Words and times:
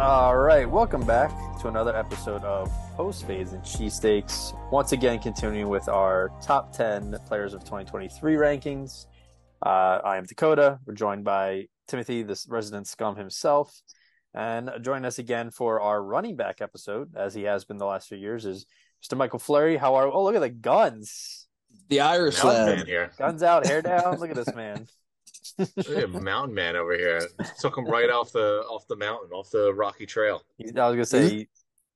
All 0.00 0.38
right, 0.38 0.68
welcome 0.68 1.04
back 1.04 1.30
to 1.60 1.68
another 1.68 1.94
episode 1.94 2.42
of 2.42 2.72
Post 2.96 3.26
Fades 3.26 3.52
and 3.52 3.62
Cheesesteaks. 3.62 4.58
Once 4.72 4.92
again, 4.92 5.18
continuing 5.18 5.68
with 5.68 5.90
our 5.90 6.30
top 6.40 6.72
10 6.74 7.18
players 7.26 7.52
of 7.52 7.64
2023 7.64 8.32
rankings. 8.36 9.04
Uh, 9.60 10.00
I 10.02 10.16
am 10.16 10.24
Dakota. 10.24 10.78
We're 10.86 10.94
joined 10.94 11.24
by 11.24 11.66
Timothy, 11.86 12.22
the 12.22 12.42
resident 12.48 12.86
scum 12.86 13.14
himself. 13.14 13.78
And 14.32 14.70
join 14.80 15.04
us 15.04 15.18
again 15.18 15.50
for 15.50 15.82
our 15.82 16.02
running 16.02 16.34
back 16.34 16.62
episode, 16.62 17.14
as 17.14 17.34
he 17.34 17.42
has 17.42 17.66
been 17.66 17.76
the 17.76 17.84
last 17.84 18.08
few 18.08 18.16
years, 18.16 18.46
is 18.46 18.64
Mr. 19.04 19.18
Michael 19.18 19.38
Fluri. 19.38 19.76
How 19.76 19.96
are 19.96 20.10
Oh, 20.10 20.24
look 20.24 20.34
at 20.34 20.40
the 20.40 20.48
guns. 20.48 21.46
The 21.90 22.00
Irish 22.00 22.42
Mountain 22.42 22.76
man 22.76 22.86
here. 22.86 23.10
Guns 23.18 23.42
out, 23.42 23.66
hair 23.66 23.82
down. 23.82 24.18
Look 24.18 24.30
at 24.30 24.36
this 24.36 24.54
man. 24.54 24.88
Look 25.58 25.88
at 25.88 26.10
mountain 26.22 26.54
man 26.54 26.76
over 26.76 26.94
here. 26.96 27.22
Took 27.60 27.76
him 27.78 27.86
right 27.86 28.10
off 28.10 28.32
the 28.32 28.62
off 28.68 28.86
the 28.88 28.96
mountain, 28.96 29.30
off 29.32 29.50
the 29.50 29.72
rocky 29.74 30.06
trail. 30.06 30.42
I 30.60 30.64
was 30.64 30.72
going 30.74 30.96
to 30.98 31.06
say, 31.06 31.28
he 31.28 31.48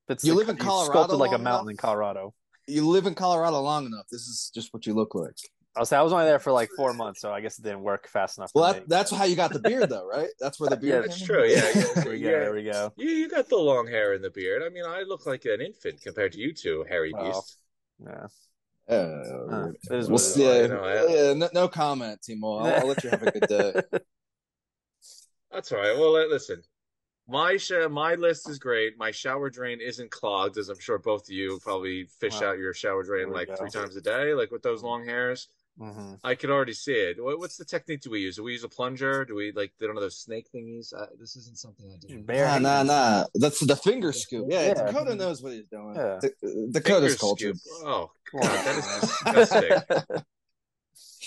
fits 0.09 0.25
You 0.25 0.33
the- 0.33 0.39
live 0.39 0.49
in 0.49 0.57
Colorado 0.57 0.91
sculpted 0.93 1.19
like 1.19 1.33
a 1.33 1.39
mountain 1.39 1.69
enough? 1.69 1.71
in 1.73 1.77
Colorado. 1.77 2.35
You 2.67 2.89
live 2.89 3.07
in 3.07 3.15
Colorado 3.15 3.61
long 3.61 3.87
enough. 3.87 4.07
This 4.11 4.23
is 4.23 4.51
just 4.55 4.73
what 4.73 4.87
you 4.87 4.95
look 4.95 5.15
like. 5.15 5.37
I 5.77 5.81
was, 5.81 5.93
I 5.93 6.01
was 6.03 6.13
only 6.13 6.25
there 6.27 6.39
for 6.39 6.53
like 6.53 6.71
four 6.77 6.93
months, 6.95 7.21
so 7.21 7.33
I 7.33 7.41
guess 7.41 7.59
it 7.59 7.63
didn't 7.63 7.83
work 7.83 8.07
fast 8.09 8.39
enough. 8.39 8.53
Well, 8.55 8.69
for 8.69 8.75
that, 8.75 8.81
me. 8.83 8.87
that's 8.89 9.11
how 9.11 9.25
you 9.25 9.35
got 9.35 9.53
the 9.53 9.59
beard, 9.59 9.91
though, 9.91 10.07
right? 10.07 10.29
That's 10.39 10.61
where 10.61 10.71
the 10.71 10.77
Yeah, 10.77 10.81
beard. 11.01 11.05
That's 11.07 11.19
came 11.19 11.27
true. 11.27 11.45
Yeah, 11.45 11.65
yeah. 11.75 11.85
there 12.05 12.13
we 12.13 12.21
go. 12.21 12.29
yeah. 12.29 12.39
There 12.39 12.55
we 12.55 12.63
go. 12.63 12.93
You 12.97 13.09
you 13.11 13.29
got 13.29 13.49
the 13.49 13.57
long 13.57 13.89
hair 13.89 14.13
and 14.15 14.23
the 14.23 14.31
beard. 14.31 14.63
I 14.65 14.69
mean, 14.69 14.85
I 14.87 15.03
look 15.03 15.27
like 15.27 15.45
an 15.47 15.61
infant 15.61 16.01
compared 16.01 16.33
to 16.35 16.39
you 16.39 16.53
two, 16.55 16.85
hairy 16.89 17.13
Well, 17.13 17.25
beast. 17.33 17.59
Yeah. 18.07 18.27
Uh, 18.89 18.93
Uh, 18.95 19.47
we'll 19.51 19.71
what 19.71 19.91
it 19.91 20.01
is. 20.01 20.09
see. 20.21 20.43
You 20.63 20.69
know, 20.69 21.07
yeah, 21.09 21.33
no, 21.35 21.49
no 21.55 21.69
comment, 21.69 22.21
Timo. 22.21 22.61
I'll, 22.61 22.81
I'll 22.83 22.87
let 22.89 23.03
you 23.03 23.11
have 23.11 23.23
a 23.23 23.31
good 23.31 23.49
day. 23.49 23.73
That's 25.51 25.71
all 25.73 25.79
right. 25.79 25.97
Well, 25.97 26.13
listen, 26.29 26.63
my 27.29 27.57
sh 27.57 27.73
my 27.91 28.15
list 28.17 28.49
is 28.49 28.59
great. 28.59 28.99
My 28.99 29.11
shower 29.11 29.49
drain 29.49 29.81
isn't 29.81 30.11
clogged, 30.11 30.59
as 30.59 30.69
I'm 30.69 30.79
sure 30.81 30.99
both 30.99 31.23
of 31.29 31.31
you 31.35 31.59
probably 31.63 32.05
fish 32.21 32.41
Wow. 32.41 32.51
out 32.51 32.59
your 32.59 32.75
shower 32.75 33.03
drain 33.03 33.27
There 33.27 33.35
like 33.35 33.57
three 33.57 33.71
times 33.71 33.97
a 33.97 34.01
day, 34.01 34.35
like 34.35 34.51
with 34.51 34.63
those 34.63 34.83
long 34.83 35.05
hairs. 35.05 35.49
Hmm 35.79 36.15
I 36.23 36.35
could 36.37 36.51
already 36.51 36.73
see 36.73 36.93
it. 36.93 37.23
What, 37.23 37.39
what's 37.39 37.57
the 37.57 37.65
technique 37.65 38.01
do 38.03 38.11
we 38.11 38.21
use? 38.21 38.37
Do 38.37 38.45
we 38.45 38.53
use 38.53 38.65
a 38.65 38.69
plunger? 38.69 39.25
Do 39.25 39.35
we 39.35 39.53
like 39.53 39.73
they 39.79 39.87
don't 39.87 39.95
know 39.95 40.01
those 40.01 40.19
snake 40.19 40.47
thingies? 40.55 40.95
Uh, 40.95 41.07
this 41.19 41.37
isn't 41.37 41.59
something 41.59 41.87
I 41.93 41.97
do. 41.97 42.19
Bare 42.23 42.47
Nah, 42.47 42.59
nah, 42.59 42.83
nah. 42.83 43.25
That's 43.35 43.61
the 43.61 43.77
finger 43.77 44.13
scoop. 44.13 44.47
Yeah, 44.49 44.69
Yeah. 44.69 44.75
Dakota 44.87 45.15
knows 45.15 45.43
what 45.43 45.53
he's 45.53 45.67
doing. 45.67 45.97
Yeah. 45.97 46.21
Da- 46.21 46.29
Dakota's 46.71 47.15
Finger 47.15 47.17
culture. 47.17 47.55
scoop. 47.55 47.87
Oh 47.87 48.11
Come 48.31 48.41
God, 48.41 48.59
on, 48.59 48.65
that 48.65 48.77
man. 48.77 48.99
is 48.99 49.19
disgusting. 49.19 49.83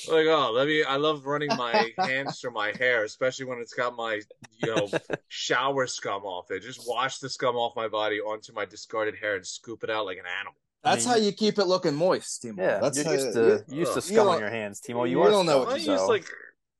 Like, 0.07 0.27
oh, 0.27 0.51
let 0.53 0.67
me. 0.67 0.83
I 0.83 0.95
love 0.95 1.25
running 1.25 1.49
my 1.55 1.91
hands 1.97 2.39
through 2.39 2.51
my 2.51 2.71
hair, 2.71 3.03
especially 3.03 3.45
when 3.45 3.59
it's 3.59 3.73
got 3.73 3.95
my, 3.95 4.21
you 4.57 4.71
know, 4.73 4.89
shower 5.27 5.85
scum 5.87 6.23
off 6.23 6.49
it. 6.51 6.61
Just 6.61 6.87
wash 6.87 7.17
the 7.17 7.29
scum 7.29 7.55
off 7.57 7.75
my 7.75 7.89
body 7.89 8.19
onto 8.21 8.53
my 8.53 8.63
discarded 8.63 9.15
hair 9.19 9.35
and 9.35 9.45
scoop 9.45 9.83
it 9.83 9.89
out 9.89 10.05
like 10.05 10.17
an 10.17 10.23
animal. 10.39 10.55
That's 10.91 11.05
I 11.05 11.13
mean, 11.15 11.19
how 11.19 11.25
you 11.25 11.31
keep 11.33 11.57
it 11.59 11.65
looking 11.65 11.95
moist, 11.95 12.43
Timo. 12.43 12.57
Yeah, 12.57 12.79
That's 12.79 12.97
you're 12.97 13.05
how 13.05 13.11
used 13.13 13.25
you- 13.27 13.33
to 13.33 13.63
you 13.69 13.79
used 13.79 13.93
to 13.93 13.97
Ugh. 13.99 14.03
scum 14.03 14.15
You 14.27 14.31
on 14.33 14.39
your 14.39 14.49
hands, 14.49 14.81
Timo. 14.81 15.05
You, 15.05 15.11
you 15.11 15.21
are 15.21 15.29
don't 15.29 15.45
know 15.45 15.51
scum, 15.51 15.59
Why 15.61 15.65
what 15.65 15.69
don't 15.77 15.85
you 15.85 15.91
you 15.91 15.97
so- 15.97 16.03
use 16.03 16.09
like 16.09 16.25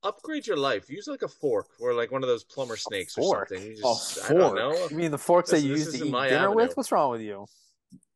upgrade 0.03 0.47
your 0.47 0.58
life? 0.58 0.89
Use 0.89 1.08
like 1.08 1.22
a 1.23 1.27
fork 1.27 1.67
or 1.80 1.94
like 1.94 2.11
one 2.11 2.23
of 2.23 2.30
those 2.30 2.44
plumber 2.44 2.78
snakes 2.78 3.13
fork? 3.13 3.52
or 3.52 3.55
something. 3.55 3.67
You 3.67 3.73
A 3.73 3.81
just, 3.81 4.30
I 4.30 4.33
don't 4.33 4.41
fork? 4.41 4.55
know. 4.55 4.88
You 4.89 4.95
mean 4.97 5.11
the 5.11 5.17
forks 5.17 5.52
that 5.52 5.61
you 5.61 5.72
use 5.72 5.91
to 5.97 6.05
eat 6.05 6.11
my 6.11 6.30
dinner 6.30 6.45
avenue. 6.45 6.55
with? 6.55 6.78
What's 6.78 6.91
wrong 6.91 7.11
with 7.11 7.22
you? 7.22 7.45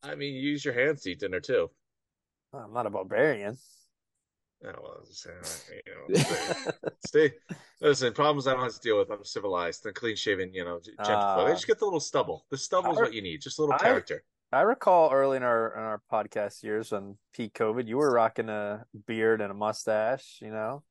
I 0.03 0.16
mean, 0.16 0.34
you 0.34 0.42
use 0.42 0.64
your 0.66 0.73
hands 0.73 1.02
to 1.03 1.12
eat 1.12 1.19
dinner 1.19 1.39
too. 1.39 1.69
I'm 2.53 2.73
not 2.73 2.86
a 2.86 2.89
barbarian. 2.89 3.58
Oh, 4.64 4.69
well, 4.84 4.97
it's, 5.09 5.25
uh, 5.25 5.31
you 5.73 6.14
know, 6.16 6.22
stay, 6.22 6.72
stay. 7.08 7.34
Listen, 7.81 8.13
problems 8.13 8.46
I 8.46 8.53
don't 8.53 8.62
have 8.62 8.73
to 8.75 8.79
deal 8.79 9.00
with. 9.00 9.09
I'm 9.09 9.23
civilized 9.25 9.85
and 9.88 9.96
clean 9.96 10.16
shaven. 10.16 10.53
You 10.53 10.66
know, 10.66 10.79
g- 10.84 10.91
gentle. 10.97 11.16
Ah. 11.16 11.46
I 11.46 11.52
just 11.52 11.66
get 11.66 11.79
the 11.79 11.85
little 11.85 12.00
stubble. 12.00 12.46
The 12.52 12.58
stubble 12.58 12.91
is 12.91 12.97
what 13.00 13.13
you 13.13 13.23
need. 13.23 13.41
Just 13.41 13.58
a 13.58 13.62
little 13.63 13.73
I- 13.75 13.79
character. 13.79 14.23
I 14.53 14.62
recall 14.62 15.12
early 15.12 15.38
in 15.38 15.44
our 15.44 15.73
in 15.73 15.79
our 15.79 16.01
podcast 16.12 16.63
years 16.63 16.91
on 16.91 17.17
peak 17.34 17.53
COVID, 17.53 17.88
you 17.88 17.97
were 17.97 18.12
rocking 18.12 18.50
a 18.50 18.85
beard 19.07 19.41
and 19.41 19.51
a 19.51 19.56
mustache. 19.56 20.39
You 20.41 20.51
know, 20.51 20.84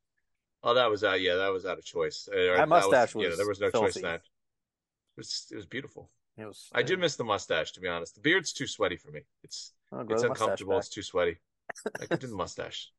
Oh, 0.62 0.75
that 0.75 0.91
was 0.91 1.04
out. 1.04 1.21
Yeah, 1.21 1.37
that 1.37 1.53
was 1.53 1.65
out 1.66 1.78
of 1.78 1.84
choice. 1.84 2.28
Uh, 2.32 2.37
or 2.37 2.47
That 2.47 2.56
that 2.59 2.69
mustache 2.69 3.15
yeah, 3.15 3.28
was 3.28 3.37
there 3.37 3.49
was 3.49 3.60
no 3.60 3.70
choice 3.70 3.97
in 3.97 4.03
that. 4.03 4.22
It 5.16 5.19
was, 5.19 5.47
it 5.50 5.56
was 5.56 5.66
beautiful. 5.66 6.10
it 6.38 6.47
was. 6.47 6.69
I 6.72 6.82
do 6.82 6.97
miss 6.97 7.16
the 7.16 7.25
mustache, 7.25 7.72
to 7.72 7.81
be 7.81 7.88
honest. 7.88 8.15
The 8.15 8.20
beard's 8.20 8.53
too 8.53 8.66
sweaty 8.66 8.97
for 8.97 9.10
me. 9.10 9.20
It's 9.43 9.72
it's 9.93 10.22
uncomfortable. 10.22 10.78
It's 10.78 10.88
too 10.88 11.03
sweaty. 11.03 11.38
I 12.00 12.06
could 12.06 12.20
do 12.20 12.26
the 12.26 12.37
mustache. 12.37 12.91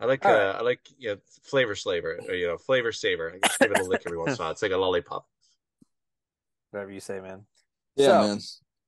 I 0.00 0.06
like 0.06 0.24
All 0.24 0.32
uh, 0.32 0.36
right. 0.36 0.54
I 0.56 0.60
like 0.62 0.80
you 0.98 1.10
know, 1.10 1.16
flavor 1.44 1.76
slaver 1.76 2.18
or 2.28 2.34
you 2.34 2.48
know 2.48 2.58
flavor 2.58 2.90
saver. 2.90 3.32
I 3.32 3.46
just 3.46 3.60
give 3.60 3.70
it 3.70 3.78
a 3.78 3.84
lick 3.84 4.02
every 4.04 4.18
once 4.18 4.32
in 4.32 4.40
a 4.40 4.44
while. 4.44 4.50
It's 4.50 4.62
like 4.62 4.72
a 4.72 4.76
lollipop. 4.76 5.26
Whatever 6.70 6.90
you 6.90 7.00
say, 7.00 7.20
man. 7.20 7.44
Yeah, 7.96 8.06
So- 8.06 8.28
man. 8.28 8.38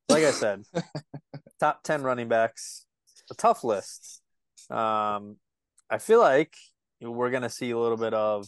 Like 0.08 0.24
I 0.24 0.30
said, 0.32 0.64
top 1.60 1.82
10 1.82 2.02
running 2.02 2.28
backs, 2.28 2.86
a 3.30 3.34
tough 3.34 3.64
list. 3.64 4.20
Um, 4.70 5.36
I 5.90 5.98
feel 5.98 6.20
like 6.20 6.54
we're 7.00 7.30
going 7.30 7.42
to 7.42 7.50
see 7.50 7.70
a 7.70 7.78
little 7.78 7.96
bit 7.96 8.14
of 8.14 8.46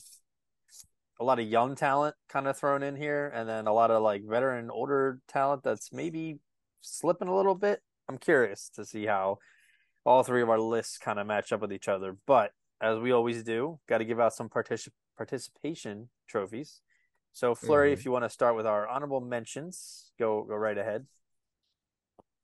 a 1.19 1.25
lot 1.25 1.39
of 1.39 1.47
young 1.49 1.75
talent 1.75 2.15
kind 2.29 2.47
of 2.47 2.57
thrown 2.57 2.83
in 2.83 2.95
here, 2.97 3.33
and 3.35 3.49
then 3.49 3.67
a 3.67 3.73
lot 3.73 3.91
of 3.91 4.03
like 4.03 4.23
veteran, 4.25 4.71
older 4.71 5.21
talent 5.29 5.63
that's 5.63 5.93
maybe 5.93 6.39
slipping 6.83 7.29
a 7.29 7.35
little 7.37 7.55
bit. 7.55 7.81
I'm 8.09 8.19
curious 8.19 8.71
to 8.75 8.85
see 8.85 9.07
how 9.07 9.39
all 10.05 10.23
three 10.23 10.43
of 10.43 10.51
our 10.51 10.61
lists 10.61 10.99
kind 10.99 11.19
of 11.19 11.27
match 11.27 11.53
up 11.53 11.61
with 11.63 11.73
each 11.73 11.89
other. 11.89 12.17
But 12.27 12.53
as 12.81 12.99
we 12.99 13.13
always 13.13 13.43
do, 13.43 13.81
got 13.89 13.99
to 13.99 14.05
give 14.05 14.21
out 14.21 14.35
some 14.35 14.49
particip- 14.49 14.91
participation 15.17 16.11
trophies. 16.29 16.81
So 17.33 17.55
Fluri, 17.55 17.91
Mhm. 17.91 17.93
if 17.95 18.05
you 18.05 18.11
want 18.13 18.25
to 18.25 18.31
start 18.31 18.55
with 18.57 18.67
our 18.67 18.87
honorable 18.87 19.21
mentions, 19.21 20.13
go 20.19 20.43
go 20.45 20.55
right 20.55 20.77
ahead. 20.79 21.07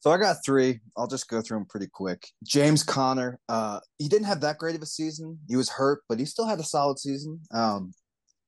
So 0.02 0.10
I 0.10 0.18
got 0.18 0.38
three. 0.44 0.80
I'll 0.96 1.06
just 1.06 1.28
go 1.28 1.40
through 1.40 1.58
them 1.58 1.66
pretty 1.68 1.86
quick. 1.86 2.26
James 2.44 2.82
Conner, 2.82 3.38
uh, 3.48 3.78
he 3.98 4.08
didn't 4.08 4.26
have 4.26 4.40
that 4.40 4.58
great 4.58 4.74
of 4.74 4.82
a 4.82 4.86
season. 4.86 5.38
He 5.48 5.54
was 5.54 5.68
hurt, 5.68 6.02
but 6.08 6.18
he 6.18 6.24
still 6.24 6.44
had 6.46 6.58
a 6.58 6.64
solid 6.64 6.98
season. 6.98 7.40
Um, 7.52 7.92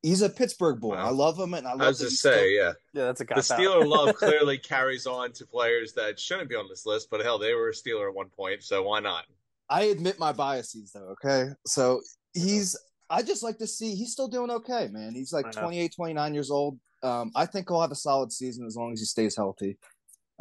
he's 0.03 0.21
a 0.21 0.29
Pittsburgh 0.29 0.81
boy. 0.81 0.97
Wow. 0.97 1.07
I 1.07 1.11
love 1.11 1.39
him, 1.39 1.55
and 1.55 1.65
I 1.65 1.71
love 1.71 1.83
I 1.83 1.87
was 1.89 1.99
that 2.01 2.07
just 2.07 2.23
say, 2.23 2.33
still- 2.33 2.49
yeah. 2.49 2.73
Yeah, 2.93 3.05
that's 3.05 3.21
a 3.21 3.25
guy. 3.25 3.37
The 3.37 3.43
cop 3.43 3.59
Steeler 3.61 3.87
love 3.87 4.15
clearly 4.17 4.59
carries 4.59 5.07
on 5.07 5.31
to 5.35 5.47
players 5.47 5.93
that 5.93 6.19
shouldn't 6.19 6.49
be 6.49 6.57
on 6.57 6.69
this 6.69 6.87
list, 6.87 7.07
but 7.09 7.21
hell, 7.23 7.39
they 7.39 7.55
were 7.55 7.69
a 7.69 7.73
Steeler 7.73 8.09
at 8.09 8.15
one 8.15 8.31
point, 8.31 8.65
so 8.65 8.83
why 8.83 8.99
not? 8.99 9.25
I 9.71 9.85
admit 9.85 10.19
my 10.19 10.33
biases 10.33 10.91
though. 10.93 11.15
Okay, 11.25 11.51
so 11.67 12.01
he's. 12.33 12.77
I 13.11 13.23
just 13.23 13.45
like 13.45 13.59
to 13.59 13.67
see 13.67 13.95
he's 13.95 14.11
still 14.11 14.29
doing 14.29 14.51
okay, 14.51 14.89
man. 14.91 15.15
He's 15.15 15.33
like 15.33 15.47
I 15.47 15.51
28, 15.53 15.95
29 15.95 16.35
years 16.35 16.51
old. 16.51 16.81
Um, 17.05 17.31
I 17.37 17.47
think 17.47 17.69
he'll 17.69 17.81
have 17.81 17.93
a 17.93 17.95
solid 17.95 18.33
season 18.33 18.67
as 18.67 18.77
long 18.77 18.93
as 18.93 18.99
he 18.99 19.07
stays 19.07 19.37
healthy. 19.37 19.79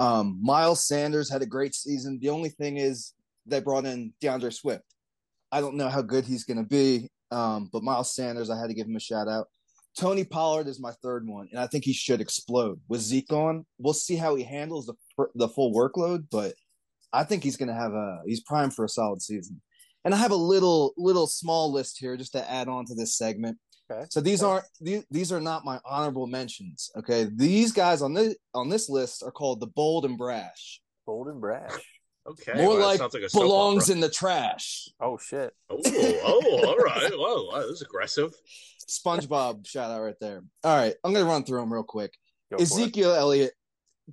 Um, 0.04 0.38
Miles 0.42 0.86
Sanders 0.86 1.32
had 1.32 1.42
a 1.42 1.46
great 1.46 1.74
season. 1.74 2.20
The 2.22 2.30
only 2.30 2.50
thing 2.50 2.76
is 2.76 3.14
they 3.46 3.62
brought 3.62 3.86
in 3.86 4.14
D'Andre 4.20 4.50
Swift. 4.50 4.84
I 5.50 5.62
don't 5.62 5.78
know 5.78 5.88
how 5.88 6.02
good 6.02 6.26
he's 6.26 6.44
going 6.44 6.58
to 6.58 6.68
be, 6.68 7.10
um, 7.32 7.70
but 7.72 7.84
Miles 7.84 8.14
Sanders, 8.14 8.50
I 8.50 8.60
had 8.60 8.68
to 8.68 8.74
give 8.74 8.88
him 8.88 8.98
a 8.98 9.00
shout 9.00 9.30
out. 9.30 9.48
Tony 9.98 10.26
Pollard 10.26 10.68
is 10.68 10.82
my 10.82 10.92
third 11.04 11.26
one, 11.26 11.48
and 11.52 11.60
I 11.60 11.68
think 11.68 11.86
he 11.86 11.94
should 11.94 12.20
explode 12.20 12.82
with 12.90 13.00
Zeke 13.00 13.32
on. 13.32 13.66
We'll 13.78 13.94
see 13.94 14.16
how 14.16 14.36
he 14.36 14.44
handles 14.44 14.88
the 14.88 14.96
the 15.36 15.48
full 15.48 15.72
workload, 15.74 16.26
but 16.32 16.54
I 17.14 17.24
think 17.24 17.44
he's 17.44 17.58
going 17.58 17.70
to 17.70 17.76
have 17.76 17.94
a 17.94 18.22
he's 18.26 18.42
primed 18.42 18.74
for 18.74 18.84
a 18.84 18.90
solid 18.90 19.22
season. 19.22 19.62
And 20.04 20.14
I 20.14 20.18
have 20.18 20.32
a 20.32 20.36
little 20.36 20.94
little 20.98 21.28
small 21.28 21.72
list 21.72 22.00
here 22.00 22.18
just 22.18 22.34
to 22.34 22.52
add 22.52 22.68
on 22.68 22.86
to 22.88 22.96
this 22.96 23.16
segment. 23.16 23.58
Okay. 23.94 24.06
So 24.10 24.22
these 24.22 24.44
aren't 24.44 24.66
these, 24.82 25.04
these 25.12 25.32
are 25.32 25.42
not 25.42 25.66
my 25.66 25.80
honorable 25.86 26.28
mentions. 26.28 26.92
Okay, 26.98 27.28
these 27.34 27.72
guys 27.72 28.02
on 28.02 28.14
this 28.14 28.36
on 28.54 28.70
this 28.70 28.90
list 28.90 29.24
are 29.24 29.32
called 29.32 29.60
the 29.60 29.68
bold 29.68 30.06
and 30.06 30.18
brash. 30.18 30.80
Bold 31.06 31.28
and 31.28 31.40
brash. 31.42 31.72
Okay, 32.26 32.54
More 32.56 32.78
well, 32.78 32.88
like 32.88 33.02
like 33.02 33.14
a 33.24 33.30
belongs 33.38 33.84
opera. 33.86 33.96
in 33.96 34.00
the 34.02 34.10
trash. 34.10 34.88
Oh 35.02 35.18
shit. 35.18 35.54
Oh, 35.70 35.80
oh, 35.86 36.68
all 36.68 36.78
right. 36.78 37.12
Whoa, 37.14 37.50
wow, 37.52 37.60
this 37.62 37.72
is 37.72 37.82
aggressive. 37.82 38.34
SpongeBob 38.90 39.68
shout 39.68 39.92
out 39.92 40.02
right 40.02 40.16
there. 40.22 40.42
All 40.64 40.76
right, 40.76 40.96
I'm 41.04 41.14
gonna 41.14 41.26
run 41.26 41.44
through 41.44 41.60
them 41.60 41.74
real 41.74 41.84
quick. 41.84 42.14
Go. 42.52 42.58
Ezekiel 42.58 43.14
Elliott, 43.14 43.54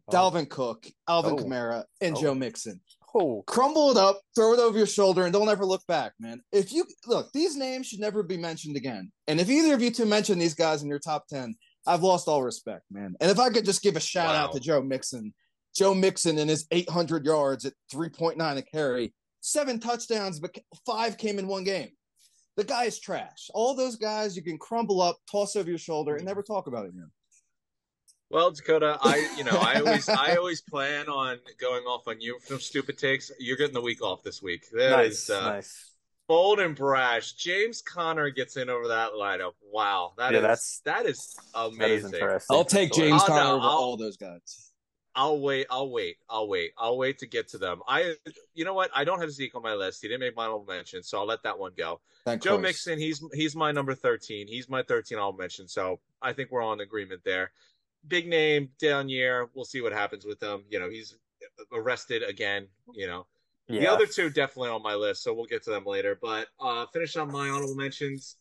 Oh. 0.09 0.13
Dalvin 0.13 0.49
Cook, 0.49 0.87
Alvin 1.09 1.33
Oh. 1.33 1.37
Kamara, 1.37 1.85
and 2.01 2.17
Oh. 2.17 2.21
Joe 2.21 2.35
Mixon. 2.35 2.81
Oh, 3.15 3.43
crumble 3.47 3.91
it 3.91 3.97
up, 3.97 4.21
throw 4.37 4.53
it 4.53 4.61
over 4.61 4.79
your 4.79 4.87
shoulder, 4.87 5.25
and 5.25 5.33
don't 5.33 5.49
ever 5.49 5.65
look 5.65 5.85
back, 5.87 6.13
man. 6.21 6.41
If 6.53 6.73
you 6.73 6.85
look, 7.07 7.33
these 7.33 7.57
names 7.57 7.89
should 7.89 8.01
never 8.01 8.23
be 8.23 8.37
mentioned 8.37 8.77
again. 8.77 9.11
And 9.27 9.41
if 9.41 9.51
either 9.51 9.75
of 9.75 9.83
you 9.83 9.91
two 9.91 10.07
mention 10.07 10.39
these 10.39 10.55
guys 10.55 10.83
in 10.83 10.89
your 10.89 11.01
top 11.01 11.27
10, 11.29 11.57
I've 11.87 12.03
lost 12.03 12.29
all 12.29 12.43
respect, 12.43 12.85
man. 12.91 13.17
And 13.21 13.31
if 13.31 13.39
I 13.39 13.51
could 13.51 13.65
just 13.65 13.83
give 13.83 13.97
a 13.97 14.01
shout 14.01 14.37
out 14.37 14.53
to 14.53 14.61
Joe 14.61 14.83
Mixon, 14.83 15.35
Joe 15.75 15.95
Mixon 15.95 16.39
and 16.39 16.51
his 16.51 16.67
800 16.71 17.25
yards 17.25 17.65
at 17.65 17.73
3.9 17.93 18.57
a 18.57 18.63
carry, 18.63 19.13
seven 19.41 19.81
touchdowns, 19.81 20.39
but 20.39 20.57
five 20.87 21.17
came 21.17 21.39
in 21.39 21.49
one 21.49 21.65
game. 21.65 21.91
The 22.57 22.65
guy 22.65 22.85
is 22.85 23.01
trash. 23.01 23.49
All 23.55 23.75
those 23.75 23.97
guys 23.97 24.37
you 24.37 24.43
can 24.43 24.59
crumble 24.59 25.01
up, 25.01 25.17
toss 25.31 25.57
over 25.57 25.69
your 25.69 25.79
shoulder, 25.79 26.17
and 26.17 26.25
never 26.25 26.43
talk 26.43 26.67
about 26.67 26.85
it 26.85 26.91
again. 26.91 27.11
Well, 28.31 28.53
Dakota, 28.53 28.97
I 29.03 29.29
you 29.37 29.43
know 29.45 29.59
I 29.61 29.81
always 29.81 30.09
I 30.09 30.37
always 30.37 30.61
plan 30.61 31.09
on 31.09 31.39
going 31.61 31.83
off 31.85 32.07
on 32.07 32.21
you 32.21 32.39
for 32.41 32.47
some 32.47 32.61
stupid 32.61 32.97
takes. 32.97 33.31
You're 33.41 33.57
getting 33.57 33.75
the 33.75 33.81
week 33.81 34.03
off 34.03 34.23
this 34.23 34.41
week. 34.41 34.67
That 34.73 34.91
nice, 34.91 35.25
is, 35.25 35.31
uh, 35.31 35.41
nice. 35.41 35.91
Bold 36.29 36.61
and 36.61 36.77
brash. 36.77 37.33
James 37.33 37.83
Conner 37.83 38.31
gets 38.31 38.57
in 38.57 38.71
over 38.71 38.87
that 38.89 39.11
lineup. 39.15 39.53
Wow, 39.73 40.13
that 40.17 40.31
Yeah, 40.33 40.39
is 40.39 40.43
that's- 40.43 40.81
that 40.85 41.07
is 41.07 41.37
That 41.53 41.67
is 41.69 41.75
amazing. 41.77 42.15
interesting. 42.15 42.57
I'll 42.57 42.65
take 42.65 42.95
Sure. 42.95 43.05
James 43.05 43.23
Oh, 43.29 43.35
no, 43.35 43.57
over 43.57 43.65
I'll- 43.65 43.71
all 43.71 43.97
those 43.97 44.17
guys. 44.17 44.69
I'll 45.13 45.41
wait. 45.41 45.67
I'll 45.71 45.91
wait. 45.91 46.19
I'll 46.29 46.47
wait. 46.47 46.71
I'll 46.79 46.97
wait 46.97 47.19
to 47.19 47.27
get 47.27 47.49
to 47.49 47.59
them. 47.59 47.83
I, 47.89 48.15
you 48.55 48.65
know 48.65 48.75
what? 48.75 48.93
I 48.95 49.03
don't 49.03 49.21
have 49.21 49.33
Zeke 49.33 49.57
on 49.57 49.63
my 49.63 49.75
list. 49.75 50.03
He 50.03 50.07
didn't 50.07 50.21
make 50.21 50.37
my 50.37 50.45
honorable 50.45 50.67
mention, 50.73 51.03
so 51.03 51.19
I'll 51.19 51.27
let 51.27 51.43
that 51.43 51.59
one 51.59 51.73
go. 51.77 52.01
Thank 52.25 52.43
Joe 52.45 52.51
Christ. 52.51 52.87
Mixon, 52.87 52.99
he's 53.01 53.21
he's 53.35 53.57
my 53.57 53.73
number 53.73 53.97
thirteen. 53.97 54.47
He's 54.47 54.69
my 54.69 54.85
thirteen. 54.85 55.19
I'll 55.19 55.33
mention. 55.33 55.67
So 55.67 55.99
I 56.23 56.33
think 56.33 56.53
we're 56.53 56.63
all 56.63 56.73
in 56.75 56.81
agreement 56.81 57.23
there. 57.25 57.51
Big 58.09 58.27
name 58.29 58.71
down 58.81 59.09
year. 59.09 59.49
We'll 59.55 59.65
see 59.65 59.81
what 59.81 59.93
happens 59.93 60.25
with 60.25 60.43
him. 60.43 60.65
You 60.69 60.79
know, 60.81 60.89
he's 60.89 61.17
arrested 61.73 62.23
again. 62.23 62.69
You 62.93 63.07
know, 63.07 63.27
Yeah. 63.69 63.81
the 63.81 63.87
other 63.91 64.07
two 64.07 64.31
definitely 64.31 64.71
on 64.71 64.83
my 64.83 64.95
list, 64.95 65.23
so 65.23 65.33
we'll 65.35 65.45
get 65.47 65.63
to 65.65 65.71
them 65.71 65.85
later. 65.85 66.19
But 66.21 66.49
uh 66.59 66.87
finish 66.93 67.17
on 67.17 67.31
my 67.31 67.49
honorable 67.49 67.75
mentions. 67.75 68.37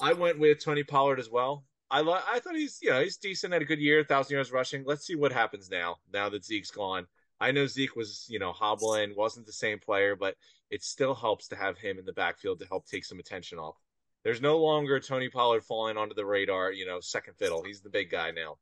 I 0.00 0.12
went 0.12 0.38
with 0.38 0.62
Tony 0.62 0.84
Pollard 0.84 1.18
as 1.20 1.30
well. 1.30 1.64
I 1.90 2.00
lo- 2.00 2.20
I 2.26 2.38
thought 2.40 2.54
he's 2.56 2.78
you 2.82 2.90
know 2.90 3.00
he's 3.02 3.16
decent, 3.16 3.52
had 3.52 3.62
a 3.62 3.66
good 3.66 3.78
year, 3.80 4.04
thousand 4.04 4.34
yards 4.34 4.52
rushing. 4.52 4.84
Let's 4.84 5.06
see 5.06 5.14
what 5.14 5.32
happens 5.32 5.70
now. 5.70 5.96
Now 6.12 6.28
that 6.28 6.44
Zeke's 6.44 6.70
gone, 6.70 7.06
I 7.40 7.50
know 7.52 7.66
Zeke 7.66 7.96
was 7.96 8.26
you 8.28 8.38
know 8.38 8.52
hobbling, 8.52 9.14
wasn't 9.16 9.46
the 9.46 9.52
same 9.52 9.78
player, 9.78 10.14
but 10.16 10.36
it 10.70 10.82
still 10.82 11.14
helps 11.14 11.48
to 11.48 11.56
have 11.56 11.78
him 11.78 11.98
in 11.98 12.04
the 12.04 12.12
backfield 12.12 12.58
to 12.60 12.66
help 12.66 12.86
take 12.86 13.04
some 13.04 13.18
attention 13.18 13.58
off. 13.58 13.76
There's 14.24 14.42
no 14.42 14.58
longer 14.58 15.00
Tony 15.00 15.28
Pollard 15.30 15.64
falling 15.64 15.96
onto 15.96 16.14
the 16.14 16.26
radar, 16.26 16.72
you 16.72 16.84
know, 16.84 17.00
second 17.00 17.34
fiddle. 17.38 17.62
He's 17.62 17.80
the 17.80 17.88
big 17.88 18.10
guy 18.10 18.32
now. 18.32 18.58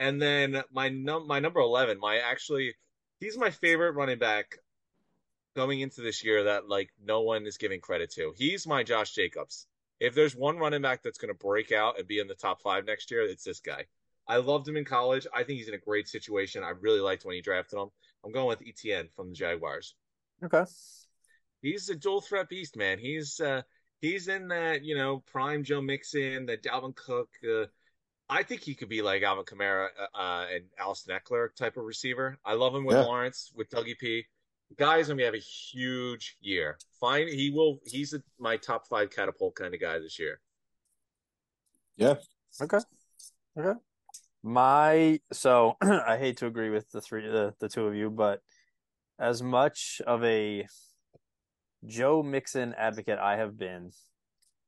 And 0.00 0.20
then 0.20 0.62
my 0.72 0.88
num 0.88 1.28
my 1.28 1.38
number 1.38 1.60
eleven, 1.60 2.00
my 2.00 2.16
actually 2.18 2.74
he's 3.20 3.36
my 3.36 3.50
favorite 3.50 3.92
running 3.92 4.18
back 4.18 4.58
going 5.54 5.80
into 5.80 6.00
this 6.00 6.24
year 6.24 6.44
that 6.44 6.68
like 6.68 6.88
no 7.04 7.20
one 7.20 7.46
is 7.46 7.58
giving 7.58 7.80
credit 7.80 8.10
to. 8.14 8.32
He's 8.34 8.66
my 8.66 8.82
Josh 8.82 9.12
Jacobs. 9.12 9.66
If 10.00 10.14
there's 10.14 10.34
one 10.34 10.56
running 10.56 10.80
back 10.80 11.02
that's 11.02 11.18
going 11.18 11.32
to 11.32 11.38
break 11.38 11.70
out 11.70 11.98
and 11.98 12.08
be 12.08 12.18
in 12.18 12.26
the 12.26 12.34
top 12.34 12.62
five 12.62 12.86
next 12.86 13.10
year, 13.10 13.20
it's 13.20 13.44
this 13.44 13.60
guy. 13.60 13.84
I 14.26 14.38
loved 14.38 14.66
him 14.66 14.78
in 14.78 14.86
college. 14.86 15.26
I 15.34 15.42
think 15.42 15.58
he's 15.58 15.68
in 15.68 15.74
a 15.74 15.78
great 15.78 16.08
situation. 16.08 16.64
I 16.64 16.70
really 16.70 17.00
liked 17.00 17.26
when 17.26 17.34
he 17.34 17.42
drafted 17.42 17.78
him. 17.78 17.90
I'm 18.24 18.32
going 18.32 18.46
with 18.46 18.62
Etienne 18.66 19.08
from 19.14 19.28
the 19.28 19.34
Jaguars. 19.34 19.94
Okay. 20.42 20.64
He's 21.60 21.90
a 21.90 21.94
dual 21.94 22.22
threat 22.22 22.48
beast, 22.48 22.74
man. 22.74 22.98
He's 22.98 23.38
uh 23.38 23.60
he's 24.00 24.28
in 24.28 24.48
that, 24.48 24.82
you 24.82 24.96
know, 24.96 25.22
prime 25.26 25.62
Joe 25.62 25.82
Mixon, 25.82 26.46
that 26.46 26.62
Dalvin 26.62 26.96
Cook. 26.96 27.28
Uh, 27.44 27.66
I 28.32 28.44
think 28.44 28.60
he 28.62 28.76
could 28.76 28.88
be 28.88 29.02
like 29.02 29.22
Alvin 29.24 29.44
Kamara 29.44 29.88
uh, 29.98 30.16
uh, 30.16 30.46
and 30.54 30.64
Austin 30.80 31.18
Ekeler 31.18 31.48
type 31.56 31.76
of 31.76 31.84
receiver. 31.84 32.38
I 32.44 32.54
love 32.54 32.74
him 32.74 32.84
with 32.84 32.96
Yeah. 32.96 33.02
Lawrence, 33.02 33.50
with 33.56 33.68
Dougie 33.70 33.98
P. 33.98 34.24
The 34.68 34.76
guy's 34.76 35.08
gonna 35.08 35.24
have 35.24 35.34
a 35.34 35.38
huge 35.38 36.36
year. 36.40 36.78
Fine, 37.00 37.26
he 37.26 37.50
will. 37.50 37.80
He's 37.84 38.14
a, 38.14 38.22
my 38.38 38.56
top 38.56 38.86
five 38.86 39.10
catapult 39.10 39.56
kind 39.56 39.74
of 39.74 39.80
guy 39.80 39.98
this 39.98 40.18
year. 40.20 40.40
Yeah. 41.96 42.14
Okay. 42.62 42.78
Okay. 43.58 43.78
My 44.44 45.20
so 45.32 45.76
I 45.82 46.16
hate 46.16 46.36
to 46.38 46.46
agree 46.46 46.70
with 46.70 46.88
the 46.92 47.00
three 47.00 47.26
the, 47.26 47.54
the 47.58 47.68
two 47.68 47.86
of 47.86 47.96
you, 47.96 48.10
but 48.10 48.40
as 49.18 49.42
much 49.42 50.00
of 50.06 50.22
a 50.24 50.66
Joe 51.84 52.22
Mixon 52.22 52.74
advocate 52.74 53.18
I 53.18 53.36
have 53.38 53.58
been, 53.58 53.90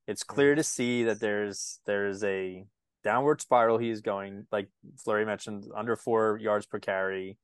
it's 0.08 0.24
clear 0.24 0.56
to 0.56 0.64
see 0.64 1.04
that 1.04 1.20
there's 1.20 1.78
there's 1.86 2.24
a 2.24 2.66
downward 3.04 3.40
spiral 3.40 3.78
he 3.78 3.90
is 3.90 4.00
going. 4.00 4.46
Like 4.52 4.68
Fluri 5.06 5.26
mentioned, 5.26 5.66
under 5.74 5.96
four 5.96 6.38
yards 6.40 6.66
per 6.66 6.78
carry. 6.78 7.38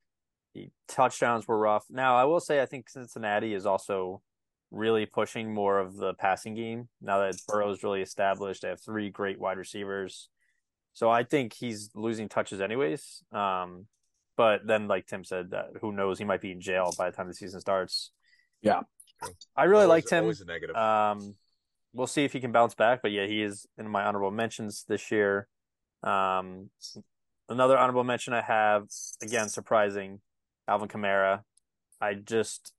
The 0.55 0.70
touchdowns 0.88 1.46
were 1.46 1.58
rough. 1.58 1.84
Now 1.90 2.16
I 2.16 2.25
will 2.25 2.40
say 2.40 2.60
I 2.62 2.66
think 2.66 2.88
Cincinnati 2.88 3.55
is 3.55 3.66
also 3.66 4.22
really 4.70 5.06
pushing 5.06 5.52
more 5.52 5.78
of 5.78 5.96
the 5.96 6.14
passing 6.14 6.55
game 6.55 6.88
now 7.00 7.19
that 7.20 7.37
Burrow's 7.46 7.82
really 7.82 8.02
established. 8.02 8.62
They 8.62 8.69
have 8.69 8.81
three 8.81 9.10
great 9.10 9.38
wide 9.38 9.58
receivers. 9.58 10.28
So 10.94 11.10
I 11.10 11.22
think 11.22 11.52
he's 11.52 11.90
losing 11.94 12.28
touches 12.28 12.61
anyways. 12.61 13.22
Um, 13.32 13.87
but 14.37 14.66
then, 14.66 14.88
like 14.88 15.06
Tim 15.06 15.25
said, 15.25 15.50
that 15.50 15.66
who 15.81 15.93
knows? 15.93 16.19
He 16.19 16.25
might 16.25 16.40
be 16.40 16.52
in 16.52 16.61
jail 16.61 16.93
by 16.96 17.11
the 17.11 17.16
time 17.16 17.28
the 17.28 17.34
season 17.34 17.61
starts. 17.61 18.11
Yeah. 18.62 18.81
I 19.56 19.64
really 19.64 19.84
Always- 19.84 20.11
liked 20.11 20.11
him. 20.11 20.25
A 20.28 20.44
negative. 20.44 20.76
Um, 20.76 21.34
we'll 21.93 22.06
see 22.06 22.25
if 22.25 22.32
he 22.32 22.40
can 22.40 22.52
bounce 22.52 22.75
back. 22.75 23.00
But 23.02 23.12
yeah, 23.12 23.26
he 23.26 23.43
is 23.43 23.67
in 23.76 23.88
my 23.88 24.05
honorable 24.05 24.31
mentions 24.31 24.85
this 24.88 25.11
year. 25.11 25.49
Um, 26.02 26.70
another 27.49 27.76
honorable 27.76 28.05
mention 28.05 28.32
I 28.32 28.43
have 28.43 28.87
again, 29.23 29.49
surprising, 29.49 30.20
Alvin 30.67 30.88
Kamara. 30.88 31.43
I 32.00 32.14
just 32.14 32.73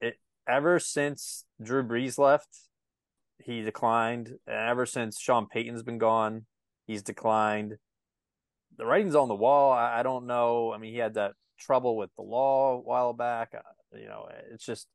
it 0.00 0.18
ever 0.48 0.78
since 0.78 1.44
Drew 1.62 1.82
Brees 1.82 2.18
left, 2.18 2.48
he 3.38 3.62
declined, 3.62 4.38
and 4.46 4.56
ever 4.56 4.86
since 4.86 5.18
Sean 5.18 5.46
Payton's 5.46 5.82
been 5.82 5.98
gone, 5.98 6.46
he's 6.86 7.02
declined. 7.02 7.76
The 8.76 8.86
writing's 8.86 9.14
on 9.14 9.28
the 9.28 9.34
wall. 9.34 9.72
I, 9.72 10.00
I 10.00 10.02
don't 10.02 10.26
know. 10.26 10.72
I 10.72 10.78
mean, 10.78 10.92
he 10.92 10.98
had 10.98 11.14
that 11.14 11.34
trouble 11.58 11.96
with 11.96 12.10
the 12.16 12.22
law 12.22 12.74
a 12.74 12.80
while 12.80 13.12
back. 13.12 13.54
Uh, 13.54 13.96
you 13.96 14.06
know, 14.06 14.28
it's 14.50 14.66
just 14.66 14.88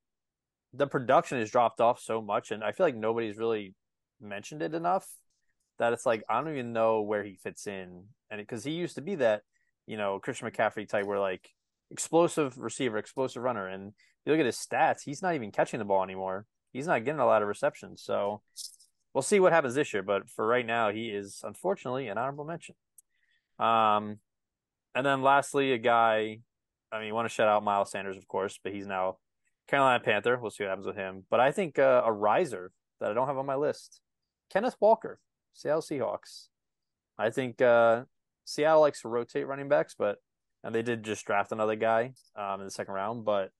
the 0.73 0.87
production 0.87 1.39
has 1.39 1.51
dropped 1.51 1.81
off 1.81 1.99
so 1.99 2.21
much, 2.21 2.51
and 2.51 2.63
I 2.63 2.71
feel 2.71 2.85
like 2.85 2.95
nobody's 2.95 3.37
really 3.37 3.73
mentioned 4.21 4.61
it 4.61 4.73
enough 4.73 5.07
that 5.79 5.93
it's 5.93 6.05
like 6.05 6.23
I 6.29 6.39
don't 6.39 6.51
even 6.51 6.73
know 6.73 7.01
where 7.01 7.23
he 7.23 7.35
fits 7.35 7.67
in, 7.67 8.03
and 8.29 8.39
because 8.39 8.63
he 8.63 8.71
used 8.71 8.95
to 8.95 9.01
be 9.01 9.15
that 9.15 9.41
you 9.87 9.97
know 9.97 10.19
Christian 10.19 10.49
McCaffrey 10.49 10.87
type, 10.87 11.05
where 11.05 11.19
like 11.19 11.49
explosive 11.89 12.57
receiver, 12.57 12.97
explosive 12.97 13.41
runner, 13.41 13.67
and 13.67 13.93
you 14.25 14.31
look 14.31 14.39
at 14.39 14.45
his 14.45 14.57
stats, 14.57 15.01
he's 15.03 15.21
not 15.21 15.35
even 15.35 15.51
catching 15.51 15.79
the 15.79 15.85
ball 15.85 16.03
anymore. 16.03 16.45
He's 16.71 16.87
not 16.87 17.03
getting 17.03 17.21
a 17.21 17.25
lot 17.25 17.41
of 17.41 17.47
receptions, 17.47 18.03
so 18.03 18.41
we'll 19.13 19.21
see 19.23 19.39
what 19.39 19.53
happens 19.53 19.73
this 19.73 19.93
year. 19.93 20.03
But 20.03 20.29
for 20.29 20.45
right 20.45 20.65
now, 20.65 20.91
he 20.91 21.07
is 21.07 21.41
unfortunately 21.43 22.09
an 22.09 22.17
honorable 22.17 22.45
mention. 22.45 22.75
Um, 23.57 24.19
and 24.93 25.05
then 25.05 25.23
lastly, 25.23 25.73
a 25.73 25.77
guy. 25.77 26.39
I 26.91 26.97
mean, 26.97 27.07
you 27.07 27.13
want 27.13 27.27
to 27.27 27.33
shout 27.33 27.47
out 27.47 27.63
Miles 27.63 27.91
Sanders, 27.91 28.17
of 28.17 28.27
course, 28.27 28.59
but 28.63 28.73
he's 28.73 28.87
now 28.87 29.17
Carolina 29.69 30.03
Panther. 30.03 30.37
We'll 30.37 30.51
see 30.51 30.63
what 30.63 30.69
happens 30.69 30.87
with 30.87 30.95
him. 30.95 31.25
But 31.29 31.39
I 31.39 31.51
think 31.51 31.77
uh, 31.77 32.01
a 32.05 32.11
riser 32.11 32.71
that 32.99 33.11
I 33.11 33.13
don't 33.13 33.27
have 33.27 33.37
on 33.37 33.45
my 33.45 33.55
list, 33.55 34.01
Kenneth 34.51 34.75
Walker, 34.79 35.19
Seattle 35.53 35.81
Seahawks. 35.81 36.47
I 37.17 37.29
think 37.29 37.61
uh, 37.61 38.03
Seattle 38.45 38.81
likes 38.81 39.01
to 39.01 39.09
rotate 39.09 39.47
running 39.47 39.69
backs, 39.69 39.95
but 39.97 40.17
and 40.63 40.73
they 40.73 40.81
did 40.81 41.03
just 41.03 41.25
draft 41.25 41.51
another 41.51 41.75
guy 41.75 42.13
um, 42.35 42.59
in 42.61 42.65
the 42.65 42.71
second 42.71 42.93
round. 42.93 43.25
But 43.25 43.51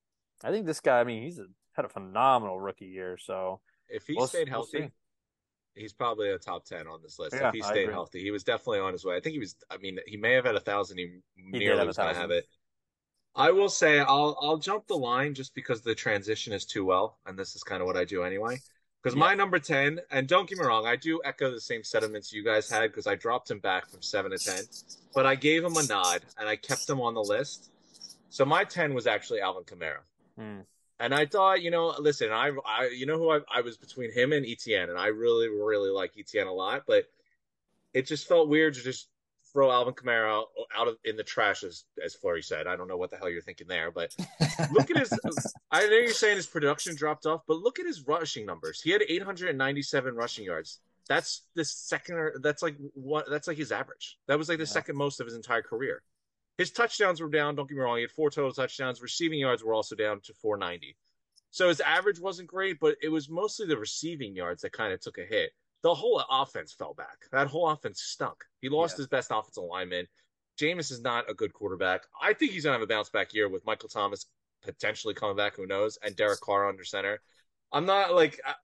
I 0.43 0.51
think 0.51 0.65
this 0.65 0.79
guy. 0.79 0.99
I 0.99 1.03
mean, 1.03 1.23
he's 1.23 1.39
a, 1.39 1.45
had 1.73 1.85
a 1.85 1.89
phenomenal 1.89 2.59
rookie 2.59 2.85
year. 2.87 3.17
So 3.17 3.61
if 3.87 4.07
he 4.07 4.15
we'll- 4.15 4.27
stayed 4.27 4.49
we'll 4.49 4.63
healthy, 4.63 4.91
he's 5.75 5.93
probably 5.93 6.29
a 6.31 6.37
top 6.37 6.65
10 6.65 6.87
on 6.87 7.01
this 7.03 7.19
list. 7.19 7.35
Yeah, 7.35 7.49
if 7.49 7.53
he 7.53 7.61
stayed 7.61 7.89
healthy, 7.89 8.21
he 8.21 8.31
was 8.31 8.43
definitely 8.43 8.79
on 8.79 8.93
his 8.93 9.05
way. 9.05 9.15
I 9.15 9.19
think 9.19 9.33
he 9.33 9.39
was, 9.39 9.55
I 9.69 9.77
mean, 9.77 9.99
he 10.07 10.17
may 10.17 10.33
have 10.33 10.45
had 10.45 10.55
a 10.55 10.59
thousand. 10.59 10.97
He, 10.97 11.05
did 11.51 11.59
nearly 11.59 11.85
was 11.85 11.97
going 11.97 12.13
to 12.13 12.19
have 12.19 12.31
it. 12.31 12.45
I 13.35 13.51
will 13.51 13.69
say 13.69 13.99
I'll 13.99 14.37
I'll 14.41 14.57
jump 14.57 14.87
the 14.87 14.97
line 14.97 15.33
just 15.33 15.55
because 15.55 15.81
the 15.81 15.95
transition 15.95 16.53
is 16.53 16.65
too 16.65 16.85
well, 16.85 17.19
and 17.25 17.37
this 17.37 17.55
is 17.55 17.63
kind 17.63 17.81
of 17.81 17.87
what 17.87 17.97
I 17.97 18.05
do 18.05 18.23
anyway. 18.23 18.61
Because 19.01 19.15
Yeah. 19.15 19.19
my 19.19 19.33
number 19.33 19.59
ten, 19.59 20.01
and 20.11 20.27
don't 20.27 20.49
get 20.49 20.57
me 20.57 20.63
wrong, 20.65 20.85
I 20.85 20.95
do 20.95 21.21
echo 21.23 21.51
the 21.51 21.61
same 21.61 21.83
sentiments 21.83 22.33
you 22.33 22.43
guys 22.43 22.69
had 22.69 22.91
because 22.91 23.07
I 23.07 23.15
dropped 23.15 23.49
him 23.49 23.59
back 23.59 23.89
from 23.89 24.01
seven 24.01 24.31
to 24.31 24.39
ten, 24.39 24.67
but 25.13 25.25
I 25.25 25.35
gave 25.35 25.63
him 25.63 25.77
a 25.77 25.83
nod 25.83 26.25
and 26.37 26.49
I 26.49 26.55
kept 26.57 26.89
him 26.89 27.01
on 27.01 27.13
the 27.13 27.23
list. 27.23 27.71
So 28.29 28.45
my 28.45 28.63
ten 28.65 28.93
was 28.93 29.07
actually 29.07 29.41
Alvin 29.41 29.63
Kamara. 29.63 30.03
hmm, 30.37 30.61
And 30.99 31.15
I 31.15 31.25
thought, 31.25 31.61
you 31.61 31.71
know, 31.71 31.95
listen, 31.99 32.31
I, 32.31 32.51
I, 32.65 32.87
you 32.87 33.05
know 33.05 33.17
who 33.17 33.31
I, 33.31 33.39
I 33.53 33.61
was 33.61 33.77
between 33.77 34.11
him 34.11 34.33
and 34.33 34.45
Etienne, 34.45 34.89
and 34.89 34.97
I 34.99 35.07
really, 35.07 35.47
really 35.47 35.89
like 35.89 36.13
Etienne 36.17 36.47
a 36.47 36.53
lot, 36.53 36.83
but 36.87 37.05
it 37.93 38.03
just 38.07 38.27
felt 38.27 38.49
weird 38.49 38.75
to 38.75 38.81
just 38.83 39.09
throw 39.53 39.71
Alvin 39.71 39.93
Kamara 39.93 40.43
out 40.75 40.87
of 40.87 40.97
in 41.05 41.15
the 41.17 41.23
trash, 41.23 41.63
as 41.63 41.85
as 42.03 42.15
Fluri 42.15 42.43
said. 42.43 42.67
I 42.67 42.75
don't 42.75 42.87
know 42.87 42.97
what 42.97 43.09
the 43.11 43.17
hell 43.17 43.29
you're 43.29 43.41
thinking 43.41 43.67
there, 43.67 43.91
but 43.91 44.15
look 44.71 44.89
at 44.91 44.97
his. 44.97 45.11
I 45.71 45.87
know 45.87 45.95
you're 45.97 46.09
saying 46.11 46.37
his 46.37 46.47
production 46.47 46.95
dropped 46.95 47.25
off, 47.25 47.41
but 47.47 47.57
look 47.57 47.79
at 47.79 47.85
his 47.85 48.05
rushing 48.07 48.45
numbers. 48.45 48.81
He 48.81 48.91
had 48.91 49.01
897 49.07 50.15
rushing 50.15 50.45
yards. 50.45 50.79
That's 51.07 51.41
the 51.55 51.65
second. 51.65 52.15
Or, 52.15 52.33
that's 52.41 52.61
like 52.61 52.75
what? 52.93 53.29
That's 53.29 53.47
like 53.47 53.57
his 53.57 53.71
average. 53.71 54.17
That 54.27 54.37
was 54.37 54.49
like 54.49 54.57
the 54.59 54.63
Yeah. 54.65 54.69
second 54.69 54.95
most 54.97 55.19
of 55.19 55.25
his 55.27 55.35
entire 55.35 55.61
career. 55.63 56.03
His 56.57 56.71
touchdowns 56.71 57.21
were 57.21 57.29
down. 57.29 57.55
Don't 57.55 57.67
get 57.69 57.75
me 57.77 57.81
wrong. 57.83 57.95
He 57.97 58.01
had 58.01 58.11
four 58.11 58.29
total 58.29 58.51
touchdowns. 58.51 59.01
Receiving 59.01 59.39
yards 59.39 59.63
were 59.63 59.73
also 59.73 59.95
down 59.95 60.19
to 60.21 60.33
490. 60.33 60.95
So 61.51 61.69
his 61.69 61.79
average 61.81 62.19
wasn't 62.19 62.47
great, 62.49 62.79
but 62.79 62.95
it 63.01 63.09
was 63.09 63.29
mostly 63.29 63.65
the 63.65 63.77
receiving 63.77 64.35
yards 64.35 64.61
that 64.61 64.71
kind 64.73 64.93
of 64.93 64.99
took 64.99 65.17
a 65.17 65.23
hit. 65.25 65.51
The 65.81 65.93
whole 65.93 66.19
offense 66.29 66.73
fell 66.73 66.93
back. 66.93 67.17
That 67.31 67.47
whole 67.47 67.69
offense 67.69 68.01
stunk. 68.01 68.43
He 68.61 68.69
lost 68.69 68.93
Yeah. 68.93 68.97
his 68.97 69.07
best 69.07 69.31
offensive 69.31 69.63
lineman. 69.63 70.07
Jameis 70.57 70.91
is 70.91 71.01
not 71.01 71.29
a 71.29 71.33
good 71.33 71.53
quarterback. 71.53 72.03
I 72.21 72.33
think 72.33 72.51
he's 72.51 72.63
gonna 72.65 72.73
have 72.73 72.81
a 72.81 72.87
bounce 72.87 73.09
back 73.09 73.33
year 73.33 73.47
with 73.47 73.63
Michael 73.65 73.87
Thomas 73.89 74.25
potentially 74.61 75.13
coming 75.13 75.37
back. 75.37 75.55
Who 75.55 75.65
knows? 75.65 75.97
And 75.97 76.15
Derek 76.15 76.41
Carr 76.41 76.67
under 76.67 76.83
center. 76.83 77.21
I'm 77.71 77.85
not 77.85 78.13
like 78.13 78.41
I- 78.45 78.55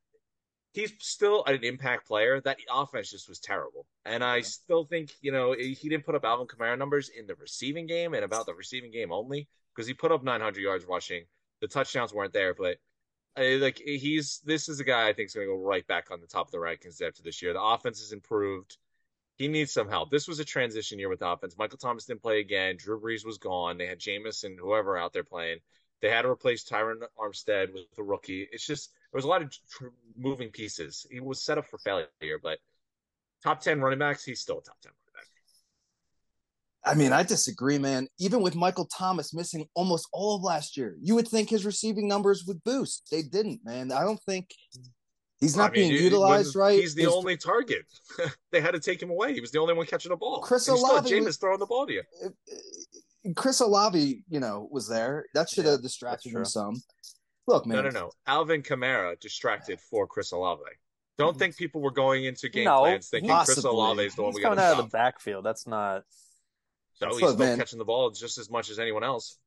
he's 0.74 0.92
still 1.00 1.46
an 1.46 1.64
impact 1.64 2.06
player. 2.06 2.42
That 2.42 2.60
offense 2.70 3.10
just 3.12 3.30
was 3.30 3.40
terrible, 3.40 3.88
and 4.04 4.24
I 4.26 4.42
still 4.42 4.84
think 4.84 5.16
you 5.22 5.32
know 5.32 5.54
he 5.54 5.74
didn't 5.76 6.04
put 6.06 6.16
up 6.16 6.26
Alvin 6.26 6.48
Kamara 6.48 6.78
numbers 6.78 7.08
in 7.08 7.28
the 7.28 7.36
receiving 7.36 7.86
game 7.88 8.14
and 8.14 8.26
about 8.26 8.46
the 8.46 8.54
receiving 8.54 8.92
game 8.92 9.14
only 9.14 9.48
because 9.74 9.88
he 9.88 9.94
put 9.94 10.12
up 10.12 10.22
900 10.22 10.60
yards 10.62 10.84
rushing. 10.84 11.26
The 11.62 11.68
touchdowns 11.70 12.14
weren't 12.14 12.34
there, 12.34 12.54
but 12.54 12.78
Like 13.38 13.78
he's 13.78 14.42
this 14.46 14.70
is 14.70 14.80
a 14.80 14.84
guy 14.84 15.10
I 15.10 15.14
think 15.14 15.28
is 15.28 15.34
going 15.34 15.48
to 15.48 15.54
go 15.54 15.60
right 15.60 15.86
back 15.88 16.10
on 16.12 16.22
the 16.22 16.28
top 16.28 16.48
of 16.48 16.52
the 16.52 16.58
rankings 16.58 17.02
after 17.02 17.22
this 17.22 17.42
year. 17.42 17.54
The 17.54 17.62
offense 17.62 18.00
has 18.00 18.14
improved. 18.14 18.78
He 19.38 19.50
needs 19.50 19.74
some 19.74 19.90
help. 19.90 20.10
This 20.10 20.28
was 20.28 20.40
a 20.40 20.46
transition 20.46 20.98
year 20.98 21.10
with 21.10 21.22
offense. 21.22 21.58
Michael 21.58 21.78
Thomas 21.78 22.06
didn't 22.06 22.22
play 22.22 22.40
again. 22.40 22.78
Drew 22.78 23.00
Brees 23.00 23.26
was 23.26 23.38
gone. 23.38 23.78
They 23.78 23.88
had 23.88 24.00
Jameis 24.00 24.46
and 24.46 24.58
whoever 24.58 24.98
out 24.98 25.12
there 25.12 25.26
playing. 25.26 25.60
They 26.02 26.10
had 26.10 26.22
to 26.22 26.30
replace 26.30 26.64
Terron 26.64 27.02
Armstead 27.20 27.74
with 27.74 27.86
a 27.98 28.04
rookie. 28.04 28.48
It's 28.52 28.66
just 28.66 28.92
there 29.12 29.18
was 29.18 29.26
a 29.26 29.30
lot 29.30 29.42
of 29.42 29.50
tr- 29.70 29.88
moving 30.16 30.50
pieces. 30.50 31.06
He 31.12 31.20
was 31.20 31.42
set 31.42 31.58
up 31.58 31.68
for 31.68 31.78
failure, 31.78 32.40
but 32.42 32.60
top 33.44 33.60
ten 33.60 33.82
running 33.82 34.00
backs, 34.00 34.24
he's 34.24 34.40
still 34.40 34.60
a 34.60 34.64
top 34.64 34.80
ten. 34.82 34.94
I 36.86 36.94
mean, 36.94 37.12
I 37.14 37.24
disagree, 37.24 37.78
man. 37.78 38.08
Even 38.20 38.42
with 38.42 38.56
Michael 38.56 38.86
Thomas 38.86 39.34
missing 39.34 39.66
almost 39.74 40.08
all 40.14 40.36
of 40.36 40.44
last 40.44 40.78
year, 40.78 40.96
you 41.02 41.16
would 41.16 41.28
think 41.28 41.50
his 41.50 41.66
receiving 41.66 42.08
numbers 42.08 42.46
would 42.48 42.64
boost. 42.64 43.08
They 43.12 43.24
didn't, 43.24 43.62
man. 43.66 43.92
I 43.92 44.02
don't 44.02 44.22
think 44.24 44.50
he's 45.40 45.58
not 45.58 45.72
I 45.72 45.74
mean, 45.74 45.90
being 45.90 45.92
he- 45.98 46.04
utilized 46.04 46.56
when 46.56 46.66
right. 46.66 46.80
He's 46.80 46.94
the 46.96 47.04
His- 47.04 47.14
only 47.14 47.38
target. 47.38 47.86
they 48.52 48.62
had 48.62 48.74
to 48.74 48.80
take 48.80 49.02
him 49.02 49.10
away. 49.10 49.34
He 49.34 49.42
was 49.42 49.52
the 49.52 49.60
only 49.60 49.74
one 49.74 49.86
catching 49.88 50.12
the 50.12 50.16
ball. 50.16 50.42
Chris 50.42 50.68
And 50.68 50.78
you 50.78 50.86
Olave 50.86 51.10
Jameis 51.10 51.26
was- 51.26 51.38
throwing 51.38 51.60
the 51.60 51.66
ball 51.66 51.88
to 51.88 51.94
you. 51.94 52.04
Chris 53.36 53.60
Olave, 53.60 54.24
you 54.30 54.40
know, 54.40 54.68
was 54.72 54.88
there. 54.88 55.26
That 55.34 55.50
should 55.50 55.66
Yeah, 55.66 55.72
have 55.72 55.82
distracted 55.82 56.32
him 56.34 56.46
some. 56.46 56.76
Look, 57.48 57.66
man. 57.66 57.78
No, 57.78 57.84
no, 57.84 57.90
no. 57.90 58.12
Alvin 58.28 58.62
Kamara 58.62 59.20
distracted 59.20 59.80
for 59.82 60.06
Chris 60.08 60.32
Olave. 60.32 60.62
Don't 61.18 61.30
mm-hmm. 61.32 61.40
think 61.40 61.58
people 61.58 61.82
were 61.82 61.92
going 61.92 62.26
into 62.26 62.50
game 62.50 62.66
No, 62.66 62.82
plans 62.82 63.10
thinking 63.10 63.30
Chris 63.30 63.56
possibly. 63.56 63.70
Olave 63.72 64.04
is 64.06 64.16
the 64.16 64.22
one 64.22 64.32
He's 64.32 64.36
we 64.36 64.42
got 64.42 64.50
coming 64.50 64.58
to 64.60 64.64
out 64.66 64.74
stop. 64.74 64.86
of 64.86 64.92
the 64.92 64.96
backfield. 64.98 65.46
That's 65.46 65.66
not. 65.66 66.04
So 66.96 67.08
he's 67.10 67.22
Look, 67.22 67.34
still 67.36 67.46
man. 67.48 67.58
catching 67.58 67.80
the 67.80 67.86
ball 67.86 68.10
just 68.12 68.38
as 68.38 68.50
much 68.50 68.70
as 68.70 68.80
anyone 68.80 69.04
else. 69.04 69.38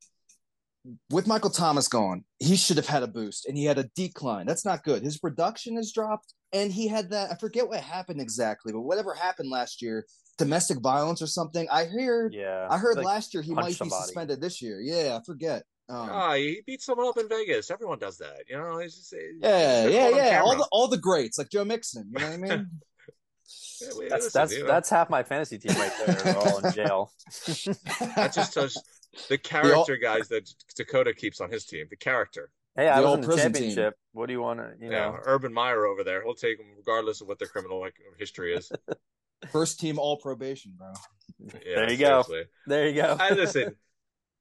With 1.10 1.26
Michael 1.26 1.50
Thomas 1.50 1.88
gone, 1.88 2.24
he 2.38 2.56
should 2.56 2.76
have 2.76 2.86
had 2.86 3.02
a 3.02 3.06
boost, 3.08 3.46
and 3.46 3.56
he 3.58 3.64
had 3.64 3.78
a 3.78 3.84
decline. 3.94 4.46
That's 4.46 4.64
not 4.64 4.84
good. 4.84 5.02
His 5.02 5.18
production 5.18 5.76
has 5.76 5.92
dropped, 5.92 6.32
and 6.52 6.72
he 6.72 6.88
had 6.88 7.10
that. 7.10 7.30
I 7.32 7.34
forget 7.36 7.68
what 7.68 7.80
happened 7.80 8.20
exactly, 8.20 8.72
but 8.72 8.80
whatever 8.82 9.12
happened 9.12 9.50
last 9.50 9.82
year, 9.82 10.06
domestic 10.38 10.78
violence 10.80 11.20
or 11.20 11.26
something. 11.26 11.66
I 11.70 11.84
hear. 11.86 12.30
Yeah. 12.32 12.66
I 12.70 12.78
heard 12.78 12.96
Like, 12.96 13.04
last 13.06 13.34
year 13.34 13.42
he 13.42 13.52
might 13.52 13.74
somebody. 13.74 14.00
be 14.00 14.04
suspended 14.06 14.40
this 14.40 14.62
year. 14.62 14.80
Yeah, 14.80 15.18
I 15.20 15.24
forget. 15.26 15.64
Um, 15.90 16.08
Ah, 16.10 16.34
he 16.34 16.62
beat 16.66 16.80
someone 16.80 17.08
up 17.08 17.18
in 17.18 17.28
Vegas. 17.28 17.70
Everyone 17.70 17.98
does 17.98 18.18
that. 18.18 18.44
You 18.48 18.56
know, 18.58 18.78
it's 18.78 18.96
just, 18.96 19.14
yeah, 19.42 19.84
it's 19.84 19.94
yeah, 19.94 20.10
caught 20.10 20.12
on 20.20 20.26
yeah. 20.26 20.40
All 20.42 20.56
the 20.56 20.68
all 20.70 20.88
the 20.88 20.98
greats 20.98 21.38
like 21.38 21.50
Joe 21.50 21.64
Mixon. 21.64 22.10
You 22.12 22.20
know 22.20 22.26
what 22.30 22.34
I 22.34 22.56
mean? 22.56 22.70
Yeah, 23.80 23.88
wait, 23.96 24.10
That's 24.10 24.32
that's 24.32 24.52
you 24.52 24.60
know, 24.62 24.66
that's 24.66 24.90
half 24.90 25.10
my 25.10 25.22
fantasy 25.22 25.58
team 25.58 25.76
right 25.76 25.92
there. 26.06 26.36
All 26.36 26.58
in 26.58 26.72
jail. 26.72 27.12
that 28.16 28.32
just 28.34 28.52
tells 28.54 28.82
the 29.28 29.38
character 29.38 29.96
guys 29.96 30.28
that 30.28 30.48
Dakota 30.76 31.14
keeps 31.14 31.40
on 31.40 31.50
his 31.50 31.64
team. 31.64 31.86
The 31.90 31.96
character. 31.96 32.50
Hey, 32.76 32.88
I 32.88 33.00
The 33.00 33.06
was 33.06 33.14
in 33.14 33.20
the 33.22 33.26
prison 33.26 33.52
team. 33.52 33.52
championship. 33.54 33.94
What 34.12 34.26
do 34.26 34.32
you 34.32 34.40
want 34.40 34.60
to? 34.60 34.72
You 34.80 34.90
Yeah, 34.90 35.06
know, 35.10 35.18
Urban 35.24 35.52
Meyer 35.52 35.84
over 35.86 36.04
there. 36.04 36.22
He'll 36.22 36.34
take 36.34 36.58
them 36.58 36.66
regardless 36.76 37.20
of 37.20 37.28
what 37.28 37.38
their 37.38 37.48
criminal 37.48 37.80
like, 37.80 37.94
history 38.18 38.54
is. 38.54 38.70
First 39.52 39.80
team 39.80 39.98
all 39.98 40.16
probation, 40.16 40.72
bro. 40.76 40.92
Yeah, 41.38 41.74
There 41.76 41.90
you 41.92 41.96
go. 41.96 42.24
there 42.66 42.88
you 42.88 42.94
go. 43.00 43.16
I 43.18 43.30
listen. 43.32 43.76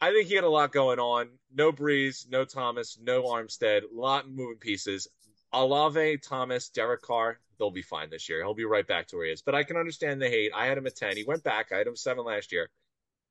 I 0.01 0.11
think 0.11 0.27
he 0.27 0.35
had 0.35 0.43
a 0.43 0.49
lot 0.49 0.71
going 0.71 0.99
on. 0.99 1.29
No 1.53 1.71
Brees, 1.71 2.29
no 2.29 2.45
Thomas, 2.45 2.97
no 3.01 3.23
Armstead. 3.23 3.81
A 3.83 3.87
lot 3.99 4.25
of 4.25 4.31
moving 4.31 4.57
pieces. 4.59 5.07
Olave, 5.53 6.17
Thomas, 6.17 6.69
Derek 6.69 7.01
Carr, 7.01 7.39
they'll 7.57 7.71
be 7.71 7.81
fine 7.81 8.09
this 8.09 8.29
year. 8.29 8.43
He'll 8.43 8.53
be 8.53 8.65
right 8.65 8.87
back 8.87 9.07
to 9.07 9.17
where 9.17 9.25
he 9.25 9.31
is. 9.31 9.41
But 9.41 9.55
I 9.55 9.63
can 9.63 9.77
understand 9.77 10.21
the 10.21 10.29
hate. 10.29 10.51
I 10.55 10.65
had 10.67 10.77
him 10.77 10.87
at 10.87 10.95
ten. 10.95 11.15
He 11.15 11.23
went 11.23 11.43
back. 11.43 11.71
I 11.71 11.77
had 11.77 11.87
him 11.87 11.95
seven 11.95 12.25
last 12.25 12.51
year. 12.51 12.69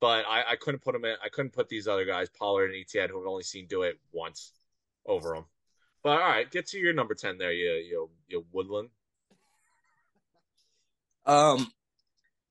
But 0.01 0.27
I, 0.29 0.53
I 0.53 0.57
couldn't 0.57 0.83
put 0.83 0.95
him 0.95 1.05
in. 1.05 1.15
I 1.25 1.29
couldn't 1.31 1.53
put 1.53 1.69
these 1.69 1.89
other 1.89 2.05
guys, 2.05 2.29
Pollard 2.29 2.67
and 2.71 2.75
Etienne, 2.75 3.09
who 3.09 3.21
I've 3.21 3.27
only 3.27 3.45
seen 3.45 3.67
do 3.67 3.83
it 3.83 3.99
once, 4.13 4.53
over 5.07 5.35
him. 5.35 5.45
But 6.03 6.21
all 6.21 6.29
right, 6.29 6.51
get 6.51 6.67
to 6.69 6.79
your 6.79 6.93
number 6.93 7.15
ten 7.15 7.39
there, 7.39 7.53
you 7.53 7.71
you, 7.73 8.11
you 8.29 8.45
Woodland. 8.53 8.91
Um, 11.25 11.73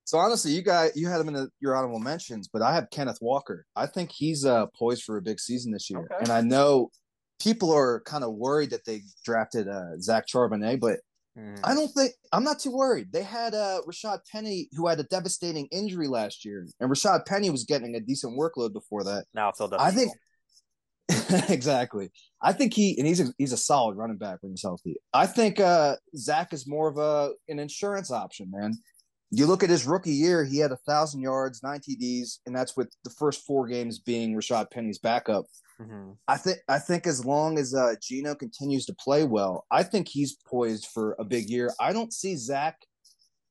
so 0.04 0.18
honestly, 0.18 0.52
you 0.52 0.62
guys, 0.62 0.92
you 0.96 1.08
had 1.08 1.22
him 1.22 1.30
in 1.30 1.34
the, 1.36 1.50
your 1.60 1.76
honorable 1.76 2.00
mentions, 2.00 2.48
but 2.48 2.62
I 2.62 2.74
have 2.76 2.90
Kenneth 2.90 3.20
Walker. 3.22 3.66
I 3.76 3.86
think 3.86 4.12
he's 4.12 4.44
uh, 4.44 4.66
poised 4.78 5.04
for 5.04 5.18
a 5.18 5.22
big 5.22 5.40
season 5.40 5.72
this 5.72 5.90
year, 5.90 6.00
Okay. 6.00 6.16
and 6.20 6.30
I 6.30 6.42
know 6.42 6.92
people 7.40 7.72
are 7.72 8.02
kind 8.02 8.24
of 8.24 8.34
worried 8.34 8.72
that 8.72 8.86
they 8.86 9.04
drafted 9.24 9.68
uh, 9.68 9.98
Zach 10.00 10.26
Charbonnet, 10.28 10.80
but 10.80 11.00
Mm. 11.38 11.60
I 11.64 11.74
don't 11.74 11.90
think 11.90 12.14
I'm 12.32 12.44
not 12.44 12.60
too 12.60 12.72
worried. 12.72 13.12
They 13.12 13.24
had 13.24 13.54
uh, 13.54 13.82
Rashad 13.88 14.20
Penny, 14.32 14.70
who 14.74 14.88
had 14.88 15.00
a 15.00 15.04
devastating 15.04 15.68
injury 15.72 16.08
last 16.08 16.46
year, 16.46 16.66
and 16.80 16.90
Rashad 16.90 17.26
Penny 17.26 17.50
was 17.50 17.66
getting 17.66 17.96
a 17.96 18.00
decent 18.00 18.40
workload 18.40 18.74
before 18.74 19.04
that. 19.04 19.26
Now 19.34 19.52
Philadelphia. 19.52 19.86
I 19.86 19.92
think 19.92 20.12
exactly. 21.50 22.10
I 22.42 22.54
think 22.54 22.74
he 22.74 22.98
and 22.98 23.08
he's 23.08 23.20
a, 23.20 23.34
he's 23.38 23.52
a 23.52 23.58
solid 23.58 23.96
running 23.96 24.18
back 24.18 24.38
when 24.42 24.52
he's 24.52 24.64
healthy. 24.64 24.96
I 25.14 25.28
think 25.28 25.60
uh, 25.60 25.96
Zach 26.16 26.54
is 26.54 26.68
more 26.68 26.88
of 26.88 26.98
a 26.98 27.32
an 27.50 27.60
insurance 27.60 28.12
option, 28.12 28.50
man. 28.52 28.78
You 29.32 29.46
look 29.46 29.64
at 29.64 29.70
his 29.70 29.86
rookie 29.86 30.14
year; 30.14 30.46
he 30.46 30.60
had 30.60 30.72
a 30.72 30.78
thousand 30.88 31.22
yards, 31.22 31.62
nine 31.62 31.80
TDs, 31.80 32.40
and 32.46 32.56
that's 32.56 32.78
with 32.78 32.90
the 33.04 33.10
first 33.10 33.46
four 33.46 33.68
games 33.68 34.00
being 34.00 34.36
Rashad 34.36 34.72
Penny's 34.72 35.00
backup. 35.00 35.46
Mhm. 35.80 36.18
I 36.28 36.38
think 36.38 36.60
I 36.70 36.80
think 36.80 37.06
as 37.06 37.26
long 37.26 37.58
as 37.60 37.74
uh, 37.74 37.96
Geno 38.02 38.34
continues 38.36 38.86
to 38.86 38.94
play 38.94 39.24
well, 39.26 39.66
I 39.70 39.84
think 39.84 40.08
he's 40.08 40.38
poised 40.48 40.88
for 40.88 41.16
a 41.20 41.26
big 41.26 41.50
year. 41.50 41.74
I 41.80 41.92
don't 41.94 42.14
see 42.14 42.36
Zach. 42.38 42.78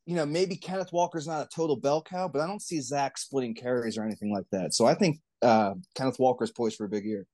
You 0.07 0.17
know, 0.17 0.27
maybe 0.27 0.57
Kenneth 0.57 0.93
Walker's 0.93 1.27
not 1.27 1.47
a 1.47 1.49
total 1.55 1.77
bell 1.77 2.03
cow, 2.03 2.29
but 2.29 2.41
I 2.41 2.47
don't 2.47 2.61
see 2.63 2.81
Zach 2.81 3.17
splitting 3.19 3.55
carries 3.55 3.97
or 3.99 4.05
anything 4.05 4.33
like 4.33 4.45
that. 4.53 4.75
So 4.75 4.87
I 4.87 4.95
think 4.95 5.19
uh, 5.43 5.75
Kenneth 5.95 6.19
Walker's 6.19 6.51
poised 6.51 6.77
for 6.77 6.85
a 6.85 6.89
big 6.89 7.05
year. 7.05 7.27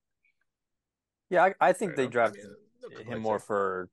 Yeah, 1.30 1.44
I, 1.44 1.54
I 1.61 1.73
think 1.73 1.90
Fair 1.92 1.97
they 1.97 2.02
enough. 2.02 2.12
drafted 2.12 2.44
I 2.85 2.99
mean, 2.99 3.06
him 3.09 3.20
more 3.23 3.38
there. 3.38 3.47
for, 3.47 3.90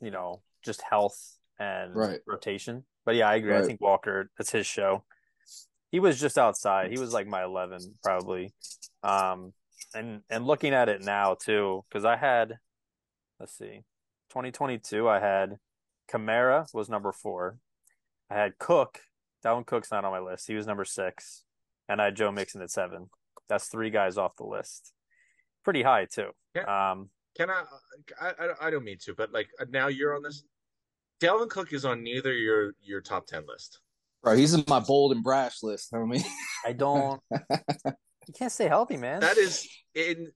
you 0.00 0.10
know, 0.10 0.42
just 0.62 0.80
health 0.82 1.38
and 1.58 1.94
Right. 1.94 2.20
rotation. 2.26 2.84
But 3.04 3.16
yeah, 3.16 3.28
I 3.28 3.36
agree. 3.36 3.56
I 3.56 3.62
think 3.62 3.80
Walker, 3.80 4.30
that's 4.38 4.50
his 4.50 4.66
show. 4.66 5.04
He 5.90 6.00
was 6.00 6.18
just 6.20 6.38
outside. 6.38 6.90
He 6.90 6.98
was 6.98 7.12
like 7.12 7.26
my 7.26 7.44
11 7.44 7.78
probably. 8.02 8.52
Um, 9.02 9.52
and 9.94 10.22
and 10.30 10.46
looking 10.46 10.72
at 10.72 10.88
it 10.88 11.02
now 11.02 11.34
too, 11.34 11.84
because 11.88 12.04
I 12.04 12.16
had, 12.16 12.58
let's 13.40 13.56
see, 13.56 13.82
2022. 14.30 15.08
I 15.08 15.20
had 15.20 15.56
Kamara 16.10 16.66
was 16.74 16.88
number 16.88 17.12
four. 17.12 17.58
I 18.30 18.34
had 18.34 18.58
Cook. 18.58 19.00
Dalvin 19.44 19.66
Cook's 19.66 19.90
not 19.90 20.04
on 20.04 20.12
my 20.12 20.20
list. 20.20 20.46
He 20.46 20.54
was 20.54 20.66
number 20.66 20.84
six, 20.84 21.44
and 21.88 22.00
I 22.00 22.06
had 22.06 22.16
Joe 22.16 22.32
Mixon 22.32 22.62
at 22.62 22.70
seven. 22.70 23.10
That's 23.48 23.68
three 23.68 23.90
guys 23.90 24.16
off 24.16 24.36
the 24.36 24.44
list. 24.44 24.92
Pretty 25.64 25.82
high 25.82 26.06
too. 26.06 26.30
Um, 26.66 27.10
Can 27.36 27.50
I, 27.50 27.64
I? 28.20 28.28
I- 28.38 28.66
I 28.66 28.70
don't 28.70 28.84
mean 28.84 28.98
to, 29.04 29.14
but 29.14 29.32
like 29.32 29.48
now 29.70 29.88
you're 29.88 30.14
on 30.16 30.22
this. 30.22 30.44
Dalvin 31.20 31.48
Cook 31.48 31.72
is 31.72 31.84
on 31.84 32.02
neither 32.02 32.32
your 32.32 32.72
your 32.80 33.00
top 33.00 33.26
ten 33.26 33.44
list. 33.46 33.80
Bro, 34.22 34.36
he's 34.36 34.54
in 34.54 34.64
my 34.68 34.80
bold 34.80 35.12
and 35.12 35.22
brash 35.22 35.62
list, 35.62 35.92
homie. 35.92 36.24
I 36.66 36.72
don't. 36.72 37.20
you 38.26 38.34
can't 38.34 38.52
stay 38.52 38.68
healthy, 38.68 38.96
man. 38.96 39.20
That 39.20 39.36
is 39.36 39.68
in. 39.94 40.32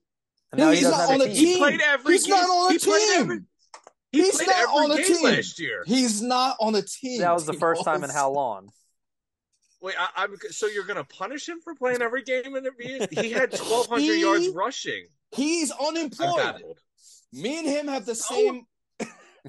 And 0.52 0.58
now 0.58 0.70
he 0.70 0.76
he's 0.78 0.88
doesn't 0.88 1.12
on 1.12 1.18
the 1.18 1.24
a 1.26 1.28
team. 1.28 1.46
He 1.46 1.58
played 1.58 1.80
every. 1.82 2.12
He's 2.14 2.26
game. 2.26 2.30
not 2.36 2.48
on 2.50 2.66
the 2.68 2.72
he 2.72 2.78
Played 2.78 3.00
team. 3.08 3.20
every, 3.20 3.40
he 4.12 4.18
He's 4.22 4.36
played 4.36 4.46
not 4.48 4.56
every 4.56 4.74
on 4.74 4.88
the 4.90 4.96
team. 5.02 5.24
last 5.24 5.58
year. 5.60 5.82
He's 5.86 6.22
not 6.22 6.56
on 6.60 6.74
a 6.74 6.82
team. 6.82 7.20
That 7.20 7.32
was 7.34 7.44
the 7.46 7.52
first 7.52 7.84
time 7.84 8.02
in 8.04 8.10
how 8.10 8.30
long? 8.30 8.70
Wait, 9.80 9.94
I, 9.98 10.24
I'm 10.24 10.34
so 10.50 10.66
you're 10.66 10.84
gonna 10.86 11.04
punish 11.04 11.48
him 11.48 11.60
for 11.62 11.74
playing 11.74 12.02
every 12.02 12.22
game 12.22 12.56
in 12.56 12.64
the 12.64 13.08
He 13.10 13.30
had 13.30 13.52
1,200 13.58 14.00
He- 14.00 14.20
yards 14.20 14.48
rushing. 14.48 15.06
He's 15.32 15.70
unemployed. 15.70 16.62
Me 17.32 17.58
and 17.58 17.66
him 17.68 17.88
have 17.88 18.06
the 18.06 18.14
same. 18.14 18.62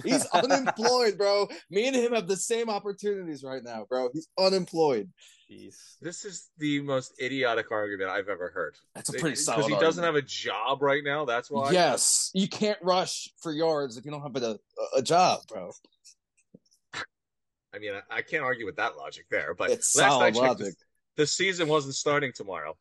He's 0.03 0.25
unemployed, 0.27 1.17
bro. 1.17 1.47
Me 1.69 1.87
and 1.87 1.95
him 1.95 2.13
have 2.13 2.27
the 2.27 2.35
same 2.37 2.69
opportunities 2.69 3.43
right 3.43 3.63
now, 3.63 3.85
bro. 3.89 4.09
He's 4.13 4.27
unemployed. 4.37 5.09
Jeez. 5.49 5.97
This 6.01 6.25
is 6.25 6.49
the 6.57 6.79
most 6.81 7.13
idiotic 7.21 7.71
argument 7.71 8.09
I've 8.11 8.29
ever 8.29 8.51
heard. 8.51 8.75
That's 8.93 9.09
a 9.09 9.13
pretty 9.13 9.29
Because 9.31 9.45
solid. 9.45 9.65
Because 9.65 9.79
he 9.79 9.85
doesn't 9.85 10.03
have 10.03 10.15
a 10.15 10.21
job 10.21 10.81
right 10.81 11.03
now. 11.03 11.25
That's 11.25 11.49
why. 11.49 11.71
Yes, 11.71 12.29
you 12.33 12.47
can't 12.47 12.77
rush 12.83 13.29
for 13.41 13.51
yards 13.51 13.97
if 13.97 14.05
you 14.05 14.11
don't 14.11 14.21
have 14.21 14.35
a 14.35 14.59
a 14.95 15.01
job, 15.01 15.41
bro. 15.47 15.71
I 17.73 17.77
mean, 17.79 17.91
I, 17.93 18.17
I 18.17 18.21
can't 18.21 18.43
argue 18.43 18.65
with 18.65 18.77
that 18.77 18.95
logic 18.97 19.25
there. 19.29 19.53
But 19.53 19.71
It's 19.71 19.95
last 19.95 20.05
I 20.05 20.09
solid 20.09 20.33
checked, 20.35 20.59
logic. 20.59 20.75
the, 21.15 21.23
the 21.23 21.27
season 21.27 21.67
wasn't 21.67 21.95
starting 21.95 22.31
tomorrow. 22.33 22.75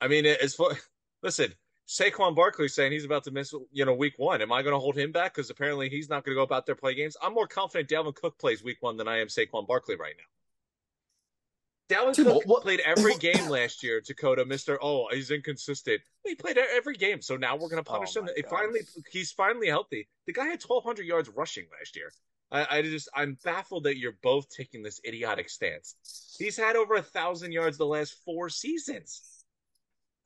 I 0.00 0.08
mean, 0.08 0.24
it- 0.26 0.40
it's 0.40 0.54
for 0.54 0.72
listen. 1.22 1.52
Saquon 1.90 2.36
Barkley 2.36 2.68
saying 2.68 2.92
he's 2.92 3.04
about 3.04 3.24
to 3.24 3.32
miss, 3.32 3.52
you 3.72 3.84
know, 3.84 3.92
week 3.94 4.14
one. 4.16 4.40
Am 4.42 4.52
I 4.52 4.62
going 4.62 4.74
to 4.74 4.78
hold 4.78 4.96
him 4.96 5.10
back 5.10 5.34
because 5.34 5.50
apparently 5.50 5.88
he's 5.88 6.08
not 6.08 6.24
going 6.24 6.36
to 6.36 6.38
go 6.38 6.44
about 6.44 6.64
there 6.64 6.76
play 6.76 6.94
games? 6.94 7.16
I'm 7.20 7.34
more 7.34 7.48
confident 7.48 7.88
Dalvin 7.90 8.14
Cook 8.14 8.38
plays 8.38 8.62
week 8.62 8.76
one 8.80 8.96
than 8.96 9.08
I 9.08 9.18
am 9.18 9.26
Saquon 9.26 9.66
Barkley 9.66 9.96
right 9.96 10.14
now. 10.16 11.96
Dalvin 11.96 12.14
Dude, 12.14 12.26
Cook 12.28 12.46
what- 12.46 12.62
played 12.62 12.78
every 12.86 13.16
game 13.16 13.48
last 13.48 13.82
year. 13.82 14.00
Dakota, 14.00 14.44
Mister, 14.44 14.78
oh, 14.80 15.08
he's 15.10 15.32
inconsistent. 15.32 16.00
He 16.24 16.36
played 16.36 16.58
every 16.58 16.94
game, 16.94 17.20
so 17.22 17.36
now 17.36 17.54
we're 17.56 17.68
going 17.68 17.82
to 17.82 17.90
punish 17.90 18.16
Oh 18.16 18.20
him. 18.20 18.26
my 18.26 18.48
finally, 18.48 18.80
he's 19.10 19.32
finally 19.32 19.66
healthy. 19.66 20.06
The 20.28 20.32
guy 20.32 20.44
had 20.44 20.62
1,200 20.62 21.04
yards 21.04 21.28
rushing 21.30 21.66
last 21.76 21.96
year. 21.96 22.12
I, 22.52 22.78
I 22.78 22.82
just, 22.82 23.08
I'm 23.16 23.36
baffled 23.44 23.84
that 23.84 23.98
you're 23.98 24.16
both 24.22 24.48
taking 24.48 24.84
this 24.84 25.00
idiotic 25.04 25.48
stance. 25.50 25.96
He's 26.38 26.56
had 26.56 26.76
over 26.76 26.94
a 26.94 27.02
thousand 27.02 27.50
yards 27.50 27.78
the 27.78 27.86
last 27.86 28.14
four 28.24 28.48
seasons. 28.48 29.39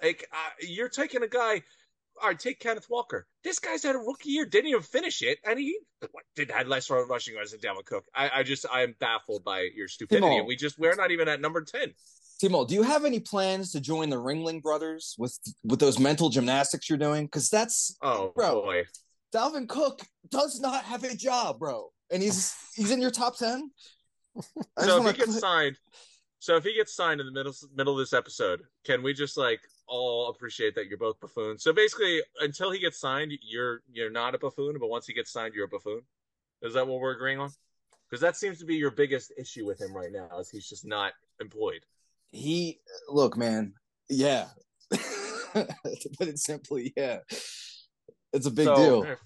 Like 0.02 0.26
uh, 0.32 0.50
you're 0.60 0.88
taking 0.88 1.22
a 1.22 1.28
guy 1.28 1.62
all 2.22 2.28
right, 2.28 2.38
take 2.38 2.60
Kenneth 2.60 2.86
Walker. 2.88 3.26
This 3.42 3.58
guy's 3.58 3.82
had 3.82 3.94
a 3.94 3.98
rookie 3.98 4.30
year, 4.30 4.46
didn't 4.46 4.70
even 4.70 4.82
finish 4.82 5.22
it, 5.22 5.38
and 5.44 5.58
he 5.58 5.78
what, 6.12 6.24
did 6.36 6.50
had 6.50 6.68
less 6.68 6.88
rushing 6.90 7.34
yards 7.34 7.52
than 7.52 7.60
Dalvin 7.60 7.84
Cook. 7.84 8.04
I, 8.14 8.30
I 8.36 8.42
just 8.42 8.66
I 8.72 8.82
am 8.82 8.94
baffled 9.00 9.44
by 9.44 9.68
your 9.74 9.88
stupidity. 9.88 10.26
Timo. 10.26 10.46
We 10.46 10.56
just 10.56 10.78
we're 10.78 10.94
not 10.94 11.10
even 11.10 11.28
at 11.28 11.40
number 11.40 11.62
ten. 11.62 11.92
Timo, 12.42 12.66
do 12.66 12.74
you 12.74 12.82
have 12.82 13.04
any 13.04 13.20
plans 13.20 13.72
to 13.72 13.80
join 13.80 14.10
the 14.10 14.16
Ringling 14.16 14.62
Brothers 14.62 15.14
with 15.18 15.38
with 15.64 15.80
those 15.80 15.98
mental 15.98 16.28
gymnastics 16.30 16.88
you're 16.88 16.98
doing? 16.98 17.24
Because 17.26 17.48
that's 17.48 17.96
Oh 18.02 18.32
Bro. 18.34 18.62
boy, 18.62 18.84
Dalvin 19.34 19.68
Cook 19.68 20.02
does 20.30 20.60
not 20.60 20.84
have 20.84 21.04
a 21.04 21.16
job, 21.16 21.58
bro, 21.58 21.90
and 22.10 22.22
he's 22.22 22.54
he's 22.74 22.90
in 22.90 23.00
your 23.00 23.10
top 23.10 23.36
ten. 23.36 23.70
So 24.80 25.06
if 25.06 25.14
he 25.14 25.18
gets 25.20 25.38
signed, 25.38 25.78
so 26.44 26.56
if 26.56 26.64
he 26.64 26.74
gets 26.74 26.94
signed 26.94 27.20
in 27.20 27.26
the 27.26 27.32
middle 27.32 27.54
middle 27.74 27.94
of 27.94 27.98
this 28.00 28.12
episode, 28.12 28.60
can 28.84 29.02
we 29.02 29.14
just 29.14 29.38
like 29.38 29.60
all 29.88 30.28
appreciate 30.28 30.74
that 30.74 30.88
you're 30.88 30.98
both 30.98 31.18
buffoons? 31.18 31.62
So 31.62 31.72
basically, 31.72 32.20
until 32.40 32.70
he 32.70 32.78
gets 32.78 33.00
signed, 33.00 33.32
you're 33.40 33.80
you're 33.90 34.10
not 34.10 34.34
a 34.34 34.38
buffoon, 34.38 34.76
but 34.78 34.88
once 34.90 35.06
he 35.06 35.14
gets 35.14 35.32
signed, 35.32 35.54
you're 35.54 35.64
a 35.64 35.68
buffoon. 35.68 36.02
Is 36.60 36.74
that 36.74 36.86
what 36.86 37.00
we're 37.00 37.12
agreeing 37.12 37.40
on? 37.40 37.48
Because 38.10 38.20
that 38.20 38.36
seems 38.36 38.58
to 38.58 38.66
be 38.66 38.76
your 38.76 38.90
biggest 38.90 39.32
issue 39.38 39.64
with 39.64 39.80
him 39.80 39.96
right 39.96 40.12
now, 40.12 40.28
is 40.38 40.50
he's 40.50 40.68
just 40.68 40.84
not 40.84 41.14
employed. 41.40 41.80
he 42.30 42.78
look, 43.08 43.38
man, 43.38 43.72
yeah. 44.10 44.48
to 44.92 44.98
put 46.18 46.28
it 46.28 46.38
simply, 46.38 46.92
yeah, 46.94 47.20
it's 48.34 48.44
a 48.46 48.50
big 48.50 48.66
So- 48.66 48.76
deal. 48.76 49.16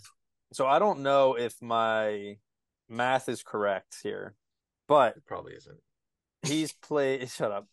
So 0.52 0.66
I 0.68 0.78
don't 0.78 1.00
know 1.00 1.34
if 1.34 1.60
my 1.60 2.36
math 2.88 3.28
is 3.28 3.42
correct 3.42 3.96
here, 4.04 4.36
but 4.86 5.16
It 5.16 5.26
probably 5.26 5.54
isn't. 5.54 5.80
He's 6.42 6.72
played. 6.72 7.28
Shut 7.30 7.50
up. 7.52 7.66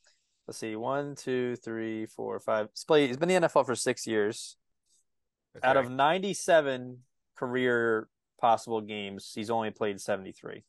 Let's 0.48 0.60
see. 0.60 0.76
One, 0.76 1.16
two, 1.16 1.56
three, 1.56 2.06
four, 2.06 2.40
five. 2.40 2.70
He's 2.74 2.84
played. 2.84 3.08
He's 3.08 3.18
been 3.18 3.30
in 3.30 3.42
the 3.42 3.48
NFL 3.48 3.66
for 3.66 3.76
six 3.76 4.06
years. 4.06 4.58
Out 5.64 5.78
of 5.78 5.90
ninety-seven 5.90 7.00
career 7.38 8.10
possible 8.40 8.82
games, 8.82 9.32
he's 9.34 9.50
only 9.50 9.72
played 9.72 10.02
seventy-three. 10.02 10.64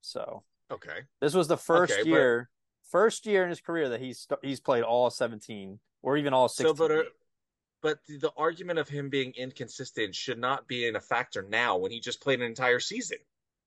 So 0.00 0.44
okay, 0.70 1.00
this 1.20 1.34
was 1.34 1.48
the 1.48 1.56
first 1.56 1.92
Okay, 1.92 2.02
but- 2.02 2.08
year, 2.08 2.50
first 2.90 3.26
year 3.26 3.42
in 3.42 3.50
his 3.50 3.60
career 3.60 3.88
that 3.90 4.00
he's 4.00 4.26
he's 4.42 4.60
played 4.60 4.82
all 4.84 5.10
seventeen 5.10 5.80
or 6.02 6.16
even 6.16 6.32
all 6.32 6.48
so 6.48 6.64
sixteen. 6.68 6.88
but 6.88 6.96
uh, 6.96 7.02
but 7.82 7.98
the, 8.06 8.16
the 8.18 8.32
argument 8.36 8.78
of 8.78 8.88
him 8.88 9.08
being 9.10 9.32
inconsistent 9.36 10.14
should 10.14 10.38
not 10.38 10.68
be 10.68 10.86
in 10.86 10.96
a 10.96 11.00
factor 11.00 11.44
now 11.48 11.76
when 11.76 11.90
he 11.90 11.98
just 11.98 12.20
played 12.22 12.40
an 12.40 12.46
entire 12.46 12.78
season. 12.80 13.18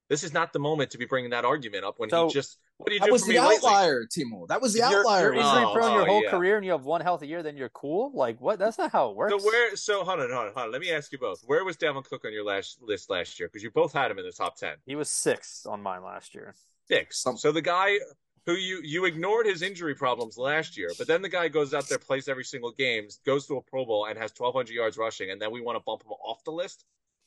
This 0.10 0.24
is 0.24 0.34
not 0.34 0.54
the 0.54 0.60
moment 0.60 0.92
to 0.92 0.98
be 0.98 1.06
bringing 1.06 1.32
that 1.32 1.46
argument 1.46 1.86
up 1.86 2.00
when 2.00 2.10
So- 2.10 2.28
he 2.28 2.34
just. 2.34 2.58
What 2.78 2.88
do 2.88 2.94
you 2.96 3.00
That 3.00 3.06
do 3.06 3.12
was 3.14 3.22
for 3.22 3.28
the 3.28 3.34
me 3.36 3.40
lately? 3.40 3.56
outlier, 3.56 4.04
Timo. 4.06 4.48
That 4.48 4.60
was 4.60 4.74
the 4.74 4.80
If 4.84 4.90
you're, 4.90 5.00
outlier. 5.02 5.22
you're 5.26 5.34
injury 5.36 5.64
Oh, 5.64 5.74
prone 5.74 5.94
your 5.94 6.06
whole 6.06 6.24
yeah. 6.24 6.32
career 6.32 6.58
and 6.58 6.66
you 6.66 6.72
have 6.72 6.84
one 6.86 7.02
healthy 7.02 7.28
year, 7.28 7.42
then 7.44 7.56
you're 7.56 7.70
cool. 7.70 8.12
Like 8.14 8.42
what? 8.42 8.60
That's 8.60 8.78
not 8.78 8.92
how 8.92 9.12
it 9.12 9.16
works. 9.16 9.32
So 9.32 9.48
where? 9.48 9.76
So 9.76 10.04
hold 10.04 10.20
on, 10.20 10.30
hold 10.32 10.48
on, 10.48 10.54
hold 10.54 10.58
on. 10.66 10.72
Let 10.72 10.82
me 10.82 10.92
ask 10.92 11.12
you 11.12 11.18
both. 11.20 11.42
Where 11.46 11.64
was 11.64 11.78
Dalvin 11.78 12.04
Cook 12.04 12.26
on 12.26 12.34
your 12.34 12.44
last 12.44 12.82
list 12.82 13.10
last 13.10 13.40
year? 13.40 13.48
Because 13.48 13.64
you 13.64 13.70
both 13.72 13.94
had 13.94 14.10
him 14.12 14.18
in 14.20 14.26
the 14.26 14.32
top 14.32 14.58
ten. 14.58 14.76
He 14.86 14.96
was 14.96 15.10
sixth 15.10 15.66
on 15.68 15.82
mine 15.82 16.04
last 16.04 16.34
year. 16.36 16.56
Six. 16.88 17.20
Some- 17.22 17.38
So 17.38 17.52
the 17.52 17.62
guy 17.62 18.00
who 18.48 18.54
you 18.54 18.82
you 18.84 19.06
ignored 19.06 19.46
his 19.46 19.62
injury 19.62 19.96
problems 19.96 20.38
last 20.38 20.76
year, 20.76 20.92
but 20.98 21.08
then 21.08 21.22
the 21.22 21.30
guy 21.30 21.48
goes 21.48 21.74
out 21.74 21.88
there, 21.88 22.00
plays 22.00 22.28
every 22.28 22.44
single 22.44 22.72
game, 22.72 23.08
goes 23.26 23.46
to 23.48 23.58
a 23.58 23.62
Pro 23.62 23.86
Bowl, 23.86 24.06
and 24.08 24.18
has 24.18 24.34
1,200 24.34 24.74
yards 24.74 24.98
rushing, 24.98 25.30
and 25.32 25.40
then 25.42 25.52
we 25.52 25.62
want 25.62 25.78
to 25.78 25.84
bump 25.86 26.04
him 26.04 26.12
off 26.12 26.44
the 26.44 26.52
list. 26.52 26.84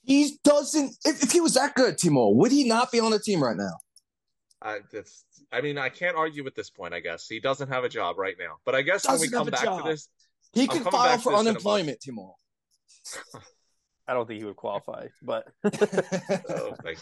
He 0.07 0.39
doesn't. 0.45 0.97
If, 1.05 1.25
if 1.25 1.33
he 1.33 1.41
was 1.41 1.55
that 1.55 1.75
good, 1.75 1.97
Timo, 1.97 2.35
would 2.35 2.53
he 2.53 2.65
not 2.67 2.93
be 2.93 3.01
on 3.01 3.11
the 3.11 3.19
team 3.19 3.43
right 3.43 3.57
now? 3.57 3.77
I, 4.63 4.79
that's, 4.93 5.25
I 5.53 5.61
mean, 5.61 5.79
I 5.79 5.89
can't 5.89 6.17
argue 6.17 6.45
with 6.45 6.55
this 6.55 6.71
point. 6.71 6.95
I 6.95 7.01
guess 7.01 7.27
he 7.29 7.41
doesn't 7.41 7.69
have 7.69 7.85
a 7.85 7.89
job 7.89 8.17
right 8.17 8.37
now, 8.39 8.57
but 8.65 8.75
I 8.75 8.83
guess 8.83 9.07
when 9.07 9.21
we 9.21 9.29
Doesn't 9.29 9.33
have 9.33 9.45
come 9.45 9.51
back 9.51 9.65
job. 9.65 9.85
to 9.85 9.91
this, 9.91 10.09
He 10.53 10.63
I'm 10.63 10.69
can 10.69 10.85
file 10.85 11.19
for 11.19 11.33
this 11.33 11.41
in 11.41 11.47
a 11.47 11.51
unemployment, 11.51 11.99
Timo. 12.01 12.35
I 14.09 14.15
don't 14.15 14.27
think 14.27 14.39
he 14.39 14.47
would 14.47 14.57
qualify, 14.57 15.09
but 15.21 15.49
oh, 15.65 16.76
like, 16.85 16.99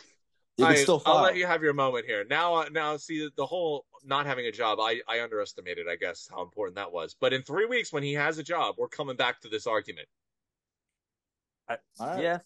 You 0.56 0.64
can 0.64 0.74
I, 0.74 0.74
still 0.76 0.98
file. 0.98 1.18
I'll 1.18 1.22
let 1.22 1.36
you 1.36 1.46
have 1.46 1.62
your 1.62 1.74
moment 1.74 2.06
here. 2.06 2.24
Now, 2.28 2.54
uh, 2.54 2.66
now, 2.72 2.96
see 2.96 3.28
the 3.36 3.46
whole 3.46 3.84
not 4.02 4.24
having 4.24 4.46
a 4.46 4.52
job. 4.52 4.78
I, 4.80 5.00
I 5.08 5.22
underestimated, 5.22 5.86
I 5.90 5.96
guess, 5.96 6.28
how 6.30 6.42
important 6.42 6.76
that 6.76 6.92
was. 6.92 7.14
But 7.20 7.32
in 7.32 7.42
three 7.42 7.66
weeks, 7.66 7.92
when 7.92 8.02
he 8.02 8.14
has 8.14 8.38
a 8.38 8.42
job, 8.42 8.76
we're 8.78 8.88
coming 8.88 9.16
back 9.16 9.40
to 9.42 9.48
this 9.48 9.66
argument. 9.66 10.08
All 11.68 11.76
right. 12.00 12.22
yeah, 12.22 12.38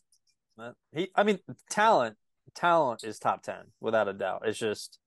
Uh, 0.58 0.72
he. 0.92 1.08
I 1.14 1.22
mean, 1.22 1.38
talent, 1.70 2.16
talent 2.54 3.04
is 3.04 3.18
top 3.18 3.42
ten 3.42 3.66
without 3.80 4.08
a 4.08 4.12
doubt. 4.12 4.42
It's 4.44 4.58
just 4.58 4.98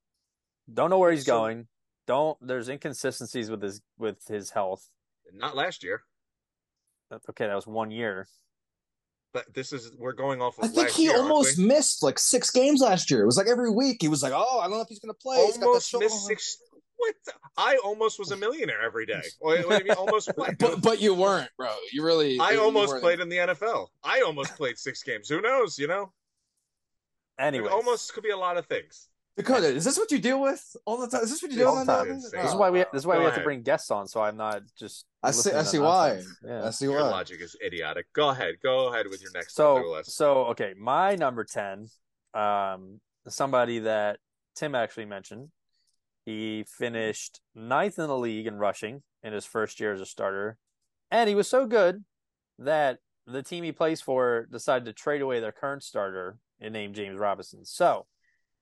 don't 0.74 0.90
know 0.90 1.00
where 1.00 1.12
he's 1.12 1.26
So- 1.26 1.38
going. 1.40 1.68
Don't. 2.08 2.38
There's 2.42 2.68
inconsistencies 2.70 3.50
with 3.52 3.62
his 3.62 3.82
with 3.98 4.26
his 4.28 4.50
health. 4.52 4.88
Not 5.34 5.56
last 5.56 5.84
year, 5.84 6.02
Okay, 7.30 7.48
that 7.48 7.56
was 7.56 7.68
one 7.68 7.92
year. 7.92 8.28
but 9.34 9.46
this 9.54 9.72
is 9.72 9.92
we're 9.98 10.12
going 10.14 10.42
off. 10.42 10.58
Of 10.58 10.66
I 10.66 10.68
think 10.68 10.88
last 10.88 10.98
he 10.98 11.04
year, 11.04 11.18
almost 11.18 11.58
missed 11.58 12.04
like 12.04 12.20
six 12.20 12.50
games 12.50 12.82
last 12.82 13.10
year. 13.12 13.22
It 13.22 13.26
was 13.26 13.38
like 13.38 13.48
every 13.48 13.70
week 13.72 13.98
he 14.02 14.08
was 14.10 14.24
like, 14.24 14.34
"Oh, 14.36 14.60
I 14.60 14.64
don't 14.64 14.72
know 14.78 14.82
if 14.82 14.88
he's 14.90 15.00
going 15.00 15.14
to 15.14 15.20
play." 15.22 15.46
He's 15.46 15.58
got 15.58 15.68
almost 15.68 15.94
missed 16.00 16.26
six. 16.26 16.58
What? 17.02 17.16
the- 17.26 17.34
I 17.58 17.78
almost 17.84 18.20
was 18.20 18.32
a 18.32 18.38
millionaire 18.38 18.82
every 18.82 19.06
day. 19.06 19.22
Wait, 19.42 19.68
what 19.68 19.78
do 19.80 19.84
you 19.84 19.90
mean 19.90 19.98
almost 19.98 20.30
what? 20.36 20.58
But 20.58 20.82
but 20.82 21.02
you 21.02 21.14
weren't, 21.14 21.50
bro. 21.58 21.74
You 21.92 22.04
really. 22.06 22.40
I 22.40 22.52
you 22.52 22.62
almost 22.62 22.90
weren't. 22.90 23.02
played 23.04 23.20
in 23.20 23.30
the 23.30 23.38
NFL. 23.38 23.88
I 24.04 24.22
almost 24.22 24.56
played 24.56 24.78
six 24.78 25.04
games. 25.04 25.28
Who 25.30 25.42
knows? 25.42 25.78
You 25.80 25.88
know, 25.88 26.14
Anyway, 27.40 27.70
almost 27.70 28.14
could 28.14 28.24
be 28.24 28.30
a 28.30 28.38
lot 28.38 28.58
of 28.58 28.66
things. 28.68 29.08
Dakota, 29.38 29.68
is 29.68 29.86
this 29.86 29.98
what 29.98 30.12
you 30.12 30.20
deal 30.20 30.42
with 30.42 30.64
all 30.86 30.98
the 30.98 31.08
time? 31.08 31.24
Is 31.24 31.32
this 31.32 31.42
what 31.42 31.52
you 31.52 31.58
deal 31.58 31.72
with 31.76 31.80
all 31.80 31.86
the 31.86 31.92
the 31.92 31.98
time. 31.98 32.06
time? 32.08 32.16
This 32.22 32.32
this 32.32 32.50
is 32.52 32.56
why 32.56 32.70
we. 32.70 32.80
This 32.80 33.02
is 33.02 33.08
why 33.08 33.16
Go 33.16 33.20
we 33.22 33.26
have 33.26 33.36
to 33.36 33.44
bring 33.44 33.62
guests 33.64 33.90
on, 33.90 34.08
so 34.08 34.22
I'm 34.22 34.38
not 34.38 34.62
just. 34.78 35.06
I 35.24 35.32
see. 35.32 35.52
I 35.52 35.64
see 35.64 35.80
why. 35.80 36.22
Yeah. 36.46 36.66
I 36.66 36.70
see 36.72 36.86
Your 36.86 37.02
why. 37.02 37.10
logic 37.10 37.42
is 37.42 37.56
idiotic. 37.66 38.08
Go 38.14 38.30
ahead. 38.30 38.56
Go 38.62 38.90
ahead 38.94 39.08
with 39.10 39.22
your 39.22 39.32
next 39.34 39.56
So 39.56 40.02
so 40.04 40.46
okay, 40.48 40.74
my 40.78 41.16
number 41.16 41.44
ten, 41.46 41.88
um, 42.34 43.00
somebody 43.28 43.80
that 43.80 44.20
Tim 44.56 44.76
actually 44.76 45.06
mentioned. 45.06 45.50
He 46.26 46.66
finished 46.68 47.42
ninth 47.56 47.98
in 47.98 48.08
the 48.08 48.18
league 48.18 48.48
in 48.48 48.58
rushing 48.58 49.02
in 49.24 49.34
his 49.34 49.46
first 49.46 49.80
year 49.80 49.94
as 49.94 50.02
a 50.02 50.06
starter, 50.06 50.58
and 51.10 51.28
he 51.28 51.36
was 51.36 51.48
so 51.48 51.66
good 51.66 52.04
that 52.60 53.00
the 53.28 53.44
team 53.44 53.64
he 53.64 53.72
plays 53.72 54.02
for 54.02 54.48
decided 54.52 54.86
to 54.86 54.94
trade 54.94 55.22
away 55.22 55.40
their 55.40 55.52
current 55.52 55.84
starter 55.84 56.38
and 56.60 56.74
name 56.74 56.94
James 56.94 57.18
Robinson. 57.18 57.66
So, 57.66 58.06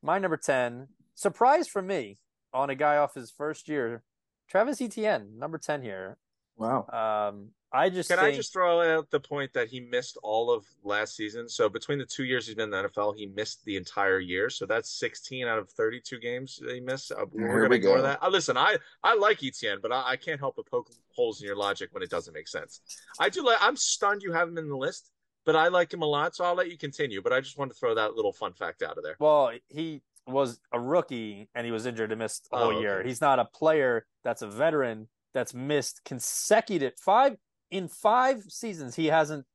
my 0.02 0.20
number 0.20 0.38
ten, 0.38 0.88
surprise 1.16 1.68
for 1.68 1.82
me 1.82 2.18
on 2.54 2.70
a 2.70 2.76
guy 2.76 2.98
off 2.98 3.14
his 3.14 3.32
first 3.32 3.68
year, 3.68 4.04
Travis 4.50 4.82
Etienne, 4.82 5.38
number 5.38 5.58
ten 5.58 5.82
here. 5.82 6.18
Wow. 6.58 6.86
Um, 7.32 7.50
I 7.72 7.90
just 7.90 8.10
Can 8.10 8.18
I 8.18 8.34
just 8.36 8.52
throw 8.52 8.82
out 8.98 9.12
the 9.12 9.20
point 9.20 9.54
that 9.54 9.68
he 9.68 9.80
missed 9.80 10.18
all 10.24 10.52
of 10.52 10.66
last 10.84 11.16
season? 11.16 11.48
So 11.48 11.70
between 11.70 12.00
the 12.00 12.06
two 12.06 12.24
years 12.24 12.48
he's 12.48 12.56
been 12.56 12.74
in 12.74 12.84
the 12.84 12.90
NFL, 12.90 13.16
he 13.16 13.28
missed 13.28 13.64
the 13.66 13.76
entire 13.78 14.20
year. 14.20 14.50
So 14.50 14.66
that's 14.66 14.90
16 15.00 15.46
out 15.48 15.60
of 15.60 15.70
32 15.72 16.18
games 16.20 16.60
that 16.64 16.74
he 16.74 16.80
missed. 16.80 17.12
Uh, 17.12 17.26
We're 17.32 17.48
going 17.48 17.64
to 17.64 17.70
we 17.70 17.76
ignore 17.76 17.98
go. 17.98 18.02
that. 18.04 18.24
Uh, 18.24 18.30
listen, 18.30 18.58
I 18.58 18.78
I 19.04 19.16
like 19.16 19.44
Etienne, 19.44 19.80
but 19.82 19.92
I, 19.92 20.12
I 20.12 20.16
can't 20.16 20.40
help 20.40 20.56
but 20.56 20.66
poke 20.66 20.90
holes 21.16 21.42
in 21.42 21.48
your 21.48 21.56
logic 21.56 21.90
when 21.92 22.02
it 22.02 22.10
doesn't 22.10 22.34
make 22.34 22.48
sense. 22.48 22.82
I 23.20 23.30
do 23.30 23.46
like. 23.46 23.58
I'm 23.62 23.76
stunned 23.76 24.24
you 24.24 24.32
have 24.34 24.48
him 24.48 24.58
in 24.58 24.68
the 24.68 24.76
list, 24.78 25.12
but 25.46 25.56
I 25.56 25.68
like 25.68 25.94
him 25.94 26.02
a 26.02 26.08
lot. 26.08 26.36
So 26.36 26.46
I'll 26.46 26.56
let 26.56 26.72
you 26.72 26.78
continue. 26.78 27.22
But 27.22 27.34
I 27.34 27.40
just 27.40 27.58
wanted 27.60 27.74
to 27.74 27.80
throw 27.80 27.94
that 27.96 28.16
little 28.16 28.34
fun 28.34 28.54
fact 28.54 28.82
out 28.82 28.98
of 28.98 29.04
there. 29.04 29.16
Well, 29.20 29.52
he 29.68 30.02
was 30.26 30.60
a 30.72 30.80
rookie 30.80 31.50
and 31.56 31.66
he 31.66 31.72
was 31.72 31.86
injured 31.86 32.12
and 32.12 32.20
missed 32.20 32.48
a 32.52 32.58
whole 32.58 32.78
Oh, 32.78 32.80
year. 32.82 33.00
okay. 33.00 33.08
He's 33.10 33.22
not 33.22 33.38
a 33.40 33.46
player 33.46 34.06
that's 34.24 34.42
a 34.42 34.48
veteran 34.48 35.08
that's 35.34 35.54
missed 35.54 36.02
consecutive 36.04 36.94
five 37.00 37.38
in 37.72 37.88
five 37.88 38.44
seasons. 38.50 38.96
He 38.96 39.08
hasn't. 39.08 39.46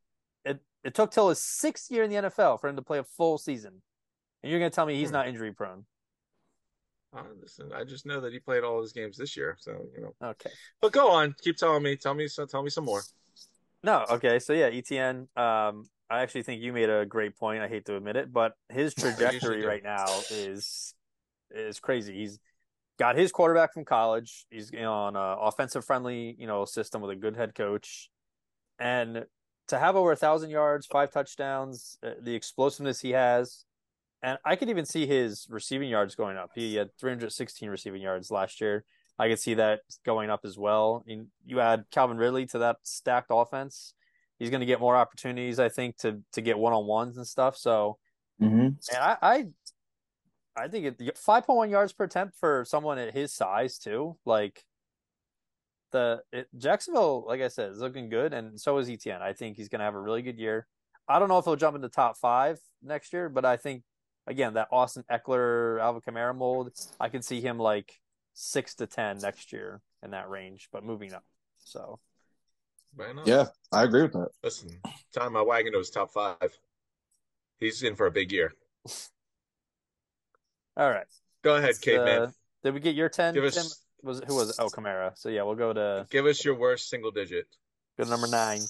It 0.45 0.61
it 0.83 0.95
took 0.95 1.11
till 1.11 1.29
his 1.29 1.41
sixth 1.41 1.91
year 1.91 2.03
in 2.03 2.11
the 2.11 2.17
NFL 2.17 2.61
for 2.61 2.69
him 2.69 2.77
to 2.77 2.83
play 2.83 2.99
a 2.99 3.05
full 3.05 3.39
season, 3.39 3.83
and 4.43 4.51
you're 4.51 4.61
gonna 4.61 4.71
tell 4.71 4.87
me 4.87 4.97
he's 4.97 5.09
Hmm. 5.09 5.15
not 5.15 5.29
injury 5.29 5.53
prone? 5.53 5.85
Uh, 7.17 7.23
listen, 7.41 7.73
I 7.73 7.85
just 7.85 8.07
know 8.07 8.21
that 8.23 8.33
he 8.33 8.41
played 8.41 8.65
all 8.65 8.81
his 8.81 8.93
games 8.93 9.17
this 9.17 9.37
year. 9.37 9.57
So 9.61 9.87
you 9.95 10.03
know. 10.03 10.15
Okay. 10.31 10.51
But 10.81 10.93
go 10.93 11.11
on. 11.11 11.35
Keep 11.43 11.57
telling 11.57 11.83
me. 11.83 11.97
Tell 11.97 12.15
me. 12.15 12.27
So 12.29 12.45
tell 12.47 12.63
me 12.63 12.71
some 12.71 12.85
more. 12.85 13.03
No. 13.83 14.05
Okay. 14.11 14.39
So 14.39 14.53
yeah, 14.53 14.67
Etienne. 14.67 15.29
Um, 15.37 15.89
I 16.11 16.21
actually 16.23 16.43
think 16.43 16.61
you 16.63 16.73
made 16.73 16.91
a 16.91 17.07
great 17.07 17.37
point. 17.37 17.63
I 17.63 17.69
hate 17.69 17.87
to 17.87 17.97
admit 17.97 18.17
it, 18.17 18.33
but 18.33 18.53
his 18.69 18.95
trajectory 18.99 19.65
right 19.65 19.83
now 19.83 20.07
is 20.31 20.95
is 21.51 21.79
crazy. 21.79 22.15
He's 22.15 22.39
got 22.99 23.17
his 23.17 23.33
quarterback 23.33 23.73
from 23.73 23.85
college. 23.85 24.47
He's 24.51 24.71
you 24.73 24.81
know, 24.81 24.93
on 24.93 25.17
a 25.17 25.37
offensive 25.41 25.85
friendly, 25.85 26.37
you 26.39 26.47
know, 26.47 26.65
system 26.65 27.01
with 27.03 27.11
a 27.11 27.17
good 27.17 27.37
head 27.37 27.55
coach, 27.55 28.11
and 28.79 29.25
to 29.69 29.79
have 29.79 29.97
over 29.97 30.13
a 30.13 30.17
thousand 30.17 30.51
yards, 30.51 30.87
five 30.87 31.11
touchdowns, 31.11 31.99
uh, 32.03 32.11
the 32.21 32.35
explosiveness 32.35 33.01
he 33.01 33.11
has, 33.11 33.65
and 34.23 34.39
I 34.45 34.57
could 34.57 34.71
even 34.71 34.85
see 34.85 35.07
his 35.07 35.47
receiving 35.51 35.89
yards 35.89 36.15
going 36.15 36.37
up. 36.37 36.51
He 36.55 36.77
had 36.77 36.91
316 36.99 37.69
receiving 37.69 38.03
yards 38.03 38.31
last 38.31 38.61
year. 38.61 38.85
I 39.19 39.29
could 39.29 39.39
see 39.39 39.55
that 39.55 39.81
going 40.05 40.29
up 40.31 40.41
as 40.45 40.59
well. 40.59 41.05
And 41.07 41.29
you 41.47 41.61
add 41.61 41.85
Calvin 41.91 42.17
Ridley 42.17 42.47
to 42.47 42.59
that 42.59 42.77
stacked 42.83 43.31
offense, 43.31 43.95
he's 44.39 44.51
going 44.51 44.61
to 44.61 44.67
get 44.67 44.81
more 44.81 44.97
opportunities, 44.97 45.59
I 45.59 45.69
think, 45.69 45.97
to 45.99 46.21
to 46.33 46.41
get 46.41 46.59
one 46.59 46.73
on 46.73 46.87
ones 46.87 47.17
and 47.17 47.27
stuff. 47.27 47.57
So, 47.57 47.99
Mm-hmm. 48.43 48.57
and 48.57 48.79
I, 49.01 49.17
I, 49.23 49.45
I 50.57 50.69
think 50.69 51.01
it 51.01 51.19
five 51.19 51.47
point 51.47 51.57
one 51.57 51.71
yards 51.71 51.93
per 51.93 52.05
attempt 52.05 52.37
for 52.37 52.65
someone 52.67 52.99
at 52.99 53.15
his 53.15 53.33
size 53.33 53.79
too. 53.79 54.17
Like, 54.25 54.65
the 55.91 56.23
it, 56.33 56.49
Jacksonville, 56.57 57.25
like 57.27 57.41
I 57.41 57.49
said, 57.49 57.73
is 57.73 57.81
looking 57.81 58.09
good, 58.09 58.33
and 58.33 58.61
so 58.61 58.79
is 58.79 58.89
Etienne. 58.89 59.23
I 59.23 59.33
think 59.33 59.57
he's 59.57 59.69
going 59.69 59.81
to 59.81 59.85
have 59.85 59.95
a 59.95 60.01
really 60.01 60.23
good 60.23 60.39
year. 60.39 60.67
I 61.09 61.19
don't 61.19 61.29
know 61.29 61.39
if 61.39 61.45
he'll 61.45 61.57
jump 61.57 61.77
into 61.77 61.89
top 61.89 62.17
five 62.17 62.59
next 62.83 63.13
year, 63.13 63.29
but 63.29 63.45
I 63.45 63.57
think 63.57 63.83
again 64.27 64.55
that 64.55 64.69
Austin 64.71 65.05
Ekeler, 65.11 65.81
Alvin 65.81 66.03
Kamara 66.03 66.37
mold, 66.37 66.71
I 67.01 67.09
can 67.09 67.23
see 67.23 67.41
him 67.41 67.59
like 67.59 68.01
six 68.33 68.75
to 68.77 68.87
ten 68.87 69.19
next 69.19 69.53
year 69.53 69.83
in 70.03 70.13
that 70.13 70.31
range, 70.31 70.69
but 70.73 70.85
moving 70.85 71.13
up. 71.13 71.25
So 71.59 71.99
Yeah, 73.27 73.47
I 73.73 73.85
agree 73.85 74.03
with 74.03 74.13
that. 74.13 74.29
Listen, 74.43 74.81
time 75.13 75.33
my 75.33 75.43
wagon 75.43 75.73
to 75.73 75.79
his 75.79 75.91
top 75.91 76.13
five. 76.13 76.57
He's 77.59 77.83
in 77.83 77.97
for 77.97 78.07
a 78.07 78.11
big 78.11 78.33
year. 78.33 78.53
all 80.77 80.91
right, 80.91 81.07
Go 81.43 81.55
ahead, 81.57 81.69
Let's, 81.69 81.79
caveman. 81.79 82.23
uh, 82.23 82.31
did 82.63 82.75
we 82.75 82.81
get 82.81 82.95
your 82.95 83.09
ten? 83.09 83.35
Give 83.35 83.45
us- 83.45 83.55
Tim? 83.55 83.67
Was 84.03 84.21
who 84.27 84.35
was 84.35 84.51
it? 84.51 84.57
Oh 84.59 84.67
Kamara. 84.69 85.17
So 85.17 85.31
yeah, 85.31 85.43
we'll 85.45 85.55
go 85.55 85.73
to 85.73 86.07
Give 86.11 86.27
us 86.27 86.45
your 86.45 86.55
worst 86.57 86.91
single 86.91 87.11
digit. 87.11 87.47
go 87.97 88.05
to 88.05 88.11
number 88.11 88.27
nine. 88.27 88.61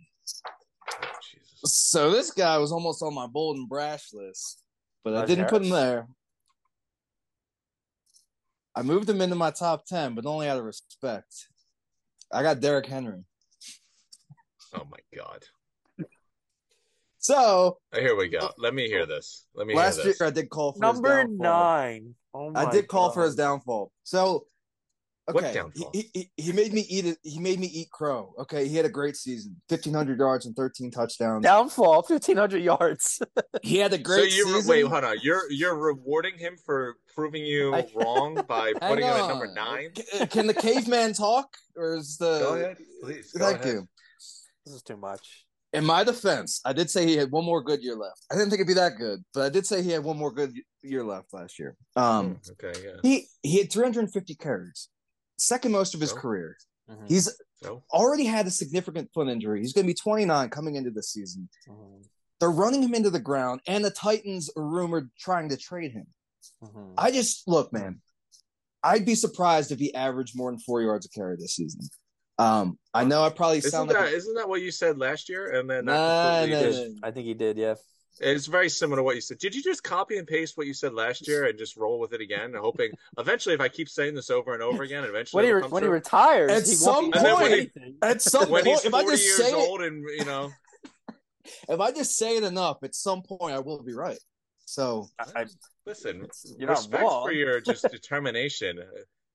Jesus. 1.22 1.62
so 1.64 2.10
this 2.10 2.30
guy 2.32 2.58
was 2.58 2.70
almost 2.72 3.02
on 3.02 3.14
my 3.14 3.26
bold 3.26 3.56
and 3.56 3.68
brash 3.68 4.12
list, 4.12 4.62
but 5.04 5.14
I 5.14 5.24
didn't 5.24 5.48
put 5.48 5.62
him 5.62 5.70
there. 5.70 6.06
I 8.74 8.82
moved 8.82 9.08
him 9.08 9.20
into 9.20 9.36
my 9.36 9.50
top 9.50 9.86
ten, 9.86 10.14
but 10.14 10.26
only 10.26 10.48
out 10.48 10.58
of 10.58 10.64
respect. 10.64 11.46
I 12.32 12.42
got 12.42 12.60
Derrick 12.60 12.86
Henry. 12.86 13.24
Oh 14.74 14.86
my 14.90 14.98
God. 15.16 15.44
So 17.20 17.78
Oh, 17.92 18.00
Here 18.00 18.16
we 18.16 18.28
go. 18.28 18.38
Uh, 18.38 18.48
Let 18.58 18.74
me 18.74 18.88
hear 18.88 19.04
this. 19.06 19.46
Let 19.54 19.66
me 19.66 19.74
last 19.74 19.96
hear 19.96 20.04
year 20.06 20.12
this. 20.14 20.22
I 20.22 20.30
did 20.30 20.48
call 20.50 20.72
for 20.72 20.86
his 20.86 20.94
Number 21.00 21.08
downfall. 21.24 21.36
nine. 21.38 22.14
Oh 22.32 22.52
I 22.56 22.70
did 22.70 22.88
call 22.88 23.10
for 23.10 23.22
his 23.24 23.34
downfall. 23.34 23.92
So 24.04 24.46
What 25.26 25.44
okay, 25.44 25.52
downfall? 25.54 25.90
He, 25.92 26.10
he, 26.14 26.30
he 26.36 26.52
made 26.52 26.72
me 26.72 26.80
eat 26.88 27.04
it. 27.04 27.18
He 27.22 27.38
made 27.38 27.60
me 27.60 27.66
eat 27.66 27.90
crow. 27.90 28.32
Okay, 28.38 28.68
he 28.68 28.76
had 28.76 28.86
a 28.86 28.90
great 28.90 29.16
season, 29.16 29.60
fifteen 29.68 29.92
hundred 29.92 30.18
yards 30.18 30.46
and 30.46 30.56
thirteen 30.56 30.90
touchdowns. 30.90 31.42
downfall, 31.44 32.02
fifteen 32.02 32.36
hundred 32.38 32.62
yards. 32.62 33.20
He 33.62 33.76
had 33.76 33.92
a 33.92 33.96
So 33.98 34.02
great 34.02 34.32
you 34.34 34.46
season. 34.46 34.70
wait, 34.70 34.86
hold 34.86 35.04
on. 35.04 35.16
You're 35.22 35.50
you're 35.50 35.76
rewarding 35.76 36.38
him 36.38 36.56
for 36.64 36.94
proving 37.14 37.44
you 37.44 37.74
wrong 37.94 38.42
by 38.48 38.72
putting 38.72 39.04
him 39.04 39.12
at 39.12 39.28
number 39.28 39.52
nine. 39.52 39.90
C- 39.94 40.04
uh, 40.18 40.26
Can 40.26 40.46
the 40.46 40.54
caveman 40.54 41.12
talk, 41.12 41.48
or 41.76 41.96
is 41.98 42.16
the? 42.16 42.38
Go 42.38 42.54
ahead, 42.54 42.78
please. 43.02 43.30
Go 43.32 43.44
Thank 43.44 43.60
ahead. 43.64 43.74
you. 43.74 43.88
this 44.64 44.74
is 44.74 44.82
too 44.82 44.96
much. 44.96 45.44
In 45.72 45.84
my 45.86 46.02
defense, 46.02 46.60
I 46.64 46.72
did 46.72 46.90
say 46.90 47.06
he 47.06 47.16
had 47.16 47.30
one 47.30 47.44
more 47.44 47.62
good 47.62 47.82
year 47.82 47.94
left. 47.94 48.22
I 48.30 48.34
didn't 48.34 48.50
think 48.50 48.58
it'd 48.60 48.66
be 48.66 48.74
that 48.74 48.96
good, 48.98 49.20
but 49.32 49.42
I 49.44 49.48
did 49.50 49.66
say 49.66 49.82
he 49.82 49.90
had 49.90 50.02
one 50.02 50.16
more 50.18 50.32
good 50.32 50.52
year 50.82 51.04
left 51.04 51.32
last 51.32 51.58
year. 51.60 51.76
Um, 51.94 52.40
Hmm, 52.44 52.50
okay, 52.64 52.80
yeah. 52.84 52.96
he 53.02 53.26
he 53.42 53.58
had 53.58 53.70
350 53.70 54.34
carries, 54.34 54.88
second 55.38 55.70
most 55.72 55.94
of 55.94 56.00
his 56.00 56.12
Oh. 56.12 56.16
career. 56.16 56.56
Mhm, 56.88 57.08
He's 57.08 57.30
So 57.62 57.84
already 57.92 58.24
had 58.24 58.46
a 58.46 58.50
significant 58.50 59.10
foot 59.12 59.28
injury. 59.28 59.60
He's 59.60 59.72
going 59.74 59.84
to 59.84 59.90
be 59.90 59.94
29 59.94 60.48
coming 60.50 60.74
into 60.76 60.90
the 60.90 61.02
season. 61.02 61.48
mhm, 61.68 62.04
They're 62.40 62.50
running 62.50 62.82
him 62.82 62.94
into 62.94 63.10
the 63.10 63.20
ground, 63.20 63.60
and 63.66 63.84
the 63.84 63.90
Titans 63.90 64.50
are 64.56 64.66
rumored 64.66 65.10
trying 65.18 65.50
to 65.50 65.56
trade 65.56 65.92
him. 65.92 66.06
mhm. 66.62 66.94
I 66.96 67.10
just 67.12 67.46
look, 67.46 67.72
man. 67.72 68.00
I'd 68.82 69.04
be 69.04 69.14
surprised 69.14 69.70
if 69.72 69.78
he 69.78 69.94
averaged 69.94 70.34
more 70.36 70.50
than 70.50 70.58
four 70.58 70.80
yards 70.80 71.04
a 71.06 71.10
carry 71.10 71.36
this 71.36 71.54
season. 71.54 71.82
Um, 72.40 72.78
I 72.94 73.04
know 73.04 73.22
I 73.22 73.28
probably 73.30 73.58
isn't 73.58 73.70
sound 73.70 73.90
that 73.90 74.00
like 74.00 74.12
isn't 74.14 74.34
that 74.34 74.48
what 74.48 74.62
you 74.62 74.70
said 74.70 74.98
last 74.98 75.28
year? 75.28 75.58
And 75.58 75.68
then 75.68 75.84
Nah, 75.84 76.40
completely 76.40 76.56
nah, 76.64 76.70
just- 76.72 76.94
nah. 77.02 77.08
I 77.08 77.10
think 77.10 77.26
he 77.26 77.34
did. 77.34 77.58
Yeah. 77.58 77.74
it's 78.20 78.46
very 78.46 78.68
similar 78.68 78.96
to 78.98 79.02
what 79.02 79.14
you 79.14 79.20
said. 79.20 79.38
Did 79.38 79.54
you 79.54 79.62
just 79.62 79.82
copy 79.82 80.16
and 80.18 80.26
paste 80.26 80.56
what 80.56 80.66
you 80.66 80.74
said 80.74 80.92
last 80.94 81.26
year 81.28 81.44
and 81.46 81.58
just 81.58 81.76
roll 81.76 81.98
with 82.00 82.12
it 82.14 82.20
again, 82.20 82.54
hoping 82.58 82.90
eventually, 83.18 83.54
if 83.54 83.60
I 83.60 83.68
keep 83.68 83.88
saying 83.88 84.14
this 84.14 84.30
over 84.30 84.54
and 84.54 84.62
over 84.62 84.82
again, 84.82 85.04
eventually 85.04 85.38
When 85.38 85.44
he 85.46 85.52
re- 85.52 85.68
when 85.68 85.82
he 85.82 85.88
retires, 85.88 86.50
At 86.50 86.62
he 86.66 86.74
some 86.74 86.94
won't 86.94 87.12
be 87.12 87.18
And 87.18 87.26
then 87.26 87.36
doing 87.38 87.50
when 87.50 87.60
he- 87.84 87.94
at 88.02 88.22
some 88.32 88.50
when 88.50 88.64
point, 88.64 88.76
he's 88.78 88.84
if 88.86 88.94
I 88.94 89.02
just 89.04 89.22
years 89.24 89.36
say 89.36 89.50
it, 89.50 89.54
old 89.68 89.82
and 89.82 90.02
you 90.18 90.24
know 90.24 90.50
if 91.68 91.80
I 91.80 91.92
just 91.92 92.16
say 92.16 92.36
it 92.36 92.44
enough, 92.44 92.78
at 92.82 92.94
some 92.94 93.22
point 93.22 93.54
I 93.54 93.58
will 93.58 93.82
be 93.82 93.92
right. 93.94 94.18
So 94.64 95.08
I, 95.18 95.42
I, 95.42 95.46
listen, 95.86 96.26
you're 96.58 96.70
respect 96.70 97.02
wrong. 97.02 97.24
for 97.26 97.32
your 97.32 97.60
just 97.60 97.82
determination 97.90 98.78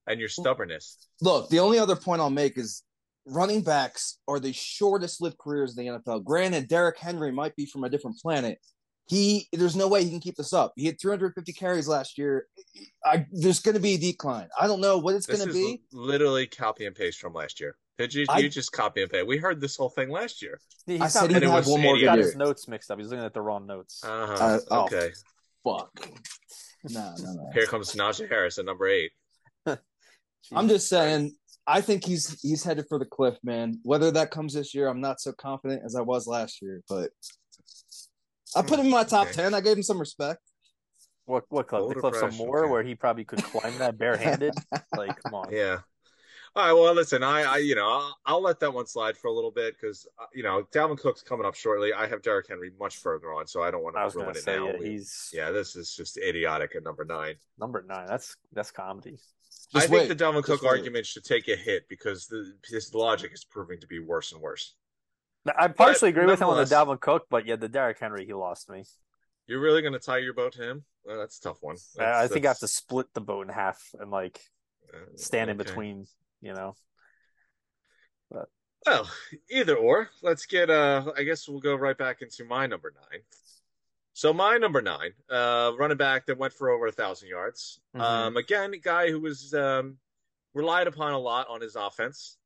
and 0.08 0.20
your 0.20 0.30
stubbornness. 0.30 1.08
look, 1.22 1.50
the 1.50 1.60
only 1.60 1.78
other 1.80 1.96
point 1.96 2.22
I'll 2.22 2.30
make 2.30 2.58
is 2.58 2.84
running 3.26 3.62
backs 3.62 4.20
are 4.28 4.40
the 4.40 4.54
shortest 4.54 5.22
lived 5.22 5.38
careers 5.38 5.78
in 5.78 5.86
the 5.86 5.92
NFL. 6.00 6.24
Granted, 6.24 6.68
Derrick 6.68 6.98
Henry 7.00 7.32
might 7.32 7.56
be 7.56 7.66
from 7.66 7.84
a 7.84 7.90
different 7.90 8.18
planet. 8.20 8.60
He 9.08 9.48
there's 9.54 9.76
no 9.76 9.88
way 9.88 10.04
he 10.04 10.10
can 10.10 10.20
keep 10.20 10.36
this 10.36 10.52
up. 10.52 10.74
He 10.76 10.88
had 10.88 11.00
350 11.00 11.54
carries 11.54 11.88
last 11.88 12.18
year. 12.18 12.48
I, 13.06 13.28
there's 13.32 13.60
going 13.60 13.76
to 13.76 13.82
be 13.82 13.94
a 13.94 13.98
decline. 14.00 14.48
I 14.60 14.66
don't 14.66 14.82
know 14.82 14.98
what 14.98 15.14
it's 15.14 15.28
going 15.28 15.42
to 15.44 15.50
is 15.50 15.56
be. 15.56 15.82
literally 15.94 16.48
copy 16.48 16.86
and 16.88 16.96
paste 16.96 17.20
from 17.20 17.34
last 17.34 17.60
year. 17.60 17.76
Did 18.00 18.14
you? 18.14 18.26
I- 18.30 18.40
you 18.40 18.50
just 18.50 18.72
copy 18.72 19.04
and 19.04 19.12
paste. 19.12 19.28
We 19.28 19.38
heard 19.38 19.62
this 19.62 19.78
whole 19.78 19.90
thing 19.90 20.10
last 20.10 20.42
year. 20.42 20.60
He's 20.88 21.02
I 21.02 21.08
said 21.08 21.28
he'd 21.30 21.36
looking- 21.36 21.50
have 21.50 21.66
he's 21.66 21.72
one 21.72 21.82
more 21.82 22.00
got 22.00 22.18
his 22.18 22.36
notes 22.36 22.68
mixed 22.68 22.90
up. 22.90 22.98
He's 22.98 23.10
looking 23.10 23.24
at 23.26 23.34
the 23.34 23.42
wrong 23.42 23.68
notes. 23.68 24.04
Uh-huh. 24.04 24.34
Uh, 24.34 24.60
oh. 24.72 24.84
okay. 24.86 25.10
Fuck. 25.64 26.10
No, 26.90 27.14
no, 27.20 27.34
no. 27.34 27.50
Here 27.54 27.66
comes 27.66 27.94
Najee 27.94 28.30
Harris 28.30 28.58
at 28.60 28.66
number 28.66 28.88
eight. 28.88 29.12
I'm 29.66 30.68
just 30.68 30.88
saying. 30.90 31.36
I 31.68 31.82
think 31.82 32.06
he's 32.06 32.40
he's 32.42 32.64
headed 32.64 32.86
for 32.88 33.00
the 33.00 33.06
cliff, 33.06 33.38
man. 33.44 33.80
Whether 33.84 34.12
that 34.12 34.32
comes 34.32 34.54
this 34.54 34.74
year, 34.76 34.88
I'm 34.88 35.02
not 35.02 35.20
so 35.20 35.32
confident 35.34 35.82
as 35.84 35.96
I 35.96 36.02
was 36.02 36.28
last 36.28 36.62
year. 36.62 36.82
But 36.88 37.10
I 38.56 38.62
put 38.62 38.80
him 38.80 38.86
in 38.86 38.92
my 38.92 39.04
top 39.04 39.28
Okay. 39.28 39.34
ten. 39.34 39.54
I 39.54 39.62
gave 39.62 39.78
him 39.78 39.84
some 39.84 40.00
respect. 40.00 40.40
what 41.26 41.46
what 41.50 41.68
clip? 41.68 41.82
Bold 41.82 41.96
The 41.96 42.00
cliff 42.02 42.16
some 42.18 42.36
more 42.36 42.66
okay. 42.66 42.72
where 42.72 42.84
he 42.84 42.94
probably 42.96 43.26
could 43.26 43.42
climb 43.44 43.78
that 43.80 43.98
barehanded. 43.98 44.54
like, 44.96 45.22
come 45.24 45.34
on. 45.34 45.52
Yeah. 45.52 45.80
All 46.56 46.64
right. 46.66 46.74
Well, 46.74 46.94
listen, 46.94 47.22
I, 47.22 47.42
I 47.44 47.58
you 47.58 47.76
know, 47.76 47.86
I'll, 47.88 48.18
I'll 48.26 48.42
let 48.42 48.60
that 48.62 48.74
one 48.74 48.86
slide 48.86 49.18
for 49.18 49.28
a 49.28 49.34
little 49.34 49.52
bit 49.52 49.76
because, 49.80 50.08
uh, 50.20 50.26
you 50.34 50.42
know, 50.42 50.66
Dalvin 50.74 50.98
Cook's 50.98 51.22
coming 51.22 51.46
up 51.46 51.54
shortly. 51.56 51.92
I 51.94 52.08
have 52.08 52.22
Derrick 52.22 52.48
Henry 52.48 52.72
much 52.80 52.98
further 52.98 53.34
on, 53.34 53.46
so 53.46 53.62
I 53.62 53.72
don't 53.72 53.84
want 53.84 53.96
to 53.98 54.18
ruin 54.18 54.30
it 54.36 54.44
say 54.44 54.56
now. 54.58 54.68
yeah, 54.68 54.78
he's 54.82 55.30
yeah, 55.34 55.52
this 55.52 55.76
is 55.76 55.94
just 55.94 56.18
idiotic 56.18 56.76
at 56.76 56.84
number 56.84 57.04
nine. 57.04 57.36
number 57.60 57.84
nine. 57.88 58.08
That's 58.08 58.38
that's 58.54 58.72
comedy. 58.72 59.18
I 59.74 59.80
Just 59.80 59.90
think 59.92 60.08
the 60.08 60.16
Dalvin 60.16 60.44
Cook 60.44 60.62
wait. 60.62 60.70
argument 60.70 61.06
should 61.06 61.26
take 61.26 61.48
a 61.50 61.56
hit 61.56 61.90
because 61.90 62.28
the 62.28 62.54
his 62.70 62.94
logic 62.94 63.32
is 63.34 63.44
proving 63.44 63.80
to 63.82 63.88
be 63.88 64.00
worse 64.00 64.32
and 64.32 64.40
worse. 64.42 64.76
I 65.58 65.68
partially 65.68 66.10
agree 66.10 66.26
with 66.26 66.40
him 66.42 66.48
on 66.48 66.56
the 66.56 66.62
nonetheless- 66.62 66.88
Dalvin 66.88 67.00
Cook, 67.02 67.26
but 67.30 67.46
yeah, 67.46 67.56
the 67.58 67.68
Derrick 67.70 68.00
Henry, 68.00 68.26
he 68.26 68.34
lost 68.34 68.70
me. 68.70 68.84
You're 69.48 69.60
really 69.60 69.82
going 69.82 69.94
to 69.94 70.00
tie 70.00 70.18
your 70.20 70.34
boat 70.34 70.54
to 70.54 70.64
him? 70.64 70.86
Well, 71.04 71.20
that's 71.20 71.38
a 71.38 71.42
tough 71.42 71.58
one. 71.62 71.76
I, 72.00 72.02
I 72.02 72.06
That's- 72.06 72.32
think 72.32 72.46
I 72.46 72.50
have 72.50 72.60
to 72.60 72.68
split 72.68 73.08
the 73.14 73.22
boat 73.22 73.48
in 73.48 73.54
half 73.54 73.80
and 74.00 74.10
like 74.10 74.40
uh, 74.94 74.98
stand 75.18 75.50
in 75.50 75.58
between. 75.58 76.06
You 76.46 76.54
know, 76.54 76.76
Well, 78.86 79.10
either 79.50 79.76
or. 79.76 80.12
Let's 80.22 80.46
get 80.46 80.70
uh 80.70 81.12
I 81.18 81.24
guess 81.24 81.48
we'll 81.48 81.60
go 81.60 81.74
right 81.74 81.98
back 81.98 82.22
into 82.22 82.46
my 82.46 82.68
number 82.68 82.94
nine. 82.96 83.22
So 84.14 84.32
my 84.32 84.58
number 84.58 84.84
nine, 84.84 85.14
uh 85.28 85.72
running 85.80 85.98
back 85.98 86.28
that 86.28 86.38
went 86.38 86.54
for 86.54 86.70
over 86.70 86.86
a 86.86 86.92
thousand 86.92 87.30
yards. 87.30 87.80
Mhm. 87.96 88.02
Um 88.02 88.38
again, 88.38 88.76
a 88.76 88.78
guy 88.78 89.10
who 89.10 89.22
was 89.22 89.56
um 89.56 89.98
relied 90.54 90.86
upon 90.86 91.14
a 91.14 91.20
lot 91.20 91.48
on 91.50 91.62
his 91.62 91.76
offense. 91.76 92.38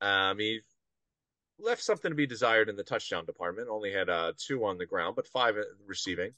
Um 0.00 0.38
he 0.38 0.60
left 1.58 1.82
something 1.82 2.12
to 2.12 2.14
be 2.14 2.28
desired 2.28 2.68
in 2.68 2.76
the 2.76 2.84
touchdown 2.84 3.24
department. 3.26 3.68
Only 3.68 3.90
had 3.92 4.08
uh 4.08 4.32
two 4.38 4.64
on 4.64 4.78
the 4.78 4.86
ground, 4.86 5.16
but 5.16 5.26
five 5.26 5.56
receiving. 5.88 6.34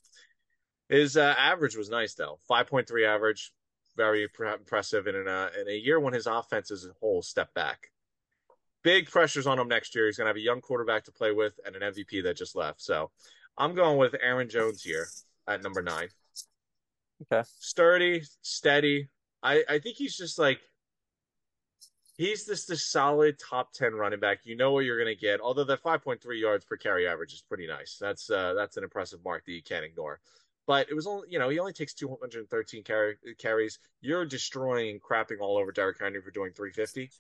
His 0.89 1.19
uh, 1.19 1.35
average 1.37 1.77
was 1.77 1.91
nice 1.91 2.15
though. 2.15 2.39
5.3 2.51 3.07
average, 3.07 3.53
very 3.97 4.23
impressive 4.25 5.07
in 5.07 5.15
a 5.15 5.51
in 5.61 5.69
a 5.69 5.77
year 5.77 6.01
when 6.01 6.15
his 6.15 6.27
offense 6.27 6.71
as 6.71 6.85
a 6.87 6.93
whole 7.01 7.23
step 7.23 7.53
back 7.55 7.93
big 8.83 9.09
pressures 9.09 9.47
on 9.47 9.59
him 9.59 9.69
next 9.69 9.95
year. 9.95 10.07
He's 10.07 10.17
going 10.17 10.27
to 10.27 10.31
have 10.31 10.37
a 10.37 10.41
young 10.41 10.61
quarterback 10.61 11.05
to 11.05 11.13
play 11.13 11.33
with 11.33 11.59
and 11.65 11.77
an 11.77 11.83
MVP 11.83 12.23
that 12.25 12.37
just 12.37 12.57
left. 12.57 12.81
So 12.81 13.11
I'm 13.57 13.75
going 13.75 13.99
with 13.99 14.15
Aaron 14.21 14.49
Jones 14.49 14.83
here 14.83 15.07
at 15.47 15.63
number 15.63 15.83
nine. 15.83 16.09
Okay. 17.33 17.47
Sturdy, 17.59 18.23
steady. 18.43 19.09
I, 19.43 19.63
I 19.69 19.79
think 19.79 19.97
he's 19.97 20.17
just 20.17 20.39
like, 20.39 20.61
he's 22.17 22.47
just 22.47 22.71
a 22.71 22.77
solid 22.77 23.39
top 23.39 23.73
10 23.73 23.95
running 23.95 24.21
back. 24.21 24.41
You 24.45 24.57
know 24.57 24.73
what 24.73 24.85
you're 24.85 25.03
going 25.03 25.15
to 25.15 25.21
get. 25.21 25.41
Although 25.41 25.65
that 25.65 25.83
5.3 25.83 26.19
yards 26.41 26.65
per 26.65 26.77
carry 26.77 27.07
average 27.07 27.33
is 27.33 27.43
pretty 27.43 27.67
nice. 27.67 27.97
That's, 28.01 28.31
uh, 28.31 28.55
that's 28.55 28.77
an 28.77 28.85
impressive 28.85 29.21
mark 29.25 29.45
that 29.47 29.53
you 29.53 29.63
can't 29.63 29.85
ignore. 29.85 30.21
But 30.67 30.89
it 30.91 30.95
was 30.95 31.07
only, 31.07 31.29
you 31.31 31.39
know, 31.39 31.49
he 31.49 31.59
only 31.59 31.73
takes 31.73 31.95
213 31.95 32.85
carry, 32.85 33.17
carries. 33.39 33.79
You're 34.01 34.25
destroying 34.25 34.91
and 34.91 35.03
crapping 35.03 35.41
all 35.41 35.59
over 35.59 35.73
Derrick 35.73 35.99
Henry 36.01 36.21
for 36.23 36.31
doing 36.31 36.53
350 36.53 37.11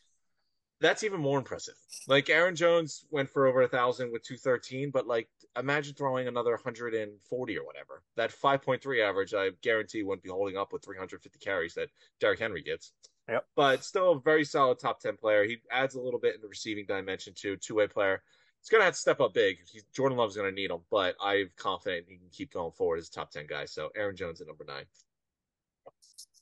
that's 0.83 1.05
even 1.05 1.21
more 1.21 1.39
impressive. 1.39 1.75
Like 2.09 2.29
Aaron 2.29 2.57
Jones 2.57 3.07
went 3.11 3.31
for 3.31 3.47
over 3.47 3.63
a 3.63 3.69
thousand 3.69 4.13
with 4.13 4.25
213, 4.25 4.91
but 4.91 5.07
like 5.07 5.29
imagine 5.57 5.95
throwing 5.95 6.29
another 6.29 6.51
140 6.51 7.59
or 7.59 7.65
whatever. 7.65 8.03
That 8.17 8.33
5.3 8.33 9.09
average, 9.09 9.33
I 9.33 9.51
guarantee, 9.63 10.03
wouldn't 10.03 10.25
be 10.25 10.31
holding 10.31 10.57
up 10.57 10.73
with 10.73 10.85
350 10.85 11.39
carries 11.39 11.75
that 11.75 11.89
Derrick 12.21 12.41
Henry 12.41 12.63
gets. 12.63 12.93
Yep. 13.29 13.47
But 13.55 13.85
still 13.85 14.13
a 14.13 14.21
very 14.21 14.45
solid 14.45 14.81
top 14.81 15.01
10 15.01 15.17
player. 15.17 15.45
He 15.45 15.59
adds 15.71 15.95
a 15.95 16.01
little 16.01 16.21
bit 16.21 16.35
in 16.35 16.41
the 16.41 16.49
receiving 16.49 16.85
dimension 16.85 17.33
too, 17.35 17.57
two 17.57 17.77
way 17.77 17.87
player. 17.87 18.23
He's 18.63 18.69
gonna 18.71 18.85
have 18.85 18.95
to 18.95 19.01
step 19.01 19.21
up 19.21 19.35
big. 19.35 19.59
He's, 19.71 19.83
Jordan 19.93 20.17
Love's 20.17 20.37
gonna 20.37 20.53
need 20.53 20.71
him, 20.71 20.81
but 20.89 21.17
I'm 21.21 21.51
confident 21.57 22.07
he 22.09 22.17
can 22.17 22.29
keep 22.31 22.53
going 22.53 22.71
forward 22.73 22.99
as 22.99 23.09
a 23.09 23.11
top 23.11 23.33
10 23.33 23.47
guy. 23.49 23.65
So 23.65 23.91
Aaron 23.97 24.15
Jones 24.15 24.41
at 24.41 24.47
number 24.47 24.65
nine. 24.65 24.85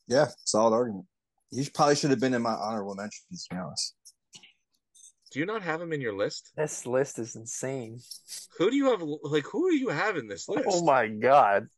Yeah, 0.07 0.27
solid 0.45 0.75
argument. 0.75 1.07
He 1.51 1.67
probably 1.73 1.97
should 1.97 2.11
have 2.11 2.21
been 2.21 2.35
in 2.35 2.43
my 2.43 2.53
honorable 2.53 2.95
mentions, 2.95 3.47
to 3.47 3.55
be 3.55 3.61
honest. 3.61 3.95
Do 5.31 5.39
you 5.39 5.47
not 5.47 5.63
have 5.63 5.81
him 5.81 5.93
in 5.93 6.01
your 6.01 6.13
list? 6.13 6.51
This 6.57 6.85
list 6.85 7.19
is 7.19 7.37
insane. 7.37 8.01
Who 8.59 8.71
do 8.71 8.77
you 8.77 8.91
have? 8.91 9.01
Like, 9.01 9.45
who 9.45 9.71
do 9.71 9.77
you 9.77 9.89
have 9.89 10.17
in 10.17 10.29
this 10.29 10.49
list? 10.49 10.67
Oh 10.69 10.85
my 10.85 11.07
god. 11.07 11.69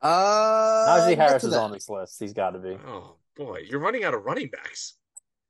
Uh, 0.00 0.86
Najee 0.88 1.08
we'll 1.08 1.16
Harris 1.16 1.44
is 1.44 1.52
that. 1.52 1.60
on 1.60 1.72
this 1.72 1.88
list. 1.88 2.16
He's 2.18 2.32
got 2.32 2.50
to 2.50 2.58
be. 2.58 2.76
Oh, 2.86 3.16
boy, 3.36 3.60
you're 3.66 3.80
running 3.80 4.04
out 4.04 4.14
of 4.14 4.24
running 4.24 4.48
backs. 4.48 4.96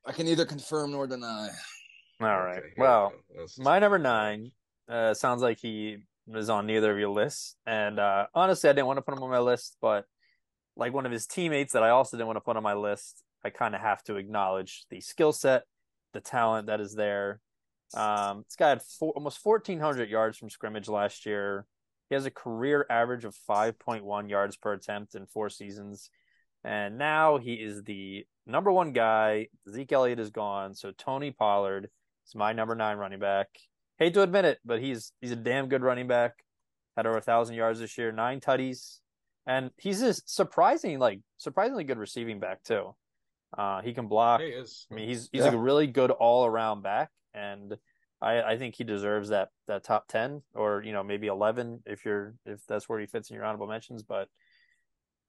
I 0.04 0.12
can 0.12 0.26
neither 0.26 0.44
confirm 0.44 0.92
nor 0.92 1.07
deny. 1.07 1.48
All 2.20 2.27
right. 2.27 2.59
Okay, 2.59 2.72
Well, 2.77 3.12
we 3.37 3.64
my 3.64 3.79
number 3.79 3.98
nine 3.98 4.53
uh, 4.88 5.14
sounds 5.14 5.42
like 5.42 5.59
he 5.59 5.98
was 6.27 6.48
on 6.48 6.66
neither 6.66 6.92
of 6.92 6.98
your 6.98 7.11
lists, 7.11 7.57
and 7.66 7.98
uh, 7.98 8.27
honestly, 8.35 8.70
I 8.70 8.72
didn't 8.72 8.87
want 8.87 8.98
to 8.98 9.03
put 9.03 9.16
him 9.16 9.22
on 9.22 9.31
my 9.31 9.40
list, 9.40 9.77
but 9.81 10.05
like 10.77 10.92
one 10.92 11.07
of 11.07 11.12
his 11.12 11.27
teammates 11.27 11.72
that 11.72 11.83
I 11.83 11.90
also 11.90 12.16
didn't 12.16 12.29
want 12.29 12.37
to 12.37 12.42
put 12.42 12.57
on 12.57 12.62
my 12.62 12.74
list, 12.74 13.22
I 13.44 13.50
kind 13.50 13.74
of 13.74 13.81
have 13.81 14.03
to 14.05 14.16
acknowledge 14.16 14.87
the 14.90 15.00
skill 15.00 15.33
set, 15.33 15.64
the 16.12 16.20
talent 16.20 16.68
that 16.68 16.81
is 16.81 16.94
there. 16.94 17.40
Um, 17.94 18.44
this 18.46 18.57
guy 18.57 18.70
had 18.70 18.83
four, 18.83 19.12
almost 19.12 19.38
fourteen 19.38 19.81
hundred 19.81 20.09
yards 20.09 20.38
from 20.38 20.50
scrimmage 20.50 20.88
last 20.88 21.27
year. 21.27 21.66
He 22.09 22.14
has 22.14 22.27
a 22.27 22.31
career 22.31 22.87
average 22.88 23.24
of 23.24 23.35
five 23.35 23.79
point 23.79 24.05
one 24.05 24.29
yards 24.29 24.57
per 24.57 24.72
attempt 24.72 25.14
in 25.14 25.27
four 25.27 25.50
seasons, 25.50 26.11
and 26.62 26.96
now 26.96 27.38
he 27.38 27.55
is 27.55 27.83
the 27.83 28.24
number 28.46 28.70
one 28.70 28.92
guy. 28.92 29.48
Zeke 29.68 29.92
Elliott 29.92 30.20
is 30.20 30.31
gone, 30.31 30.74
so 30.74 30.92
Tony 30.96 31.31
Pollard 31.31 31.90
is 32.26 32.34
my 32.34 32.52
number 32.52 32.74
nine 32.74 32.96
running 32.98 33.18
back. 33.18 33.48
Hate 33.98 34.14
to 34.14 34.22
admit 34.22 34.44
it, 34.44 34.58
but 34.64 34.80
he's 34.80 35.12
he's 35.20 35.30
a 35.32 35.37
damn 35.37 35.68
good 35.68 35.82
running 35.82 36.06
back. 36.08 36.32
Had 36.96 37.06
over 37.06 37.16
a 37.16 37.20
thousand 37.20 37.56
yards 37.56 37.80
this 37.80 37.96
year, 37.98 38.12
nine 38.12 38.40
tutties, 38.40 38.98
and 39.46 39.70
he's 39.78 40.02
a 40.02 40.14
surprising, 40.14 40.98
like 40.98 41.20
surprisingly 41.38 41.84
good 41.84 41.98
receiving 41.98 42.38
back 42.40 42.62
too. 42.62 42.94
Uh, 43.56 43.82
he 43.82 43.92
can 43.94 44.08
block. 44.08 44.40
He 44.40 44.46
is. 44.48 44.87
I 44.90 44.94
mean, 44.94 45.08
he's 45.08 45.28
he's 45.32 45.44
Yeah. 45.44 45.52
a 45.52 45.56
really 45.56 45.87
good 45.87 46.10
all 46.10 46.44
around 46.46 46.82
back, 46.82 47.10
and 47.34 47.76
I 48.20 48.42
I 48.42 48.58
think 48.58 48.74
he 48.74 48.84
deserves 48.84 49.28
that 49.28 49.48
that 49.68 49.84
top 49.84 50.08
ten 50.08 50.42
or 50.54 50.82
you 50.82 50.92
know 50.92 51.02
maybe 51.04 51.26
eleven 51.28 51.82
if 51.87 52.04
you're 52.04 52.34
if 52.46 52.60
that's 52.66 52.88
where 52.88 52.98
he 53.00 53.06
fits 53.06 53.30
in 53.30 53.37
your 53.37 53.44
honorable 53.44 53.66
mentions. 53.68 54.02
But 54.02 54.28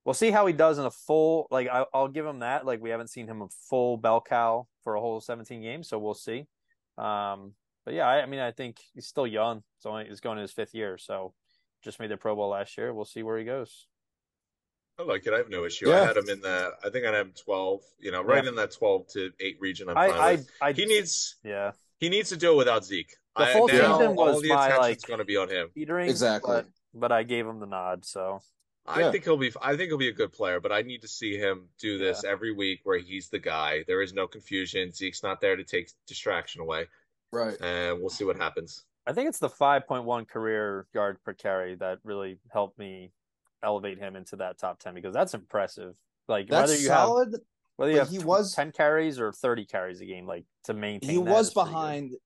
we'll 0.04 0.14
see 0.14 0.30
how 0.30 0.46
he 0.46 0.52
does 0.52 0.78
in 0.78 0.84
a 0.86 0.90
full. 0.90 1.46
Like 1.50 1.68
I, 1.68 1.84
I'll 1.94 2.08
give 2.08 2.26
him 2.26 2.40
that. 2.40 2.66
Like 2.66 2.80
we 2.80 2.90
haven't 2.90 3.10
seen 3.10 3.28
him 3.28 3.42
a 3.42 3.48
full 3.68 3.96
bell 3.96 4.20
cow 4.20 4.66
for 4.82 4.94
a 4.96 5.00
whole 5.00 5.20
seventeen 5.20 5.62
games, 5.62 5.88
so 5.88 5.98
we'll 5.98 6.14
see. 6.14 6.46
Um, 6.98 7.52
but 7.84 7.94
yeah, 7.94 8.06
I, 8.06 8.22
I 8.22 8.26
mean, 8.26 8.40
I 8.40 8.50
think 8.52 8.78
he's 8.94 9.06
still 9.06 9.26
young. 9.26 9.62
It's 9.76 9.86
only 9.86 10.06
he's 10.06 10.20
going 10.20 10.36
to 10.36 10.42
his 10.42 10.52
fifth 10.52 10.74
year, 10.74 10.98
so 10.98 11.34
just 11.82 12.00
made 12.00 12.10
the 12.10 12.16
Pro 12.16 12.34
Bowl 12.34 12.48
last 12.48 12.76
year. 12.76 12.92
We'll 12.92 13.04
see 13.04 13.22
where 13.22 13.38
he 13.38 13.44
goes. 13.44 13.86
I 14.98 15.02
like 15.02 15.26
it. 15.26 15.34
I 15.34 15.36
have 15.36 15.50
no 15.50 15.64
issue. 15.66 15.92
I 15.92 15.98
had 16.06 16.16
him 16.16 16.28
in 16.30 16.40
that. 16.40 16.72
I 16.82 16.88
think 16.88 17.04
I 17.04 17.12
had 17.12 17.20
him 17.26 17.32
twelve. 17.44 17.82
You 17.98 18.10
know, 18.12 18.22
right 18.22 18.42
Yeah. 18.42 18.48
in 18.50 18.56
that 18.56 18.72
twelve 18.72 19.06
to 19.08 19.30
eight 19.40 19.58
region. 19.60 19.88
I'm 19.90 19.94
fine 19.94 20.10
I 20.12 20.30
I. 20.62 20.68
I 20.68 20.72
he 20.72 20.86
needs 20.86 21.36
yeah. 21.44 21.72
he 21.98 22.08
needs 22.08 22.30
to 22.30 22.36
do 22.36 22.52
it 22.52 22.56
without 22.56 22.84
Zeke. 22.84 23.14
The 23.36 23.42
I- 23.44 23.52
full 23.52 23.68
now 23.68 23.74
season 23.74 24.06
all 24.06 24.14
was 24.14 24.42
the 24.42 24.48
my, 24.48 24.76
like- 24.78 25.02
going 25.02 25.18
to 25.18 25.24
be 25.26 25.36
on 25.36 25.50
him. 25.50 25.68
Teetering, 25.74 26.08
Exactly. 26.08 26.54
but, 26.54 26.66
but 26.94 27.12
I 27.12 27.24
gave 27.24 27.46
him 27.46 27.60
the 27.60 27.66
nod. 27.66 28.06
So 28.06 28.40
I 28.88 29.00
Yeah. 29.00 29.10
think 29.12 29.24
he'll 29.24 29.36
be. 29.36 29.52
I 29.60 29.76
think 29.76 29.88
he'll 29.88 29.98
be 29.98 30.08
a 30.08 30.12
good 30.12 30.32
player, 30.32 30.60
but 30.60 30.72
I 30.72 30.82
need 30.82 31.02
to 31.02 31.08
see 31.08 31.36
him 31.36 31.68
do 31.78 31.98
this 31.98 32.24
every 32.24 32.52
week 32.52 32.80
where 32.84 32.98
he's 32.98 33.28
the 33.28 33.38
guy. 33.38 33.84
There 33.86 34.02
is 34.02 34.12
no 34.12 34.26
confusion. 34.28 34.92
Zeke's 34.92 35.22
not 35.22 35.40
there 35.40 35.56
to 35.56 35.64
take 35.64 35.90
distraction 36.06 36.60
away, 36.60 36.86
Right. 37.32 37.60
and 37.60 38.00
we'll 38.00 38.10
see 38.10 38.24
what 38.24 38.36
happens. 38.36 38.84
I 39.06 39.12
think 39.12 39.28
it's 39.28 39.38
the 39.38 39.48
5.1 39.48 40.24
career 40.26 40.86
yard 40.94 41.22
per 41.24 41.32
carry 41.32 41.74
that 41.76 41.98
really 42.04 42.38
helped 42.52 42.78
me 42.78 43.12
elevate 43.62 43.98
him 43.98 44.16
into 44.16 44.36
that 44.36 44.58
top 44.58 44.78
10 44.80 44.94
because 44.94 45.14
that's 45.14 45.34
impressive. 45.34 45.94
Like 46.28 46.48
That's 46.48 46.70
whether 46.70 46.80
you 46.82 46.90
have 46.90 47.40
whether 47.76 47.92
you 47.92 47.98
have 47.98 48.08
he 48.08 48.18
was- 48.18 48.54
10 48.54 48.72
carries 48.72 49.20
or 49.20 49.32
30 49.32 49.64
carries 49.66 50.00
a 50.00 50.06
game, 50.06 50.26
like 50.26 50.44
to 50.64 50.74
maintain. 50.74 51.10
He 51.10 51.16
that 51.16 51.22
was 51.22 51.48
is 51.48 51.52
pretty 51.54 51.66
good. 51.68 51.72
behind. 51.72 52.16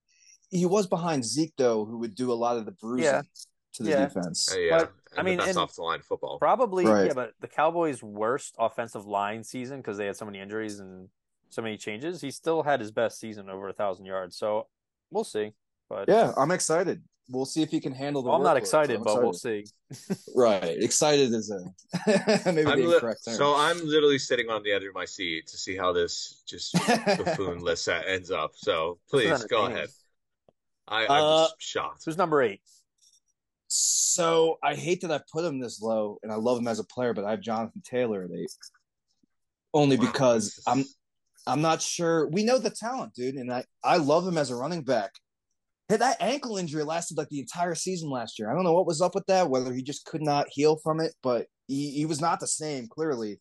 He 0.51 0.67
was 0.67 0.87
behind 0.87 1.25
Zeke 1.25 1.55
though, 1.57 1.85
who 1.85 1.99
would 1.99 2.15
do 2.15 2.33
a 2.33 2.35
lot 2.35 2.57
of 2.57 2.65
the 2.67 2.73
bruising 2.73 3.05
Yeah. 3.05 3.23
to 3.75 3.83
the 3.83 3.91
Yeah. 3.91 4.07
defense. 4.07 4.53
Uh, 4.55 4.59
yeah, 4.59 4.79
But, 4.79 4.81
and 4.89 4.91
I 5.17 5.23
mean, 5.23 5.37
the 5.37 5.45
best 5.45 5.49
and- 5.51 5.59
offensive 5.59 5.79
line 5.85 5.97
in 5.97 6.03
football. 6.03 6.39
Probably, 6.39 6.85
Right. 6.87 7.07
yeah. 7.07 7.13
But 7.15 7.33
the 7.41 7.49
Cowboys' 7.49 8.03
worst 8.03 8.55
offensive 8.59 9.07
line 9.07 9.43
season 9.45 9.79
because 9.79 9.97
they 9.99 10.07
had 10.07 10.17
so 10.17 10.25
many 10.25 10.39
injuries 10.41 10.79
and 10.81 11.09
so 11.49 11.63
many 11.63 11.77
changes. 11.77 12.21
He 12.21 12.31
still 12.31 12.63
had 12.63 12.81
his 12.81 12.93
best 12.93 13.19
season 13.19 13.51
over 13.51 13.69
a 13.69 13.73
thousand 13.73 14.07
yards. 14.07 14.37
So 14.37 14.69
we'll 15.11 15.25
see. 15.25 15.53
But 15.89 16.09
Yeah, 16.09 16.33
I'm 16.37 16.51
excited. 16.53 17.03
We'll 17.33 17.47
see 17.47 17.63
if 17.63 17.71
he 17.71 17.81
can 17.81 17.93
handle 17.93 18.23
the. 18.23 18.29
well, 18.29 18.39
I'm 18.39 18.43
not 18.45 18.57
excited, 18.57 18.97
I'm 18.99 19.03
but 19.05 19.23
we'll 19.23 19.33
see. 19.33 19.65
Right, 20.35 20.77
excited 20.83 21.33
is 21.33 21.51
a 21.51 21.59
maybe 22.53 22.67
I'm 22.69 22.81
the 22.81 22.87
li- 22.89 22.95
incorrect 22.95 23.25
term. 23.25 23.35
so 23.35 23.55
I'm 23.57 23.79
literally 23.85 24.19
sitting 24.19 24.49
on 24.51 24.63
the 24.65 24.73
edge 24.73 24.83
of 24.85 24.95
my 24.95 25.05
seat 25.05 25.47
to 25.49 25.57
see 25.57 25.77
how 25.77 25.93
this 25.93 26.43
just 26.47 26.73
buffoon 26.75 27.59
list 27.65 27.89
ends 27.89 28.31
up. 28.33 28.53
So 28.57 28.99
please 29.09 29.45
go 29.45 29.67
ahead. 29.67 29.89
I, 30.89 31.05
I'm 31.07 31.11
Uh, 31.11 31.43
just 31.45 31.55
shocked. 31.61 32.03
Who's 32.05 32.17
number 32.17 32.43
eight? 32.43 32.61
So 33.73 34.59
I 34.65 34.75
hate 34.75 35.01
that 35.03 35.13
I 35.13 35.21
put 35.33 35.45
him 35.45 35.61
this 35.61 35.81
low, 35.81 36.19
and 36.25 36.33
I 36.33 36.35
love 36.35 36.59
him 36.59 36.67
as 36.67 36.81
a 36.81 36.85
player, 36.85 37.15
but 37.15 37.25
I 37.25 37.31
have 37.31 37.41
Jonathan 37.41 37.81
Taylor 37.85 38.25
at 38.25 38.31
eight, 38.37 38.51
only 39.73 39.97
Wow, 39.97 40.07
because 40.07 40.61
I'm 40.67 40.85
I'm 41.47 41.61
not 41.61 41.81
sure. 41.81 42.29
We 42.31 42.43
know 42.43 42.59
the 42.59 42.71
talent, 42.71 43.15
dude, 43.15 43.37
and 43.37 43.53
I 43.53 43.65
I 43.85 43.99
love 43.99 44.27
him 44.27 44.39
as 44.39 44.51
a 44.51 44.57
running 44.57 44.83
back. 44.83 45.13
Hey, 45.89 45.99
that 45.99 46.17
ankle 46.21 46.57
injury 46.57 46.83
lasted 46.83 47.17
like 47.17 47.29
the 47.29 47.39
entire 47.39 47.77
season 47.77 48.11
last 48.11 48.41
year. 48.41 48.51
I 48.51 48.55
don't 48.55 48.65
know 48.65 48.73
what 48.73 48.87
was 48.87 49.01
up 49.01 49.15
with 49.15 49.27
that, 49.27 49.51
whether 49.51 49.73
he 49.73 49.85
just 49.85 50.05
could 50.05 50.23
not 50.23 50.49
heal 50.51 50.77
from 50.83 51.01
it, 51.01 51.15
but 51.23 51.47
he, 51.69 51.93
he 51.93 52.07
was 52.07 52.21
not 52.21 52.41
the 52.41 52.49
same, 52.49 52.89
clearly. 52.89 53.41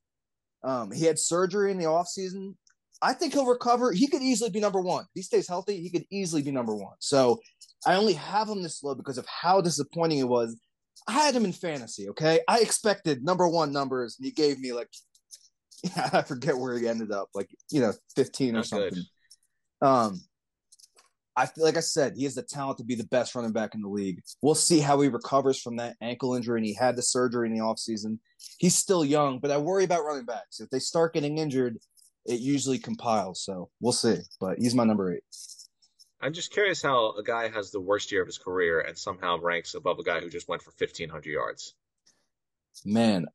Um, 0.64 0.92
he 0.92 1.06
had 1.06 1.18
surgery 1.18 1.72
in 1.72 1.80
the 1.80 1.86
offseason. 1.86 2.54
I 3.02 3.14
think 3.14 3.34
he'll 3.34 3.46
recover. 3.46 3.92
He 3.92 4.08
could 4.08 4.22
easily 4.22 4.50
be 4.50 4.60
number 4.60 4.82
one. 4.82 5.04
If 5.04 5.10
he 5.16 5.22
stays 5.22 5.48
healthy, 5.48 5.82
he 5.82 5.90
could 5.90 6.06
easily 6.12 6.42
be 6.42 6.52
number 6.52 6.76
one. 6.76 6.96
So 7.00 7.40
I 7.86 7.96
only 7.96 8.14
have 8.14 8.50
him 8.50 8.62
this 8.62 8.84
low 8.84 8.96
because 8.96 9.18
of 9.18 9.26
how 9.28 9.62
disappointing 9.62 10.20
it 10.20 10.28
was. 10.28 10.60
I 11.08 11.14
had 11.14 11.36
him 11.36 11.46
in 11.46 11.54
fantasy, 11.54 12.10
okay? 12.10 12.42
I 12.48 12.60
expected 12.60 13.24
number 13.24 13.48
one 13.48 13.72
numbers, 13.72 14.18
and 14.20 14.26
he 14.26 14.32
gave 14.32 14.60
me 14.60 14.74
like 14.74 14.90
I 16.14 16.22
forget 16.24 16.58
where 16.58 16.78
he 16.78 16.88
ended 16.88 17.12
up, 17.12 17.30
like 17.34 17.50
you 17.72 17.82
know, 17.82 17.94
15 18.16 18.50
or 18.50 18.54
Not 18.58 18.66
something. 18.66 18.90
good. 19.82 19.88
Um 19.88 20.22
I 21.36 21.46
feel 21.46 21.64
like 21.64 21.78
I 21.78 21.82
said, 21.82 22.16
he 22.18 22.26
has 22.26 22.36
the 22.36 22.44
talent 22.44 22.80
to 22.80 22.84
be 22.84 22.96
the 22.96 23.06
best 23.06 23.34
running 23.34 23.54
back 23.54 23.74
in 23.74 23.82
the 23.82 23.88
league. 23.88 24.20
We'll 24.42 24.56
see 24.56 24.80
how 24.82 25.00
he 25.00 25.08
recovers 25.08 25.58
from 25.62 25.78
that 25.78 25.96
ankle 26.02 26.36
injury, 26.36 26.60
and 26.60 26.66
he 26.66 26.74
had 26.74 26.98
the 26.98 27.02
surgery 27.02 27.48
in 27.48 27.54
the 27.54 27.62
offseason. 27.62 28.20
He's 28.58 28.76
still 28.76 29.06
young, 29.06 29.40
but 29.40 29.50
I 29.50 29.58
worry 29.58 29.86
about 29.86 30.04
running 30.04 30.26
backs. 30.26 30.60
If 30.60 30.70
they 30.70 30.80
start 30.80 31.14
getting 31.14 31.38
injured, 31.38 31.78
it 32.26 32.40
usually 32.40 32.80
compiles. 32.80 33.42
So 33.44 33.70
we'll 33.80 33.94
see. 33.94 34.18
But 34.40 34.60
he's 34.60 34.76
my 34.76 34.84
number 34.84 35.14
eight. 35.14 35.24
I'm 36.22 36.34
just 36.34 36.52
curious 36.52 36.82
how 36.82 37.14
a 37.14 37.24
guy 37.24 37.48
has 37.48 37.72
the 37.72 37.80
worst 37.80 38.12
year 38.12 38.22
of 38.22 38.28
his 38.28 38.38
career 38.38 38.82
and 38.82 38.98
somehow 38.98 39.40
ranks 39.40 39.74
above 39.74 40.00
a 40.00 40.04
guy 40.04 40.20
who 40.20 40.30
just 40.30 40.50
went 40.50 40.62
for 40.62 40.74
1,500 40.78 41.26
yards. 41.30 41.76
Man, 42.84 43.26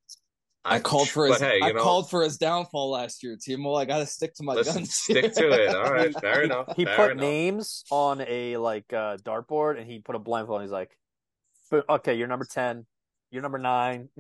I 0.65 0.81
called 0.81 1.09
for 1.09 1.27
his 1.27 1.39
hey, 1.41 1.59
you 1.59 1.65
I 1.65 1.73
know, 1.73 1.83
called 1.83 2.09
for 2.09 2.23
his 2.23 2.39
downfall 2.39 2.91
last 2.91 3.23
year, 3.23 3.37
Timo. 3.37 3.79
I 3.79 3.85
gotta 3.85 4.07
stick 4.07 4.35
to 4.37 4.43
my 4.43 4.55
listen, 4.55 4.83
guns. 4.83 4.95
stick 4.95 5.35
to 5.35 5.51
it. 5.51 5.75
All 5.75 5.93
right, 5.93 6.15
fair 6.21 6.41
he, 6.41 6.45
enough. 6.47 6.75
He 6.77 6.85
fair 6.87 6.97
put 6.97 7.11
enough. 7.13 7.23
names 7.23 7.85
on 7.91 8.23
a 8.27 8.57
like 8.57 8.91
uh, 8.93 9.19
dartboard, 9.19 9.79
and 9.79 9.91
he 9.91 9.99
put 9.99 10.15
a 10.15 10.19
blindfold. 10.19 10.61
and 10.63 10.69
He's 10.69 10.73
like, 10.73 10.97
"Okay, 11.89 12.15
you're 12.15 12.29
number 12.29 12.47
ten. 12.47 12.87
You're 13.31 13.43
number 13.43 13.59
nine. 13.59 14.09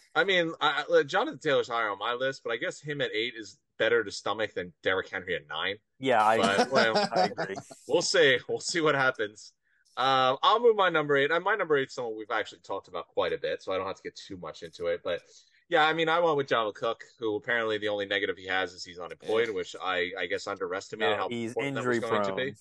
I 0.14 0.24
mean, 0.24 0.52
I, 0.60 0.84
I- 0.92 1.02
Jonathan 1.04 1.38
Taylor's 1.38 1.68
higher 1.68 1.90
on 1.90 1.98
my 1.98 2.14
list, 2.14 2.42
but 2.44 2.52
I 2.52 2.56
guess 2.56 2.80
him 2.80 3.00
at 3.00 3.10
eight 3.14 3.34
is 3.36 3.58
better 3.78 4.04
to 4.04 4.10
stomach 4.10 4.54
than 4.54 4.72
Derrick 4.82 5.08
Henry 5.10 5.34
at 5.34 5.48
nine. 5.48 5.76
Yeah, 5.98 6.24
I, 6.24 6.36
But, 6.36 6.72
well, 6.72 6.96
I 7.16 7.24
agree. 7.24 7.56
We'll 7.88 8.02
see. 8.02 8.38
We'll 8.48 8.60
see 8.60 8.80
what 8.80 8.94
happens. 8.94 9.52
Um, 9.96 10.38
I'll 10.42 10.60
move 10.60 10.76
my 10.76 10.88
number 10.88 11.16
eight. 11.16 11.30
And 11.30 11.44
my 11.44 11.54
number 11.54 11.76
eight 11.76 11.88
is 11.88 11.94
someone 11.94 12.16
we've 12.16 12.30
actually 12.30 12.60
talked 12.60 12.88
about 12.88 13.08
quite 13.08 13.32
a 13.32 13.38
bit, 13.38 13.62
so 13.62 13.72
I 13.72 13.76
don't 13.78 13.86
have 13.86 13.96
to 13.96 14.02
get 14.02 14.16
too 14.16 14.36
much 14.36 14.62
into 14.62 14.86
it. 14.86 15.00
But 15.04 15.20
yeah, 15.68 15.86
I 15.86 15.92
mean, 15.92 16.08
I 16.08 16.20
went 16.20 16.36
with 16.36 16.48
John 16.48 16.70
Cook, 16.74 17.02
who 17.18 17.36
apparently 17.36 17.78
the 17.78 17.88
only 17.88 18.06
negative 18.06 18.36
he 18.36 18.46
has 18.46 18.72
is 18.72 18.84
he's 18.84 18.98
unemployed, 18.98 19.50
which 19.50 19.74
I, 19.82 20.10
I 20.18 20.26
guess 20.26 20.46
underestimated 20.46 21.16
No, 21.16 21.22
how 21.24 21.28
he's 21.28 21.50
important 21.50 21.74
that 21.74 21.80
injury 21.80 21.98
was 21.98 22.10
going 22.10 22.22
to 22.22 22.28
prone. 22.32 22.36
be. 22.50 22.54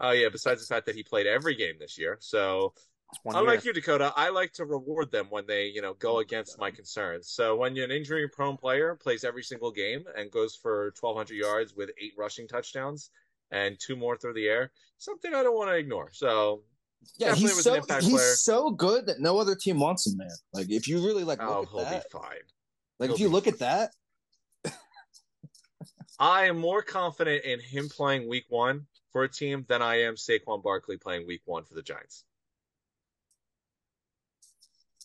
Oh 0.00 0.10
yeah, 0.12 0.28
besides 0.30 0.66
the 0.66 0.72
fact 0.74 0.86
that 0.86 0.94
he 0.94 1.02
played 1.02 1.26
every 1.26 1.54
game 1.54 1.74
this 1.78 1.98
year, 1.98 2.16
so 2.20 2.72
Unlike 3.24 3.64
year. 3.64 3.74
you, 3.74 3.80
Dakota, 3.80 4.12
I 4.16 4.30
like 4.30 4.52
to 4.54 4.64
reward 4.64 5.10
them 5.10 5.26
when 5.30 5.46
they, 5.46 5.66
you 5.66 5.82
know, 5.82 5.94
go 5.94 6.20
against 6.20 6.58
my 6.58 6.70
concerns. 6.70 7.28
So 7.28 7.56
when 7.56 7.76
an 7.78 7.90
injury-prone 7.90 8.56
player 8.56 8.94
plays 8.94 9.24
every 9.24 9.42
single 9.42 9.70
game 9.70 10.04
and 10.16 10.30
goes 10.30 10.54
for 10.54 10.92
1,200 11.00 11.34
yards 11.34 11.74
with 11.74 11.90
eight 12.00 12.12
rushing 12.16 12.46
touchdowns 12.46 13.10
and 13.50 13.78
two 13.78 13.96
more 13.96 14.16
through 14.16 14.34
the 14.34 14.46
air, 14.48 14.70
something 14.98 15.34
I 15.34 15.42
don't 15.42 15.56
want 15.56 15.70
to 15.70 15.76
ignore. 15.76 16.10
So 16.12 16.62
yeah, 17.18 17.34
he's 17.34 17.62
so 17.62 17.74
an 17.74 17.82
he's 18.00 18.10
player. 18.10 18.34
so 18.34 18.70
good 18.70 19.06
that 19.06 19.20
no 19.20 19.38
other 19.38 19.54
team 19.54 19.80
wants 19.80 20.06
him, 20.06 20.18
man. 20.18 20.28
Like 20.52 20.70
if 20.70 20.86
you 20.86 21.04
really 21.04 21.24
like 21.24 21.42
oh, 21.42 21.66
he'll 21.70 21.84
that, 21.84 22.04
be 22.04 22.18
fine. 22.18 22.22
like 22.98 23.08
he'll 23.08 23.14
if 23.14 23.20
you 23.20 23.28
look 23.28 23.46
at 23.46 23.58
that, 23.60 23.92
I 26.18 26.44
am 26.44 26.58
more 26.58 26.82
confident 26.82 27.44
in 27.44 27.60
him 27.60 27.88
playing 27.88 28.28
Week 28.28 28.44
One 28.48 28.86
for 29.12 29.24
a 29.24 29.28
team 29.28 29.64
than 29.68 29.82
I 29.82 30.02
am 30.02 30.14
Saquon 30.16 30.62
Barkley 30.62 30.98
playing 30.98 31.26
Week 31.26 31.42
One 31.46 31.64
for 31.64 31.74
the 31.74 31.82
Giants. 31.82 32.24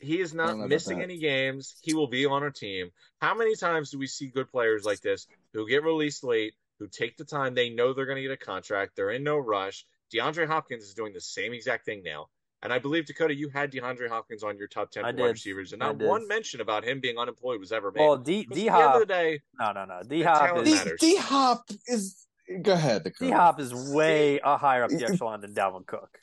He 0.01 0.19
is 0.19 0.31
don't 0.31 0.37
know 0.37 0.45
not 0.45 0.55
about 0.55 0.69
missing 0.69 1.01
any 1.01 1.17
games. 1.17 1.75
He 1.81 1.93
will 1.93 2.07
be 2.07 2.25
on 2.25 2.43
our 2.43 2.51
team. 2.51 2.91
How 3.21 3.33
many 3.35 3.55
times 3.55 3.91
do 3.91 3.97
we 3.97 4.07
see 4.07 4.27
good 4.27 4.49
players 4.49 4.85
like 4.85 5.01
this 5.01 5.27
who 5.53 5.67
get 5.67 5.83
released 5.83 6.23
late, 6.23 6.53
who 6.79 6.87
take 6.87 7.17
the 7.17 7.25
time? 7.25 7.55
They 7.55 7.69
know 7.69 7.93
they're 7.93 8.05
going 8.05 8.17
to 8.17 8.21
get 8.21 8.31
a 8.31 8.37
contract. 8.37 8.95
They're 8.95 9.11
in 9.11 9.23
no 9.23 9.37
rush. 9.37 9.85
DeAndre 10.13 10.47
Hopkins 10.47 10.83
is 10.83 10.93
doing 10.93 11.13
the 11.13 11.21
same 11.21 11.53
exact 11.53 11.85
thing 11.85 12.03
now. 12.03 12.27
And 12.61 12.73
I 12.73 12.79
believe, 12.79 13.05
Dakota, 13.05 13.35
you 13.35 13.49
had 13.49 13.71
DeAndre 13.71 14.09
Hopkins 14.09 14.43
on 14.43 14.57
your 14.57 14.67
top 14.67 14.89
10 14.89 15.05
I 15.05 15.11
wide 15.11 15.33
receivers, 15.33 15.73
and 15.73 15.83
I 15.83 15.87
not 15.87 15.97
one 15.97 16.27
mention 16.27 16.61
about 16.61 16.83
him 16.83 16.99
being 16.99 17.17
unemployed 17.17 17.59
was 17.59 17.71
ever 17.71 17.91
made. 17.91 18.01
Well, 18.01 18.17
D 18.17 18.41
Because 18.41 18.57
D 18.57 18.69
at 18.69 18.73
the 18.73 18.83
end 18.83 18.93
of 19.01 19.07
the 19.07 19.13
Hop, 19.13 19.21
day, 19.21 19.41
no, 19.59 19.71
no, 19.73 19.85
no. 19.85 20.01
D 20.07 20.23
Hop 20.23 20.57
is. 20.65 20.99
D 20.99 21.15
Hop 21.17 21.69
is. 21.87 22.25
Go 22.61 22.73
ahead, 22.73 23.03
Dakota. 23.03 23.29
D 23.29 23.31
Hop 23.31 23.59
is 23.59 23.73
way 23.93 24.39
uh, 24.39 24.57
higher 24.57 24.83
up 24.83 24.89
the 24.89 25.05
echelon 25.05 25.41
than 25.41 25.53
Dalvin 25.53 25.85
Cook. 25.85 26.17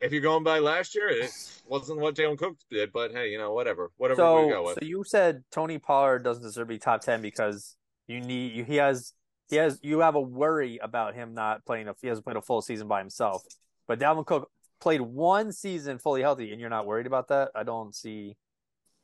If 0.00 0.12
you're 0.12 0.22
going 0.22 0.44
by 0.44 0.58
last 0.58 0.94
year, 0.94 1.08
it 1.08 1.30
wasn't 1.66 2.00
what 2.00 2.14
Jalen 2.14 2.38
Cook 2.38 2.56
did, 2.70 2.92
but 2.92 3.12
hey, 3.12 3.30
you 3.30 3.38
know, 3.38 3.52
whatever. 3.52 3.90
Whatever 3.96 4.44
we 4.44 4.50
go 4.50 4.64
with. 4.64 4.78
so 4.80 4.86
you 4.86 5.04
said 5.04 5.44
Tony 5.50 5.78
Pollard 5.78 6.22
doesn't 6.22 6.42
deserve 6.42 6.68
to 6.68 6.74
be 6.74 6.78
top 6.78 7.00
ten 7.00 7.22
because 7.22 7.76
you 8.06 8.20
need 8.20 8.52
you, 8.52 8.64
he 8.64 8.76
has 8.76 9.14
he 9.48 9.56
has 9.56 9.78
you 9.82 10.00
have 10.00 10.14
a 10.14 10.20
worry 10.20 10.78
about 10.82 11.14
him 11.14 11.34
not 11.34 11.64
playing 11.64 11.88
a 11.88 11.94
he 12.00 12.08
hasn't 12.08 12.24
played 12.24 12.36
a 12.36 12.42
full 12.42 12.62
season 12.62 12.88
by 12.88 12.98
himself. 12.98 13.42
But 13.86 13.98
Dalvin 13.98 14.26
Cook 14.26 14.50
played 14.80 15.00
one 15.00 15.52
season 15.52 15.98
fully 15.98 16.20
healthy, 16.20 16.52
and 16.52 16.60
you're 16.60 16.70
not 16.70 16.86
worried 16.86 17.06
about 17.06 17.28
that. 17.28 17.50
I 17.54 17.62
don't 17.62 17.94
see. 17.94 18.36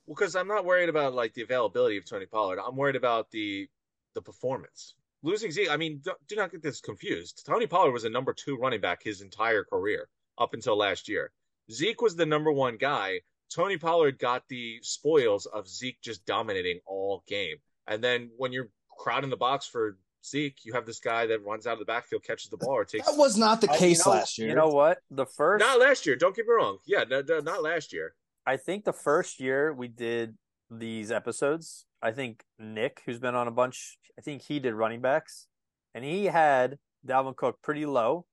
Well, 0.06 0.16
because 0.16 0.36
I'm 0.36 0.48
not 0.48 0.64
worried 0.64 0.88
about 0.88 1.14
like 1.14 1.32
the 1.34 1.42
availability 1.42 1.96
of 1.96 2.04
Tony 2.04 2.26
Pollard. 2.26 2.58
I'm 2.58 2.76
worried 2.76 2.96
about 2.96 3.30
the 3.30 3.68
the 4.14 4.20
performance. 4.20 4.94
Losing 5.24 5.52
Zeke, 5.52 5.70
I 5.70 5.76
mean, 5.76 6.00
do, 6.04 6.12
do 6.26 6.34
not 6.34 6.50
get 6.50 6.62
this 6.62 6.80
confused. 6.80 7.44
Tony 7.46 7.68
Pollard 7.68 7.92
was 7.92 8.04
a 8.04 8.10
number 8.10 8.32
two 8.32 8.56
running 8.56 8.80
back 8.80 9.04
his 9.04 9.20
entire 9.20 9.62
career 9.62 10.08
up 10.38 10.54
until 10.54 10.76
last 10.76 11.08
year. 11.08 11.32
Zeke 11.70 12.00
was 12.02 12.16
the 12.16 12.26
number 12.26 12.52
one 12.52 12.76
guy. 12.76 13.20
Tony 13.54 13.76
Pollard 13.76 14.18
got 14.18 14.42
the 14.48 14.78
spoils 14.82 15.46
of 15.46 15.68
Zeke 15.68 16.00
just 16.02 16.24
dominating 16.26 16.80
all 16.86 17.22
game. 17.26 17.56
And 17.86 18.02
then 18.02 18.30
when 18.36 18.52
you're 18.52 18.68
crowding 18.98 19.30
the 19.30 19.36
box 19.36 19.66
for 19.66 19.98
Zeke, 20.24 20.64
you 20.64 20.72
have 20.72 20.86
this 20.86 21.00
guy 21.00 21.26
that 21.26 21.44
runs 21.44 21.66
out 21.66 21.74
of 21.74 21.78
the 21.80 21.84
backfield, 21.84 22.22
catches 22.22 22.48
the 22.50 22.56
ball, 22.56 22.70
or 22.70 22.84
takes. 22.84 23.06
That 23.06 23.18
was 23.18 23.36
not 23.36 23.60
the 23.60 23.70
I- 23.70 23.76
case 23.76 23.98
you 24.06 24.10
know, 24.12 24.16
last 24.18 24.38
year. 24.38 24.48
You 24.48 24.54
know 24.54 24.68
what? 24.68 24.98
The 25.10 25.26
first 25.26 25.60
Not 25.60 25.80
last 25.80 26.06
year. 26.06 26.16
Don't 26.16 26.34
get 26.34 26.46
me 26.46 26.54
wrong. 26.54 26.78
Yeah, 26.86 27.04
no, 27.08 27.22
no, 27.26 27.40
not 27.40 27.62
last 27.62 27.92
year. 27.92 28.14
I 28.46 28.56
think 28.56 28.84
the 28.84 28.92
first 28.92 29.40
year 29.40 29.72
we 29.72 29.88
did 29.88 30.36
these 30.70 31.12
episodes, 31.12 31.84
I 32.00 32.12
think 32.12 32.44
Nick, 32.58 33.02
who's 33.04 33.18
been 33.18 33.34
on 33.34 33.46
a 33.48 33.52
bunch, 33.52 33.98
I 34.18 34.22
think 34.22 34.42
he 34.42 34.58
did 34.58 34.74
running 34.74 35.00
backs, 35.00 35.46
and 35.94 36.04
he 36.04 36.26
had 36.26 36.78
Dalvin 37.06 37.36
Cook 37.36 37.58
pretty 37.62 37.84
low 37.86 38.26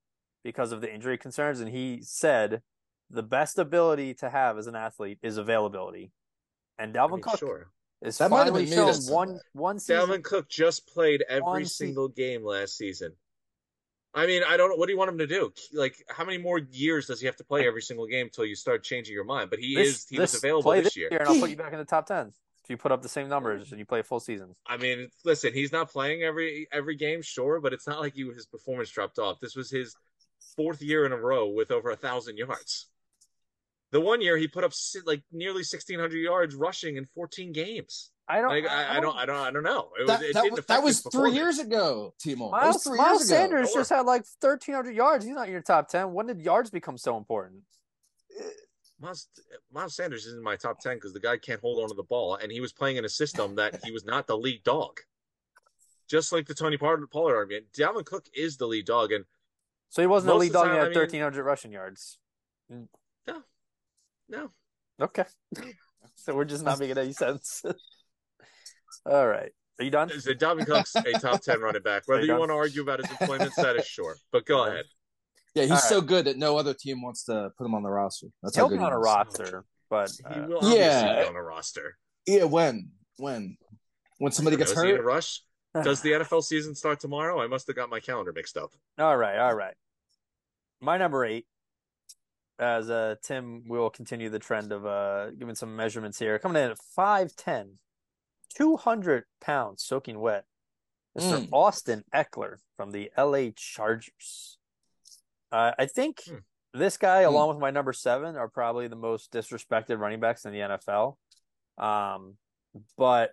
because 0.44 0.72
of 0.72 0.82
the 0.82 0.94
injury 0.94 1.18
concerns, 1.18 1.60
and 1.60 1.70
he 1.70 2.00
said 2.02 2.62
the 3.10 3.24
best 3.24 3.58
ability 3.58 4.14
to 4.16 4.30
have 4.30 4.58
as 4.58 4.68
an 4.68 4.76
athlete 4.76 5.20
is 5.22 5.38
availability, 5.38 6.12
and 6.78 6.96
I 6.96 7.00
Dalvin 7.02 7.12
mean, 7.14 7.22
Cook 7.22 7.40
sure. 7.40 7.72
is 8.02 8.18
That 8.18 8.30
might 8.30 8.46
have 8.46 8.48
finally 8.54 8.66
been 8.66 8.74
shown 8.74 8.96
one 9.14 9.40
one 9.54 9.80
season. 9.80 10.08
Dalvin 10.10 10.24
Cook 10.24 10.50
just 10.50 10.88
played 10.88 11.24
every 11.28 11.42
One 11.44 11.66
se- 11.66 11.86
single 11.86 12.08
game 12.08 12.44
last 12.44 12.78
season. 12.78 13.14
I 14.14 14.26
mean, 14.26 14.42
I 14.48 14.58
don't 14.58 14.70
know. 14.70 14.76
What 14.76 14.88
do 14.88 14.94
you 14.94 14.98
want 14.98 15.10
him 15.12 15.20
to 15.20 15.28
do? 15.28 15.54
Like, 15.72 15.96
how 16.10 16.26
many 16.26 16.40
more 16.40 16.58
years 16.58 17.06
does 17.06 17.20
he 17.20 17.28
have 17.28 17.36
to 17.36 17.44
play 17.44 17.68
every 17.68 17.82
single 17.84 18.08
game 18.08 18.26
until 18.26 18.44
you 18.46 18.56
start 18.56 18.84
changing 18.84 19.14
your 19.14 19.24
mind? 19.24 19.52
But 19.52 19.60
he 19.60 19.76
This- 19.76 19.88
is, 19.90 20.08
he 20.10 20.20
was 20.20 20.34
available 20.34 20.64
play 20.72 20.82
this 20.82 20.98
year. 20.98 21.10
and 21.12 21.22
I'll 21.28 21.40
put 21.40 21.52
you 21.52 21.56
back 21.56 21.74
in 21.74 21.80
the 21.80 21.86
top 21.86 22.08
ten 22.08 22.34
if 22.64 22.70
you 22.70 22.78
put 22.78 22.92
up 22.92 23.02
the 23.04 23.10
same 23.10 23.30
numbers 23.30 23.70
and 23.72 23.78
you 23.80 23.86
play 23.86 24.00
a 24.00 24.04
full 24.04 24.20
season. 24.20 24.56
I 24.66 24.78
mean, 24.78 25.10
listen, 25.26 25.54
he's 25.54 25.72
not 25.72 25.92
playing 25.92 26.24
every 26.24 26.68
every 26.72 26.96
game, 26.96 27.22
sure, 27.22 27.60
but 27.60 27.72
it's 27.72 27.86
not 27.86 28.00
like 28.00 28.16
he, 28.16 28.24
his 28.34 28.48
performance 28.48 28.90
dropped 28.90 29.20
off. 29.20 29.40
This 29.40 29.56
was 29.56 29.70
his 29.70 29.96
fourth 30.60 30.82
year 30.82 31.06
in 31.06 31.14
a 31.14 31.18
row 31.18 31.48
with 31.48 31.72
over 31.72 31.90
a 31.90 31.96
thousand 31.96 32.38
yards. 32.38 32.88
The 33.92 34.02
one 34.02 34.22
year 34.22 34.36
he 34.38 34.48
put 34.48 34.66
up 34.66 34.74
like 35.06 35.24
nearly 35.32 35.64
sixteen 35.64 36.00
hundred 36.00 36.18
yards 36.18 36.54
rushing 36.54 36.98
in 36.98 37.06
fourteen 37.06 37.54
games. 37.54 38.12
I 38.28 38.42
don't. 38.42 38.50
Like, 38.50 38.68
I, 38.68 38.98
I 38.98 39.00
don't, 39.00 39.18
I 39.18 39.26
don't, 39.26 39.38
I 39.38 39.52
don't 39.52 39.64
know. 39.64 39.90
It 39.98 40.02
was, 40.02 40.08
that, 40.08 40.22
it 40.22 40.34
that, 40.34 40.44
didn't 40.44 40.58
was- 40.58 40.66
that 40.66 40.84
was 40.84 41.02
three 41.12 41.32
years 41.32 41.58
ago, 41.60 42.14
Timo. 42.24 42.52
That 42.52 42.68
was 42.68 42.76
Miles, 42.76 42.84
three 42.84 42.98
Miles 42.98 43.20
years. 43.22 43.30
Sanders 43.30 43.72
Sure. 43.72 43.82
just 43.82 43.90
had 43.90 44.06
like 44.06 44.26
1,300 44.42 44.96
yards. 44.96 45.26
He's 45.26 45.34
not 45.34 45.48
in 45.48 45.52
your 45.54 45.64
top 45.64 45.88
10. 45.88 46.14
When 46.14 46.28
did 46.28 46.40
yards 46.40 46.70
become 46.70 46.96
so 46.96 47.18
important? 47.18 47.62
Uh, 48.40 48.44
Miles, 49.02 49.28
Miles 49.74 49.96
Sanders 49.96 50.28
is 50.28 50.36
in 50.36 50.44
my 50.44 50.56
top 50.58 50.80
10 50.80 50.98
because 50.98 51.14
the 51.14 51.20
guy 51.20 51.38
can't 51.38 51.60
hold 51.62 51.82
on 51.82 51.90
to 51.90 51.96
the 51.96 52.04
ball, 52.04 52.36
and 52.36 52.52
he 52.52 52.60
was 52.60 52.72
playing 52.72 52.98
in 52.98 53.06
a 53.06 53.10
system 53.10 53.56
that 53.56 53.80
he 53.84 53.92
was 53.92 54.06
not 54.06 54.28
the 54.28 54.38
lead 54.38 54.64
dog. 54.64 55.00
Just 56.08 56.32
like 56.32 56.46
the 56.46 56.54
Tony 56.54 56.78
Pollard 56.78 57.10
Pollard 57.10 57.36
argument, 57.36 57.66
Dalvin 57.76 58.06
Cook 58.06 58.28
is 58.36 58.58
the 58.58 58.68
lead 58.68 58.86
dog, 58.86 59.12
and 59.12 59.26
So 59.90 60.02
he 60.02 60.08
wasn't 60.08 60.32
a 60.32 60.34
Most 60.36 60.42
lead 60.42 60.48
of 60.48 60.54
the 60.54 60.60
dog. 60.60 60.66
He 60.66 60.70
time, 60.70 60.78
had 60.78 60.86
I 60.86 60.90
mean- 60.90 61.00
1,300 61.00 61.44
rushing 61.44 61.72
yards. 61.72 62.18
no, 62.70 63.42
no. 64.30 64.52
Okay. 65.02 65.24
so 66.16 66.36
we're 66.36 66.46
just 66.46 66.64
not 66.64 66.80
making 66.80 66.98
any 66.98 67.14
sense. 67.14 67.64
All 69.06 69.28
right. 69.28 69.52
Are 69.80 69.84
you 69.86 69.92
done? 69.92 70.10
so 70.20 70.34
Dalvin 70.34 70.66
Cook's 70.66 70.94
a 70.96 71.14
top 71.20 71.42
10 71.44 71.62
running 71.62 71.82
back. 71.82 72.04
Whether 72.06 72.24
you 72.26 72.34
you 72.34 72.40
want 72.40 72.50
to 72.50 72.56
argue 72.56 72.82
about 72.82 73.00
his 73.00 73.10
employment 73.20 73.54
status, 73.54 73.88
sure, 73.88 74.16
but 74.32 74.46
go 74.46 74.66
ahead. 74.66 74.84
Yeah, 75.56 75.64
he's 75.64 75.72
All 75.72 75.78
so 75.78 76.02
good 76.02 76.26
that 76.26 76.38
no 76.38 76.58
other 76.58 76.74
team 76.74 77.02
wants 77.02 77.24
to 77.26 77.50
put 77.58 77.66
him 77.66 77.74
on 77.74 77.82
the 77.84 77.90
roster. 77.90 78.28
That's 78.44 78.56
how 78.56 78.64
He'll 78.64 78.70
good 78.70 78.76
be 78.76 78.80
he 78.82 78.86
on 78.86 78.94
a 78.94 79.00
roster, 79.00 79.64
but 79.90 80.12
He 80.34 80.40
uh, 80.40 80.48
will 80.48 80.76
Yeah. 80.76 81.24
be 81.24 81.28
on 81.30 81.36
a 81.36 81.42
roster. 81.42 81.98
Yeah, 82.28 82.44
when? 82.44 82.92
When? 83.18 83.58
When 84.20 84.32
somebody 84.34 84.56
Is 84.56 84.60
gets 84.60 84.74
he 84.82 84.90
in 84.90 84.96
a 84.96 84.98
hurt? 84.98 85.06
rush? 85.06 85.42
Does 85.84 86.02
the 86.02 86.12
NFL 86.14 86.44
season 86.44 86.74
start 86.76 87.00
tomorrow? 87.00 87.42
I 87.42 87.48
must 87.48 87.68
have 87.68 87.76
got 87.76 87.90
my 87.90 88.00
calendar 88.00 88.34
mixed 88.34 88.58
up. 88.58 88.72
all 88.98 89.16
right, 89.18 89.38
all 89.38 89.54
right. 89.54 89.76
My 90.82 90.98
number 90.98 91.26
eight, 91.26 91.46
as 92.58 92.90
uh, 92.90 93.16
Tim 93.22 93.68
will 93.68 93.90
continue 93.90 94.30
the 94.30 94.40
trend 94.40 94.72
of 94.72 94.86
uh, 94.86 95.32
giving 95.32 95.56
some 95.56 95.76
measurements 95.76 96.18
here. 96.18 96.40
Coming 96.40 96.64
in 96.64 96.72
at 96.72 96.78
5'10, 96.98 97.74
200 98.56 99.26
pounds 99.42 99.84
soaking 99.84 100.20
wet. 100.20 100.46
Mr. 101.18 101.40
Mm. 101.46 101.50
Austin 101.52 102.04
Ekeler 102.14 102.58
from 102.78 102.92
the 102.92 103.12
LA 103.18 103.50
Chargers. 103.56 104.58
Uh, 105.52 105.72
I 105.78 105.86
think 105.86 106.22
Hmm. 106.26 106.36
this 106.74 106.98
guy, 106.98 107.24
Hmm. 107.24 107.30
along 107.30 107.50
with 107.50 107.58
my 107.60 107.72
number 107.72 107.94
seven, 107.94 108.36
are 108.36 108.48
probably 108.48 108.88
the 108.88 108.96
most 108.96 109.32
disrespected 109.32 110.00
running 110.00 110.20
backs 110.20 110.46
in 110.46 110.52
the 110.54 110.60
NFL. 110.62 111.18
Um, 111.78 112.38
but 112.98 113.32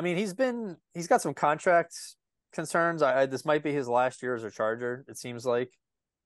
I 0.00 0.02
mean, 0.02 0.16
he's 0.16 0.32
been 0.32 0.78
he's 0.94 1.08
got 1.08 1.20
some 1.20 1.34
contract 1.34 1.94
concerns. 2.54 3.02
I, 3.02 3.20
I 3.20 3.26
this 3.26 3.44
might 3.44 3.62
be 3.62 3.70
his 3.70 3.86
last 3.86 4.22
year 4.22 4.34
as 4.34 4.44
a 4.44 4.50
Charger. 4.50 5.04
It 5.06 5.18
seems 5.18 5.44
like, 5.44 5.76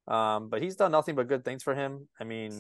um, 0.07 0.49
but 0.49 0.63
he's 0.63 0.77
done 0.77 0.93
nothing 0.93 1.17
but 1.17 1.27
good 1.27 1.45
things 1.45 1.65
for 1.65 1.75
him. 1.75 2.07
I 2.21 2.23
mean, 2.23 2.53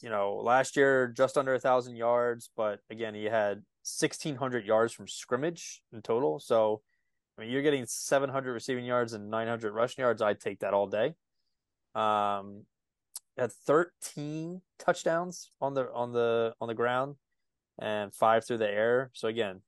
you 0.00 0.08
know, 0.08 0.40
last 0.42 0.76
year 0.76 1.08
just 1.14 1.36
under 1.36 1.52
a 1.52 1.60
thousand 1.60 1.96
yards, 1.96 2.48
but 2.56 2.80
again, 2.88 3.14
he 3.14 3.24
had 3.24 3.64
sixteen 3.82 4.36
hundred 4.36 4.64
yards 4.64 4.94
from 4.94 5.08
scrimmage 5.08 5.82
in 5.92 6.00
total. 6.00 6.40
So, 6.40 6.80
I 7.36 7.42
mean, 7.42 7.50
you're 7.50 7.60
getting 7.60 7.84
seven 7.86 8.30
hundred 8.30 8.54
receiving 8.54 8.86
yards 8.86 9.12
and 9.12 9.28
nine 9.28 9.46
hundred 9.46 9.74
rushing 9.74 10.00
yards. 10.00 10.22
I'd 10.22 10.40
take 10.40 10.60
that 10.60 10.72
all 10.72 10.86
day. 10.86 11.16
Um, 11.94 12.62
had 13.36 13.52
thirteen 13.52 14.62
touchdowns 14.78 15.50
on 15.60 15.74
the 15.74 15.92
on 15.92 16.14
the 16.14 16.54
on 16.62 16.68
the 16.68 16.74
ground, 16.74 17.16
and 17.78 18.14
five 18.14 18.46
through 18.46 18.56
the 18.56 18.70
air. 18.70 19.10
So 19.12 19.28
again, 19.28 19.60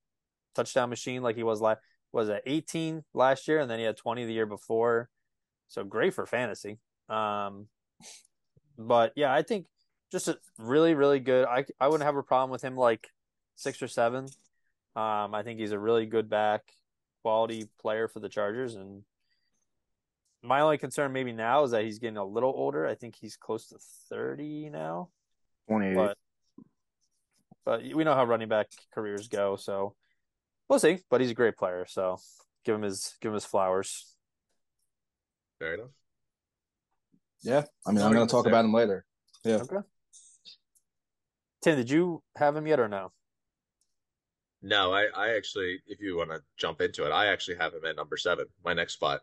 touchdown 0.55 0.91
machine 0.91 1.23
like 1.23 1.37
he 1.37 1.43
was 1.43 1.61
last 1.61 1.81
was 2.13 2.29
at 2.29 2.43
18 2.47 3.05
last 3.15 3.47
year, 3.47 3.61
and 3.61 3.71
then 3.71 3.79
he 3.79 3.85
had 3.85 3.97
20 3.97 4.25
the 4.25 4.33
year 4.33 4.47
before. 4.47 5.09
So 5.69 5.85
great 5.85 6.15
for 6.15 6.27
fantasy. 6.27 6.79
Um, 7.09 7.69
but 8.77 9.13
yeah, 9.15 9.33
I 9.33 9.43
think 9.43 9.67
just 10.11 10.29
a 10.29 10.39
really 10.59 10.95
really 10.95 11.21
good. 11.21 11.47
I 11.47 11.65
I 11.79 11.87
wouldn't 11.87 12.05
have 12.05 12.17
a 12.17 12.23
problem 12.23 12.51
with 12.51 12.63
him 12.63 12.77
like 12.77 13.09
six 13.57 13.83
or 13.83 13.89
seven. 13.89 14.27
Um, 14.97 15.35
I 15.35 15.43
think 15.45 15.61
he's 15.61 15.73
a 15.73 15.79
really 15.79 16.07
good 16.07 16.29
back, 16.29 16.63
quality 17.23 17.69
player 17.81 18.09
for 18.09 18.19
the 18.19 18.29
Chargers, 18.29 18.75
and 18.75 19.05
my 20.43 20.61
only 20.61 20.79
concern 20.79 21.13
maybe 21.13 21.33
now 21.33 21.65
is 21.65 21.71
that 21.71 21.85
he's 21.85 21.99
getting 21.99 22.17
a 22.17 22.25
little 22.25 22.53
older. 22.55 22.87
I 22.87 22.95
think 22.95 23.15
he's 23.15 23.37
close 23.37 23.69
to 23.69 23.79
30 24.09 24.71
now, 24.71 25.11
28. 25.69 25.95
but 25.95 26.19
but 27.65 27.83
we 27.95 28.05
know 28.05 28.15
how 28.15 28.25
running 28.25 28.49
back 28.49 28.69
careers 28.93 29.29
go, 29.29 29.57
so 29.57 29.95
we'll 30.71 30.79
see. 30.79 30.99
But 31.11 31.21
he's 31.21 31.33
a 31.33 31.35
great 31.35 31.59
player, 31.59 31.85
so 31.87 32.19
give 32.65 32.75
him 32.75 32.83
his 32.83 33.15
give 33.21 33.31
him 33.31 33.35
his 33.35 33.45
flowers. 33.45 34.15
Fair 35.59 35.75
enough. 35.75 35.91
yeah, 37.43 37.65
I 37.87 37.93
mean, 37.93 38.03
I'm 38.03 38.13
going 38.15 38.27
to 38.27 38.31
talk 38.31 38.45
fair. 38.45 38.53
about 38.53 38.65
him 38.65 38.73
later. 38.73 39.05
Yeah. 39.45 39.57
Okay. 39.57 39.87
Tim, 41.63 41.77
did 41.77 41.91
you 41.91 42.23
have 42.37 42.57
him 42.57 42.67
yet 42.67 42.81
or 42.81 42.89
no? 42.89 43.13
No, 44.63 44.93
I, 44.93 45.07
I 45.15 45.37
actually, 45.37 45.81
if 45.87 46.01
you 46.01 46.17
want 46.17 46.31
to 46.31 46.43
jump 46.57 46.81
into 46.81 47.05
it, 47.05 47.11
I 47.11 47.27
actually 47.27 47.57
have 47.57 47.75
him 47.75 47.85
at 47.85 47.97
number 47.97 48.17
seven, 48.17 48.47
my 48.65 48.73
next 48.73 48.95
spot. 48.95 49.21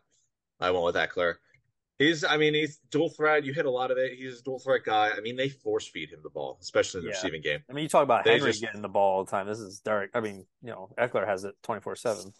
I 0.60 0.70
went 0.70 0.84
with 0.84 0.96
Ekeler. 0.96 1.34
He's, 1.98 2.22
I 2.24 2.36
mean, 2.36 2.54
he's 2.54 2.78
dual 2.90 3.08
threat. 3.08 3.44
You 3.44 3.52
hit 3.52 3.66
a 3.66 3.70
lot 3.70 3.90
of 3.90 3.98
it. 3.98 4.16
He's 4.16 4.38
a 4.38 4.42
dual 4.42 4.60
threat 4.60 4.84
guy. 4.84 5.10
I 5.16 5.20
mean, 5.20 5.34
they 5.36 5.48
force 5.48 5.86
feed 5.88 6.10
him 6.10 6.20
the 6.22 6.30
ball, 6.30 6.56
especially 6.60 6.98
in 7.00 7.04
the 7.06 7.10
Yeah. 7.10 7.16
receiving 7.16 7.42
game. 7.42 7.60
I 7.68 7.72
mean, 7.72 7.82
you 7.82 7.88
talk 7.88 8.04
about 8.04 8.24
They 8.24 8.34
Henry 8.34 8.50
just- 8.50 8.60
getting 8.62 8.82
the 8.82 8.88
ball 8.88 9.16
all 9.18 9.24
the 9.24 9.30
time. 9.30 9.48
This 9.48 9.58
is 9.58 9.80
Derrick. 9.80 10.10
I 10.14 10.20
mean, 10.20 10.46
you 10.62 10.70
know, 10.70 10.94
Ekeler 10.96 11.26
has 11.26 11.44
it 11.44 11.56
twenty 11.62 11.80
four 11.80 11.96
seven. 11.96 12.32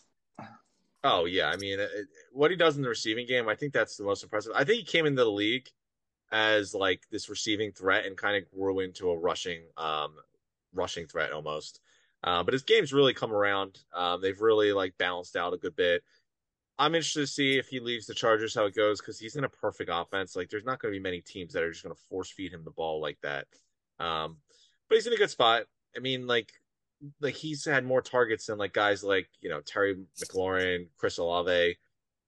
Oh 1.04 1.24
yeah, 1.26 1.48
I 1.48 1.56
mean, 1.56 1.78
it, 1.80 1.90
what 2.32 2.50
he 2.50 2.56
does 2.56 2.76
in 2.76 2.82
the 2.82 2.88
receiving 2.88 3.26
game, 3.26 3.48
I 3.48 3.54
think 3.54 3.72
that's 3.72 3.96
the 3.96 4.04
most 4.04 4.22
impressive. 4.22 4.52
I 4.54 4.64
think 4.64 4.80
he 4.80 4.84
came 4.84 5.06
into 5.06 5.22
the 5.24 5.30
league 5.30 5.68
as 6.32 6.74
like 6.74 7.02
this 7.10 7.28
receiving 7.28 7.72
threat 7.72 8.04
and 8.04 8.16
kind 8.16 8.36
of 8.36 8.50
grew 8.50 8.80
into 8.80 9.10
a 9.10 9.16
rushing 9.18 9.62
um 9.76 10.16
rushing 10.72 11.06
threat 11.06 11.32
almost. 11.32 11.80
Uh, 12.24 12.42
but 12.42 12.52
his 12.52 12.64
game's 12.64 12.92
really 12.92 13.14
come 13.14 13.32
around. 13.32 13.78
Um, 13.94 14.20
they've 14.20 14.40
really 14.40 14.72
like 14.72 14.98
balanced 14.98 15.36
out 15.36 15.54
a 15.54 15.56
good 15.56 15.76
bit. 15.76 16.02
I'm 16.78 16.94
interested 16.94 17.20
to 17.20 17.26
see 17.26 17.58
if 17.58 17.68
he 17.68 17.80
leaves 17.80 18.06
the 18.06 18.14
Chargers 18.14 18.54
how 18.54 18.66
it 18.66 18.74
goes 18.74 19.00
because 19.00 19.18
he's 19.18 19.36
in 19.36 19.44
a 19.44 19.48
perfect 19.48 19.90
offense. 19.92 20.36
Like 20.36 20.48
there's 20.48 20.64
not 20.64 20.78
going 20.80 20.92
to 20.94 20.98
be 20.98 21.02
many 21.02 21.20
teams 21.20 21.52
that 21.52 21.62
are 21.62 21.70
just 21.72 21.82
going 21.82 21.94
to 21.94 22.00
force 22.08 22.30
feed 22.30 22.52
him 22.52 22.62
the 22.64 22.70
ball 22.70 23.00
like 23.00 23.18
that. 23.22 23.46
Um, 23.98 24.36
but 24.88 24.94
he's 24.94 25.06
in 25.06 25.12
a 25.12 25.16
good 25.16 25.30
spot. 25.30 25.64
I 25.96 26.00
mean, 26.00 26.26
like 26.26 26.52
like 27.20 27.34
he's 27.34 27.64
had 27.64 27.84
more 27.84 28.02
targets 28.02 28.46
than 28.46 28.58
like 28.58 28.72
guys 28.72 29.02
like 29.02 29.28
you 29.40 29.48
know 29.48 29.60
Terry 29.60 29.96
McLaurin, 30.22 30.86
Chris 30.96 31.18
Olave, 31.18 31.76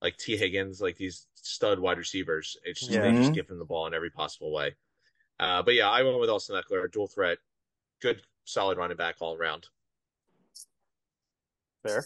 like 0.01 0.17
Tee 0.17 0.37
Higgins, 0.37 0.81
like 0.81 0.97
these 0.97 1.27
stud 1.35 1.79
wide 1.79 1.97
receivers. 1.97 2.57
It's 2.65 2.79
just 2.81 2.91
Yeah. 2.91 3.01
they 3.01 3.13
just 3.13 3.33
give 3.33 3.49
him 3.49 3.59
the 3.59 3.65
ball 3.65 3.87
in 3.87 3.93
every 3.93 4.09
possible 4.09 4.51
way. 4.51 4.75
Uh, 5.39 5.61
but 5.63 5.73
yeah, 5.75 5.89
I 5.89 6.03
went 6.03 6.19
with 6.19 6.29
Austin 6.29 6.55
Ekeler, 6.61 6.91
dual 6.91 7.07
threat, 7.07 7.37
good, 8.01 8.21
solid 8.45 8.77
running 8.77 8.97
back 8.97 9.15
all 9.21 9.35
around. 9.35 9.67
Fair. 11.83 12.05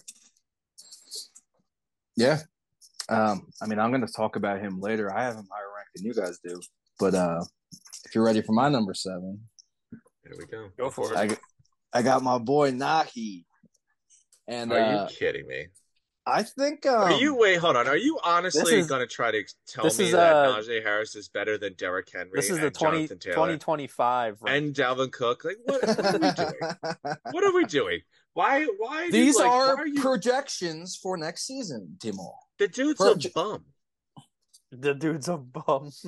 Yeah. 2.15 2.39
Um, 3.09 3.47
I 3.61 3.67
mean, 3.67 3.79
I'm 3.79 3.91
going 3.91 4.05
to 4.05 4.11
talk 4.11 4.35
about 4.35 4.59
him 4.59 4.79
later. 4.79 5.15
I 5.15 5.23
have 5.23 5.35
him 5.35 5.47
higher 5.51 5.67
ranked 5.75 5.91
than 5.95 6.05
you 6.05 6.13
guys 6.13 6.39
do. 6.43 6.59
But 6.99 7.13
uh, 7.13 7.43
if 8.05 8.15
you're 8.15 8.25
ready 8.25 8.41
for 8.41 8.53
my 8.53 8.69
number 8.69 8.93
seven, 8.93 9.41
There 10.23 10.33
we 10.37 10.45
go. 10.45 10.69
Go 10.77 10.89
for 10.89 11.13
it. 11.13 11.17
I, 11.17 11.99
I 11.99 12.01
got 12.01 12.23
my 12.23 12.37
boy 12.37 12.71
Najee. 12.71 13.45
And 14.47 14.71
Are 14.71 14.79
uh, 14.79 15.03
you 15.03 15.15
kidding 15.15 15.47
me? 15.47 15.67
I 16.27 16.43
think. 16.43 16.85
Um, 16.85 17.03
Are 17.03 17.11
you 17.11 17.35
wait? 17.35 17.57
Hold 17.57 17.75
on. 17.75 17.87
Are 17.87 17.97
you 17.97 18.19
honestly 18.23 18.81
going 18.83 19.01
to 19.01 19.07
try 19.07 19.31
to 19.31 19.43
tell 19.67 19.83
this 19.83 19.99
me 19.99 20.05
is, 20.05 20.11
that 20.13 20.35
uh, 20.35 20.57
Najee 20.57 20.81
Harris 20.81 21.15
is 21.15 21.29
better 21.29 21.57
than 21.57 21.73
Derrick 21.73 22.09
Henry 22.11 22.31
This 22.33 22.49
is 22.49 22.59
the 22.59 22.71
20, 22.71 22.97
Jonathan 22.97 23.19
Taylor 23.19 23.35
2025. 23.35 24.37
and 24.47 24.73
Dalvin 24.73 25.11
Cook? 25.11 25.45
Like 25.45 25.57
what? 25.65 25.83
What 25.83 25.99
are 25.99 26.19
we 26.19 26.31
doing? 26.31 27.15
What 27.31 27.43
are 27.43 27.53
we 27.53 27.65
doing? 27.65 27.99
Why? 28.35 28.65
Why? 28.77 29.09
do 29.09 29.17
you, 29.17 29.25
These 29.25 29.37
like, 29.37 29.49
are, 29.49 29.75
why 29.75 29.81
are 29.81 29.87
you, 29.87 30.01
projections 30.01 30.95
for 30.95 31.17
next 31.17 31.47
season, 31.47 31.95
Timo. 31.99 32.31
the 32.59 32.67
dude's 32.67 32.99
proje- 32.99 33.29
a 33.29 33.33
bum. 33.33 33.63
the 34.71 34.93
dude's 34.93 35.27
a 35.29 35.37
bum. 35.37 35.89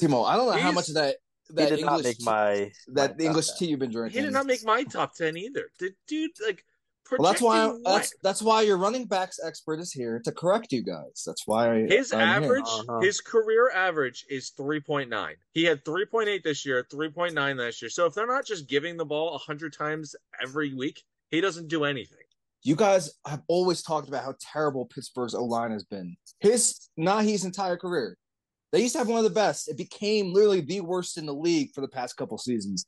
Timo, 0.00 0.26
I 0.26 0.36
don't 0.36 0.46
know 0.46 0.52
how 0.60 0.72
much 0.72 0.88
of 0.88 0.94
that 0.94 1.16
he 1.48 1.54
that 1.54 1.68
did 1.70 1.80
not 1.84 2.00
English 2.00 2.04
make 2.04 2.18
tea- 2.18 2.24
my 2.24 2.72
that 2.88 3.10
my 3.12 3.16
top 3.16 3.20
English 3.20 3.46
tea 3.58 3.66
you've 3.66 3.78
been 3.80 3.90
drinking. 3.90 4.20
He 4.20 4.24
did 4.26 4.32
not 4.34 4.46
make 4.46 4.62
my 4.64 4.84
top 4.84 5.14
ten 5.14 5.36
either. 5.38 5.70
The 5.78 5.92
dude, 6.06 6.32
like, 6.46 6.64
Well, 7.10 7.30
that's 7.30 7.42
why 7.42 7.66
what? 7.66 7.82
that's 7.84 8.14
that's 8.22 8.42
why 8.42 8.62
your 8.62 8.76
running 8.78 9.04
backs 9.06 9.38
expert 9.44 9.78
is 9.80 9.92
here 9.92 10.20
to 10.24 10.32
correct 10.32 10.72
you 10.72 10.82
guys. 10.82 11.22
That's 11.24 11.46
why 11.46 11.86
His 11.86 12.12
I'm 12.12 12.20
average, 12.44 12.64
Uh-huh. 12.66 13.00
his 13.00 13.20
career 13.20 13.70
average 13.70 14.24
is 14.28 14.52
3.9. 14.58 15.34
He 15.52 15.64
had 15.64 15.84
3.8 15.84 16.42
this 16.42 16.66
year, 16.66 16.84
3.9 16.90 17.58
last 17.58 17.80
year. 17.82 17.88
So 17.88 18.06
if 18.06 18.14
they're 18.14 18.26
not 18.26 18.44
just 18.46 18.68
giving 18.68 18.96
the 18.96 19.04
ball 19.04 19.32
100 19.32 19.72
times 19.72 20.14
every 20.42 20.74
week, 20.74 21.02
he 21.30 21.40
doesn't 21.40 21.68
do 21.68 21.84
anything. 21.84 22.18
You 22.62 22.74
guys 22.74 23.12
have 23.26 23.42
always 23.46 23.82
talked 23.82 24.08
about 24.08 24.24
how 24.24 24.34
terrible 24.40 24.86
Pittsburgh's 24.86 25.34
O 25.34 25.44
line 25.44 25.70
has 25.70 25.84
been. 25.84 26.16
His 26.40 26.88
Najee's 26.98 27.44
entire 27.44 27.76
career. 27.76 28.16
They 28.72 28.82
used 28.82 28.94
to 28.94 28.98
have 28.98 29.08
one 29.08 29.18
of 29.18 29.24
the 29.24 29.30
best. 29.30 29.68
It 29.68 29.76
became 29.76 30.32
literally 30.32 30.60
the 30.60 30.80
worst 30.80 31.16
in 31.16 31.26
the 31.26 31.32
league 31.34 31.70
for 31.72 31.80
the 31.80 31.88
past 31.88 32.16
couple 32.16 32.36
seasons. 32.38 32.84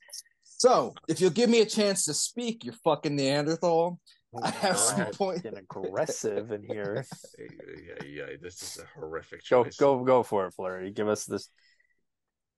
So, 0.59 0.93
if 1.07 1.21
you'll 1.21 1.29
give 1.31 1.49
me 1.49 1.61
a 1.61 1.65
chance 1.65 2.03
to 2.05 2.13
speak, 2.13 2.65
you 2.65 2.73
fucking 2.83 3.15
Neanderthal, 3.15 3.97
I 4.43 4.49
have 4.49 4.75
Go 4.75 4.77
some 4.81 4.99
ahead. 5.01 5.13
point. 5.17 5.43
Getting 5.43 5.59
aggressive 5.59 6.51
in 6.51 6.63
here. 6.63 7.05
Yeah, 7.39 8.05
yeah, 8.05 8.25
this 8.41 8.61
is 8.61 8.83
a 8.83 8.99
horrific 8.99 9.41
Go 9.49 9.63
choice. 9.63 9.77
go 9.77 10.03
go 10.03 10.21
for 10.23 10.45
it, 10.47 10.53
Fluri. 10.59 10.93
Give 10.93 11.07
us 11.07 11.25
this. 11.25 11.49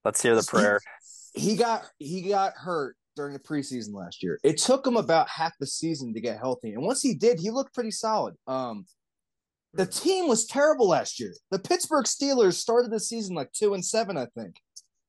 Let's 0.03 0.21
hear 0.21 0.35
the 0.35 0.43
prayer. 0.43 0.79
He 1.35 1.55
got 1.55 1.85
he 1.99 2.23
got 2.23 2.53
hurt 2.55 2.95
during 3.15 3.33
the 3.33 3.39
preseason 3.39 3.93
last 3.93 4.23
year. 4.23 4.39
It 4.43 4.57
took 4.57 4.85
him 4.85 4.97
about 4.97 5.29
half 5.29 5.53
the 5.59 5.67
season 5.67 6.13
to 6.15 6.21
get 6.21 6.39
healthy, 6.39 6.73
and 6.73 6.83
once 6.83 7.01
he 7.03 7.13
did, 7.13 7.39
he 7.39 7.51
looked 7.51 7.73
pretty 7.75 7.91
solid. 7.91 8.33
Um, 8.47 8.85
the 9.73 9.85
team 9.85 10.27
was 10.27 10.47
terrible 10.47 10.87
last 10.89 11.19
year. 11.19 11.33
The 11.51 11.59
Pittsburgh 11.59 12.05
Steelers 12.05 12.53
started 12.55 12.91
the 12.91 12.99
season 12.99 13.35
like 13.35 13.51
two 13.53 13.73
and 13.75 13.85
seven, 13.85 14.17
I 14.17 14.25
think. 14.35 14.55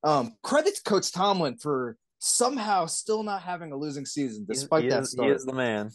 Um, 0.05 0.35
credit 0.43 0.77
to 0.77 0.83
Coach 0.83 1.11
Tomlin 1.13 1.57
for 1.57 1.97
somehow 2.25 2.87
still 2.87 3.25
not 3.25 3.43
having 3.43 3.73
a 3.73 3.77
losing 3.77 4.07
season 4.07 4.47
despite 4.49 4.85
he, 4.85 4.91
that 4.91 5.03
is, 5.03 5.11
he 5.11 5.17
start. 5.17 5.33
is 5.33 5.45
the 5.45 5.53
man. 5.53 5.91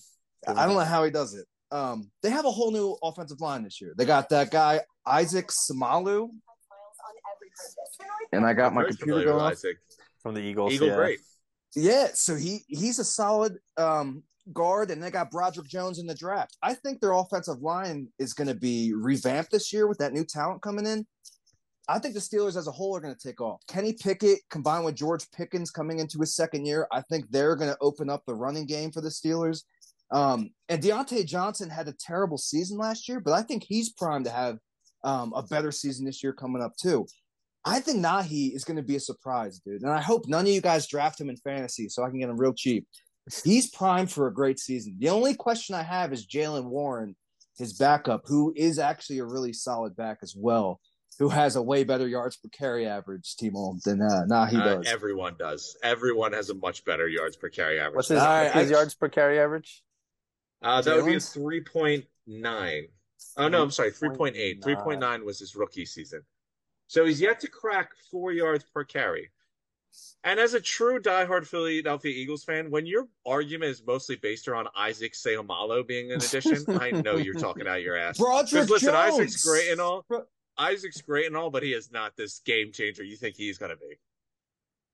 I 0.45 0.65
don't 0.65 0.75
know 0.75 0.81
how 0.81 1.05
he 1.05 1.09
does 1.09 1.33
it. 1.33 1.45
Um, 1.71 2.11
they 2.21 2.29
have 2.29 2.45
a 2.45 2.51
whole 2.51 2.71
new 2.71 2.97
offensive 3.01 3.39
line 3.39 3.63
this 3.63 3.79
year. 3.79 3.93
They 3.97 4.05
got 4.05 4.29
that 4.29 4.51
guy 4.51 4.81
Isaac 5.05 5.47
Seumalo, 5.47 6.29
and 8.33 8.45
I 8.45 8.53
got 8.53 8.73
my 8.73 8.83
computer 8.83 9.23
going. 9.23 9.39
off. 9.39 9.53
Isaac. 9.53 9.77
from 10.21 10.33
the 10.33 10.41
Eagles. 10.41 10.73
Eagle 10.73 10.89
yeah. 10.89 10.95
great. 10.95 11.19
Yeah, 11.75 12.07
so 12.13 12.35
he 12.35 12.59
he's 12.67 12.99
a 12.99 13.05
solid 13.05 13.57
um, 13.77 14.23
guard, 14.53 14.91
and 14.91 15.01
they 15.01 15.11
got 15.11 15.31
Broderick 15.31 15.67
Jones 15.67 15.99
in 15.99 16.07
the 16.07 16.15
draft. 16.15 16.57
I 16.61 16.73
think 16.73 16.99
their 16.99 17.13
offensive 17.13 17.61
line 17.61 18.09
is 18.19 18.33
going 18.33 18.47
to 18.47 18.55
be 18.55 18.93
revamped 18.93 19.51
this 19.51 19.71
year 19.71 19.87
with 19.87 19.97
that 19.99 20.13
new 20.13 20.25
talent 20.25 20.61
coming 20.61 20.85
in. 20.85 21.05
I 21.87 21.99
think 21.99 22.13
the 22.13 22.19
Steelers 22.19 22.57
as 22.57 22.67
a 22.67 22.71
whole 22.71 22.95
are 22.95 22.99
going 22.99 23.15
to 23.15 23.27
take 23.27 23.39
off. 23.39 23.61
Kenny 23.67 23.93
Pickett 23.93 24.39
combined 24.49 24.83
with 24.83 24.95
George 24.95 25.29
Pickens 25.31 25.71
coming 25.71 25.99
into 25.99 26.19
his 26.19 26.35
second 26.35 26.65
year, 26.65 26.87
I 26.91 27.01
think 27.01 27.29
they're 27.29 27.55
going 27.55 27.71
to 27.71 27.77
open 27.79 28.09
up 28.09 28.23
the 28.25 28.35
running 28.35 28.65
game 28.65 28.91
for 28.91 29.01
the 29.01 29.09
Steelers. 29.09 29.63
Um, 30.11 30.51
and 30.69 30.81
Diontae 30.81 31.25
Johnson 31.25 31.69
had 31.69 31.87
a 31.87 31.93
terrible 31.93 32.37
season 32.37 32.77
last 32.77 33.07
year, 33.07 33.19
but 33.19 33.33
I 33.33 33.41
think 33.41 33.63
he's 33.63 33.91
primed 33.91 34.25
to 34.25 34.31
have 34.31 34.57
um, 35.03 35.33
a 35.35 35.43
better 35.43 35.71
season 35.71 36.05
this 36.05 36.23
year 36.23 36.33
coming 36.33 36.61
up 36.61 36.75
too. 36.75 37.05
I 37.65 37.79
think 37.79 37.99
Najee 37.99 38.55
is 38.55 38.63
going 38.63 38.77
to 38.77 38.83
be 38.83 38.95
a 38.95 38.99
surprise, 38.99 39.59
dude. 39.59 39.81
And 39.81 39.91
I 39.91 40.01
hope 40.01 40.27
none 40.27 40.45
of 40.45 40.51
you 40.51 40.61
guys 40.61 40.87
draft 40.87 41.19
him 41.19 41.29
in 41.29 41.35
fantasy 41.37 41.89
so 41.89 42.03
I 42.03 42.09
can 42.09 42.19
get 42.19 42.29
him 42.29 42.37
real 42.37 42.53
cheap. 42.53 42.87
He's 43.43 43.69
primed 43.69 44.09
for 44.09 44.27
a 44.27 44.33
great 44.33 44.57
season. 44.57 44.95
The 44.99 45.09
only 45.09 45.33
question 45.33 45.75
I 45.75 45.83
have 45.83 46.13
is 46.13 46.27
Jaylen 46.27 46.65
Warren, 46.65 47.15
his 47.57 47.73
backup, 47.73 48.21
who 48.25 48.53
is 48.55 48.79
actually 48.79 49.19
a 49.19 49.25
really 49.25 49.51
solid 49.51 49.97
back 49.97 50.19
as 50.23 50.33
well, 50.37 50.79
who 51.19 51.29
has 51.29 51.55
a 51.55 51.61
way 51.61 51.83
better 51.83 52.07
yards 52.07 52.37
per 52.37 52.49
carry 52.49 52.85
average, 52.87 53.35
Timo, 53.41 53.81
than 53.83 54.01
uh, 54.01 54.25
Najee 54.29 54.59
Uh, 54.61 54.75
does. 54.75 54.87
everyone 54.87 55.35
does. 55.37 55.75
Everyone 55.83 56.33
has 56.33 56.49
a 56.49 56.53
much 56.55 56.85
better 56.85 57.07
yards 57.07 57.35
per 57.35 57.49
carry 57.49 57.79
average. 57.79 57.95
What's 57.95 58.07
his, 58.09 58.19
All 58.19 58.25
right, 58.25 58.45
what's 58.45 58.59
his 58.61 58.71
yards 58.71 58.95
per 58.95 59.09
carry 59.09 59.39
average? 59.39 59.83
Uh, 60.61 60.81
that 60.81 60.95
would 60.95 61.05
be 61.05 61.13
a 61.15 61.17
3.9. 61.17 62.83
Oh, 63.37 63.47
no, 63.47 63.61
I'm 63.63 63.71
sorry, 63.71 63.91
3.8. 63.91 64.61
3.9. 64.61 64.99
3.9 64.99 65.23
was 65.23 65.39
his 65.39 65.55
rookie 65.55 65.85
season. 65.85 66.21
So 66.87 67.05
he's 67.05 67.19
yet 67.21 67.39
to 67.41 67.47
crack 67.49 67.91
four 68.11 68.31
yards 68.31 68.63
per 68.73 68.83
carry. 68.83 69.29
And 70.23 70.39
as 70.39 70.53
a 70.53 70.59
true 70.61 70.99
diehard 70.99 71.45
Philadelphia 71.47 72.11
Eagles 72.11 72.43
fan, 72.43 72.69
when 72.69 72.85
your 72.85 73.07
argument 73.25 73.71
is 73.71 73.81
mostly 73.85 74.15
based 74.15 74.47
around 74.47 74.67
Isaac 74.75 75.13
Seumalo 75.13 75.85
being 75.87 76.11
an 76.11 76.17
addition, 76.17 76.63
I 76.79 76.91
know 76.91 77.15
you're 77.17 77.33
talking 77.33 77.67
out 77.67 77.81
your 77.81 77.97
ass. 77.97 78.17
Broderick 78.19 78.49
Because 78.51 78.69
listen, 78.69 78.93
Jones. 78.93 79.13
Isaac's 79.19 79.43
great 79.45 79.71
and 79.71 79.81
all. 79.81 80.05
Bro- 80.07 80.25
Isaac's 80.57 81.01
great 81.01 81.27
and 81.27 81.35
all, 81.37 81.49
but 81.49 81.63
he 81.63 81.73
is 81.73 81.91
not 81.91 82.15
this 82.17 82.39
game 82.45 82.71
changer 82.71 83.03
you 83.03 83.15
think 83.15 83.35
he's 83.35 83.57
going 83.57 83.71
to 83.71 83.77
be. 83.77 83.95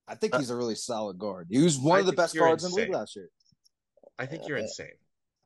I 0.07 0.15
think 0.15 0.35
he's 0.35 0.49
a 0.49 0.55
really 0.55 0.75
solid 0.75 1.17
guard. 1.17 1.47
He 1.49 1.59
was 1.63 1.77
one 1.79 1.97
I 1.97 1.99
of 2.01 2.05
the 2.05 2.11
best 2.13 2.33
you're 2.35 2.45
guards 2.45 2.63
in 2.65 2.71
the 2.71 2.77
league 2.77 2.89
last 2.89 3.15
year. 3.15 3.29
I 4.19 4.25
think 4.25 4.47
you're 4.47 4.57
Uh, 4.57 4.61
insane. 4.63 4.91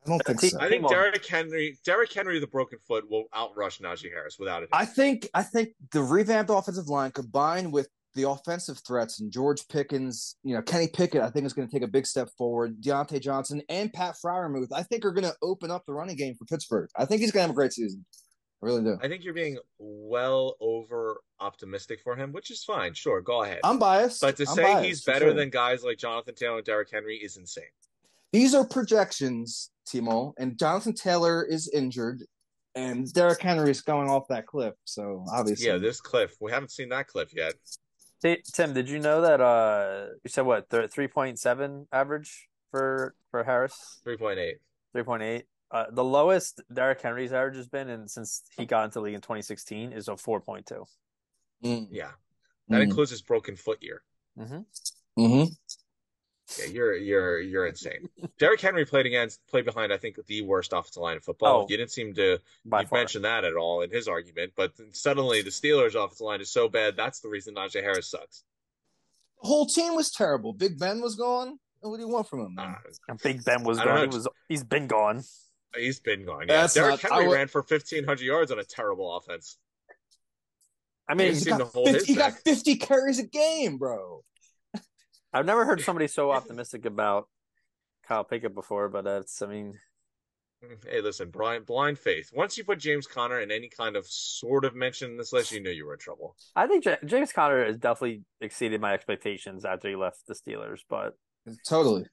I 0.06 0.10
don't 0.10 0.26
think 0.26 0.42
He- 0.42 0.50
so. 0.50 0.60
I 0.60 0.70
think 0.70 0.88
Derrick 0.88 1.26
Henry, 1.26 1.78
Derrick 1.86 2.12
Henry, 2.12 2.40
the 2.40 2.48
broken 2.48 2.80
foot, 2.88 3.10
will 3.10 3.26
outrush 3.36 3.80
Najee 3.82 4.10
Harris 4.12 4.38
without 4.40 4.64
it. 4.64 4.70
I 4.72 4.86
think 4.86 5.30
I 5.34 5.44
think 5.44 5.70
the 5.92 6.02
revamped 6.02 6.50
offensive 6.52 6.88
line 6.88 7.12
combined 7.12 7.72
with 7.72 7.90
the 8.16 8.28
offensive 8.28 8.80
threats 8.88 9.20
and 9.20 9.32
George 9.32 9.68
Pickens, 9.68 10.38
you 10.44 10.56
know, 10.56 10.62
Kenny 10.64 10.88
Pickett, 10.88 11.22
I 11.22 11.30
think 11.30 11.46
is 11.46 11.54
going 11.54 11.68
to 11.68 11.72
take 11.72 11.84
a 11.84 11.88
big 11.88 12.08
step 12.08 12.30
forward. 12.36 12.82
Diontae 12.82 13.22
Johnson 13.22 13.62
and 13.70 13.94
Pat 13.94 14.16
Freiermuth, 14.24 14.70
I 14.72 14.82
think 14.82 15.06
are 15.06 15.12
going 15.12 15.26
to 15.28 15.36
open 15.44 15.70
up 15.70 15.86
the 15.86 15.94
running 15.94 16.16
game 16.16 16.34
for 16.36 16.46
Pittsburgh. 16.46 16.90
I 16.96 17.06
think 17.06 17.22
he's 17.22 17.32
going 17.32 17.42
to 17.44 17.48
have 17.48 17.52
a 17.52 17.54
great 17.54 17.74
season. 17.74 18.06
I 18.62 18.66
really 18.66 18.84
do. 18.84 18.98
I 19.02 19.08
think 19.08 19.24
you're 19.24 19.34
being 19.36 19.58
well 19.78 20.56
over 20.60 21.22
optimistic 21.40 22.00
for 22.04 22.16
him, 22.16 22.32
which 22.32 22.50
is 22.50 22.64
fine. 22.64 22.94
Sure, 22.94 23.22
go 23.22 23.44
ahead. 23.44 23.60
I'm 23.64 23.78
biased, 23.78 24.22
but 24.22 24.36
to 24.38 24.44
I'm 24.50 24.56
say 24.56 24.64
biased, 24.64 24.86
he's 24.86 25.04
better 25.04 25.28
sure. 25.28 25.34
than 25.34 25.50
guys 25.50 25.84
like 25.84 25.98
Jonathan 25.98 26.34
Taylor 26.36 26.58
and 26.58 26.66
Derrick 26.66 26.90
Henry 26.92 27.18
is 27.18 27.38
insane. 27.38 27.66
these 28.34 28.56
are 28.56 28.66
projections, 28.66 29.70
Timo, 29.88 30.34
and 30.40 30.58
Jonathan 30.58 30.94
Taylor 30.94 31.44
is 31.46 31.70
injured, 31.70 32.24
and 32.74 33.12
Derrick 33.14 33.42
Henry 33.42 33.70
is 33.70 33.82
going 33.82 34.10
off 34.10 34.28
that 34.30 34.48
cliff. 34.48 34.74
So 34.86 35.24
obviously, 35.32 35.68
Yeah, 35.68 35.78
this 35.78 36.02
cliff. 36.02 36.36
We 36.42 36.52
haven't 36.52 36.72
seen 36.72 36.90
that 36.90 37.08
cliff 37.08 37.30
yet. 37.36 37.54
Hey, 38.24 38.42
Tim, 38.54 38.74
did 38.74 38.90
you 38.90 38.98
know 38.98 39.22
that 39.22 39.40
uh 39.40 40.08
you 40.24 40.30
said 40.30 40.46
what 40.48 40.66
three 40.92 41.08
point 41.08 41.38
seven 41.38 41.88
average 41.92 42.48
for 42.72 43.14
for 43.30 43.44
Harris? 43.44 44.02
3.8. 44.08 44.54
Three 44.94 45.04
point 45.04 45.22
eight. 45.22 45.46
Uh, 45.70 45.86
the 45.92 46.04
lowest 46.04 46.62
Derrick 46.74 47.02
Henry's 47.02 47.34
average 47.34 47.58
has 47.58 47.68
been, 47.68 47.90
and 47.90 48.10
since 48.10 48.44
he 48.58 48.66
got 48.66 48.86
into 48.86 48.96
the 48.96 49.02
league 49.02 49.16
in 49.16 49.22
2016, 49.22 49.92
is 49.92 50.08
a 50.08 50.12
4.2. 50.12 50.86
Mm, 51.64 51.88
Yeah. 51.92 52.12
That 52.70 52.80
mm, 52.80 52.84
includes 52.84 53.12
his 53.12 53.22
broken 53.22 53.56
foot 53.56 53.82
year. 53.82 54.02
Mm-hmm. 54.38 55.22
Mm-hmm. 55.22 55.54
Yeah, 56.60 56.66
you're 56.66 56.96
you're 56.96 57.40
you're 57.40 57.68
insane. 57.68 58.08
Derrick 58.40 58.62
Henry 58.62 58.86
played 58.86 59.06
against 59.06 59.46
played 59.48 59.66
behind 59.66 59.92
I 59.92 59.98
think 59.98 60.18
the 60.28 60.42
worst 60.44 60.72
offensive 60.72 61.02
line 61.02 61.16
in 61.16 61.22
football. 61.22 61.64
Oh, 61.64 61.68
you 61.70 61.76
didn't 61.76 61.92
seem 61.92 62.14
to 62.16 62.40
By 62.66 62.82
you 62.82 62.88
far. 62.88 63.00
mention 63.00 63.22
that 63.24 63.44
at 63.44 63.56
all 63.56 63.82
in 63.82 63.90
his 63.90 64.08
argument, 64.08 64.54
but 64.56 64.72
suddenly 64.94 65.42
the 65.42 65.50
Steelers 65.50 65.96
offensive 65.96 66.22
line 66.26 66.40
is 66.40 66.50
so 66.50 66.70
bad 66.70 66.96
that's 66.96 67.20
the 67.20 67.28
reason 67.28 67.56
Najee 67.56 67.82
Harris 67.84 68.10
sucks. 68.10 68.44
The 69.42 69.48
whole 69.48 69.66
team 69.66 69.96
was 69.96 70.10
terrible. 70.12 70.54
Big 70.54 70.80
Ben 70.80 71.02
was 71.02 71.16
gone. 71.16 71.60
What 71.82 71.98
do 71.98 72.02
you 72.04 72.10
want 72.10 72.28
from 72.30 72.40
him, 72.42 72.56
man? 72.56 72.76
Uh, 72.76 72.90
And 73.10 73.20
Big 73.22 73.44
Ben 73.44 73.64
was 73.64 73.78
I 73.80 73.86
don't 73.86 73.96
gone. 73.96 74.10
He 74.10 74.16
was 74.16 74.28
he's 74.48 74.64
been 74.64 74.88
gone. 74.88 75.24
He's 75.76 76.00
been 76.00 76.26
gone. 76.26 76.46
Yeah, 76.48 76.62
That's 76.62 76.74
Derrick 76.74 77.04
not- 77.04 77.12
Henry 77.12 77.26
I 77.26 77.28
would- 77.28 77.34
ran 77.36 77.48
for 77.48 77.64
fifteen 77.64 78.04
hundred 78.04 78.26
yards 78.26 78.52
on 78.52 78.60
a 78.60 78.64
terrible 78.64 79.16
offense. 79.18 79.58
I 81.10 81.14
mean, 81.14 81.30
He's 81.30 81.44
he 81.46 81.52
got, 81.52 81.60
to 81.60 81.66
hold 81.66 81.88
50, 81.90 82.06
he 82.06 82.18
got 82.18 82.34
50 82.34 82.76
carries 82.76 83.18
a 83.18 83.24
game, 83.26 83.78
bro. 83.78 84.26
I've 85.32 85.46
never 85.46 85.64
heard 85.64 85.80
somebody 85.82 86.08
so 86.08 86.32
optimistic 86.32 86.86
about 86.86 87.30
Kyle 88.06 88.26
Pickett 88.26 88.54
before, 88.54 88.90
but 88.90 89.06
that's 89.06 89.42
I 89.42 89.48
mean, 89.48 89.80
Hey, 90.90 91.02
listen, 91.02 91.30
blind 91.30 91.66
blind 91.66 92.00
faith. 92.00 92.32
Once 92.34 92.58
you 92.58 92.64
put 92.64 92.80
James 92.80 93.06
Conner 93.08 93.40
in 93.40 93.52
any 93.52 93.70
kind 93.70 93.96
of 93.96 94.06
sort 94.08 94.66
of 94.66 94.74
mention 94.76 95.12
in 95.12 95.18
this 95.18 95.32
list, 95.32 95.52
you 95.52 95.62
knew 95.62 95.70
you 95.70 95.86
were 95.86 95.94
in 95.94 96.00
trouble. 96.00 96.36
I 96.56 96.66
think 96.68 96.84
J- 96.84 96.98
James 97.06 97.32
Conner 97.32 97.64
has 97.66 97.78
definitely 97.78 98.24
exceeded 98.42 98.82
my 98.82 98.94
expectations 98.94 99.64
after 99.66 99.88
he 99.88 99.96
left 99.96 100.26
the 100.28 100.34
Steelers, 100.34 100.80
but 100.90 101.14
Totally. 101.66 102.06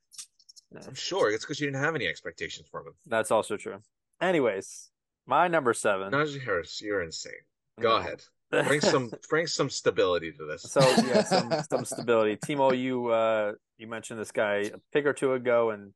I'm 0.87 0.95
sure 0.95 1.31
it's 1.31 1.45
because 1.45 1.61
you 1.61 1.67
didn't 1.67 1.83
have 1.83 1.95
any 1.95 2.07
expectations 2.07 2.67
from 2.71 2.87
him. 2.87 2.95
that's 3.07 3.31
also 3.31 3.57
true. 3.57 3.79
Anyways, 4.21 4.91
my 5.27 5.49
number 5.49 5.73
seven. 5.75 6.13
Najee 6.13 6.43
Harris, 6.43 6.81
you're 6.83 7.03
insane. 7.03 7.33
Go 7.81 7.91
No. 7.91 7.97
ahead. 7.97 8.23
Bring 8.51 8.81
some 8.81 9.11
bring 9.29 9.47
some 9.47 9.69
stability 9.71 10.31
to 10.33 10.45
this. 10.47 10.63
So 10.63 10.81
yeah, 11.07 11.25
some 11.25 11.51
some 11.71 11.85
stability. 11.85 12.37
Timo, 12.37 12.77
you 12.79 13.09
uh 13.09 13.53
you 13.79 13.87
mentioned 13.89 14.21
this 14.21 14.31
guy 14.33 14.71
a 14.73 14.79
pick 14.93 15.07
or 15.07 15.13
two 15.13 15.33
ago, 15.33 15.71
and 15.71 15.93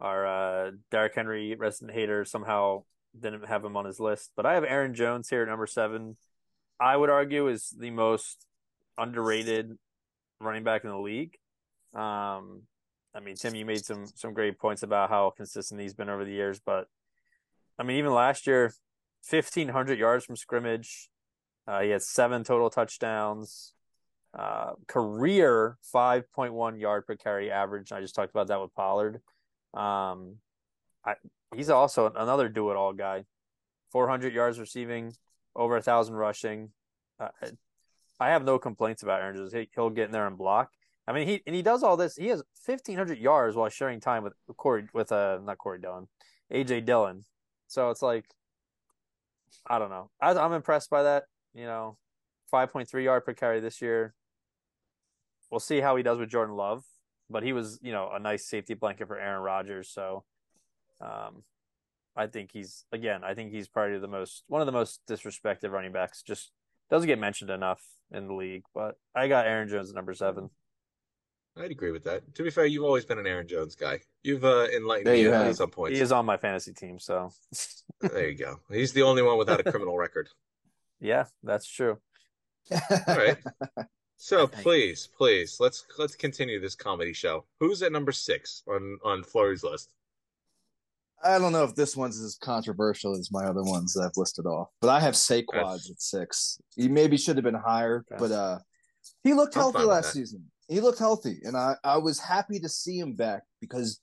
our 0.00 0.26
uh 0.26 0.70
Derrick 0.90 1.14
Henry 1.14 1.54
resident 1.54 1.92
hater 1.96 2.24
somehow 2.26 2.82
didn't 3.18 3.46
have 3.46 3.64
him 3.64 3.76
on 3.78 3.86
his 3.86 3.98
list. 3.98 4.32
But 4.36 4.44
I 4.44 4.54
have 4.54 4.64
Aaron 4.64 4.94
Jones 4.94 5.30
here 5.30 5.42
at 5.42 5.48
number 5.48 5.66
seven. 5.66 6.16
I 6.78 6.94
would 6.96 7.08
argue 7.08 7.48
is 7.48 7.70
the 7.78 7.90
most 7.90 8.44
underrated 8.98 9.78
running 10.40 10.64
back 10.64 10.84
in 10.84 10.90
the 10.90 10.98
league. 10.98 11.36
Um, 11.94 12.62
I 13.16 13.20
mean, 13.20 13.34
Tim, 13.34 13.54
you 13.54 13.64
made 13.64 13.84
some 13.84 14.06
some 14.14 14.34
great 14.34 14.58
points 14.58 14.82
about 14.82 15.08
how 15.08 15.30
consistent 15.30 15.80
he's 15.80 15.94
been 15.94 16.10
over 16.10 16.24
the 16.24 16.32
years, 16.32 16.60
but 16.64 16.86
I 17.78 17.82
mean, 17.82 17.96
even 17.96 18.12
last 18.12 18.46
year, 18.46 18.74
fifteen 19.22 19.68
hundred 19.68 19.98
yards 19.98 20.24
from 20.24 20.36
scrimmage. 20.36 21.08
Uh, 21.66 21.80
he 21.80 21.90
had 21.90 22.02
seven 22.02 22.44
total 22.44 22.70
touchdowns. 22.70 23.72
Uh, 24.38 24.72
career 24.86 25.78
5.1 25.94 26.78
yard 26.78 27.06
per 27.06 27.16
carry 27.16 27.50
average. 27.50 27.90
I 27.90 28.02
just 28.02 28.14
talked 28.14 28.30
about 28.30 28.48
that 28.48 28.60
with 28.60 28.74
Pollard. 28.74 29.22
Um, 29.72 30.36
I, 31.04 31.14
he's 31.54 31.70
also 31.70 32.12
another 32.14 32.50
do 32.50 32.70
it 32.70 32.76
all 32.76 32.92
guy. 32.92 33.24
400 33.92 34.34
yards 34.34 34.60
receiving, 34.60 35.14
over 35.54 35.78
a 35.78 35.82
thousand 35.82 36.16
rushing. 36.16 36.70
Uh, 37.18 37.28
I 38.20 38.28
have 38.28 38.44
no 38.44 38.58
complaints 38.58 39.02
about 39.02 39.22
Aaron 39.22 39.66
he'll 39.74 39.90
get 39.90 40.06
in 40.06 40.12
there 40.12 40.26
and 40.26 40.36
block. 40.36 40.70
I 41.08 41.12
mean, 41.12 41.28
he 41.28 41.42
and 41.46 41.54
he 41.54 41.62
does 41.62 41.82
all 41.82 41.96
this. 41.96 42.16
He 42.16 42.28
has 42.28 42.42
1,500 42.64 43.18
yards 43.18 43.56
while 43.56 43.68
sharing 43.68 44.00
time 44.00 44.24
with 44.24 44.34
Corey, 44.56 44.88
with 44.92 45.12
uh, 45.12 45.38
not 45.44 45.58
Corey 45.58 45.80
Dillon, 45.80 46.08
AJ 46.52 46.84
Dillon. 46.84 47.24
So 47.68 47.90
it's 47.90 48.02
like, 48.02 48.24
I 49.66 49.78
don't 49.78 49.90
know. 49.90 50.10
I, 50.20 50.32
I'm 50.32 50.52
impressed 50.52 50.90
by 50.90 51.04
that. 51.04 51.24
You 51.54 51.64
know, 51.64 51.96
5.3 52.52 53.04
yard 53.04 53.24
per 53.24 53.34
carry 53.34 53.60
this 53.60 53.80
year. 53.80 54.14
We'll 55.50 55.60
see 55.60 55.80
how 55.80 55.94
he 55.96 56.02
does 56.02 56.18
with 56.18 56.28
Jordan 56.28 56.56
Love, 56.56 56.84
but 57.30 57.44
he 57.44 57.52
was, 57.52 57.78
you 57.82 57.92
know, 57.92 58.10
a 58.12 58.18
nice 58.18 58.44
safety 58.44 58.74
blanket 58.74 59.06
for 59.06 59.16
Aaron 59.16 59.42
Rodgers. 59.42 59.88
So, 59.88 60.24
um, 61.00 61.44
I 62.16 62.26
think 62.26 62.50
he's 62.52 62.84
again. 62.90 63.22
I 63.22 63.34
think 63.34 63.52
he's 63.52 63.68
probably 63.68 63.98
the 63.98 64.08
most 64.08 64.42
one 64.48 64.62
of 64.62 64.66
the 64.66 64.72
most 64.72 65.02
disrespected 65.08 65.70
running 65.70 65.92
backs. 65.92 66.22
Just 66.22 66.50
doesn't 66.90 67.06
get 67.06 67.18
mentioned 67.18 67.50
enough 67.50 67.82
in 68.10 68.26
the 68.26 68.34
league. 68.34 68.64
But 68.74 68.96
I 69.14 69.28
got 69.28 69.46
Aaron 69.46 69.68
Jones 69.68 69.90
at 69.90 69.94
number 69.94 70.14
seven. 70.14 70.50
I'd 71.58 71.70
agree 71.70 71.90
with 71.90 72.04
that. 72.04 72.34
To 72.34 72.42
be 72.42 72.50
fair, 72.50 72.66
you've 72.66 72.84
always 72.84 73.04
been 73.06 73.18
an 73.18 73.26
Aaron 73.26 73.48
Jones 73.48 73.74
guy. 73.74 74.00
You've 74.22 74.44
uh, 74.44 74.66
enlightened 74.74 75.06
There 75.06 75.14
me 75.14 75.22
you 75.22 75.32
at 75.32 75.56
some 75.56 75.70
points. 75.70 75.96
He 75.96 76.02
is 76.02 76.12
on 76.12 76.26
my 76.26 76.36
fantasy 76.36 76.72
team, 76.72 76.98
so 76.98 77.30
There 78.00 78.28
you 78.28 78.36
go. 78.36 78.56
He's 78.70 78.92
the 78.92 79.02
only 79.02 79.22
one 79.22 79.38
without 79.38 79.60
a 79.60 79.70
criminal 79.70 79.96
record. 79.96 80.28
yeah, 81.00 81.24
that's 81.42 81.66
true. 81.68 81.98
All 82.70 82.80
right. 83.08 83.38
So 84.18 84.46
please, 84.46 85.10
please, 85.18 85.58
let's 85.60 85.84
let's 85.98 86.14
continue 86.14 86.58
this 86.58 86.74
comedy 86.74 87.12
show. 87.12 87.44
Who's 87.60 87.82
at 87.82 87.92
number 87.92 88.12
six 88.12 88.62
on 88.66 88.96
on 89.04 89.22
Fluri's 89.22 89.62
list? 89.62 89.92
I 91.22 91.38
don't 91.38 91.52
know 91.52 91.64
if 91.64 91.74
this 91.74 91.94
one's 91.94 92.18
as 92.22 92.34
controversial 92.40 93.12
as 93.12 93.30
my 93.30 93.44
other 93.44 93.62
ones 93.62 93.92
that 93.92 94.04
I've 94.06 94.16
listed 94.16 94.46
off, 94.46 94.68
but 94.80 94.88
I 94.88 95.00
have 95.00 95.12
Saquad 95.12 95.52
That's- 95.52 95.90
at 95.90 96.00
six. 96.00 96.58
He 96.74 96.88
maybe 96.88 97.18
should 97.18 97.36
have 97.36 97.44
been 97.44 97.52
higher, 97.54 98.06
Okay. 98.10 98.18
but 98.18 98.32
uh, 98.32 98.58
he 99.22 99.34
looked 99.34 99.54
I'm 99.54 99.60
healthy 99.64 99.78
with 99.80 99.88
last 99.88 100.06
that. 100.14 100.18
season. 100.18 100.50
He 100.68 100.80
looked 100.80 100.98
healthy, 100.98 101.40
and 101.44 101.56
I 101.56 101.76
I 101.84 101.98
was 101.98 102.18
happy 102.18 102.58
to 102.60 102.68
see 102.68 102.98
him 102.98 103.14
back 103.14 103.42
because 103.60 104.00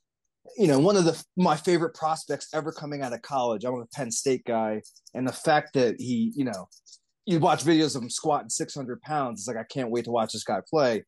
you 0.57 0.67
know 0.67 0.79
one 0.79 0.95
of 0.95 1.05
the 1.05 1.21
my 1.35 1.55
favorite 1.55 1.93
prospects 1.93 2.47
ever 2.53 2.71
coming 2.71 3.01
out 3.01 3.13
of 3.13 3.21
college. 3.21 3.65
I'm 3.65 3.75
a 3.75 3.85
Penn 3.87 4.11
State 4.11 4.45
guy, 4.45 4.81
and 5.13 5.27
the 5.27 5.33
fact 5.33 5.73
that 5.73 5.95
he 5.99 6.31
you 6.35 6.45
know 6.45 6.69
you 7.25 7.39
watch 7.39 7.63
videos 7.63 7.95
of 7.95 8.03
him 8.03 8.09
squatting 8.09 8.49
600 8.49 9.01
pounds, 9.01 9.41
it's 9.41 9.47
like 9.47 9.57
I 9.57 9.63
can't 9.63 9.91
wait 9.91 10.05
to 10.05 10.11
watch 10.11 10.33
this 10.33 10.43
guy 10.43 10.59
play. 10.69 11.03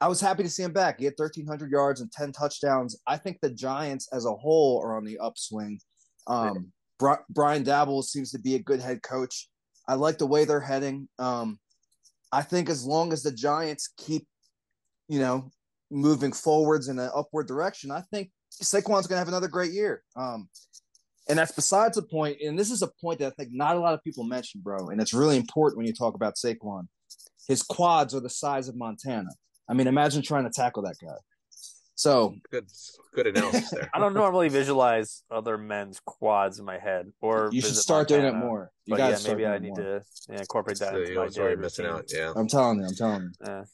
I 0.00 0.08
was 0.08 0.20
happy 0.20 0.42
to 0.42 0.48
see 0.48 0.64
him 0.64 0.72
back. 0.72 0.98
He 0.98 1.04
had 1.04 1.14
1,300 1.16 1.70
yards 1.70 2.00
and 2.00 2.10
10 2.10 2.32
touchdowns. 2.32 2.98
I 3.06 3.16
think 3.16 3.38
the 3.40 3.50
Giants 3.50 4.08
as 4.12 4.24
a 4.24 4.34
whole 4.34 4.82
are 4.82 4.96
on 4.96 5.04
the 5.04 5.18
upswing. 5.18 5.78
Um, 6.26 6.72
Bri- 6.98 7.24
Brian 7.30 7.64
Daboll 7.64 8.02
seems 8.02 8.32
to 8.32 8.38
be 8.40 8.56
a 8.56 8.58
good 8.58 8.80
head 8.80 9.02
coach. 9.02 9.48
I 9.86 9.94
like 9.94 10.18
the 10.18 10.26
way 10.26 10.44
they're 10.44 10.60
heading. 10.60 11.08
Um, 11.18 11.60
I 12.32 12.42
think 12.42 12.68
as 12.68 12.84
long 12.84 13.12
as 13.12 13.22
the 13.22 13.30
Giants 13.30 13.92
keep, 13.96 14.26
you 15.12 15.18
know, 15.18 15.50
moving 15.90 16.32
forwards 16.32 16.88
in 16.88 16.98
an 16.98 17.10
upward 17.14 17.46
direction, 17.46 17.90
I 17.90 18.00
think 18.10 18.30
Saquon's 18.50 19.06
going 19.06 19.16
to 19.16 19.18
have 19.18 19.28
another 19.28 19.46
great 19.46 19.72
year. 19.72 20.02
Um, 20.16 20.48
and 21.28 21.38
that's 21.38 21.52
besides 21.52 21.96
the 21.96 22.02
point. 22.02 22.38
And 22.40 22.58
this 22.58 22.70
is 22.70 22.80
a 22.80 22.88
point 22.98 23.18
that 23.18 23.26
I 23.26 23.30
think 23.36 23.50
not 23.52 23.76
a 23.76 23.78
lot 23.78 23.92
of 23.92 24.02
people 24.02 24.24
mention, 24.24 24.62
bro. 24.64 24.88
And 24.88 25.02
it's 25.02 25.12
really 25.12 25.36
important 25.36 25.76
when 25.76 25.86
you 25.86 25.92
talk 25.92 26.14
about 26.14 26.36
Saquon. 26.36 26.84
His 27.46 27.62
quads 27.62 28.14
are 28.14 28.20
the 28.20 28.30
size 28.30 28.68
of 28.68 28.74
Montana. 28.74 29.28
I 29.68 29.74
mean, 29.74 29.86
imagine 29.86 30.22
trying 30.22 30.44
to 30.44 30.50
tackle 30.50 30.82
that 30.84 30.96
guy. 31.04 31.12
So 31.94 32.34
Good 32.50 32.68
good 33.14 33.26
analysis 33.26 33.70
there. 33.70 33.90
I 33.92 33.98
don't 33.98 34.14
normally 34.14 34.48
visualize 34.48 35.24
other 35.30 35.58
men's 35.58 36.00
quads 36.06 36.58
in 36.58 36.64
my 36.64 36.78
head, 36.78 37.12
or 37.20 37.50
you 37.52 37.60
should 37.60 37.68
visit 37.68 37.82
start 37.82 38.08
doing 38.08 38.24
it 38.24 38.34
more. 38.34 38.70
You 38.86 38.92
But 38.92 38.96
gotta 38.96 39.22
yeah, 39.22 39.28
maybe 39.28 39.46
I 39.46 39.58
need 39.58 39.76
more. 39.76 39.76
to 39.76 40.02
yeah, 40.30 40.38
incorporate 40.38 40.78
that 40.78 40.92
So 40.92 41.00
into 41.00 41.12
you're 41.12 41.28
my 41.28 41.42
already 41.42 41.60
missing 41.60 41.84
out. 41.84 42.06
Yeah. 42.08 42.32
I'm 42.34 42.48
telling 42.48 42.80
you, 42.80 42.86
I'm 42.86 42.94
telling 42.94 43.22
you. 43.22 43.30
Yeah. 43.46 43.64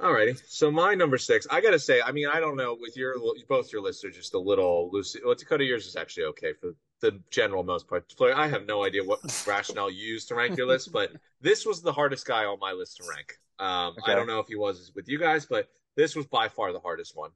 Alrighty. 0.00 0.40
So 0.46 0.70
my 0.70 0.94
number 0.94 1.18
six, 1.18 1.46
I 1.50 1.60
gotta 1.60 1.78
say, 1.78 2.00
I 2.00 2.12
mean, 2.12 2.28
I 2.28 2.38
don't 2.38 2.56
know. 2.56 2.76
With 2.80 2.96
your 2.96 3.16
both 3.48 3.72
your 3.72 3.82
lists 3.82 4.04
are 4.04 4.10
just 4.10 4.34
a 4.34 4.38
little 4.38 4.90
loose. 4.92 5.16
Well, 5.24 5.34
Dakota, 5.34 5.64
yours 5.64 5.86
is 5.86 5.96
actually 5.96 6.24
okay 6.26 6.52
for 6.52 6.74
the 7.00 7.20
general 7.30 7.64
most 7.64 7.88
part. 7.88 8.12
I 8.20 8.46
have 8.46 8.64
no 8.66 8.84
idea 8.84 9.02
what 9.02 9.20
rationale 9.46 9.90
you 9.90 10.06
used 10.06 10.28
to 10.28 10.36
rank 10.36 10.56
your 10.56 10.66
list, 10.68 10.92
but 10.92 11.10
this 11.40 11.66
was 11.66 11.82
the 11.82 11.92
hardest 11.92 12.26
guy 12.26 12.44
on 12.44 12.60
my 12.60 12.72
list 12.72 12.98
to 12.98 13.04
rank. 13.08 13.38
Um, 13.58 13.94
Okay. 13.98 14.12
I 14.12 14.14
don't 14.14 14.28
know 14.28 14.38
if 14.38 14.46
he 14.46 14.54
was 14.54 14.92
with 14.94 15.08
you 15.08 15.18
guys, 15.18 15.46
but 15.46 15.68
this 15.96 16.14
was 16.14 16.26
by 16.26 16.48
far 16.48 16.72
the 16.72 16.78
hardest 16.80 17.16
one. 17.16 17.30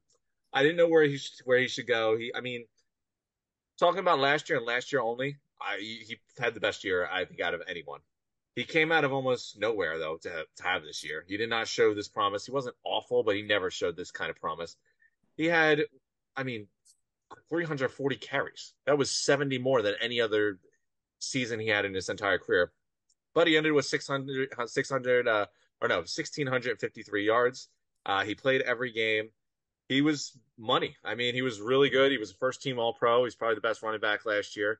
I 0.53 0.63
didn't 0.63 0.77
know 0.77 0.87
where 0.87 1.03
he 1.03 1.17
should, 1.17 1.45
where 1.45 1.57
he 1.59 1.67
should 1.67 1.87
go. 1.87 2.15
He, 2.17 2.31
I 2.33 2.39
mean, 2.39 2.65
talking 3.77 3.99
about 3.99 4.19
last 4.19 4.47
year 4.49 4.57
and 4.57 4.65
last 4.65 4.93
year 4.93 5.01
only, 5.01 5.37
I 5.61 5.79
he 5.79 6.17
had 6.39 6.53
the 6.53 6.61
best 6.61 6.83
year 6.85 7.09
I 7.11 7.25
think 7.25 7.41
out 7.41 7.53
of 7.53 7.61
anyone. 7.67 7.99
He 8.55 8.63
came 8.63 8.91
out 8.91 9.03
of 9.03 9.11
almost 9.11 9.59
nowhere 9.59 9.97
though 9.97 10.17
to 10.17 10.45
to 10.57 10.63
have 10.63 10.83
this 10.83 11.03
year. 11.03 11.25
He 11.27 11.37
did 11.37 11.49
not 11.49 11.67
show 11.67 11.93
this 11.93 12.07
promise. 12.07 12.45
He 12.45 12.51
wasn't 12.51 12.75
awful, 12.83 13.23
but 13.23 13.35
he 13.35 13.41
never 13.41 13.71
showed 13.71 13.95
this 13.95 14.11
kind 14.11 14.29
of 14.29 14.35
promise. 14.39 14.75
He 15.35 15.45
had, 15.45 15.81
I 16.35 16.43
mean, 16.43 16.67
340 17.49 18.15
carries. 18.17 18.73
That 18.85 18.97
was 18.97 19.09
70 19.09 19.57
more 19.57 19.81
than 19.81 19.95
any 19.99 20.21
other 20.21 20.59
season 21.19 21.59
he 21.59 21.67
had 21.67 21.85
in 21.85 21.93
his 21.93 22.09
entire 22.09 22.37
career. 22.37 22.71
But 23.33 23.47
he 23.47 23.57
ended 23.57 23.73
with 23.73 23.85
600, 23.85 24.49
600 24.67 25.27
uh, 25.27 25.45
or 25.81 25.87
no, 25.87 25.97
1653 25.97 27.25
yards. 27.25 27.69
Uh, 28.05 28.23
he 28.23 28.35
played 28.35 28.61
every 28.61 28.91
game. 28.91 29.29
He 29.89 30.01
was 30.01 30.37
money. 30.57 30.95
I 31.03 31.15
mean, 31.15 31.33
he 31.33 31.41
was 31.41 31.59
really 31.59 31.89
good. 31.89 32.11
He 32.11 32.17
was 32.17 32.31
a 32.31 32.35
first 32.35 32.61
team 32.61 32.79
All 32.79 32.93
Pro. 32.93 33.23
He's 33.23 33.35
probably 33.35 33.55
the 33.55 33.61
best 33.61 33.81
running 33.81 33.99
back 33.99 34.25
last 34.25 34.55
year. 34.55 34.79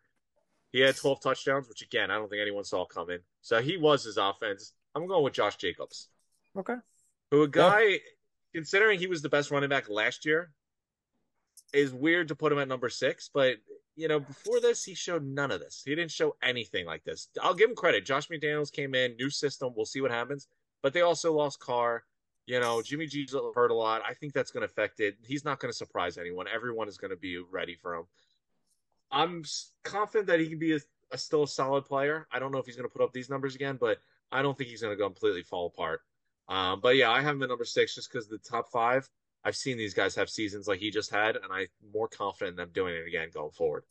He 0.74 0.80
had 0.80 0.98
12 0.98 1.22
touchdowns, 1.22 1.70
which 1.70 1.84
again, 1.84 2.12
I 2.12 2.16
don't 2.16 2.28
think 2.30 2.42
anyone 2.42 2.64
saw 2.66 2.84
coming. 2.84 3.20
So 3.42 3.62
he 3.62 3.78
was 3.78 4.04
his 4.04 4.18
offense. 4.18 4.74
I'm 4.96 5.08
going 5.08 5.24
with 5.24 5.34
Josh 5.34 5.56
Jacobs, 5.56 6.10
Okay. 6.58 6.76
who 7.32 7.44
a 7.44 7.48
guy, 7.48 8.00
considering 8.54 9.00
he 9.00 9.08
was 9.08 9.22
the 9.22 9.30
best 9.30 9.52
running 9.52 9.70
back 9.70 9.88
last 9.88 10.26
year, 10.26 10.52
is 11.74 11.94
weird 11.94 12.28
to 12.28 12.36
put 12.36 12.52
him 12.52 12.60
at 12.60 12.68
number 12.68 12.90
six. 12.90 13.30
But, 13.32 13.58
you 13.96 14.08
know, 14.08 14.20
before 14.20 14.60
this, 14.60 14.84
he 14.84 14.96
showed 14.96 15.24
none 15.24 15.52
of 15.52 15.60
this. 15.60 15.84
He 15.86 15.94
didn't 15.96 16.12
show 16.12 16.36
anything 16.42 16.86
like 16.88 17.04
this. 17.04 17.30
I'll 17.42 17.54
give 17.54 17.70
him 17.70 17.76
credit. 17.76 18.06
Josh 18.06 18.28
McDaniels 18.28 18.72
came 18.72 18.96
in, 18.96 19.16
new 19.16 19.30
system. 19.30 19.74
We'll 19.76 19.86
see 19.86 20.02
what 20.02 20.12
happens. 20.12 20.48
But 20.82 20.94
they 20.94 21.02
also 21.02 21.34
lost 21.34 21.60
Carr. 21.60 22.04
You 22.46 22.60
know, 22.60 22.82
Jimmy 22.82 23.06
G's 23.06 23.34
hurt 23.56 23.72
a 23.72 23.76
lot. 23.76 24.02
I 24.08 24.14
think 24.16 24.34
that's 24.34 24.52
going 24.52 24.62
to 24.62 24.66
affect 24.66 25.00
it. 25.00 25.18
He's 25.24 25.46
not 25.46 25.60
going 25.60 25.72
to 25.72 25.78
surprise 25.78 26.18
anyone. 26.18 26.46
Everyone 26.54 26.88
is 26.90 26.98
going 26.98 27.12
to 27.12 27.18
be 27.18 27.38
ready 27.38 27.76
for 27.76 27.96
him. 27.96 28.04
I'm 29.14 29.44
confident 29.84 30.28
that 30.28 30.40
he 30.40 30.50
can 30.50 30.60
be 30.60 30.76
a, 30.76 30.80
a 31.12 31.18
still 31.18 31.44
a 31.44 31.48
solid 31.48 31.86
player. 31.86 32.28
I 32.32 32.40
don't 32.40 32.52
know 32.52 32.58
if 32.58 32.66
he's 32.66 32.76
going 32.76 32.90
to 32.90 32.94
put 32.94 33.04
up 33.04 33.14
these 33.14 33.30
numbers 33.30 33.56
again, 33.56 33.78
but 33.80 34.00
I 34.32 34.42
don't 34.42 34.58
think 34.58 34.70
he's 34.72 34.82
going 34.82 34.98
to 34.98 35.02
completely 35.02 35.44
fall 35.44 35.68
apart. 35.68 36.02
Um, 36.50 36.82
but 36.82 36.96
yeah, 36.96 37.12
I 37.12 37.22
have 37.22 37.36
him 37.36 37.44
at 37.44 37.50
number 37.50 37.64
six 37.64 37.96
just 37.96 38.12
because 38.12 38.28
the 38.28 38.40
top 38.40 38.70
five. 38.70 39.08
I've 39.46 39.56
seen 39.56 39.78
these 39.78 39.94
guys 39.94 40.16
have 40.16 40.30
seasons 40.30 40.68
like 40.68 40.80
he 40.80 40.90
just 40.90 41.12
had, 41.12 41.36
and 41.36 41.46
I'm 41.52 41.68
more 41.94 42.08
confident 42.08 42.54
in 42.54 42.56
them 42.56 42.70
doing 42.74 42.96
it 42.96 43.08
again 43.08 43.30
going 43.34 43.52
forward. 43.52 43.84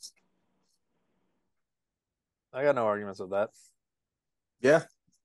I 2.54 2.64
got 2.64 2.74
no 2.74 2.86
arguments 2.86 3.20
with 3.20 3.30
that. 3.30 3.50
Yeah, 4.60 4.82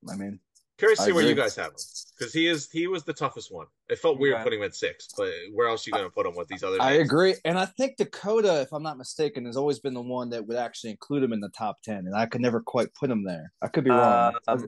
I 0.09 0.15
mean, 0.15 0.39
Curious 0.77 0.99
to 0.99 1.05
see 1.05 1.11
where 1.11 1.23
you 1.25 1.33
guys 1.33 1.55
have 1.55 1.67
him 1.71 1.75
because 2.17 2.33
he 2.33 2.47
is 2.47 2.69
he 2.71 2.85
was 2.87 3.03
the 3.03 3.13
toughest 3.13 3.51
one. 3.51 3.65
It 3.89 3.97
felt 3.97 4.19
weird 4.19 4.35
Okay. 4.35 4.43
putting 4.43 4.59
him 4.59 4.65
at 4.65 4.75
six, 4.75 5.07
but 5.17 5.31
where 5.53 5.67
else 5.67 5.87
are 5.87 5.89
you 5.89 5.93
going 5.93 6.05
to 6.05 6.11
put 6.11 6.25
him 6.27 6.35
with 6.35 6.47
these 6.47 6.63
other? 6.63 6.79
I 6.79 6.93
names? 6.97 7.07
agree, 7.09 7.35
and 7.45 7.57
I 7.57 7.65
think 7.65 7.97
Dakota, 7.97 8.61
if 8.61 8.71
I'm 8.71 8.83
not 8.83 8.97
mistaken, 8.97 9.45
has 9.45 9.57
always 9.57 9.79
been 9.79 9.95
the 9.95 10.01
one 10.01 10.29
that 10.29 10.45
would 10.45 10.57
actually 10.57 10.91
include 10.91 11.23
him 11.23 11.33
in 11.33 11.39
the 11.39 11.49
top 11.49 11.81
ten, 11.81 12.05
and 12.05 12.15
I 12.15 12.27
could 12.27 12.41
never 12.41 12.61
quite 12.61 12.93
put 12.93 13.09
him 13.09 13.23
there. 13.23 13.51
I 13.61 13.67
could 13.69 13.83
be 13.85 13.89
wrong. 13.89 14.35
Um, 14.47 14.67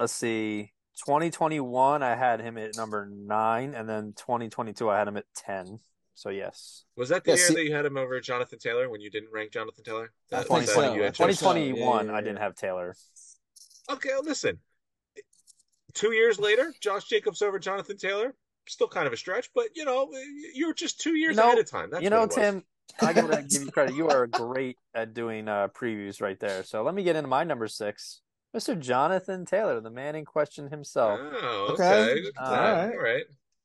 let's 0.00 0.12
see. 0.12 0.72
2021, 1.06 2.02
I 2.02 2.14
had 2.16 2.40
him 2.40 2.56
at 2.58 2.76
number 2.76 3.08
nine, 3.12 3.74
and 3.74 3.88
then 3.88 4.12
2022, 4.16 4.88
I 4.88 4.98
had 4.98 5.08
him 5.08 5.16
at 5.16 5.24
10. 5.34 5.80
So 6.16 6.30
yes, 6.30 6.84
Was 6.96 7.08
that 7.08 7.24
the 7.24 7.32
Yeah, 7.32 7.36
year 7.36 7.46
see- 7.48 7.54
that 7.54 7.64
you 7.64 7.74
had 7.74 7.84
him 7.84 7.96
over 7.96 8.20
Jonathan 8.20 8.60
Taylor 8.60 8.88
when 8.88 9.00
you 9.00 9.10
didn't 9.10 9.32
rank 9.32 9.50
Jonathan 9.50 9.82
Taylor? 9.82 10.12
I 10.32 10.36
That- 10.36 10.46
think 10.46 10.50
was 10.60 10.66
that 10.66 10.74
so. 10.74 10.80
you 10.94 11.02
had 11.02 11.20
I 11.20 11.26
think 11.26 11.38
so. 11.38 11.52
2021, 11.52 12.06
Yeah, 12.06 12.12
yeah, 12.12 12.16
I 12.16 12.20
didn't 12.20 12.38
have 12.38 12.54
Taylor. 12.54 12.94
Okay, 13.90 14.10
well, 14.10 14.22
listen. 14.22 14.60
Two 15.94 16.12
years 16.12 16.38
later, 16.38 16.72
Josh 16.80 17.04
Jacobs 17.04 17.42
over 17.42 17.58
Jonathan 17.58 17.96
Taylor. 17.96 18.34
Still 18.66 18.88
kind 18.88 19.06
of 19.06 19.12
a 19.12 19.16
stretch, 19.16 19.50
but 19.54 19.66
you 19.74 19.84
know, 19.84 20.08
you're 20.54 20.72
just 20.72 20.98
two 21.00 21.16
years 21.16 21.36
You 21.36 21.42
know- 21.42 21.48
ahead 21.48 21.58
of 21.58 21.70
time. 21.70 21.90
That's 21.90 22.02
you 22.02 22.08
know, 22.10 22.20
what 22.20 22.36
it 22.36 22.40
was. 22.40 22.52
Tim, 22.52 22.64
I 23.02 23.12
gotta 23.12 23.42
give 23.48 23.62
you 23.62 23.70
credit. 23.70 23.94
You 23.94 24.08
are 24.08 24.26
great 24.26 24.78
at 24.94 25.12
doing 25.12 25.48
uh, 25.48 25.68
previews 25.68 26.22
right 26.22 26.40
there. 26.40 26.62
So 26.64 26.82
let 26.82 26.94
me 26.94 27.02
get 27.02 27.14
into 27.14 27.28
my 27.28 27.44
number 27.44 27.68
six, 27.68 28.22
Mr. 28.56 28.78
Jonathan 28.78 29.44
Taylor, 29.44 29.80
the 29.80 29.90
man 29.90 30.14
in 30.14 30.24
question 30.24 30.70
himself. 30.70 31.20
Oh, 31.22 31.68
Okay. 31.72 31.82
okay. 31.84 32.22
Look 32.22 32.34
at 32.38 32.42
All 32.42 32.50
that. 32.52 32.72
right. 32.86 32.94
All 32.94 33.02
right. 33.02 33.24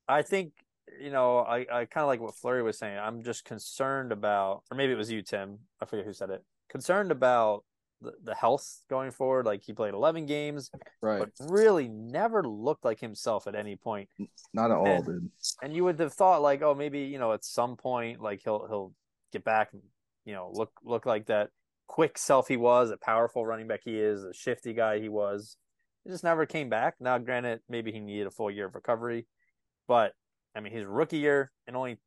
I 0.09 0.21
think 0.21 0.51
you 0.99 1.11
know, 1.11 1.37
I, 1.39 1.59
I 1.59 1.85
kind 1.85 2.01
of 2.03 2.07
like 2.07 2.19
what 2.19 2.33
Fluri 2.35 2.61
was 2.63 2.77
saying. 2.77 2.97
I'm 2.97 3.23
just 3.23 3.45
concerned 3.45 4.11
about, 4.11 4.63
or 4.69 4.75
maybe 4.75 4.91
it 4.91 4.97
was 4.97 5.09
you, 5.11 5.21
Tim. 5.21 5.59
I 5.81 5.85
forget 5.85 6.05
who 6.05 6.11
said 6.13 6.29
it. 6.31 6.43
Concerned 6.67 7.11
about 7.11 7.63
the, 8.01 8.13
the 8.23 8.35
health 8.35 8.81
going 8.89 9.11
forward. 9.11 9.45
Like 9.45 9.63
he 9.63 9.73
played 9.73 9.93
11 9.93 10.25
games, 10.25 10.71
right, 11.01 11.19
but 11.19 11.29
really 11.49 11.87
never 11.87 12.43
looked 12.43 12.85
like 12.85 12.99
himself 12.99 13.47
at 13.47 13.55
any 13.55 13.75
point. 13.75 14.09
not 14.53 14.71
at 14.71 14.77
all, 14.77 14.85
and- 14.87 15.05
dude. 15.05 15.31
And 15.61 15.73
you 15.73 15.83
would 15.83 15.99
have 15.99 16.13
thought 16.13 16.41
like, 16.41 16.61
oh, 16.61 16.75
maybe 16.75 17.01
you 17.01 17.19
know, 17.19 17.33
at 17.33 17.43
some 17.43 17.75
point, 17.75 18.21
like 18.21 18.41
he'll 18.43 18.67
he'll 18.67 18.93
get 19.31 19.43
back 19.43 19.73
and 19.73 19.81
you 20.25 20.33
know 20.33 20.51
look 20.53 20.71
look 20.83 21.05
like 21.05 21.27
that 21.27 21.49
quick 21.87 22.17
self 22.17 22.47
he 22.47 22.57
was, 22.57 22.91
a 22.91 22.97
powerful 22.97 23.45
running 23.45 23.67
back 23.67 23.81
he 23.83 23.97
is, 23.97 24.23
a 24.23 24.33
shifty 24.33 24.73
guy 24.73 24.99
he 24.99 25.09
was. 25.09 25.57
He 26.03 26.11
just 26.11 26.23
never 26.23 26.45
came 26.45 26.69
back. 26.69 26.95
Now, 26.99 27.17
granted, 27.17 27.59
maybe 27.67 27.91
he 27.91 27.99
needed 27.99 28.27
a 28.27 28.31
full 28.31 28.49
year 28.49 28.67
of 28.67 28.75
recovery, 28.75 29.27
but 29.87 30.13
I 30.55 30.61
mean, 30.61 30.71
his 30.71 30.85
rookie 30.85 31.17
year 31.17 31.51
and 31.67 31.75
only 31.75 31.97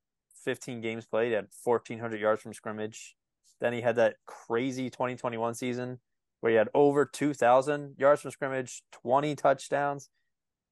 15 0.44 0.80
games 0.80 1.06
played, 1.06 1.32
had 1.32 1.48
1,400 1.62 2.20
yards 2.20 2.42
from 2.42 2.54
scrimmage. 2.54 3.14
Then 3.62 3.72
he 3.72 3.80
had 3.80 3.94
that 3.96 4.16
crazy 4.26 4.90
2021 4.90 5.54
season 5.54 6.00
where 6.40 6.50
he 6.50 6.56
had 6.56 6.68
over 6.74 7.06
2,000 7.06 7.94
yards 7.96 8.20
from 8.20 8.32
scrimmage, 8.32 8.82
20 8.90 9.36
touchdowns. 9.36 10.10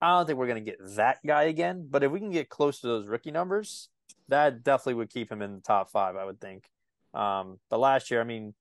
I 0.02 0.10
don't 0.10 0.26
think 0.26 0.40
we're 0.40 0.48
going 0.48 0.64
to 0.64 0.70
get 0.70 0.96
that 0.96 1.18
guy 1.24 1.44
again, 1.44 1.86
but 1.88 2.02
if 2.02 2.10
we 2.10 2.18
can 2.18 2.32
get 2.32 2.48
close 2.48 2.80
to 2.80 2.88
those 2.88 3.06
rookie 3.06 3.30
numbers, 3.30 3.90
that 4.26 4.64
definitely 4.64 4.94
would 4.94 5.10
keep 5.10 5.30
him 5.30 5.40
in 5.40 5.54
the 5.54 5.60
top 5.60 5.88
five, 5.92 6.16
I 6.16 6.24
would 6.24 6.40
think. 6.40 6.68
Um, 7.14 7.60
but 7.70 7.78
last 7.78 8.10
year, 8.10 8.20
I 8.20 8.24
mean, 8.24 8.54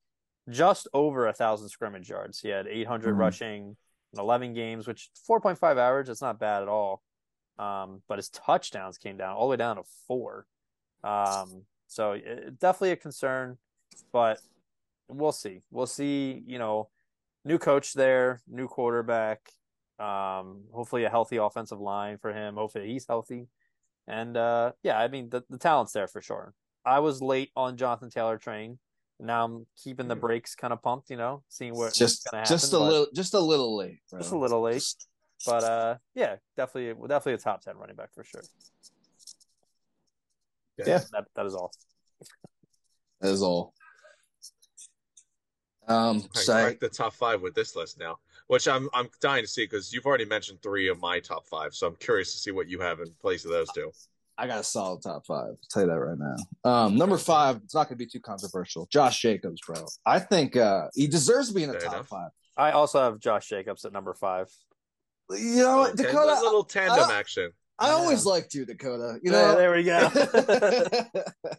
just 0.48 0.88
over 0.94 1.28
a 1.28 1.34
thousand 1.34 1.70
scrimmage 1.70 2.08
yards. 2.08 2.40
He 2.40 2.50
had 2.50 2.68
800 2.68 3.16
Mhm. 3.16 3.20
rushing 3.20 3.78
in 4.14 4.20
11 4.20 4.54
games, 4.54 4.86
which 4.86 5.10
4.5 5.28 5.80
average. 5.80 6.06
That's 6.06 6.22
not 6.22 6.40
bad 6.40 6.62
at 6.62 6.68
all. 6.68 7.02
Um, 7.58 8.04
but 8.08 8.20
his 8.20 8.30
touchdowns 8.30 9.00
came 9.00 9.18
down 9.18 9.34
all 9.36 9.48
the 9.48 9.52
way 9.52 9.58
down 9.58 9.78
to 9.78 9.84
four. 10.08 10.46
Um, 11.04 11.66
so 11.88 12.12
it, 12.12 12.60
definitely 12.60 12.92
a 12.92 12.96
concern, 12.96 13.58
but 14.12 14.40
we'll 15.08 15.32
see. 15.32 15.62
We'll 15.72 15.88
see. 15.88 16.44
You 16.46 16.60
know, 16.60 16.90
new 17.46 17.58
coach 17.58 17.94
there, 17.94 18.42
new 18.48 18.68
quarterback. 18.68 19.40
Um, 20.00 20.64
hopefully 20.72 21.04
a 21.04 21.10
healthy 21.10 21.38
offensive 21.38 21.80
line 21.80 22.18
for 22.18 22.32
him. 22.34 22.56
Hopefully 22.56 22.88
he's 22.88 23.06
healthy. 23.08 23.48
And 24.08 24.38
uh, 24.38 24.72
yeah, 24.82 24.98
I 25.00 25.08
mean 25.08 25.30
the 25.30 25.44
the 25.50 25.58
talent's 25.58 25.92
there 25.94 26.08
for 26.08 26.22
sure. 26.22 26.54
I 26.86 27.00
was 27.00 27.22
late 27.22 27.52
on 27.56 27.78
Jonathan 27.78 28.10
Taylor 28.10 28.38
train. 28.38 28.80
Now 29.20 29.44
I'm 29.44 29.66
keeping 29.84 30.08
the 30.08 30.16
brakes 30.16 30.56
kind 30.56 30.72
of 30.72 30.82
pumped, 30.82 31.10
you 31.10 31.18
know, 31.18 31.44
seeing 31.50 31.76
what, 31.76 31.94
Just, 31.94 32.26
happen. 32.32 32.48
just 32.48 32.72
a 32.72 32.80
little, 32.80 33.08
just 33.14 33.34
a 33.34 33.40
little 33.40 33.76
late. 33.76 34.00
Bro. 34.10 34.20
just 34.22 34.32
a 34.32 34.38
little 34.38 34.62
late. 34.62 34.82
But 35.46 35.64
uh, 35.64 35.98
yeah, 36.16 36.38
definitely, 36.56 36.94
definitely 37.08 37.34
a 37.34 37.38
top 37.38 37.62
ten 37.62 37.76
running 37.76 37.98
back 37.98 38.14
for 38.14 38.24
sure. 38.24 38.42
Yeah. 40.78 41.00
that 41.12 41.26
that 41.36 41.46
is 41.46 41.54
all. 41.54 41.72
That 43.20 43.32
is 43.32 43.42
all. 43.44 43.74
Um, 45.90 46.24
I 46.36 46.40
so 46.40 46.54
I- 46.54 46.62
cracked 46.64 46.80
the 46.82 46.90
top 46.90 47.14
five 47.14 47.42
with 47.42 47.56
this 47.56 47.76
list 47.76 48.00
now, 48.00 48.18
which 48.48 48.68
I'm 48.68 48.90
I'm 48.94 49.10
dying 49.22 49.44
to 49.44 49.48
see 49.48 49.64
because 49.64 49.92
you've 49.92 50.06
already 50.06 50.26
mentioned 50.26 50.62
three 50.62 50.88
of 50.88 51.00
my 51.00 51.20
top 51.20 51.48
five, 51.48 51.74
so 51.74 51.88
I'm 51.88 51.96
curious 51.96 52.32
to 52.34 52.40
see 52.40 52.52
what 52.52 52.70
you 52.70 52.80
have 52.80 53.00
in 53.00 53.08
place 53.22 53.44
of 53.46 53.52
those 53.52 53.68
two. 53.74 53.92
I 54.38 54.48
got 54.48 54.60
a 54.60 54.64
solid 54.64 55.02
top 55.02 55.26
five. 55.26 55.48
I'll 55.50 55.58
tell 55.70 55.82
you 55.84 55.90
that 55.90 56.00
right 56.00 56.18
now. 56.18 56.72
Um, 56.72 56.96
number 56.98 57.18
five, 57.18 57.58
it's 57.64 57.74
not 57.76 57.90
going 57.90 57.98
to 57.98 58.06
be 58.06 58.06
too 58.06 58.22
controversial. 58.22 58.88
Josh 58.90 59.22
Jacobs, 59.22 59.60
bro. 59.66 59.86
I 60.06 60.20
think 60.20 60.56
uh, 60.56 60.88
he 60.96 61.08
deserves 61.08 61.50
to 61.50 61.54
be 61.54 61.64
in 61.64 61.70
the 61.72 61.78
Fair 61.78 61.88
top 61.88 61.94
enough. 61.96 62.08
five. 62.08 62.30
I 62.56 62.72
also 62.72 63.02
have 63.02 63.20
Josh 63.20 63.50
Jacobs 63.50 63.84
at 63.84 63.92
number 63.92 64.14
five. 64.14 64.48
You 65.32 65.64
know 65.64 65.78
what, 65.80 65.92
Okay, 65.94 66.04
Dakota? 66.04 66.40
a 66.40 66.44
little 66.44 66.64
tandem 66.64 67.10
I- 67.10 67.14
action. 67.20 67.52
I 67.82 67.88
Yeah. 67.90 67.94
always 67.96 68.26
liked 68.26 68.54
you, 68.54 68.66
Dakota. 68.66 69.20
You 69.24 69.32
Yeah, 69.32 69.42
know, 69.42 69.56
there 69.58 69.72
we 69.72 69.84
go. 69.84 70.10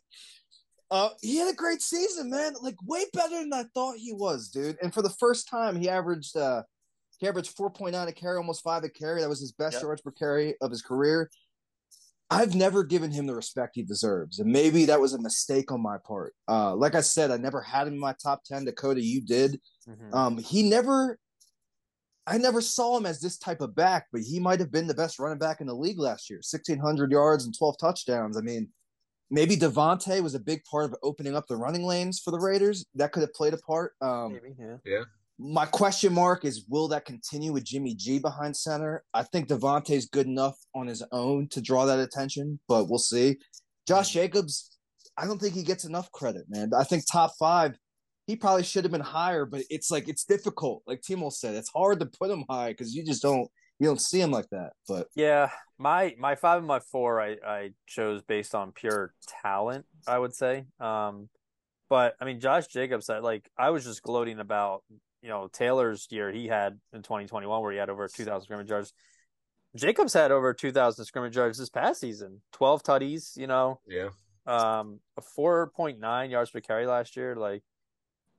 uh, 0.91 1.11
he 1.21 1.37
had 1.37 1.53
a 1.53 1.57
great 1.57 1.83
season, 1.83 2.31
man. 2.31 2.55
Like 2.61 2.77
way 2.85 3.05
better 3.13 3.39
than 3.41 3.53
I 3.53 3.65
thought 3.75 3.97
he 3.97 4.13
was, 4.13 4.49
dude. 4.49 4.77
And 4.83 4.93
for 4.93 5.03
the 5.03 5.11
first 5.11 5.49
time, 5.49 5.77
he 5.77 5.89
averaged 5.89 6.37
uh, 6.37 6.63
he 7.19 7.29
averaged 7.29 7.51
four 7.57 7.71
point 7.71 7.93
nine 7.95 8.09
a 8.09 8.13
carry, 8.13 8.37
almost 8.37 8.63
five 8.65 8.83
a 8.85 8.89
carry. 8.89 9.21
That 9.21 9.29
was 9.29 9.41
his 9.41 9.53
best 9.53 9.75
Yep. 9.75 9.83
yards 9.83 10.03
per 10.03 10.11
carry 10.11 10.55
of 10.61 10.71
his 10.71 10.83
career. 10.83 11.31
I've 12.33 12.55
never 12.55 12.85
given 12.85 13.11
him 13.11 13.27
the 13.27 13.35
respect 13.35 13.73
he 13.75 13.83
deserves, 13.83 14.39
and 14.39 14.51
maybe 14.53 14.85
that 14.85 15.01
was 15.01 15.15
a 15.15 15.21
mistake 15.21 15.73
on 15.73 15.83
my 15.83 15.97
part. 16.07 16.33
Uh, 16.49 16.77
like 16.77 16.95
I 16.95 17.01
said, 17.01 17.33
I 17.33 17.37
never 17.37 17.61
had 17.61 17.89
him 17.89 17.95
in 17.95 17.99
my 17.99 18.15
top 18.23 18.45
ten. 18.45 18.65
Dakota, 18.65 19.03
you 19.03 19.21
did. 19.21 19.61
Mhm. 19.89 20.15
Um, 20.15 20.39
he 20.39 20.63
never, 20.63 21.19
I 22.29 22.39
never 22.39 22.61
saw 22.61 22.97
him 22.97 23.05
as 23.07 23.21
this 23.21 23.37
type 23.37 23.61
of 23.61 23.75
back, 23.75 24.07
but 24.13 24.21
he 24.21 24.39
might 24.39 24.61
have 24.61 24.71
been 24.71 24.87
the 24.87 24.95
best 24.95 25.19
running 25.19 25.39
back 25.41 25.61
in 25.61 25.67
the 25.67 25.75
league 25.75 25.99
last 25.99 26.31
year. 26.31 26.41
Sixteen 26.41 26.79
hundred 26.79 27.11
yards 27.11 27.45
and 27.47 27.57
twelve 27.57 27.77
touchdowns. 27.79 28.37
I 28.37 28.43
mean, 28.43 28.69
maybe 29.31 29.57
Davante 29.57 30.23
was 30.23 30.35
a 30.35 30.41
big 30.41 30.65
part 30.65 30.85
of 30.85 30.97
opening 31.03 31.37
up 31.37 31.47
the 31.49 31.57
running 31.57 31.85
lanes 31.85 32.19
for 32.19 32.31
the 32.31 32.39
Raiders. 32.39 32.85
That 32.95 33.13
could 33.13 33.21
have 33.21 33.33
played 33.33 33.55
a 33.55 33.59
part. 33.59 33.95
Um, 34.01 34.33
Maybe, 34.33 34.55
yeah. 34.87 35.05
my 35.39 35.67
question 35.67 36.13
mark 36.13 36.45
is 36.45 36.65
will 36.69 36.89
that 36.89 37.05
continue 37.05 37.53
with 37.53 37.65
Jimmy 37.65 37.95
G 37.95 38.19
behind 38.19 38.57
center? 38.57 39.05
I 39.15 39.23
think 39.23 39.49
Davante's 39.49 40.07
good 40.07 40.27
enough 40.27 40.57
on 40.75 40.87
his 40.87 41.03
own 41.13 41.49
to 41.49 41.61
draw 41.61 41.87
that 41.87 42.01
attention, 42.01 42.59
but 42.69 42.89
we'll 42.89 42.99
see. 42.99 43.39
Josh 43.87 44.13
Jacobs, 44.13 44.77
I 45.17 45.27
don't 45.27 45.41
think 45.41 45.55
he 45.55 45.63
gets 45.63 45.85
enough 45.85 46.11
credit, 46.13 46.45
man. 46.49 46.71
I 46.77 46.85
think 46.85 47.05
top 47.11 47.33
five, 47.39 47.77
he 48.27 48.37
probably 48.37 48.63
should 48.63 48.85
have 48.85 48.93
been 48.93 49.01
higher, 49.01 49.45
but 49.45 49.63
it's 49.71 49.91
like 49.91 50.09
it's 50.09 50.25
difficult. 50.25 50.83
Like 50.87 51.01
Timo 51.01 51.33
said, 51.33 51.55
it's 51.55 51.71
hard 51.75 52.01
to 52.01 52.07
put 52.07 52.31
him 52.31 52.45
high 52.49 52.71
because 52.71 52.95
you 52.95 53.05
just 53.05 53.23
don't 53.23 53.49
you 53.81 53.87
don't 53.87 54.01
see 54.01 54.21
him 54.21 54.31
like 54.31 54.49
that. 54.51 54.75
But 54.87 55.09
Yeah, 55.17 55.51
my 55.79 56.15
my 56.19 56.37
five 56.37 56.59
and 56.59 56.67
my 56.69 56.79
four 56.79 57.21
I 57.21 57.37
I 57.45 57.71
chose 57.87 58.23
based 58.23 58.55
on 58.55 58.73
pure 58.73 59.13
talent, 59.43 59.87
I 60.07 60.19
would 60.19 60.35
say. 60.35 60.67
Um, 60.79 61.29
but 61.89 62.15
I 62.21 62.25
mean, 62.27 62.39
Josh 62.39 62.69
Jacobs, 62.69 63.11
I, 63.11 63.19
like 63.19 63.51
I 63.59 63.71
was 63.71 63.85
just 63.85 64.03
gloating 64.03 64.39
about 64.39 64.85
you 65.23 65.29
know 65.31 65.49
Taylor's 65.53 66.07
year 66.11 66.31
he 66.31 66.47
had 66.47 66.79
in 66.93 67.03
2021 67.03 67.63
where 67.63 67.73
he 67.73 67.79
had 67.79 67.91
over 67.91 68.07
2,000 68.07 68.45
scrimmage 68.45 68.71
yards. 68.71 68.93
Jacobs 69.77 70.13
had 70.13 70.31
over 70.33 70.53
2,000 70.53 71.05
scrimmage 71.05 71.37
yards 71.37 71.57
this 71.59 71.71
past 71.71 72.01
season, 72.01 72.43
12 72.53 72.83
tutties, 72.83 73.37
you 73.37 73.47
know, 73.47 73.81
Yeah. 73.87 74.09
um, 74.45 74.99
a 75.17 75.23
4.9 75.23 76.31
yards 76.31 76.51
per 76.51 76.61
carry 76.61 76.87
last 76.87 77.17
year. 77.17 77.37
Like 77.37 77.63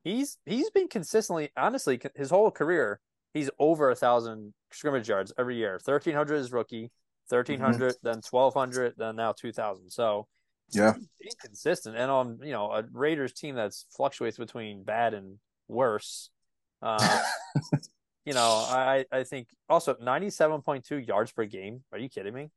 he's 0.03 0.37
he's 0.45 0.69
been 0.69 0.87
consistently, 0.87 1.49
honestly, 1.57 1.99
his 2.15 2.29
whole 2.29 2.51
career, 2.51 2.99
he's 3.33 3.49
over 3.59 3.89
a 3.89 3.95
thousand 3.95 4.53
scrimmage 4.71 5.07
yards 5.09 5.33
every 5.37 5.55
year. 5.57 5.73
1,300 5.83 6.35
is 6.35 6.51
rookie, 6.51 6.91
1,300, 7.29 7.95
then 8.03 8.21
1,200, 8.29 8.93
then 8.97 9.15
now 9.15 9.31
2,000. 9.31 9.89
So 9.89 10.27
Yeah. 10.69 10.93
he's 11.19 11.35
consistent, 11.35 11.95
and 11.97 12.09
on 12.11 12.39
you 12.43 12.51
know 12.51 12.71
a 12.71 12.83
Raiders 12.91 13.33
team 13.33 13.55
that's 13.55 13.85
fluctuates 13.95 14.37
between 14.37 14.83
bad 14.83 15.13
and 15.13 15.39
worse. 15.67 16.29
Uh, 16.81 17.21
you 18.25 18.33
know, 18.33 18.65
I 18.69 19.05
I 19.11 19.23
think 19.23 19.47
also 19.69 19.93
97.2 19.95 21.05
yards 21.07 21.31
per 21.31 21.45
game. 21.45 21.83
Are 21.91 21.97
you 21.99 22.09
kidding 22.09 22.33
me? 22.33 22.49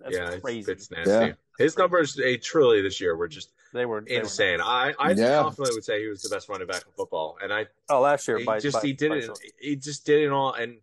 That's 0.00 0.14
yeah, 0.14 0.38
crazy. 0.40 0.70
it's, 0.72 0.82
it's 0.82 0.90
nasty. 0.90 1.10
Yeah. 1.10 1.32
His 1.58 1.76
numbers, 1.78 2.18
a 2.20 2.36
truly 2.36 2.82
this 2.82 3.00
year, 3.00 3.16
were 3.16 3.28
just 3.28 3.50
they 3.72 3.86
were 3.86 4.02
they 4.02 4.16
were 4.16 4.22
insane. 4.24 4.58
nuts. 4.58 4.68
I, 4.68 4.94
I 4.98 5.10
Yeah. 5.12 5.42
confidently 5.42 5.74
would 5.76 5.84
say 5.84 6.02
he 6.02 6.08
was 6.08 6.20
the 6.22 6.28
best 6.28 6.48
running 6.50 6.66
back 6.66 6.82
in 6.86 6.92
football, 6.92 7.38
and 7.42 7.50
I 7.52 7.66
Oh, 7.88 8.00
last 8.00 8.28
year 8.28 8.38
he 8.38 8.44
by 8.44 8.60
just 8.60 8.74
by- 8.80 8.86
he 8.86 8.92
did 8.92 9.08
by 9.10 9.16
it. 9.16 9.24
some- 9.24 9.36
He 9.58 9.76
just 9.76 10.04
did 10.04 10.22
it 10.22 10.30
all. 10.32 10.52
And 10.52 10.80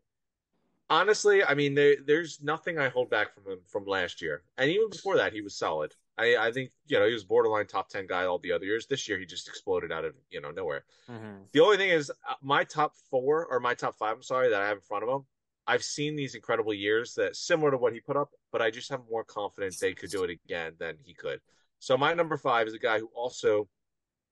honestly, 0.89 1.43
I 1.43 1.53
mean, 1.53 1.75
there, 1.75 1.95
there's 2.05 2.41
nothing 2.41 2.77
I 2.77 2.89
hold 2.89 3.09
back 3.09 3.33
from 3.33 3.51
him 3.51 3.59
from 3.67 3.85
last 3.85 4.21
year, 4.21 4.43
and 4.57 4.69
even 4.69 4.89
before 4.89 5.17
that, 5.17 5.33
he 5.33 5.41
was 5.41 5.55
solid. 5.55 5.93
I, 6.17 6.37
I 6.37 6.51
think 6.51 6.71
you 6.87 6.99
know 6.99 7.07
he 7.07 7.13
was 7.13 7.23
borderline 7.23 7.65
top 7.65 7.89
ten 7.89 8.05
guy 8.05 8.25
all 8.25 8.37
the 8.37 8.51
other 8.51 8.65
years. 8.65 8.85
This 8.85 9.07
year, 9.09 9.17
he 9.17 9.25
just 9.25 9.47
exploded 9.47 9.91
out 9.91 10.05
of 10.05 10.13
you 10.29 10.41
know 10.41 10.51
nowhere. 10.51 10.85
Mhm. 11.09 11.51
The 11.51 11.59
only 11.59 11.77
thing 11.77 11.89
is, 11.89 12.11
uh, 12.29 12.35
my 12.41 12.63
top 12.63 12.95
four 13.09 13.45
or 13.47 13.59
my 13.59 13.73
top 13.73 13.95
five, 13.95 14.15
I'm 14.15 14.23
sorry, 14.23 14.49
that 14.49 14.61
I 14.61 14.67
have 14.67 14.77
in 14.77 14.83
front 14.83 15.03
of 15.03 15.09
him. 15.09 15.25
I've 15.65 15.83
seen 15.83 16.15
these 16.15 16.35
incredible 16.35 16.73
years 16.73 17.15
that 17.15 17.35
similar 17.35 17.71
to 17.71 17.77
what 17.77 17.93
he 17.93 17.99
put 18.01 18.17
up, 18.17 18.31
but 18.51 18.61
I 18.61 18.69
just 18.69 18.89
have 18.89 19.01
more 19.09 19.23
confidence 19.23 19.79
they 19.79 19.93
could 19.93 20.11
do 20.11 20.23
it 20.23 20.29
again 20.29 20.73
than 20.77 20.97
he 21.03 21.13
could. 21.13 21.39
So 21.79 21.97
my 21.97 22.13
number 22.13 22.37
five 22.37 22.67
is 22.67 22.73
a 22.73 22.79
guy 22.79 22.99
who 22.99 23.09
also 23.15 23.67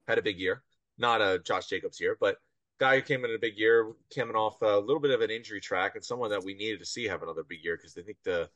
had 0.07 0.17
a 0.17 0.21
big 0.21 0.39
year, 0.39 0.63
not 0.97 1.21
a 1.21 1.39
Josh 1.39 1.67
Jacobs 1.67 1.99
year, 1.99 2.17
but 2.19 2.37
guy 2.81 2.95
who 2.95 3.01
came 3.03 3.23
in 3.23 3.31
a 3.31 3.37
big 3.37 3.57
year, 3.57 3.93
coming 4.13 4.35
off 4.35 4.59
a 4.63 4.79
little 4.79 4.99
bit 4.99 5.11
of 5.11 5.21
an 5.21 5.29
injury 5.29 5.61
track, 5.61 5.95
and 5.95 6.03
someone 6.03 6.31
that 6.31 6.43
we 6.43 6.55
needed 6.55 6.79
to 6.79 6.85
see 6.85 7.05
have 7.07 7.21
another 7.21 7.43
big 7.43 7.63
year 7.63 7.77
because 7.77 7.95
I 7.95 8.01
think 8.01 8.17
the 8.23 8.49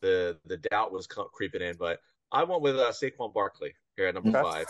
the 0.00 0.36
the 0.46 0.56
doubt 0.56 0.92
was 0.92 1.06
creeping 1.06 1.62
in. 1.62 1.76
But 1.76 2.00
I 2.32 2.42
went 2.42 2.60
with 2.60 2.76
uh, 2.76 2.90
Saquon 2.90 3.32
Barkley 3.32 3.72
here 3.96 4.08
at 4.08 4.14
number 4.14 4.30
Okay. 4.30 4.42
five. 4.42 4.66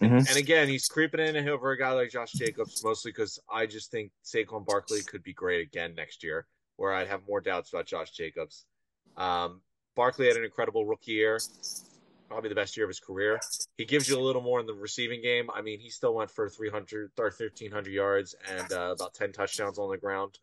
Mhm. 0.00 0.28
And 0.28 0.36
again, 0.38 0.68
he's 0.68 0.86
creeping 0.86 1.20
in 1.20 1.48
over 1.48 1.72
a 1.72 1.78
guy 1.78 1.90
like 1.90 2.10
Josh 2.10 2.32
Jacobs, 2.32 2.84
mostly 2.84 3.10
because 3.10 3.38
I 3.52 3.66
just 3.66 3.90
think 3.90 4.12
Saquon 4.24 4.64
Barkley 4.64 5.02
could 5.02 5.24
be 5.24 5.34
great 5.34 5.66
again 5.66 5.94
next 5.96 6.22
year, 6.22 6.46
where 6.76 6.92
I'd 6.92 7.08
have 7.08 7.26
more 7.26 7.40
doubts 7.40 7.72
about 7.72 7.86
Josh 7.86 8.12
Jacobs. 8.12 8.64
Um, 9.16 9.60
Barkley 9.96 10.28
had 10.28 10.36
an 10.36 10.44
incredible 10.44 10.86
rookie 10.86 11.12
year, 11.12 11.40
probably 12.30 12.48
the 12.48 12.54
best 12.54 12.76
year 12.76 12.86
of 12.86 12.90
his 12.90 13.00
career. 13.00 13.40
He 13.76 13.84
gives 13.84 14.08
you 14.08 14.16
a 14.16 14.20
little 14.22 14.40
more 14.40 14.60
in 14.60 14.66
the 14.66 14.72
receiving 14.72 15.20
game. 15.20 15.48
I 15.52 15.62
mean, 15.62 15.80
he 15.80 15.90
still 15.90 16.14
went 16.14 16.30
for 16.30 16.48
300 16.48 17.10
or 17.18 17.24
1,300 17.24 17.92
yards 17.92 18.36
and 18.48 18.72
uh, 18.72 18.92
about 18.94 19.14
10 19.14 19.32
touchdowns 19.32 19.78
on 19.78 19.90
the 19.90 19.98
ground. 19.98 20.38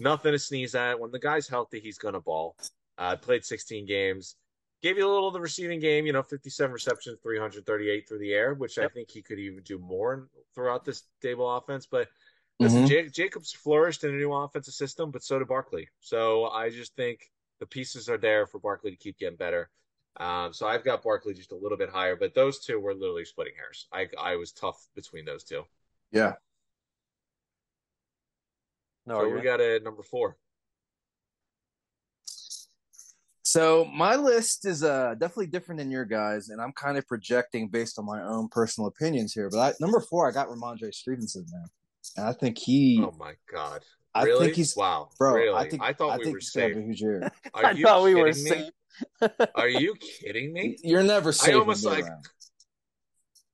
Nothing 0.00 0.32
to 0.32 0.38
sneeze 0.40 0.74
at. 0.74 0.98
When 0.98 1.12
the 1.12 1.20
guy's 1.20 1.46
healthy, 1.46 1.78
he's 1.78 1.98
going 1.98 2.14
to 2.14 2.20
ball. 2.20 2.56
Uh, 2.98 3.14
played 3.16 3.44
16 3.44 3.86
games. 3.86 4.34
Gave 4.82 4.96
you 4.98 5.06
a 5.06 5.12
little 5.12 5.28
of 5.28 5.34
the 5.34 5.40
receiving 5.40 5.78
game, 5.78 6.04
you 6.06 6.12
know, 6.12 6.22
57 6.22 6.72
receptions, 6.72 7.18
338 7.22 8.08
through 8.08 8.18
the 8.18 8.32
air, 8.32 8.54
which 8.54 8.76
I 8.78 8.88
think 8.88 9.10
he 9.10 9.22
could 9.22 9.38
even 9.38 9.62
do 9.62 9.78
more 9.78 10.28
throughout 10.54 10.84
this 10.84 11.04
Daboll 11.22 11.56
offense. 11.62 11.86
But 11.86 12.08
listen, 12.58 12.84
Mhm. 12.86 12.90
Ja- 13.04 13.10
Jacobs 13.10 13.52
flourished 13.52 14.02
in 14.04 14.10
a 14.14 14.16
new 14.16 14.32
offensive 14.32 14.74
system, 14.74 15.10
but 15.12 15.22
so 15.22 15.38
did 15.38 15.46
Barkley. 15.48 15.88
So 16.00 16.46
I 16.46 16.70
just 16.70 16.96
think 16.96 17.30
the 17.60 17.66
pieces 17.66 18.08
are 18.08 18.18
there 18.18 18.46
for 18.46 18.58
Barkley 18.58 18.90
to 18.90 18.96
keep 18.96 19.18
getting 19.18 19.36
better. 19.36 19.70
Um, 20.16 20.52
so 20.52 20.66
I've 20.66 20.84
got 20.84 21.02
Barkley 21.02 21.34
just 21.34 21.52
a 21.52 21.56
little 21.56 21.78
bit 21.78 21.88
higher, 21.90 22.16
but 22.16 22.34
those 22.34 22.58
two 22.58 22.78
were 22.80 22.94
literally 22.94 23.24
splitting 23.24 23.54
hairs. 23.56 23.86
I 23.92 24.08
I 24.20 24.36
was 24.36 24.52
tough 24.52 24.86
between 24.94 25.24
those 25.24 25.44
two. 25.44 25.64
Yeah. 26.12 26.34
No, 29.06 29.16
so 29.20 29.22
you're- 29.22 29.34
we 29.38 29.42
got 29.42 29.60
a 29.60 29.80
number 29.80 30.02
four. 30.02 30.36
So 33.42 33.84
my 33.86 34.14
list 34.16 34.64
is 34.64 34.84
uh 34.84 35.14
definitely 35.18 35.48
different 35.48 35.80
than 35.80 35.90
your 35.90 36.04
guys, 36.04 36.50
and 36.50 36.60
I'm 36.60 36.72
kind 36.72 36.96
of 36.98 37.06
projecting 37.08 37.68
based 37.68 37.98
on 37.98 38.04
my 38.04 38.22
own 38.22 38.48
personal 38.48 38.86
opinions 38.88 39.32
here. 39.32 39.48
But 39.50 39.58
I, 39.58 39.72
number 39.80 40.00
four, 40.00 40.28
I 40.28 40.32
got 40.32 40.48
Rhamondre 40.48 40.94
Stevenson, 40.94 41.46
man, 41.50 41.66
and 42.16 42.26
I 42.26 42.32
think 42.32 42.58
he, 42.58 43.02
Oh 43.04 43.12
my 43.18 43.34
god! 43.50 43.82
I 44.14 44.24
really? 44.24 44.46
think 44.46 44.56
he's, 44.56 44.76
wow. 44.76 45.08
bro. 45.18 45.34
really? 45.34 45.56
I 45.56 45.68
think 45.68 45.82
thought 45.82 46.10
I 46.10 46.18
we 46.18 46.24
think 46.24 46.34
were 46.34 46.38
he's 46.38 46.52
safe. 46.52 46.76
a 46.76 46.80
huge 46.80 47.00
year. 47.00 47.32
Are 47.54 47.64
I 47.66 47.70
you 47.72 47.84
thought 47.84 48.02
we 48.04 48.14
were 48.14 48.26
kidding 48.28 48.44
me? 48.44 48.50
safe. 48.50 48.70
Are 49.54 49.68
you 49.82 49.94
kidding 49.96 50.52
me? 50.52 50.76
You're 50.82 51.02
never 51.02 51.32
safe. 51.32 51.54
almost 51.56 51.84
in 51.84 51.90
like- 51.90 52.04
mid-round. 52.04 52.24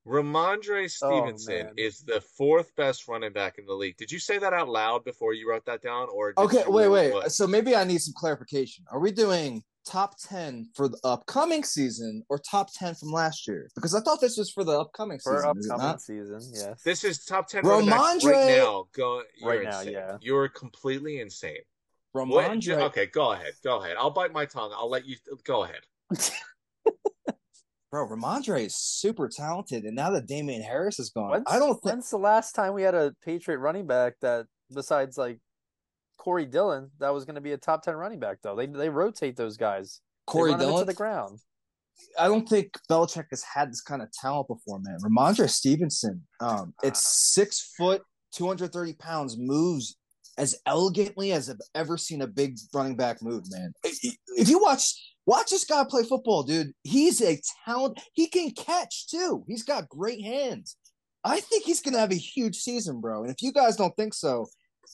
Rhamondre 0.06 0.88
Stevenson 0.88 1.66
Oh, 1.70 1.72
is 1.76 2.00
the 2.02 2.20
fourth 2.20 2.74
best 2.76 3.08
running 3.08 3.32
back 3.32 3.58
in 3.58 3.66
the 3.66 3.74
league. 3.74 3.96
Did 3.96 4.12
you 4.12 4.20
say 4.20 4.38
that 4.38 4.52
out 4.52 4.68
loud 4.68 5.04
before 5.04 5.34
you 5.34 5.50
wrote 5.50 5.64
that 5.66 5.82
down, 5.82 6.06
or 6.12 6.32
Okay, 6.38 6.62
you- 6.64 6.70
wait, 6.70 6.86
wait. 6.88 7.12
what? 7.12 7.32
So 7.32 7.46
maybe 7.46 7.74
I 7.74 7.82
need 7.82 7.98
some 8.00 8.14
clarification. 8.16 8.84
Are 8.92 9.00
we 9.00 9.10
doing 9.10 9.64
top 9.84 10.16
ten 10.20 10.68
for 10.76 10.86
the 10.88 10.98
upcoming 11.02 11.64
season 11.64 12.22
or 12.28 12.38
top 12.38 12.72
ten 12.72 12.94
from 12.94 13.10
last 13.10 13.48
year? 13.48 13.68
Because 13.74 13.96
I 13.96 14.00
thought 14.00 14.20
this 14.20 14.36
was 14.36 14.48
for 14.48 14.62
the 14.62 14.78
upcoming 14.78 15.18
for 15.18 15.38
season. 15.38 15.58
Is 15.58 15.66
it 15.66 15.72
upcoming 15.72 15.98
season. 15.98 16.40
Yes. 16.54 16.82
This 16.84 17.02
is 17.02 17.24
top 17.24 17.48
ten 17.48 17.64
running 17.64 17.90
backs 17.90 18.24
right 18.24 18.34
Rhamondre- 18.36 18.58
now. 18.58 18.84
Go 18.94 19.22
you're 19.40 19.50
Right 19.50 19.64
now, 19.64 19.78
insane. 19.80 19.92
yeah. 19.92 20.18
You're 20.20 20.48
completely 20.48 21.18
insane. 21.18 21.58
What- 22.24 22.50
Rhamondre. 22.50 22.80
Okay, 22.82 23.06
go 23.06 23.32
ahead. 23.32 23.52
Go 23.64 23.82
ahead. 23.82 23.96
I'll 23.98 24.10
bite 24.10 24.32
my 24.32 24.44
tongue. 24.46 24.72
I'll 24.74 24.90
let 24.90 25.06
you 25.06 25.16
go 25.44 25.64
ahead. 25.64 25.80
Bro, 27.90 28.08
Rhamondre 28.08 28.66
is 28.66 28.76
super 28.76 29.28
talented, 29.28 29.84
and 29.84 29.94
now 29.94 30.10
that 30.10 30.26
Damien 30.26 30.60
Harris 30.60 30.98
is 30.98 31.10
gone, 31.10 31.30
When's, 31.30 31.44
I 31.46 31.58
don't 31.58 31.74
think 31.74 31.94
when's 31.94 32.10
the 32.10 32.18
last 32.18 32.52
time 32.52 32.74
we 32.74 32.82
had 32.82 32.94
a 32.94 33.14
Patriot 33.24 33.58
running 33.58 33.86
back 33.86 34.14
that 34.22 34.46
besides 34.74 35.16
like 35.16 35.38
Corey 36.18 36.46
Dillon 36.46 36.90
that 36.98 37.14
was 37.14 37.24
going 37.24 37.36
to 37.36 37.40
be 37.40 37.52
a 37.52 37.56
top 37.56 37.82
ten 37.82 37.94
running 37.94 38.18
back 38.18 38.38
though? 38.42 38.56
They 38.56 38.66
they 38.66 38.88
rotate 38.88 39.36
those 39.36 39.56
guys. 39.56 40.00
Corey 40.26 40.52
they 40.52 40.58
Dillon. 40.58 40.74
into 40.74 40.84
the 40.86 40.94
ground. 40.94 41.38
I 42.18 42.26
don't 42.26 42.46
think 42.46 42.72
Belichick 42.90 43.26
has 43.30 43.42
had 43.42 43.70
this 43.70 43.80
kind 43.80 44.02
of 44.02 44.12
talent 44.12 44.48
before, 44.48 44.80
man. 44.80 44.98
Rhamondre 45.02 45.48
Stevenson, 45.48 46.26
um, 46.40 46.74
it's 46.82 47.02
six 47.32 47.72
foot, 47.78 48.02
two 48.32 48.46
hundred 48.46 48.72
thirty 48.72 48.94
pounds, 48.94 49.36
moves 49.38 49.96
as 50.38 50.56
elegantly 50.66 51.32
as 51.32 51.48
I've 51.48 51.56
ever 51.74 51.96
seen 51.96 52.22
a 52.22 52.26
big 52.26 52.58
running 52.74 52.96
back 52.96 53.22
move, 53.22 53.44
man. 53.50 53.72
If 53.82 54.48
you 54.48 54.60
watch 54.60 55.14
watch 55.24 55.50
this 55.50 55.64
guy 55.64 55.84
play 55.88 56.02
football, 56.02 56.42
dude, 56.42 56.72
he's 56.82 57.22
a 57.22 57.40
talent. 57.64 58.00
He 58.12 58.28
can 58.28 58.50
catch 58.50 59.08
too. 59.08 59.44
He's 59.46 59.62
got 59.62 59.88
great 59.88 60.22
hands. 60.22 60.76
I 61.24 61.40
think 61.40 61.64
he's 61.64 61.80
gonna 61.80 61.98
have 61.98 62.12
a 62.12 62.16
huge 62.16 62.56
season, 62.56 63.00
bro. 63.00 63.22
And 63.22 63.30
if 63.30 63.42
you 63.42 63.52
guys 63.52 63.76
don't 63.76 63.96
think 63.96 64.14
so, 64.14 64.46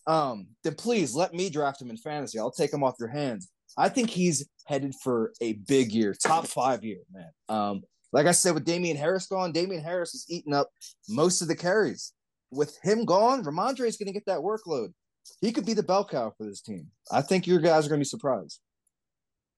um, 0.07 0.47
then 0.65 0.75
please 0.75 1.15
let 1.15 1.35
me 1.35 1.51
draft 1.51 1.83
him 1.83 1.91
in 1.91 1.97
fantasy. 1.97 2.39
I'll 2.39 2.51
take 2.51 2.73
him 2.73 2.85
off 2.85 2.95
your 2.99 3.11
hands. 3.11 3.51
I 3.77 3.89
think 3.89 4.11
he's 4.11 4.47
headed 4.67 4.95
for 5.03 5.33
a 5.41 5.55
big 5.55 5.93
year, 5.93 6.15
top 6.15 6.47
five 6.47 6.85
year, 6.85 7.01
man. 7.13 7.31
Um, 7.49 7.83
like 8.13 8.27
I 8.27 8.33
said, 8.33 8.55
with 8.55 8.65
Damien 8.65 8.97
Harris 8.97 9.27
gone, 9.27 9.53
Damien 9.53 9.83
Harris 9.83 10.15
is 10.15 10.27
eating 10.29 10.53
up 10.53 10.71
most 11.09 11.41
of 11.41 11.49
the 11.49 11.57
carries. 11.57 12.13
With 12.51 12.79
him 12.83 13.07
gone, 13.07 13.43
Rhamondre 13.43 13.87
is 13.87 13.97
going 13.97 14.09
to 14.09 14.13
get 14.13 14.27
that 14.27 14.41
workload. 14.41 14.93
He 15.41 15.53
could 15.53 15.67
be 15.67 15.75
the 15.75 15.83
bell 15.83 16.05
cow 16.05 16.33
for 16.37 16.45
this 16.45 16.61
team. 16.61 16.89
I 17.11 17.23
think 17.23 17.47
your 17.47 17.61
guys 17.61 17.87
are 17.87 17.89
going 17.89 18.01
to 18.01 18.05
be 18.05 18.09
surprised. 18.09 18.61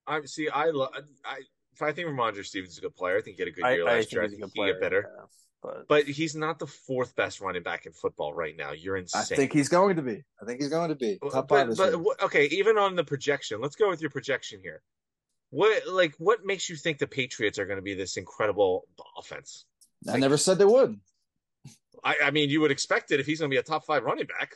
I 0.07 0.21
see. 0.25 0.49
I 0.49 0.67
love. 0.67 0.91
I. 1.25 1.39
If 1.73 1.83
I 1.83 1.91
think 1.91 2.09
Rhamondre 2.09 2.45
Stevens 2.45 2.73
is 2.73 2.79
a 2.79 2.83
good 2.83 2.95
player, 2.95 3.19
I 3.19 3.21
think 3.21 3.37
he 3.37 3.43
had 3.43 3.49
a 3.49 3.51
good 3.51 3.65
year 3.65 3.89
I 3.89 3.95
last 3.97 4.05
think 4.05 4.13
year. 4.13 4.23
I 4.23 4.29
think 4.29 4.45
he 4.45 4.51
player. 4.51 4.73
get 4.75 4.81
better, 4.81 5.11
yeah, 5.19 5.25
but 5.61 5.89
but 5.89 6.05
he's 6.05 6.37
not 6.37 6.61
the 6.61 6.69
fourth 6.69 7.17
best 7.17 7.41
running 7.41 7.65
back 7.65 7.85
in 7.87 7.93
football 7.93 8.33
right 8.33 8.57
now. 8.57 8.71
You're 8.71 8.97
insane. 8.97 9.23
I 9.23 9.25
think 9.25 9.53
he's 9.53 9.69
going 9.69 9.97
to 9.97 10.03
be. 10.03 10.23
I 10.41 10.45
think 10.47 10.61
he's 10.61 10.71
going 10.71 10.91
to 10.91 10.95
be 10.95 11.19
But- 11.21 11.33
five 11.33 11.49
but, 11.49 11.67
this 11.71 11.79
but 11.79 11.91
year. 11.93 12.05
okay, 12.23 12.45
even 12.47 12.79
on 12.79 12.95
the 12.95 13.03
projection, 13.03 13.61
let's 13.61 13.75
go 13.75 13.89
with 13.89 14.01
your 14.01 14.11
projection 14.11 14.61
here. 14.63 14.83
What 15.51 15.89
like 15.89 16.15
what 16.19 16.45
makes 16.45 16.69
you 16.69 16.77
think 16.77 16.99
the 16.99 17.09
Patriots 17.09 17.59
are 17.59 17.67
going 17.67 17.79
to 17.79 17.83
be 17.83 17.95
this 17.95 18.17
incredible 18.17 18.87
offense? 19.19 19.65
I 20.09 20.19
never 20.19 20.37
said 20.37 20.59
they 20.59 20.65
would. 20.65 21.01
I, 22.05 22.17
I 22.27 22.31
mean, 22.31 22.51
you 22.51 22.61
would 22.61 22.71
expect 22.71 23.11
it 23.11 23.19
if 23.19 23.27
he's 23.27 23.41
going 23.41 23.51
to 23.51 23.55
be 23.55 23.59
a 23.59 23.63
top 23.65 23.85
five 23.85 24.05
running 24.05 24.27
back. 24.27 24.53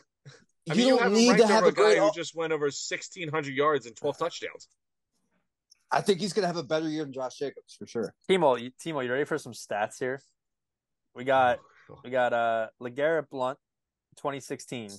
I 0.70 0.74
you 0.74 0.78
mean, 0.78 0.86
you 0.88 0.92
don't 0.94 1.02
have 1.02 1.12
him 1.12 1.18
need 1.18 1.36
to 1.38 1.46
have 1.46 1.64
a 1.64 1.68
a 1.68 1.72
guy 1.72 1.82
great. 1.82 1.98
who 1.98 2.04
o- 2.04 2.10
just 2.14 2.34
went 2.34 2.52
over 2.52 2.70
sixteen 2.70 3.28
hundred 3.28 3.54
yards 3.54 3.86
and 3.86 3.96
twelve 3.96 4.18
touchdowns. 4.18 4.68
I 5.90 6.00
think 6.02 6.20
he's 6.20 6.32
going 6.34 6.42
to 6.42 6.48
have 6.48 6.56
a 6.58 6.62
better 6.62 6.88
year 6.88 7.04
than 7.04 7.12
Josh 7.14 7.38
Jacobs 7.38 7.74
for 7.78 7.86
sure. 7.86 8.14
Timo, 8.28 8.60
you, 8.60 8.70
Timo, 8.72 9.02
you 9.02 9.10
ready 9.10 9.24
for 9.24 9.38
some 9.38 9.52
stats 9.52 9.98
here? 9.98 10.20
We 11.14 11.24
got 11.24 11.60
Oh, 11.90 11.98
we 12.04 12.10
got 12.10 12.32
uh 12.32 12.68
LeGarrette 12.82 13.30
Blount, 13.30 13.58
2016, 14.16 14.90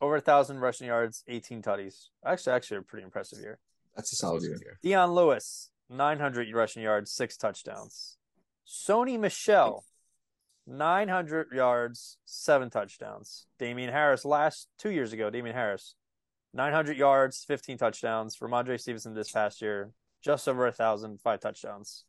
over 0.00 0.16
a 0.16 0.20
thousand 0.20 0.58
rushing 0.60 0.88
yards, 0.88 1.24
18 1.28 1.62
tutties. 1.62 2.08
Actually, 2.24 2.52
actually 2.52 2.76
a 2.78 2.82
pretty 2.82 3.04
impressive 3.04 3.38
year. 3.38 3.58
That's 3.94 4.12
a 4.12 4.16
solid 4.16 4.42
year. 4.42 4.58
Dion 4.82 5.12
Lewis, 5.12 5.70
900 5.88 6.52
rushing 6.52 6.82
yards, 6.82 7.10
six 7.12 7.36
touchdowns. 7.38 8.18
Sony 8.68 9.18
Michel, 9.18 9.84
900 10.66 11.52
yards, 11.52 12.18
seven 12.24 12.70
touchdowns. 12.70 13.46
Damien 13.58 13.90
Harris 13.92 14.24
last 14.24 14.68
two 14.78 14.90
years 14.90 15.12
ago. 15.12 15.30
Damien 15.30 15.54
Harris, 15.54 15.94
900 16.54 16.96
yards, 16.96 17.44
15 17.46 17.78
touchdowns. 17.78 18.36
Ramondre 18.38 18.80
Stevenson 18.80 19.14
this 19.14 19.30
past 19.30 19.62
year, 19.62 19.92
just 20.22 20.48
over 20.48 20.66
a 20.66 20.72
thousand, 20.72 21.20
five 21.20 21.40
touchdowns. 21.40 22.04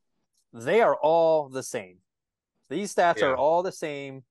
They 0.53 0.81
are 0.81 0.95
all 0.95 1.49
the 1.49 1.63
same. 1.63 1.97
These 2.69 2.93
stats 2.93 3.19
Yeah. 3.19 3.27
are 3.27 3.37
all 3.37 3.63
the 3.63 3.71
same. 3.71 4.23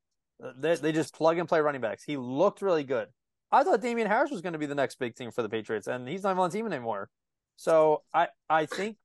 Uh, 0.43 0.53
they, 0.59 0.75
they 0.77 0.93
just 0.93 1.15
plug 1.15 1.39
and 1.39 1.49
play 1.49 1.61
running 1.61 1.81
backs. 1.81 2.03
He 2.05 2.17
looked 2.17 2.63
really 2.63 2.85
good. 2.85 3.09
I 3.53 3.63
thought 3.63 3.81
Damien 3.81 4.09
Harris 4.09 4.31
was 4.31 4.41
going 4.43 4.53
to 4.55 4.59
be 4.59 4.67
the 4.67 4.75
next 4.75 4.99
big 4.99 5.15
thing 5.15 5.31
for 5.31 5.43
the 5.43 5.49
Patriots, 5.49 5.87
and 5.87 6.07
he's 6.09 6.25
not 6.25 6.31
even 6.33 6.41
on 6.43 6.51
the 6.51 6.57
team 6.57 6.67
anymore. 6.67 7.09
So 7.57 8.03
I 8.13 8.29
I 8.51 8.67
think 8.67 8.97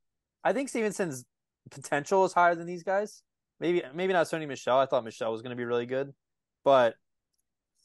I 0.43 0.51
think 0.51 0.67
Stevenson's 0.67 1.23
potential 1.69 2.25
is 2.25 2.33
higher 2.33 2.55
than 2.55 2.65
these 2.67 2.83
guys. 2.83 3.21
Maybe 3.61 3.83
maybe 3.93 4.11
not 4.11 4.25
Sony 4.25 4.47
Michel. 4.47 4.77
I 4.79 4.87
thought 4.87 5.05
Michel 5.05 5.31
was 5.31 5.41
going 5.43 5.51
to 5.51 5.55
be 5.55 5.63
really 5.65 5.85
good, 5.85 6.11
but 6.65 6.95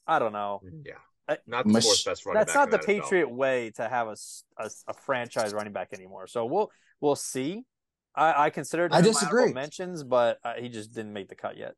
I 0.07 0.19
don't 0.19 0.33
know. 0.33 0.63
Yeah, 0.85 0.95
I- 1.29 1.39
not 1.47 1.67
the 1.67 1.73
Mich- 1.75 1.85
fourth 1.85 2.05
best 2.05 2.25
running. 2.25 2.41
That's 2.41 2.55
back. 2.55 2.71
not 2.71 2.83
the 2.85 2.91
in 2.93 2.99
NFL. 2.99 3.03
Patriot 3.03 3.31
way 3.31 3.71
to 3.77 3.87
have 3.89 4.09
a, 4.09 4.13
s- 4.13 4.43
a- 4.59 4.71
a 4.89 4.95
franchise 4.95 5.53
running 5.53 5.75
back 5.75 5.91
anymore. 5.93 6.27
So 6.27 6.47
we'll 6.47 6.71
we'll 7.01 7.15
see. 7.15 7.65
I, 8.15 8.47
I 8.47 8.51
considered. 8.51 8.93
I 8.93 9.01
him 9.01 9.05
in 9.05 9.13
my 9.13 9.13
disagree. 9.21 9.53
mentions, 9.53 10.03
but 10.03 10.39
uh, 10.43 10.55
he 10.59 10.71
just 10.71 10.95
didn't 10.95 11.13
make 11.13 11.29
the 11.29 11.35
cut 11.35 11.59
yet. 11.59 11.75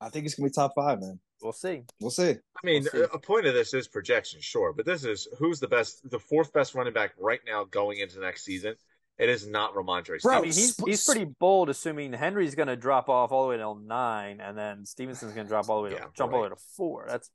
I 0.00 0.10
think 0.10 0.26
it's 0.26 0.34
gonna 0.34 0.48
be 0.48 0.52
top 0.52 0.74
five, 0.74 1.00
man. 1.00 1.18
We'll 1.40 1.52
see. 1.52 1.84
We'll 2.00 2.10
see. 2.10 2.30
I 2.32 2.36
mean, 2.66 2.86
We'll 2.92 3.04
see. 3.06 3.10
a 3.14 3.18
point 3.18 3.46
of 3.46 3.54
this 3.54 3.72
is 3.72 3.88
projection, 3.88 4.40
sure, 4.42 4.72
but 4.74 4.84
this 4.84 5.04
is 5.04 5.26
who's 5.38 5.58
the 5.60 5.68
best, 5.68 6.08
the 6.10 6.18
fourth 6.18 6.52
best 6.52 6.74
running 6.74 6.92
back 6.92 7.12
right 7.18 7.40
now 7.46 7.64
going 7.64 7.98
into 7.98 8.20
next 8.20 8.44
season. 8.44 8.74
It 9.18 9.28
is 9.28 9.48
not 9.48 9.74
Rhamondre. 9.74 10.22
Bro, 10.22 10.32
I 10.32 10.40
mean, 10.42 10.44
he's 10.46 10.74
sp- 10.78 10.86
he's 10.86 11.04
pretty 11.04 11.24
bold, 11.24 11.68
assuming 11.68 12.12
Henry's 12.12 12.54
going 12.54 12.68
to 12.68 12.76
drop 12.76 13.08
off 13.08 13.32
all 13.32 13.42
the 13.44 13.48
way 13.48 13.56
to 13.56 13.74
nine, 13.84 14.40
and 14.40 14.56
then 14.56 14.86
Stevenson's 14.86 15.32
going 15.32 15.46
to 15.46 15.48
drop 15.48 15.68
all 15.68 15.78
the 15.78 15.84
way 15.84 15.90
to 15.90 15.96
Yeah, 15.96 16.04
jump 16.16 16.32
all 16.32 16.38
the 16.38 16.42
way 16.44 16.48
to 16.50 16.60
four. 16.76 17.06
That's 17.08 17.30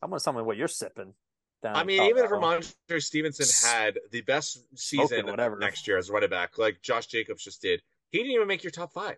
I'm 0.00 0.10
going 0.10 0.20
to 0.20 0.24
tell 0.24 0.32
me 0.32 0.42
what 0.42 0.56
you're 0.56 0.68
sipping. 0.68 1.14
Down 1.62 1.76
I 1.76 1.84
mean, 1.84 2.02
even 2.02 2.24
if 2.24 2.30
level. 2.30 2.40
Rhamondre 2.40 3.02
Stevenson 3.02 3.46
had 3.68 3.98
the 4.10 4.20
best 4.22 4.58
season 4.74 5.06
Smoking 5.08 5.30
whatever. 5.30 5.58
next 5.58 5.86
year 5.86 5.96
as 5.96 6.08
a 6.08 6.12
running 6.12 6.30
back, 6.30 6.58
like 6.58 6.82
Josh 6.82 7.06
Jacobs 7.06 7.44
just 7.44 7.62
did, 7.62 7.82
he 8.10 8.18
didn't 8.18 8.32
even 8.32 8.48
make 8.48 8.64
your 8.64 8.72
top 8.72 8.92
five. 8.92 9.16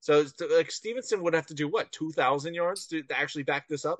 So, 0.00 0.24
like, 0.56 0.70
Stevenson 0.70 1.22
would 1.22 1.34
have 1.34 1.46
to 1.46 1.54
do 1.54 1.68
what 1.68 1.92
two 1.92 2.10
thousand 2.12 2.54
yards 2.54 2.86
to, 2.86 3.02
to 3.02 3.18
actually 3.18 3.42
back 3.42 3.68
this 3.68 3.84
up. 3.84 3.98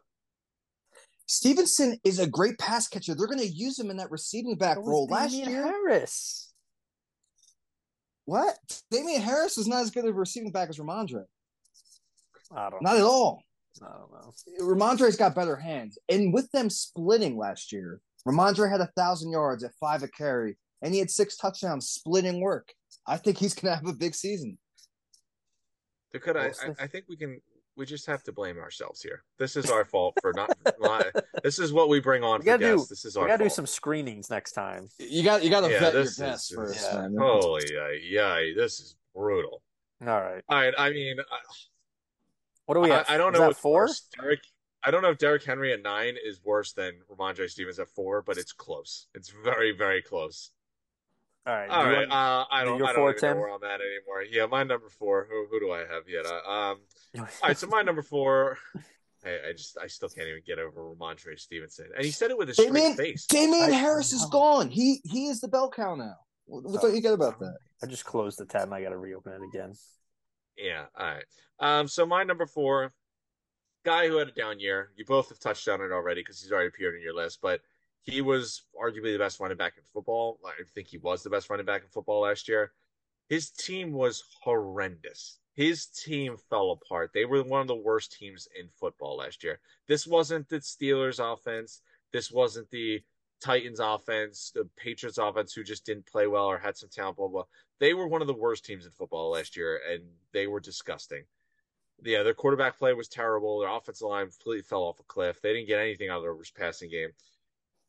Stevenson 1.26 1.99
is 2.05 2.18
a 2.18 2.26
great 2.26 2.59
pass 2.59 2.89
catcher. 2.89 3.14
They're 3.14 3.26
gonna 3.26 3.43
use 3.43 3.78
him 3.78 3.91
in 3.91 3.99
that 3.99 4.11
receiving 4.11 4.57
back 4.57 4.76
So 4.76 4.83
role. 4.83 5.07
Last 5.09 5.33
Damien 5.33 5.51
year, 5.51 5.62
Harris. 5.62 6.49
What? 8.31 8.57
Damien 8.93 9.20
Harris 9.20 9.59
is 9.59 9.66
not 9.66 9.83
as 9.83 9.91
good 9.91 10.05
of 10.05 10.11
a 10.11 10.12
receiving 10.12 10.53
back 10.53 10.68
as 10.68 10.78
Rhamondre. 10.78 11.24
I 12.55 12.70
don't. 12.70 12.81
Not 12.81 12.95
at 12.95 13.03
all. 13.03 13.43
I 13.83 13.89
don't 13.89 14.12
know. 14.12 14.33
Rhamondre's 14.61 15.16
got 15.16 15.35
better 15.35 15.57
hands. 15.57 15.99
And 16.09 16.33
with 16.33 16.49
them 16.53 16.70
splitting 16.70 17.37
last 17.37 17.72
year, 17.72 18.01
Ramondre 18.24 18.70
had 18.70 18.81
a 18.81 18.93
thousand 18.97 19.33
yards 19.33 19.64
at 19.64 19.74
five 19.81 20.05
a 20.05 20.09
carry, 20.09 20.57
and 20.81 20.95
he 20.95 21.01
had 21.01 21.11
six 21.11 21.37
touchdowns 21.37 21.89
splitting 21.89 22.41
work. 22.41 22.72
I 23.05 23.16
think 23.16 23.37
he's 23.37 23.53
gonna 23.53 23.74
have 23.74 23.89
a 23.89 23.93
big 23.93 24.14
season. 24.14 24.59
There 26.12 26.20
could 26.20 26.37
I, 26.37 26.53
I? 26.62 26.85
I 26.85 26.87
think 26.87 27.07
we 27.09 27.16
can. 27.16 27.41
We 27.81 27.87
just 27.87 28.05
have 28.09 28.22
to 28.24 28.33
blame 28.33 28.59
ourselves 28.59 29.01
here. 29.01 29.22
This 29.39 29.57
is 29.57 29.70
our 29.70 29.87
fault 29.87 30.12
for 30.20 30.35
not. 30.35 30.51
not 30.81 31.07
this 31.43 31.59
is 31.59 31.72
what 31.72 31.89
we 31.89 31.99
bring 31.99 32.22
on 32.22 32.41
We 32.41 32.43
for 32.43 32.45
gotta 32.59 32.64
do- 32.66 32.76
guests. 32.76 32.91
This 32.91 33.07
is 33.07 33.16
our 33.16 33.24
We 33.24 33.31
got 33.31 33.39
to 33.39 33.45
do 33.45 33.49
some 33.51 33.66
screenings 33.66 34.28
next 34.28 34.53
time. 34.53 34.87
You 34.99 35.24
got 35.24 35.43
you 35.43 35.49
got 35.49 35.62
to 35.62 35.70
Yeah, 35.70 35.81
vet 35.81 35.95
your 35.95 36.03
this 36.03 36.18
guests 36.18 36.51
is- 36.51 36.57
first, 36.57 36.89
yeah. 36.93 37.01
man. 37.01 37.16
Holy 37.18 37.64
yeah, 38.03 38.39
this 38.55 38.81
is 38.81 38.97
brutal. 39.14 39.62
All 40.07 40.09
right. 40.20 40.45
All 40.51 40.59
right, 40.61 40.74
I 40.76 40.91
mean, 40.91 41.18
I, 41.20 41.39
What 42.66 42.74
do 42.74 42.81
we 42.83 42.91
have? 42.91 43.07
I, 43.09 43.14
I 43.14 43.16
don't 43.16 43.33
Is 43.33 43.39
know 43.39 43.45
that 43.45 43.49
what's 43.49 43.61
four. 43.61 43.89
Derek, 44.20 44.41
I 44.85 44.91
don't 44.91 45.01
know 45.01 45.11
if 45.11 45.16
Derrick 45.18 45.43
Henry 45.45 45.72
at 45.72 45.83
nine 45.83 46.16
is 46.22 46.39
worse 46.45 46.72
than 46.74 46.93
Rhamondre 47.11 47.49
Stevens 47.49 47.78
at 47.78 47.89
four, 47.89 48.20
but 48.20 48.37
it's 48.37 48.53
close. 48.53 49.07
It's 49.14 49.33
very, 49.43 49.72
very 49.72 50.03
close. 50.03 50.51
All 51.47 51.55
right. 51.55 51.68
All 51.70 51.84
do 51.84 51.91
you 51.91 51.97
right, 51.97 52.09
want- 52.09 52.12
uh, 52.12 52.45
I 52.51 52.64
don't, 52.64 52.78
your 52.78 52.86
I 52.88 52.93
don't 52.93 53.09
even 53.09 53.20
Tim? 53.20 53.36
know 53.36 53.41
where 53.41 53.51
I'm 53.55 53.64
at 53.64 53.80
anymore. 53.80 54.22
Yeah, 54.30 54.47
my 54.47 54.62
number 54.62 54.88
four. 54.88 55.26
Who, 55.30 55.47
who 55.51 55.59
do 55.61 55.72
I 55.72 55.80
have 55.80 56.09
yet? 56.09 56.26
Uh, 56.26 56.51
um, 56.51 56.78
all 57.18 57.26
right, 57.43 57.57
so 57.57 57.66
my 57.66 57.82
number 57.82 58.03
four. 58.03 58.59
I, 59.24 59.51
I 59.51 59.53
just, 59.53 59.76
I 59.82 59.86
still 59.86 60.09
can't 60.09 60.28
even 60.28 60.43
get 60.47 60.59
over 60.59 60.80
Rhamondre 60.82 61.38
Stevenson, 61.38 61.86
and 61.95 62.05
he 62.05 62.11
said 62.11 62.30
it 62.30 62.38
with 62.38 62.49
a 62.51 62.55
straight 62.55 62.72
Damien, 62.72 62.95
face. 62.97 63.26
Damien 63.26 63.70
I- 63.70 63.76
Harris 63.76 64.12
is 64.12 64.24
gone. 64.26 64.70
He 64.70 65.01
he 65.05 65.26
is 65.26 65.41
the 65.41 65.49
bell 65.49 65.70
cow 65.70 65.95
now. 65.95 66.14
What, 66.47 66.64
what 66.64 66.80
don't 66.82 66.95
you 66.95 67.03
get 67.03 67.12
about 67.14 67.38
that? 67.41 67.57
I 67.82 67.86
just 67.86 68.05
closed 68.05 68.38
the 68.38 68.47
tab 68.47 68.64
and 68.64 68.74
I 68.74 68.82
got 68.82 68.91
to 68.91 68.99
reopen 68.99 69.32
it 69.32 69.43
again. 69.55 69.72
Yeah, 70.57 70.84
all 70.99 71.07
right. 71.07 71.24
Um, 71.59 71.88
so 71.88 72.05
my 72.07 72.22
number 72.22 72.47
four, 72.47 72.93
guy 73.84 74.09
who 74.09 74.16
had 74.16 74.28
a 74.28 74.32
down 74.32 74.59
year. 74.61 74.91
You 74.97 75.05
both 75.07 75.28
have 75.30 75.38
touched 75.38 75.68
on 75.68 75.80
it 75.80 75.93
already 75.93 76.20
because 76.22 76.41
he's 76.41 76.53
already 76.53 76.68
appeared 76.68 76.95
in 76.97 77.03
your 77.03 77.14
list, 77.14 77.41
but 77.43 77.61
he 78.03 78.20
was 78.20 78.62
arguably 78.80 79.12
the 79.12 79.18
best 79.18 79.40
running 79.40 79.57
back 79.57 79.74
in 79.76 79.84
football. 79.92 80.38
I 80.44 80.62
think 80.74 80.88
he 80.88 80.98
was 80.98 81.22
the 81.22 81.30
best 81.30 81.51
running 81.51 81.66
back 81.66 81.82
in 81.82 81.88
football 81.88 82.22
last 82.22 82.48
year. 82.48 82.72
His 83.28 83.51
team 83.51 83.92
was 83.92 84.24
horrendous. 84.42 85.38
His 85.55 85.86
team 85.86 86.36
fell 86.48 86.70
apart. 86.72 87.11
They 87.12 87.24
were 87.24 87.42
one 87.42 87.61
of 87.61 87.68
the 87.68 87.76
worst 87.76 88.12
teams 88.12 88.48
in 88.59 88.68
football 88.68 89.18
last 89.18 89.44
year. 89.44 89.61
This 89.86 90.07
wasn't 90.07 90.48
the 90.48 90.57
Steelers 90.57 91.20
offense. 91.20 91.82
This 92.12 92.32
wasn't 92.32 92.70
the 92.70 93.03
Titans 93.40 93.80
offense, 93.80 94.53
the 94.55 94.68
Patriots 94.76 95.18
offense 95.18 95.53
who 95.53 95.64
just 95.64 95.86
didn't 95.86 96.07
play 96.07 96.26
well 96.26 96.46
or 96.46 96.59
had 96.59 96.76
some 96.76 96.90
talent, 96.90 97.16
blah, 97.16 97.28
blah. 97.28 97.44
They 97.78 97.94
were 97.94 98.07
one 98.07 98.20
of 98.20 98.26
the 98.26 98.34
worst 98.34 98.64
teams 98.64 98.84
in 98.84 98.90
football 98.90 99.30
last 99.30 99.57
year, 99.57 99.80
and 99.90 100.03
they 100.32 100.46
were 100.46 100.61
disgusting. 100.61 101.24
Yeah, 102.03 102.22
their 102.22 102.34
quarterback 102.34 102.78
play 102.78 102.92
was 102.92 103.09
terrible. 103.09 103.61
Their 103.61 103.70
offensive 103.70 104.09
line 104.09 104.26
completely 104.26 104.62
fell 104.62 104.82
off 104.82 105.01
a 105.01 105.05
cliff. 105.05 105.40
They 105.40 105.53
didn't 105.53 105.68
get 105.68 105.80
anything 105.80 106.09
out 106.09 106.18
of 106.18 106.22
their 106.22 106.36
passing 106.57 106.90
game. 106.90 107.11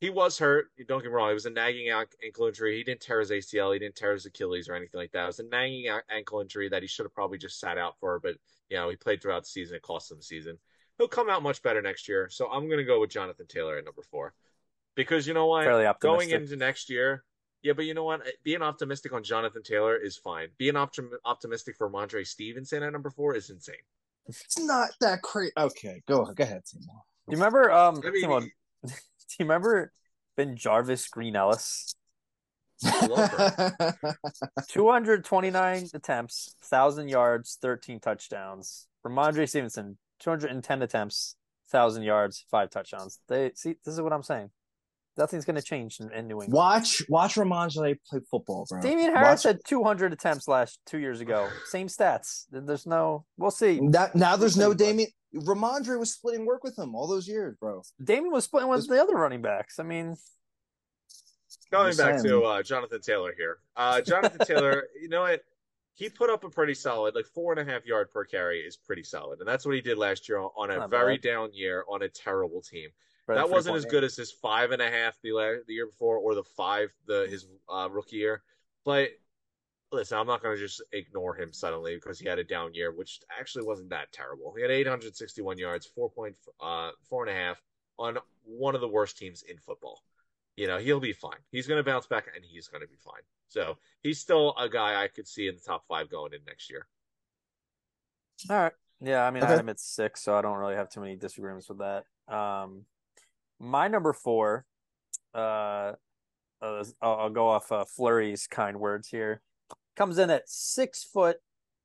He 0.01 0.09
was 0.09 0.39
hurt. 0.39 0.71
Don't 0.87 1.03
get 1.03 1.09
me 1.09 1.13
wrong. 1.13 1.29
It 1.29 1.35
was 1.35 1.45
a 1.45 1.51
nagging 1.51 1.91
ankle 2.25 2.47
injury. 2.47 2.75
He 2.75 2.83
didn't 2.83 3.01
tear 3.01 3.19
his 3.19 3.29
ACL. 3.29 3.71
He 3.71 3.77
didn't 3.77 3.95
tear 3.95 4.13
his 4.13 4.25
Achilles 4.25 4.67
or 4.67 4.73
anything 4.73 4.99
like 4.99 5.11
that. 5.11 5.25
It 5.25 5.27
was 5.27 5.39
a 5.39 5.43
nagging 5.43 5.85
ankle 6.09 6.41
injury 6.41 6.67
that 6.69 6.81
he 6.81 6.87
should 6.87 7.05
have 7.05 7.13
probably 7.13 7.37
just 7.37 7.59
sat 7.59 7.77
out 7.77 7.99
for. 7.99 8.19
But 8.19 8.37
you 8.69 8.77
know, 8.77 8.89
he 8.89 8.95
played 8.95 9.21
throughout 9.21 9.43
the 9.43 9.49
season. 9.49 9.75
It 9.75 9.83
cost 9.83 10.09
him 10.09 10.17
the 10.17 10.23
season. 10.23 10.57
He'll 10.97 11.07
come 11.07 11.29
out 11.29 11.43
much 11.43 11.61
better 11.61 11.83
next 11.83 12.09
year. 12.09 12.29
So 12.31 12.49
I'm 12.49 12.65
going 12.65 12.79
to 12.79 12.83
go 12.83 12.99
with 12.99 13.11
Jonathan 13.11 13.45
Taylor 13.47 13.77
at 13.77 13.85
number 13.85 14.01
four, 14.01 14.33
because 14.95 15.27
you 15.27 15.35
know 15.35 15.45
what? 15.45 15.65
Fairly 15.65 15.85
Going 15.99 16.31
into 16.31 16.55
next 16.55 16.89
year, 16.89 17.23
yeah, 17.61 17.73
but 17.73 17.85
you 17.85 17.93
know 17.93 18.03
what? 18.03 18.21
Being 18.43 18.63
optimistic 18.63 19.13
on 19.13 19.23
Jonathan 19.23 19.61
Taylor 19.61 19.95
is 19.95 20.17
fine. 20.17 20.47
Being 20.57 20.73
optim- 20.73 21.11
optimistic 21.25 21.75
for 21.77 21.91
Mondre 21.91 22.25
Stevenson 22.25 22.81
at 22.81 22.91
number 22.91 23.11
four 23.11 23.35
is 23.35 23.51
insane. 23.51 23.75
It's 24.27 24.57
not 24.57 24.89
that 24.99 25.21
crazy. 25.21 25.53
Okay, 25.55 26.01
go 26.07 26.25
go 26.25 26.43
ahead, 26.43 26.63
Timon. 26.65 26.87
Do 26.87 27.35
you 27.35 27.37
remember? 27.37 27.71
Um, 27.71 28.01
I 28.03 28.09
mean, 28.09 28.21
Timon, 28.23 28.51
do 28.83 28.91
you 29.39 29.45
remember 29.45 29.91
BenJarvus 30.37 31.09
Green-Ellis? 31.09 31.95
229 34.69 35.87
attempts, 35.93 36.55
1,000 36.61 37.09
yards, 37.09 37.57
13 37.61 37.99
touchdowns. 37.99 38.87
Rhamondre 39.05 39.47
Stevenson, 39.47 39.97
210 40.19 40.81
attempts, 40.81 41.35
1,000 41.69 42.03
yards, 42.03 42.45
5 42.49 42.69
touchdowns. 42.69 43.19
They 43.27 43.51
See, 43.55 43.75
this 43.85 43.93
is 43.93 44.01
what 44.01 44.13
I'm 44.13 44.23
saying. 44.23 44.49
Nothing's 45.17 45.43
going 45.43 45.57
to 45.57 45.61
change 45.61 45.99
in, 45.99 46.11
in 46.11 46.27
New 46.27 46.41
England. 46.41 46.53
watch 46.53 47.03
watch 47.09 47.35
Rhamondre 47.35 47.97
play 48.09 48.19
football, 48.29 48.65
bro. 48.69 48.81
Damien 48.81 49.13
Harris 49.13 49.43
Watch- 49.43 49.55
had 49.55 49.59
200 49.67 50.13
attempts 50.13 50.47
last 50.47 50.79
two 50.85 50.99
years 50.99 51.19
ago. 51.19 51.49
Same 51.65 51.87
stats. 51.87 52.45
There's 52.49 52.87
no. 52.87 53.25
We'll 53.37 53.51
see. 53.51 53.81
That, 53.89 54.15
now 54.15 54.37
there's 54.37 54.55
no 54.57 54.73
Damien. 54.73 55.09
Rhamondre 55.35 55.97
was 55.99 56.13
splitting 56.13 56.45
work 56.45 56.63
with 56.63 56.77
him 56.77 56.93
all 56.95 57.07
those 57.07 57.27
years, 57.27 57.55
bro. 57.59 57.81
Damon 58.03 58.31
was 58.31 58.43
splitting 58.45 58.69
with 58.69 58.87
the 58.87 59.01
other 59.01 59.15
running 59.15 59.41
backs. 59.41 59.79
I 59.79 59.83
mean, 59.83 60.15
Going 61.71 61.95
back 61.95 62.19
saying. 62.19 62.23
to 62.25 62.43
uh, 62.43 62.63
Jonathan 62.63 62.99
Taylor 63.01 63.33
here. 63.37 63.59
Uh, 63.75 64.01
Jonathan 64.01 64.45
Taylor, 64.45 64.83
you 65.01 65.07
know 65.07 65.21
what? 65.21 65.41
He 65.93 66.09
put 66.09 66.29
up 66.29 66.43
a 66.43 66.49
pretty 66.49 66.73
solid, 66.73 67.15
like 67.15 67.25
four 67.25 67.53
and 67.53 67.59
a 67.67 67.71
half 67.71 67.85
yard 67.85 68.09
per 68.11 68.25
carry 68.25 68.59
is 68.61 68.75
pretty 68.77 69.03
solid. 69.03 69.39
And 69.39 69.47
that's 69.47 69.65
what 69.65 69.75
he 69.75 69.81
did 69.81 69.97
last 69.97 70.27
year 70.27 70.39
on 70.39 70.71
a 70.71 70.77
Not 70.77 70.89
very 70.89 71.17
bad. 71.17 71.23
down 71.29 71.49
year 71.53 71.83
on 71.89 72.01
a 72.01 72.09
terrible 72.09 72.61
team. 72.61 72.89
Fred 73.25 73.37
that 73.37 73.49
wasn't 73.49 73.75
as 73.75 73.85
good 73.85 74.03
as 74.03 74.15
his 74.15 74.31
five 74.31 74.71
and 74.71 74.81
a 74.81 74.89
half 74.89 75.15
the, 75.21 75.31
la- 75.33 75.61
the 75.67 75.73
year 75.73 75.85
before 75.85 76.17
or 76.17 76.33
the 76.33 76.43
five 76.43 76.91
the 77.07 77.27
his 77.29 77.45
uh, 77.69 77.87
rookie 77.91 78.15
year. 78.17 78.41
But 78.83 79.09
listen, 79.91 80.17
I'm 80.17 80.27
not 80.27 80.41
going 80.41 80.55
to 80.55 80.61
just 80.61 80.81
ignore 80.93 81.35
him 81.35 81.51
suddenly 81.53 81.95
because 81.95 82.19
he 82.19 82.27
had 82.27 82.39
a 82.39 82.43
down 82.43 82.73
year, 82.73 82.91
which 82.91 83.19
actually 83.37 83.65
wasn't 83.65 83.89
that 83.89 84.11
terrible. 84.11 84.53
He 84.55 84.61
had 84.61 84.71
861 84.71 85.57
yards, 85.57 85.85
four 85.85 86.09
point 86.09 86.35
uh, 86.61 86.91
four 87.09 87.25
and 87.27 87.35
a 87.35 87.39
half 87.39 87.61
on 87.97 88.17
one 88.43 88.75
of 88.75 88.81
the 88.81 88.87
worst 88.87 89.17
teams 89.17 89.43
in 89.43 89.57
football. 89.57 90.03
You 90.57 90.67
know, 90.67 90.77
he'll 90.77 90.99
be 90.99 91.13
fine. 91.13 91.39
He's 91.51 91.67
going 91.67 91.77
to 91.77 91.83
bounce 91.83 92.07
back 92.07 92.27
and 92.35 92.43
he's 92.43 92.67
going 92.67 92.81
to 92.81 92.87
be 92.87 92.97
fine. 93.03 93.21
So 93.47 93.77
he's 94.03 94.19
still 94.19 94.55
a 94.57 94.69
guy 94.69 95.01
I 95.01 95.07
could 95.07 95.27
see 95.27 95.47
in 95.47 95.55
the 95.55 95.61
top 95.61 95.85
five 95.87 96.09
going 96.09 96.33
in 96.33 96.39
next 96.45 96.69
year. 96.69 96.87
All 98.49 98.57
right. 98.57 98.73
Yeah, 98.99 99.25
I 99.25 99.31
mean, 99.31 99.43
I 99.43 99.45
Okay. 99.45 99.53
had 99.53 99.59
him 99.59 99.69
at 99.69 99.79
six, 99.79 100.21
so 100.23 100.35
I 100.35 100.41
don't 100.41 100.57
really 100.57 100.75
have 100.75 100.89
too 100.89 100.99
many 101.01 101.15
disagreements 101.15 101.67
with 101.69 101.79
that. 101.79 102.05
Um, 102.33 102.85
my 103.59 103.87
number 103.87 104.13
four, 104.13 104.65
uh, 105.33 105.93
uh 106.61 106.83
I'll, 107.01 107.15
I'll 107.15 107.29
go 107.29 107.47
off 107.47 107.71
uh, 107.71 107.85
Fluri's 107.85 108.47
kind 108.47 108.79
words 108.79 109.07
here. 109.07 109.41
Comes 109.95 110.17
in 110.17 110.29
at 110.29 110.49
six 110.49 111.03
foot, 111.03 111.37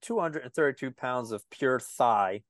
two 0.03 0.19
hundred 0.19 0.45
and 0.45 0.55
thirty-two 0.55 0.93
pounds 0.93 1.33
of 1.33 1.49
pure 1.51 1.81
thigh, 1.81 2.43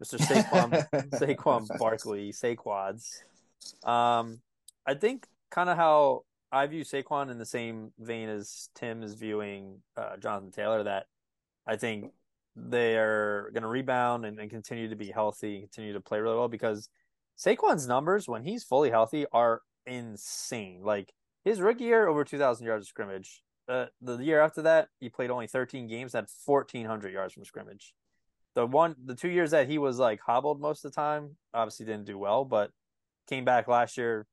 Mister 0.00 0.18
Saquon 0.18 0.88
Saquon 1.10 1.78
Barkley, 1.78 2.32
Saquads. 2.32 3.22
Um, 3.86 4.40
I 4.86 4.94
think 4.94 5.26
kind 5.50 5.68
of 5.68 5.76
how 5.76 6.24
I 6.50 6.66
view 6.66 6.84
Saquon 6.84 7.30
in 7.30 7.38
the 7.38 7.46
same 7.46 7.92
vein 7.98 8.28
as 8.28 8.70
Tim 8.74 9.02
is 9.02 9.14
viewing 9.14 9.82
uh, 9.96 10.16
Jonathan 10.16 10.50
Taylor. 10.50 10.82
That 10.84 11.06
I 11.66 11.76
think 11.76 12.12
they're 12.56 13.50
going 13.52 13.62
to 13.62 13.68
rebound 13.68 14.24
and, 14.24 14.38
and 14.38 14.50
continue 14.50 14.88
to 14.88 14.96
be 14.96 15.10
healthy, 15.10 15.56
and 15.56 15.62
continue 15.64 15.92
to 15.92 16.00
play 16.00 16.20
really 16.20 16.36
well 16.36 16.48
because 16.48 16.88
Saquon's 17.36 17.86
numbers 17.86 18.28
when 18.28 18.42
he's 18.42 18.64
fully 18.64 18.90
healthy 18.90 19.26
are 19.32 19.62
insane. 19.86 20.80
Like 20.82 21.12
his 21.44 21.60
rookie 21.60 21.84
year, 21.84 22.06
over 22.06 22.24
2,000 22.24 22.66
yards 22.66 22.84
of 22.84 22.88
scrimmage. 22.88 23.42
Uh, 23.68 23.86
the 24.00 24.16
year 24.18 24.40
after 24.40 24.62
that, 24.62 24.88
he 25.00 25.08
played 25.08 25.30
only 25.30 25.46
13 25.46 25.86
games, 25.86 26.12
had 26.12 26.26
1,400 26.44 27.12
yards 27.12 27.32
from 27.32 27.44
scrimmage. 27.44 27.94
The 28.54 28.66
one, 28.66 28.94
the 29.04 29.14
two 29.14 29.28
years 29.28 29.50
that 29.50 29.68
he 29.68 29.78
was 29.78 29.98
like 29.98 30.20
hobbled 30.20 30.60
most 30.60 30.84
of 30.84 30.92
the 30.92 30.96
time, 30.96 31.36
obviously 31.52 31.86
didn't 31.86 32.04
do 32.04 32.18
well, 32.18 32.44
but 32.44 32.70
came 33.28 33.44
back 33.44 33.66
last 33.66 33.96
year, 33.96 34.26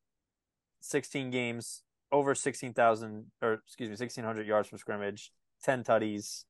16 0.81 1.31
games, 1.31 1.83
over 2.11 2.35
16,000 2.35 3.25
or 3.41 3.53
excuse 3.53 3.87
me, 3.87 3.93
1,600 3.93 4.45
yards 4.45 4.67
from 4.67 4.77
scrimmage, 4.77 5.31
10 5.63 5.83
tutties, 5.83 6.43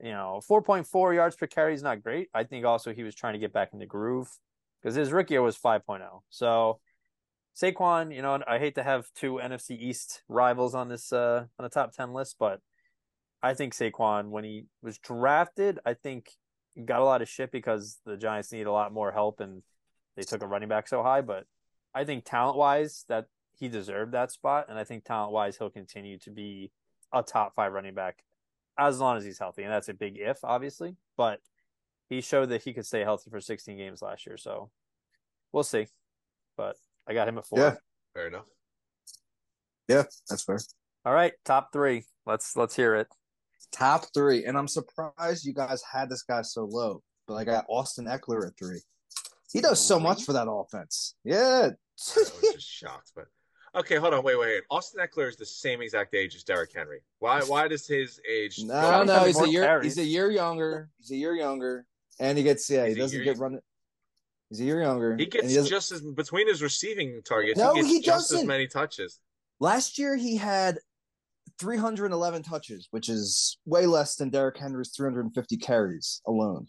you 0.00 0.10
know, 0.10 0.40
4.4 0.48 1.14
yards 1.14 1.36
per 1.36 1.46
carry 1.46 1.74
is 1.74 1.82
not 1.82 2.02
great. 2.02 2.28
I 2.34 2.44
think 2.44 2.64
also 2.64 2.92
he 2.92 3.02
was 3.02 3.14
trying 3.14 3.34
to 3.34 3.38
get 3.38 3.52
back 3.52 3.70
in 3.72 3.78
the 3.78 3.86
groove 3.86 4.28
because 4.80 4.94
his 4.96 5.12
rookie 5.12 5.34
year 5.34 5.42
was 5.42 5.56
5.0. 5.56 6.00
So 6.30 6.80
Saquon, 7.54 8.14
you 8.14 8.22
know, 8.22 8.40
I 8.48 8.58
hate 8.58 8.74
to 8.76 8.82
have 8.82 9.06
two 9.14 9.40
NFC 9.42 9.78
East 9.78 10.22
rivals 10.28 10.74
on 10.74 10.88
this 10.88 11.12
uh 11.12 11.46
on 11.58 11.62
the 11.62 11.68
top 11.68 11.92
10 11.92 12.12
list, 12.12 12.36
but 12.38 12.60
I 13.42 13.54
think 13.54 13.74
Saquon 13.74 14.30
when 14.30 14.44
he 14.44 14.66
was 14.82 14.98
drafted, 14.98 15.78
I 15.84 15.94
think 15.94 16.30
got 16.84 17.00
a 17.00 17.04
lot 17.04 17.22
of 17.22 17.28
shit 17.28 17.52
because 17.52 17.98
the 18.06 18.16
Giants 18.16 18.52
need 18.52 18.66
a 18.66 18.72
lot 18.72 18.92
more 18.92 19.12
help 19.12 19.40
and 19.40 19.62
they 20.16 20.22
took 20.22 20.42
a 20.42 20.46
running 20.46 20.68
back 20.68 20.88
so 20.88 21.02
high, 21.02 21.20
but 21.20 21.44
I 21.94 22.04
think 22.04 22.24
talent 22.24 22.56
wise 22.56 23.04
that 23.08 23.26
he 23.58 23.68
deserved 23.68 24.12
that 24.12 24.32
spot 24.32 24.66
and 24.68 24.78
I 24.78 24.84
think 24.84 25.04
talent 25.04 25.32
wise 25.32 25.58
he'll 25.58 25.70
continue 25.70 26.18
to 26.20 26.30
be 26.30 26.70
a 27.12 27.22
top 27.22 27.54
5 27.54 27.72
running 27.72 27.94
back 27.94 28.24
as 28.78 28.98
long 28.98 29.16
as 29.16 29.24
he's 29.24 29.38
healthy. 29.38 29.62
And 29.62 29.72
that's 29.72 29.88
a 29.88 29.94
big 29.94 30.16
if, 30.18 30.38
obviously. 30.42 30.96
But 31.16 31.40
he 32.08 32.20
showed 32.20 32.48
that 32.50 32.62
he 32.62 32.72
could 32.72 32.86
stay 32.86 33.00
healthy 33.00 33.30
for 33.30 33.40
16 33.40 33.76
games 33.76 34.02
last 34.02 34.26
year. 34.26 34.36
So 34.36 34.70
we'll 35.52 35.62
see. 35.62 35.86
But 36.56 36.76
I 37.08 37.14
got 37.14 37.28
him 37.28 37.38
at 37.38 37.46
four. 37.46 37.58
Yeah. 37.58 37.74
Fair 38.14 38.28
enough. 38.28 38.44
Yeah, 39.88 40.04
that's 40.28 40.44
fair. 40.44 40.58
All 41.04 41.12
right, 41.12 41.32
top 41.44 41.72
three. 41.72 42.04
Let's 42.26 42.56
let's 42.56 42.76
hear 42.76 42.94
it. 42.94 43.08
Top 43.72 44.06
three, 44.14 44.44
and 44.44 44.56
I'm 44.56 44.68
surprised 44.68 45.44
you 45.44 45.54
guys 45.54 45.82
had 45.82 46.08
this 46.10 46.22
guy 46.22 46.42
so 46.42 46.64
low. 46.64 47.02
But 47.26 47.34
I 47.34 47.44
got 47.44 47.64
Austin 47.68 48.06
Ekeler 48.06 48.46
at 48.46 48.56
three. 48.58 48.80
He 49.52 49.60
does 49.60 49.80
so 49.80 49.98
much 50.00 50.24
for 50.24 50.32
that 50.32 50.48
offense. 50.50 51.14
Yeah. 51.24 51.70
I 51.70 52.18
was 52.18 52.40
just 52.54 52.68
shocked, 52.68 53.12
but 53.14 53.26
Okay, 53.74 53.96
hold 53.96 54.12
on, 54.12 54.22
wait, 54.22 54.38
wait. 54.38 54.62
Austin 54.70 55.00
Ekeler 55.02 55.28
is 55.28 55.36
the 55.36 55.46
same 55.46 55.80
exact 55.80 56.14
age 56.14 56.34
as 56.34 56.44
Derrick 56.44 56.72
Henry. 56.74 57.00
Why? 57.20 57.40
Why 57.40 57.68
does 57.68 57.86
his 57.86 58.20
age? 58.30 58.58
No, 58.62 59.02
no, 59.02 59.24
he's 59.24 59.40
a 59.40 59.48
year. 59.48 59.80
He's 59.80 59.96
a 59.96 60.04
year 60.04 60.30
younger. 60.30 60.90
He's 60.98 61.10
a 61.10 61.16
year 61.16 61.34
younger, 61.34 61.86
and 62.20 62.36
he 62.36 62.44
gets 62.44 62.68
yeah. 62.68 62.86
He 62.86 62.94
doesn't 62.94 63.24
get 63.24 63.38
run. 63.38 63.60
He's 64.52 64.60
a 64.60 64.64
year 64.64 64.82
younger. 64.82 65.16
He 65.16 65.24
gets 65.24 65.48
he 65.48 65.66
just 65.66 65.92
as 65.92 66.02
between 66.02 66.46
his 66.46 66.60
receiving 66.60 67.22
targets. 67.24 67.58
No, 67.58 67.72
he 67.72 67.80
gets 67.80 67.88
he 67.88 68.00
just 68.02 68.28
doesn't. 68.28 68.40
as 68.40 68.44
many 68.44 68.66
touches. 68.66 69.18
Last 69.60 69.98
year 69.98 70.14
he 70.14 70.36
had 70.36 70.76
311 71.58 72.42
touches, 72.42 72.86
which 72.90 73.08
is 73.08 73.56
way 73.64 73.86
less 73.86 74.16
than 74.16 74.28
Derrick 74.28 74.58
Henry's 74.58 74.90
350 74.94 75.56
carries 75.56 76.20
alone. 76.26 76.66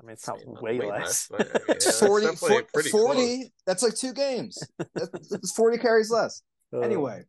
I 0.00 0.02
mean, 0.04 0.14
it's 0.14 0.26
not 0.26 0.40
way, 0.60 0.80
way 0.80 0.90
less. 0.90 1.30
less 1.30 1.48
but, 1.52 1.62
I 1.62 1.72
mean, 1.74 1.78
yeah, 1.80 1.92
40, 2.08 2.36
40, 2.72 2.88
40 2.90 3.52
that's 3.68 3.84
like 3.84 3.94
two 3.94 4.12
games. 4.12 4.58
That's, 4.96 5.28
that's 5.28 5.52
40 5.52 5.78
carries 5.78 6.10
less. 6.10 6.42
Uh, 6.72 6.80
anyway, 6.80 7.22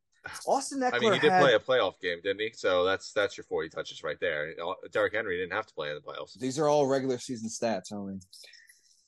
Austin 0.48 0.80
Ekeler 0.80 0.94
I 0.94 1.00
mean, 1.00 1.14
he 1.14 1.20
did 1.20 1.32
had, 1.32 1.42
play 1.42 1.54
a 1.54 1.60
playoff 1.60 2.00
game, 2.02 2.18
didn't 2.24 2.42
he? 2.42 2.50
So 2.56 2.84
that's 2.84 3.14
that's 3.14 3.38
your 3.38 3.44
40 3.44 3.70
touches 3.70 4.04
right 4.04 4.18
there. 4.20 4.56
Uh, 4.60 4.74
Derrick 4.92 5.14
Henry 5.14 5.38
didn't 5.38 5.54
have 5.54 5.68
to 5.68 5.74
play 5.76 5.90
in 5.90 5.94
the 5.94 6.02
playoffs. 6.02 6.34
These 6.40 6.58
are 6.58 6.68
all 6.68 6.88
regular 6.88 7.20
season 7.20 7.48
stats 7.48 7.94
only. 7.94 8.16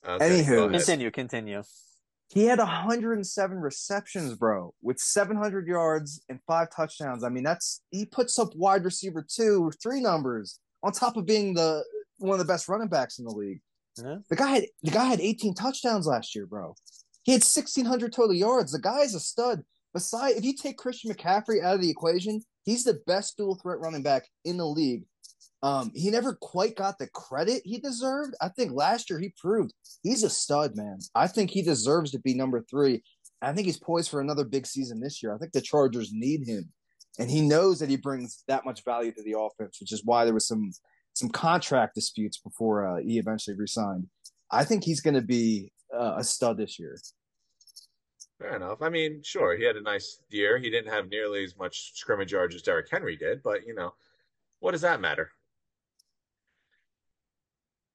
Okay, 0.08 0.42
Anywho. 0.44 0.72
Continue, 0.72 1.12
continue. 1.12 1.64
He 2.30 2.46
had 2.46 2.60
107 2.60 3.58
receptions, 3.58 4.36
bro, 4.36 4.74
with 4.82 5.00
700 5.00 5.68
yards 5.68 6.22
and 6.28 6.40
five 6.46 6.68
touchdowns. 6.76 7.24
I 7.24 7.30
mean, 7.30 7.44
that's 7.44 7.82
he 7.92 8.06
puts 8.06 8.38
up 8.38 8.50
wide 8.56 8.84
receiver 8.84 9.26
two, 9.28 9.72
three 9.82 10.02
numbers 10.02 10.60
on 10.84 10.92
top 10.92 11.16
of 11.16 11.26
being 11.26 11.54
the 11.54 11.84
one 12.18 12.40
of 12.40 12.46
the 12.46 12.52
best 12.52 12.68
running 12.68 12.90
backs 12.90 13.20
in 13.20 13.26
the 13.26 13.32
league. 13.32 13.62
Yeah. 13.98 14.18
The 14.30 14.36
guy 14.36 14.48
had 14.48 14.66
the 14.84 14.92
guy 14.92 15.06
had 15.06 15.22
18 15.22 15.54
touchdowns 15.54 16.06
last 16.06 16.36
year, 16.36 16.46
bro. 16.46 16.76
He 17.24 17.32
had 17.32 17.42
1600 17.44 18.12
total 18.12 18.34
yards. 18.34 18.72
The 18.72 18.80
guy 18.80 19.00
is 19.00 19.16
a 19.16 19.20
stud. 19.20 19.64
Besides, 19.94 20.38
if 20.38 20.44
you 20.44 20.54
take 20.54 20.78
Christian 20.78 21.12
McCaffrey 21.12 21.64
out 21.64 21.76
of 21.76 21.82
the 21.82 21.90
equation, 21.90 22.42
he's 22.66 22.84
the 22.84 23.02
best 23.08 23.38
dual 23.38 23.56
threat 23.56 23.80
running 23.80 24.04
back 24.04 24.28
in 24.46 24.58
the 24.58 24.66
league. 24.68 25.04
Um, 25.68 25.92
he 25.94 26.10
never 26.10 26.34
quite 26.34 26.78
got 26.78 26.98
the 26.98 27.08
credit 27.08 27.62
he 27.66 27.78
deserved. 27.78 28.36
I 28.40 28.48
think 28.48 28.72
last 28.72 29.10
year 29.10 29.20
he 29.20 29.34
proved 29.38 29.74
he's 30.02 30.24
a 30.24 30.30
stud, 30.30 30.78
man. 30.78 31.00
I 31.14 31.28
think 31.28 31.52
he 31.52 31.62
deserves 31.62 32.12
to 32.12 32.20
be 32.20 32.34
number 32.34 32.62
three. 32.70 33.04
I 33.42 33.52
think 33.52 33.66
he's 33.66 33.80
poised 33.80 34.10
for 34.10 34.22
another 34.22 34.46
big 34.46 34.66
season 34.66 35.02
this 35.02 35.22
year. 35.22 35.36
I 35.36 35.38
think 35.38 35.52
the 35.52 35.60
Chargers 35.60 36.12
need 36.14 36.48
him, 36.48 36.72
and 37.20 37.30
he 37.30 37.42
knows 37.42 37.80
that 37.80 37.90
he 37.90 37.98
brings 37.98 38.46
that 38.48 38.64
much 38.64 38.86
value 38.86 39.12
to 39.12 39.24
the 39.24 39.38
offense, 39.38 39.82
which 39.82 39.92
is 39.92 40.06
why 40.06 40.24
there 40.24 40.34
was 40.34 40.48
some 40.48 40.72
some 41.14 41.30
contract 41.30 41.96
disputes 41.96 42.38
before 42.38 42.88
uh, 42.88 43.02
he 43.02 43.20
eventually 43.20 43.58
resigned. 43.58 44.08
I 44.50 44.64
think 44.64 44.86
he's 44.86 45.02
going 45.02 45.16
to 45.16 45.22
be 45.22 45.74
uh, 45.94 46.14
a 46.16 46.24
stud 46.24 46.58
this 46.58 46.80
year. 46.80 46.98
Fair 48.40 48.56
enough. 48.56 48.82
I 48.82 48.88
mean, 48.88 49.22
sure, 49.22 49.58
he 49.58 49.66
had 49.66 49.76
a 49.76 49.82
nice 49.82 50.22
year. 50.30 50.60
He 50.60 50.70
didn't 50.70 50.94
have 50.94 51.10
nearly 51.10 51.44
as 51.44 51.58
much 51.58 51.92
scrimmage 51.96 52.32
yards 52.32 52.56
as 52.56 52.62
Derrick 52.62 52.88
Henry 52.90 53.18
did, 53.18 53.44
but 53.44 53.68
you 53.68 53.76
know, 53.76 53.96
what 54.60 54.72
does 54.72 54.82
that 54.82 55.02
matter? 55.02 55.32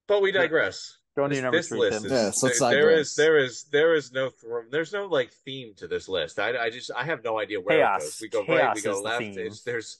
But 0.07 0.21
we 0.21 0.31
digress. 0.31 0.97
Go 1.15 1.25
into 1.25 1.35
This, 1.35 1.37
your 1.37 1.43
number 1.43 1.57
this 1.57 1.67
three, 1.67 1.79
list 1.79 2.05
is 2.05 2.11
Yeah, 2.11 2.31
so 2.31 2.47
let's 2.47 2.59
there- 2.59 2.69
there 2.71 2.81
digress. 2.89 3.07
is 3.07 3.15
there 3.15 3.37
is 3.37 3.63
there 3.65 3.93
is 3.95 4.11
no 4.11 4.29
th- 4.29 4.63
there's 4.71 4.91
no 4.93 5.05
like 5.05 5.31
theme 5.45 5.73
to 5.75 5.87
this 5.87 6.09
list. 6.09 6.39
I, 6.39 6.57
I 6.57 6.69
just 6.71 6.89
I 6.95 7.03
have 7.03 7.23
no 7.23 7.39
idea 7.39 7.61
where 7.61 7.77
Chaos. 7.77 8.01
it 8.01 8.05
goes. 8.05 8.21
We 8.21 8.29
go 8.29 8.39
right, 8.63 8.73
we 8.75 8.81
go 8.81 8.91
is 8.91 8.97
the 8.97 9.03
left. 9.03 9.21
It's, 9.23 9.61
there's 9.61 9.99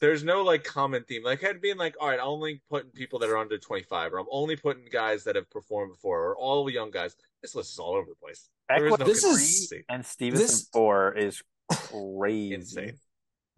there's 0.00 0.22
no 0.22 0.42
like 0.42 0.62
common 0.64 1.02
theme. 1.04 1.22
Like 1.24 1.42
I'd 1.44 1.60
being 1.62 1.78
like, 1.78 1.94
all 1.98 2.08
right, 2.08 2.20
I'm 2.20 2.26
only 2.26 2.60
putting 2.68 2.90
people 2.90 3.18
that 3.20 3.30
are 3.30 3.38
under 3.38 3.56
25, 3.58 4.12
or 4.12 4.18
I'm 4.18 4.26
only 4.30 4.56
putting 4.56 4.84
guys 4.92 5.24
that 5.24 5.34
have 5.36 5.48
performed 5.50 5.92
before, 5.92 6.24
or 6.28 6.36
all 6.36 6.68
young 6.70 6.90
guys. 6.90 7.16
This 7.42 7.54
list 7.54 7.72
is 7.72 7.78
all 7.78 7.94
over 7.94 8.08
the 8.10 8.14
place. 8.16 8.48
There 8.68 8.86
is 8.86 8.92
Ekeler 8.92 8.98
no 8.98 9.04
This 9.06 9.24
is- 9.24 9.72
and 9.88 10.04
Stevenson 10.04 10.46
This- 10.46 10.68
four 10.72 11.14
is 11.16 11.42
crazy. 11.72 12.54
Insane. 12.54 12.98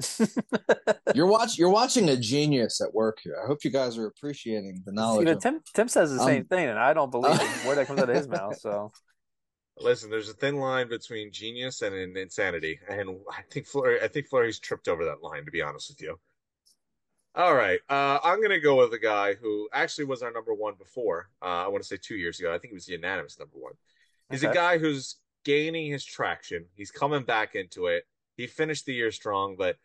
You're 1.14 1.26
watch 1.26 1.58
you're 1.58 1.70
watching 1.70 2.08
a 2.08 2.16
genius 2.16 2.80
at 2.80 2.94
work 2.94 3.18
here. 3.22 3.36
I 3.42 3.46
hope 3.46 3.64
you 3.64 3.70
guys 3.70 3.98
are 3.98 4.06
appreciating 4.06 4.82
the 4.84 4.92
knowledge. 4.92 5.22
Even 5.22 5.36
of- 5.36 5.42
Tim 5.42 5.60
Tim 5.74 5.88
says 5.88 6.10
the 6.10 6.18
same 6.18 6.42
Um, 6.42 6.46
thing, 6.46 6.68
and 6.68 6.78
I 6.78 6.92
don't 6.92 7.10
believe 7.10 7.34
it. 7.34 7.46
Where 7.66 7.76
that 7.76 7.86
comes 7.86 8.00
out 8.00 8.08
of 8.08 8.16
his 8.16 8.28
mouth. 8.28 8.58
So 8.58 8.92
Listen, 9.78 10.10
there's 10.10 10.28
a 10.28 10.34
thin 10.34 10.56
line 10.56 10.88
between 10.88 11.32
genius 11.32 11.82
and 11.82 11.94
in- 11.94 12.16
insanity, 12.16 12.78
and 12.88 13.10
I 13.30 13.42
think 13.50 13.66
Fluri, 13.66 14.02
I 14.02 14.08
think 14.08 14.28
Fluri's 14.28 14.58
tripped 14.58 14.88
over 14.88 15.04
that 15.06 15.22
line. 15.22 15.44
To 15.44 15.50
be 15.50 15.62
honest 15.62 15.90
with 15.90 16.00
you. 16.02 16.18
All 17.34 17.54
right, 17.54 17.80
uh, 17.88 18.18
I'm 18.22 18.42
gonna 18.42 18.60
go 18.60 18.76
with 18.76 18.92
a 18.92 18.98
guy 18.98 19.34
who 19.34 19.68
actually 19.72 20.04
was 20.04 20.22
our 20.22 20.30
number 20.30 20.52
one 20.52 20.74
before. 20.78 21.30
Uh, 21.40 21.64
I 21.64 21.68
want 21.68 21.82
to 21.82 21.88
say 21.88 21.96
two 22.00 22.16
years 22.16 22.38
ago. 22.38 22.50
I 22.50 22.58
think 22.58 22.72
he 22.72 22.74
was 22.74 22.86
the 22.86 22.92
unanimous 22.92 23.38
number 23.38 23.56
one. 23.56 23.72
He's 24.30 24.42
a 24.44 24.52
guy 24.52 24.78
who's 24.78 25.16
gaining 25.44 25.90
his 25.90 26.04
traction. 26.04 26.66
He's 26.74 26.90
coming 26.90 27.22
back 27.24 27.54
into 27.54 27.86
it. 27.86 28.04
He 28.36 28.46
finished 28.46 28.86
the 28.86 28.94
year 28.94 29.10
strong, 29.10 29.56
but 29.58 29.74
uh, 29.74 29.78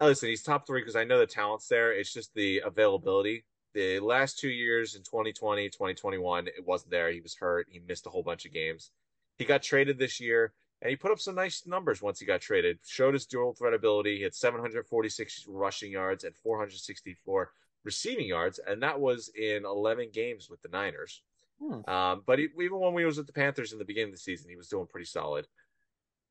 listen, 0.00 0.28
he's 0.28 0.42
top 0.42 0.66
three 0.66 0.80
because 0.80 0.96
I 0.96 1.04
know 1.04 1.18
the 1.18 1.26
talent's 1.26 1.68
there. 1.68 1.92
It's 1.92 2.12
just 2.12 2.34
the 2.34 2.62
availability. 2.64 3.44
The 3.74 4.00
last 4.00 4.38
two 4.38 4.48
years 4.48 4.94
in 4.94 5.02
2020, 5.02 5.68
2021, 5.68 6.48
it 6.48 6.54
wasn't 6.64 6.90
there. 6.90 7.10
He 7.10 7.20
was 7.20 7.36
hurt. 7.36 7.66
He 7.70 7.80
missed 7.86 8.06
a 8.06 8.10
whole 8.10 8.22
bunch 8.22 8.46
of 8.46 8.52
games. 8.52 8.90
He 9.36 9.44
got 9.44 9.62
traded 9.62 9.98
this 9.98 10.18
year, 10.18 10.54
and 10.80 10.88
he 10.88 10.96
put 10.96 11.12
up 11.12 11.20
some 11.20 11.34
nice 11.34 11.66
numbers 11.66 12.00
once 12.00 12.18
he 12.18 12.26
got 12.26 12.40
traded. 12.40 12.78
Showed 12.86 13.14
his 13.14 13.26
dual 13.26 13.52
threat 13.52 13.74
ability. 13.74 14.16
He 14.16 14.22
had 14.22 14.34
746 14.34 15.44
rushing 15.48 15.92
yards 15.92 16.24
and 16.24 16.34
464 16.36 17.50
receiving 17.84 18.26
yards, 18.26 18.58
and 18.66 18.82
that 18.82 18.98
was 18.98 19.30
in 19.38 19.64
11 19.64 20.08
games 20.12 20.48
with 20.50 20.62
the 20.62 20.68
Niners. 20.68 21.22
Hmm. 21.60 21.88
Um, 21.88 22.22
but 22.26 22.38
he, 22.38 22.48
even 22.62 22.80
when 22.80 22.94
we 22.94 23.04
was 23.04 23.16
with 23.16 23.26
the 23.26 23.32
Panthers 23.32 23.72
in 23.72 23.78
the 23.78 23.84
beginning 23.84 24.10
of 24.10 24.14
the 24.14 24.20
season, 24.20 24.50
he 24.50 24.56
was 24.56 24.68
doing 24.68 24.86
pretty 24.86 25.06
solid. 25.06 25.46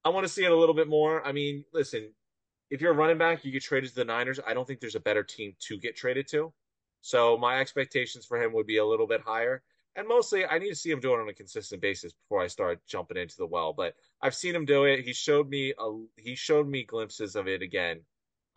I 0.04 0.10
want 0.10 0.26
to 0.26 0.32
see 0.32 0.44
it 0.46 0.52
a 0.52 0.56
little 0.56 0.76
bit 0.76 0.88
more. 0.88 1.26
I 1.26 1.32
mean, 1.32 1.64
listen, 1.74 2.12
if 2.70 2.82
you're 2.82 2.92
a 2.92 2.96
running 2.96 3.18
back, 3.18 3.46
you 3.46 3.52
get 3.52 3.64
traded 3.64 3.90
to 3.90 3.96
the 3.96 4.06
Niners. 4.06 4.40
I 4.46 4.54
don't 4.54 4.68
think 4.68 4.80
there's 4.80 4.96
a 4.96 5.00
better 5.00 5.24
team 5.24 5.54
to 5.68 5.78
get 5.78 5.96
traded 5.96 6.28
to. 6.30 6.54
So 7.02 7.38
my 7.38 7.60
expectations 7.60 8.26
for 8.26 8.42
him 8.42 8.54
would 8.54 8.66
be 8.66 8.78
a 8.78 8.86
little 8.86 9.08
bit 9.08 9.22
higher. 9.22 9.62
And 9.96 10.08
mostly, 10.08 10.46
I 10.46 10.58
need 10.58 10.70
to 10.70 10.76
see 10.76 10.92
him 10.92 11.00
do 11.00 11.14
it 11.14 11.22
on 11.22 11.30
a 11.30 11.34
consistent 11.34 11.82
basis 11.82 12.14
before 12.14 12.42
I 12.42 12.48
start 12.48 12.86
jumping 12.86 13.18
into 13.18 13.38
the 13.38 13.46
well. 13.46 13.74
But 13.74 13.94
I've 14.22 14.36
seen 14.36 14.56
him 14.56 14.66
do 14.66 14.84
it. 14.86 15.06
He 15.06 15.14
showed 15.14 15.48
me 15.48 15.74
a, 15.80 16.04
he 16.18 16.36
showed 16.36 16.68
me 16.68 16.84
glimpses 16.84 17.36
of 17.36 17.48
it 17.48 17.62
again. 17.62 18.02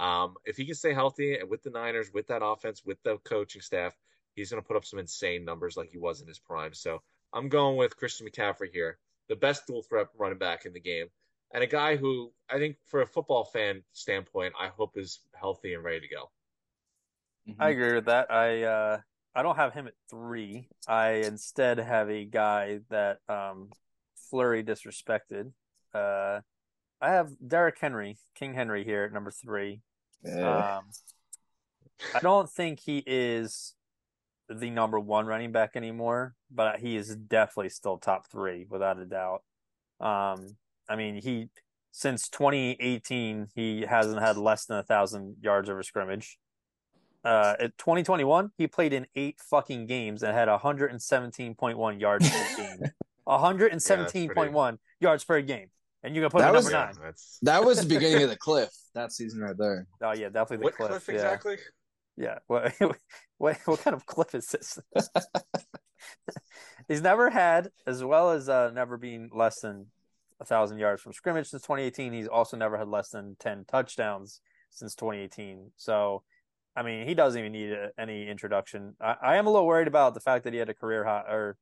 Um, 0.00 0.34
if 0.44 0.56
he 0.56 0.64
can 0.64 0.74
stay 0.74 0.94
healthy 0.94 1.36
and 1.38 1.50
with 1.50 1.62
the 1.62 1.70
Niners, 1.70 2.10
with 2.12 2.26
that 2.28 2.44
offense, 2.44 2.82
with 2.84 3.02
the 3.02 3.18
coaching 3.18 3.62
staff, 3.62 3.94
he's 4.34 4.50
going 4.50 4.62
to 4.62 4.66
put 4.66 4.76
up 4.76 4.84
some 4.84 4.98
insane 4.98 5.44
numbers 5.44 5.76
like 5.76 5.90
he 5.90 5.98
was 5.98 6.20
in 6.20 6.28
his 6.28 6.38
prime. 6.38 6.72
So 6.72 7.02
I'm 7.32 7.48
going 7.48 7.76
with 7.76 7.96
Christian 7.96 8.26
McCaffrey 8.26 8.72
here, 8.72 8.98
the 9.28 9.36
best 9.36 9.66
dual 9.66 9.82
threat 9.82 10.08
running 10.16 10.38
back 10.38 10.64
in 10.64 10.72
the 10.72 10.80
game, 10.80 11.06
and 11.52 11.62
a 11.62 11.66
guy 11.66 11.96
who 11.96 12.32
I 12.50 12.58
think, 12.58 12.76
for 12.86 13.02
a 13.02 13.06
football 13.06 13.44
fan 13.44 13.82
standpoint, 13.92 14.54
I 14.58 14.68
hope 14.68 14.96
is 14.96 15.20
healthy 15.34 15.74
and 15.74 15.84
ready 15.84 16.00
to 16.00 16.08
go. 16.08 16.30
I 17.58 17.70
agree 17.70 17.94
with 17.94 18.06
that. 18.06 18.30
I 18.30 18.62
uh 18.62 19.00
I 19.34 19.42
don't 19.42 19.56
have 19.56 19.72
him 19.72 19.86
at 19.86 19.94
three. 20.10 20.68
I 20.86 21.10
instead 21.24 21.78
have 21.78 22.10
a 22.10 22.24
guy 22.24 22.80
that 22.90 23.18
um 23.28 23.70
Fluri 24.32 24.64
disrespected. 24.64 25.52
Uh 25.94 26.40
I 27.00 27.10
have 27.10 27.30
Derrick 27.46 27.78
Henry, 27.80 28.18
King 28.34 28.54
Henry 28.54 28.84
here 28.84 29.04
at 29.04 29.12
number 29.12 29.30
three. 29.30 29.82
Yeah. 30.24 30.78
Um, 30.78 30.84
I 32.14 32.20
don't 32.20 32.50
think 32.50 32.80
he 32.80 33.02
is 33.06 33.74
the 34.48 34.70
number 34.70 34.98
one 34.98 35.26
running 35.26 35.52
back 35.52 35.76
anymore, 35.76 36.34
but 36.50 36.80
he 36.80 36.96
is 36.96 37.14
definitely 37.14 37.68
still 37.68 37.98
top 37.98 38.26
three 38.26 38.66
without 38.68 38.98
a 38.98 39.04
doubt. 39.04 39.42
Um, 40.00 40.56
I 40.88 40.96
mean, 40.96 41.16
he 41.20 41.48
since 41.92 42.28
2018 42.28 43.48
he 43.54 43.82
hasn't 43.82 44.20
had 44.20 44.36
less 44.36 44.66
than 44.66 44.78
a 44.78 44.82
thousand 44.82 45.36
yards 45.42 45.68
over 45.68 45.82
scrimmage. 45.82 46.38
uh, 47.24 47.54
at 47.58 47.76
2021, 47.78 48.50
he 48.56 48.66
played 48.68 48.92
in 48.92 49.06
eight 49.16 49.38
fucking 49.40 49.86
games 49.86 50.22
and 50.22 50.32
had 50.34 50.48
117.1 50.48 52.00
yards 52.00 52.30
per 52.30 52.56
game. 52.56 52.78
117.1 53.26 54.78
yards 55.00 55.24
per 55.24 55.40
game. 55.42 55.68
And 56.02 56.14
you 56.14 56.22
can 56.22 56.30
put 56.30 56.38
That 56.40 56.50
him 56.50 56.54
was- 56.54 56.64
number 56.66 56.78
Yeah, 56.78 56.84
nine. 56.86 56.94
that's 57.02 57.38
That 57.42 57.64
was 57.64 57.80
the 57.82 57.88
beginning 57.88 58.22
of 58.22 58.30
the 58.30 58.36
cliff 58.36 58.70
that 58.94 59.12
season 59.12 59.40
right 59.40 59.56
there. 59.58 59.86
Oh 60.02 60.12
yeah, 60.12 60.28
definitely 60.28 60.58
the 60.58 60.64
what 60.64 60.74
cliff. 60.76 60.90
cliff, 60.90 61.08
yeah. 61.08 61.14
exactly? 61.14 61.56
Yeah. 62.16 62.38
What, 62.46 62.74
what 63.38 63.56
what 63.66 63.80
kind 63.80 63.94
of 63.94 64.06
cliff 64.06 64.34
is 64.34 64.46
this? 64.48 64.78
He's 66.88 67.02
never 67.02 67.28
had, 67.30 67.70
as 67.86 68.02
well 68.02 68.30
as 68.30 68.48
uh, 68.48 68.70
never 68.70 68.96
being 68.96 69.28
less 69.32 69.60
than 69.60 69.86
a 70.40 70.44
thousand 70.44 70.78
yards 70.78 71.02
from 71.02 71.12
scrimmage 71.12 71.48
since 71.48 71.62
2018. 71.62 72.12
He's 72.12 72.28
also 72.28 72.56
never 72.56 72.78
had 72.78 72.88
less 72.88 73.10
than 73.10 73.36
10 73.40 73.64
touchdowns 73.66 74.40
since 74.70 74.94
2018. 74.94 75.72
So, 75.76 76.22
I 76.76 76.82
mean, 76.82 77.06
he 77.06 77.14
doesn't 77.14 77.38
even 77.38 77.52
need 77.52 77.72
a, 77.72 77.90
any 77.98 78.28
introduction. 78.28 78.94
I, 79.00 79.16
I 79.22 79.36
am 79.36 79.46
a 79.46 79.50
little 79.50 79.66
worried 79.66 79.88
about 79.88 80.14
the 80.14 80.20
fact 80.20 80.44
that 80.44 80.52
he 80.52 80.58
had 80.58 80.68
a 80.68 80.74
career 80.74 81.04
high 81.04 81.24
or 81.28 81.56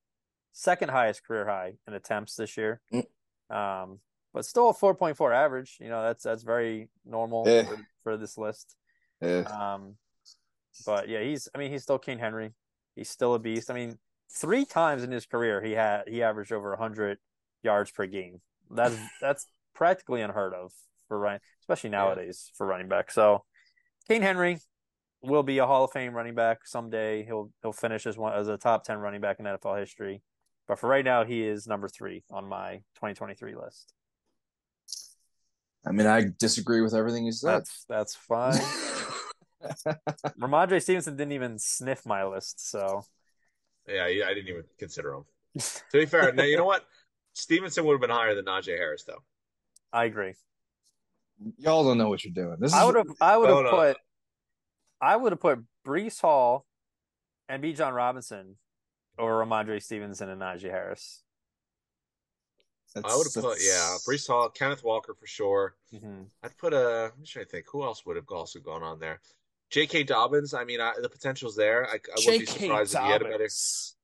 second 0.53 0.91
highest 0.91 1.25
career 1.25 1.47
high 1.47 1.75
in 1.87 1.95
attempts 1.95 2.37
this 2.37 2.57
year. 2.57 2.81
Mm. 2.93 3.05
Um, 3.51 4.01
but 4.35 4.45
still 4.45 4.69
a 4.69 4.75
4.4 4.75 5.35
average. 5.35 5.79
You 5.81 5.89
know, 5.89 6.03
that's 6.03 6.25
that's 6.25 6.43
very 6.43 6.89
normal 7.07 7.45
Yeah. 7.47 7.63
for, 7.65 7.79
for 8.03 8.17
this 8.19 8.37
list. 8.37 8.77
Yeah. 9.23 9.41
Um, 9.41 9.95
but 10.85 11.09
yeah, 11.09 11.23
he's. 11.23 11.49
I 11.55 11.59
mean, 11.59 11.73
he's 11.73 11.83
still 11.83 11.99
King 11.99 12.19
Henry. 12.19 12.53
He's 12.95 13.09
still 13.09 13.33
a 13.33 13.39
beast. 13.39 13.71
I 13.71 13.75
mean, 13.75 13.97
three 14.31 14.67
times 14.67 15.03
in 15.03 15.11
his 15.11 15.25
career, 15.25 15.63
he 15.63 15.73
had 15.73 16.03
he 16.07 16.23
averaged 16.23 16.53
over 16.53 16.77
hundred 16.77 17.17
yards 17.63 17.91
per 17.91 18.07
game. 18.07 18.43
That's 18.71 18.97
that's 19.21 19.47
practically 19.75 20.23
unheard 20.23 20.55
of 20.55 20.73
for 21.09 21.19
running, 21.19 21.41
especially 21.63 21.91
nowadays 21.91 22.51
for 22.55 22.67
running 22.67 22.89
back. 22.89 23.11
So, 23.11 23.45
King 24.09 24.23
Henry 24.23 24.59
will 25.23 25.43
be 25.43 25.59
a 25.59 25.67
Hall 25.67 25.85
of 25.85 25.93
Fame 25.93 26.15
running 26.15 26.35
back 26.35 26.67
someday. 26.67 27.25
He'll 27.25 27.51
he'll 27.63 27.73
finish 27.73 28.07
as 28.07 28.17
one 28.17 28.33
as 28.33 28.49
a 28.49 28.57
top 28.57 28.85
ten 28.85 28.99
running 28.99 29.21
back 29.21 29.39
in 29.39 29.47
NFL 29.47 29.79
history. 29.79 30.23
But 30.69 30.79
for 30.79 30.89
right 30.89 31.05
now, 31.05 31.25
he 31.25 31.47
is 31.47 31.67
number 31.67 31.89
three 31.89 32.25
on 32.31 32.49
my 32.49 32.77
2023 32.97 33.55
list. 33.55 33.93
I 35.87 35.93
mean, 35.93 36.09
I 36.09 36.25
disagree 36.39 36.81
with 36.81 36.95
everything 36.95 37.25
you 37.25 37.33
said. 37.33 37.59
That's 37.59 37.85
that's 37.89 38.17
fine. 38.17 38.61
Rhamondre 40.41 40.83
Stevenson 40.83 41.17
didn't 41.17 41.33
even 41.33 41.59
sniff 41.59 42.05
my 42.05 42.25
list, 42.25 42.69
so 42.69 43.05
Yeah, 43.89 44.09
yeah, 44.09 44.27
I 44.27 44.35
didn't 44.35 44.49
even 44.49 44.65
consider 44.79 45.15
him. 45.15 45.25
To 45.59 45.81
be 45.93 46.07
fair, 46.07 46.33
now 46.33 46.43
you 46.43 46.57
know 46.57 46.65
what? 46.65 46.85
Stevenson 47.37 47.85
would 47.85 47.93
have 47.95 48.01
been 48.01 48.11
higher 48.11 48.35
than 48.35 48.47
Najee 48.47 48.77
Harris, 48.77 49.05
though. 49.05 49.23
I 49.93 50.05
agree. 50.05 50.35
Y'all 51.59 51.85
don't 51.85 51.99
know 51.99 52.09
what 52.09 52.25
you're 52.25 52.33
doing. 52.33 52.57
This 52.59 52.73
is 52.73 52.79
I 52.79 52.85
would 52.85 52.97
have 52.97 53.09
I 53.21 53.37
would 53.37 53.49
have 53.49 53.59
No, 53.59 53.63
no. 53.65 53.71
put 53.71 53.97
I 55.01 55.17
would 55.17 55.33
have 55.33 55.41
put 55.41 55.59
Breece 55.87 56.21
Hall 56.21 56.65
and 57.49 57.63
Bijan 57.63 57.95
Robinson 57.95 58.57
over 59.19 59.33
Rhamondre 59.45 59.83
Stevenson 59.83 60.31
and 60.31 60.41
Najee 60.41 60.71
Harris. 60.71 61.23
that's- 62.95 63.13
I 63.13 63.17
would 63.17 63.27
have 63.27 63.43
put, 63.45 63.59
yeah, 63.61 63.73
that's- 63.75 64.07
Breece 64.09 64.27
Hall, 64.29 64.49
Kenneth 64.49 64.83
Walker 64.83 65.15
for 65.15 65.27
sure. 65.27 65.77
hmm 65.91 66.23
I'd 66.43 66.57
put 66.57 66.73
a. 66.73 67.13
I'm 67.17 67.25
trying 67.27 67.45
to 67.45 67.51
think. 67.51 67.67
Who 67.71 67.85
else 67.85 68.07
would 68.07 68.17
have 68.17 68.25
also 68.31 68.59
gone 68.61 68.83
on 68.83 68.99
there? 68.99 69.21
J.K. 69.69 70.05
Dobbins. 70.05 70.55
I 70.55 70.65
mean, 70.65 70.81
I, 70.81 70.93
the 71.03 71.09
potential's 71.11 71.57
there. 71.57 71.87
I, 71.87 71.95
I 71.97 71.99
wouldn't 72.17 72.41
be 72.41 72.47
J.K. 72.47 72.61
surprised 72.69 72.95
if 72.95 73.01
he 73.03 73.07
had 73.09 73.21
a 73.21 73.25
better, 73.25 73.33
Dobbins. 73.39 73.96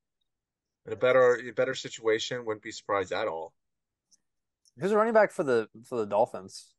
In 0.86 0.92
a 0.92 0.96
better, 0.96 1.36
a 1.36 1.50
better 1.52 1.74
situation. 1.74 2.44
Wouldn't 2.44 2.62
be 2.62 2.72
surprised 2.72 3.12
at 3.12 3.28
all. 3.28 3.52
Who's 4.78 4.90
a 4.92 4.96
running 4.96 5.12
back 5.14 5.30
for 5.32 5.44
the 5.44 5.68
for 5.84 5.98
the 5.98 6.06
Dolphins? 6.06 6.72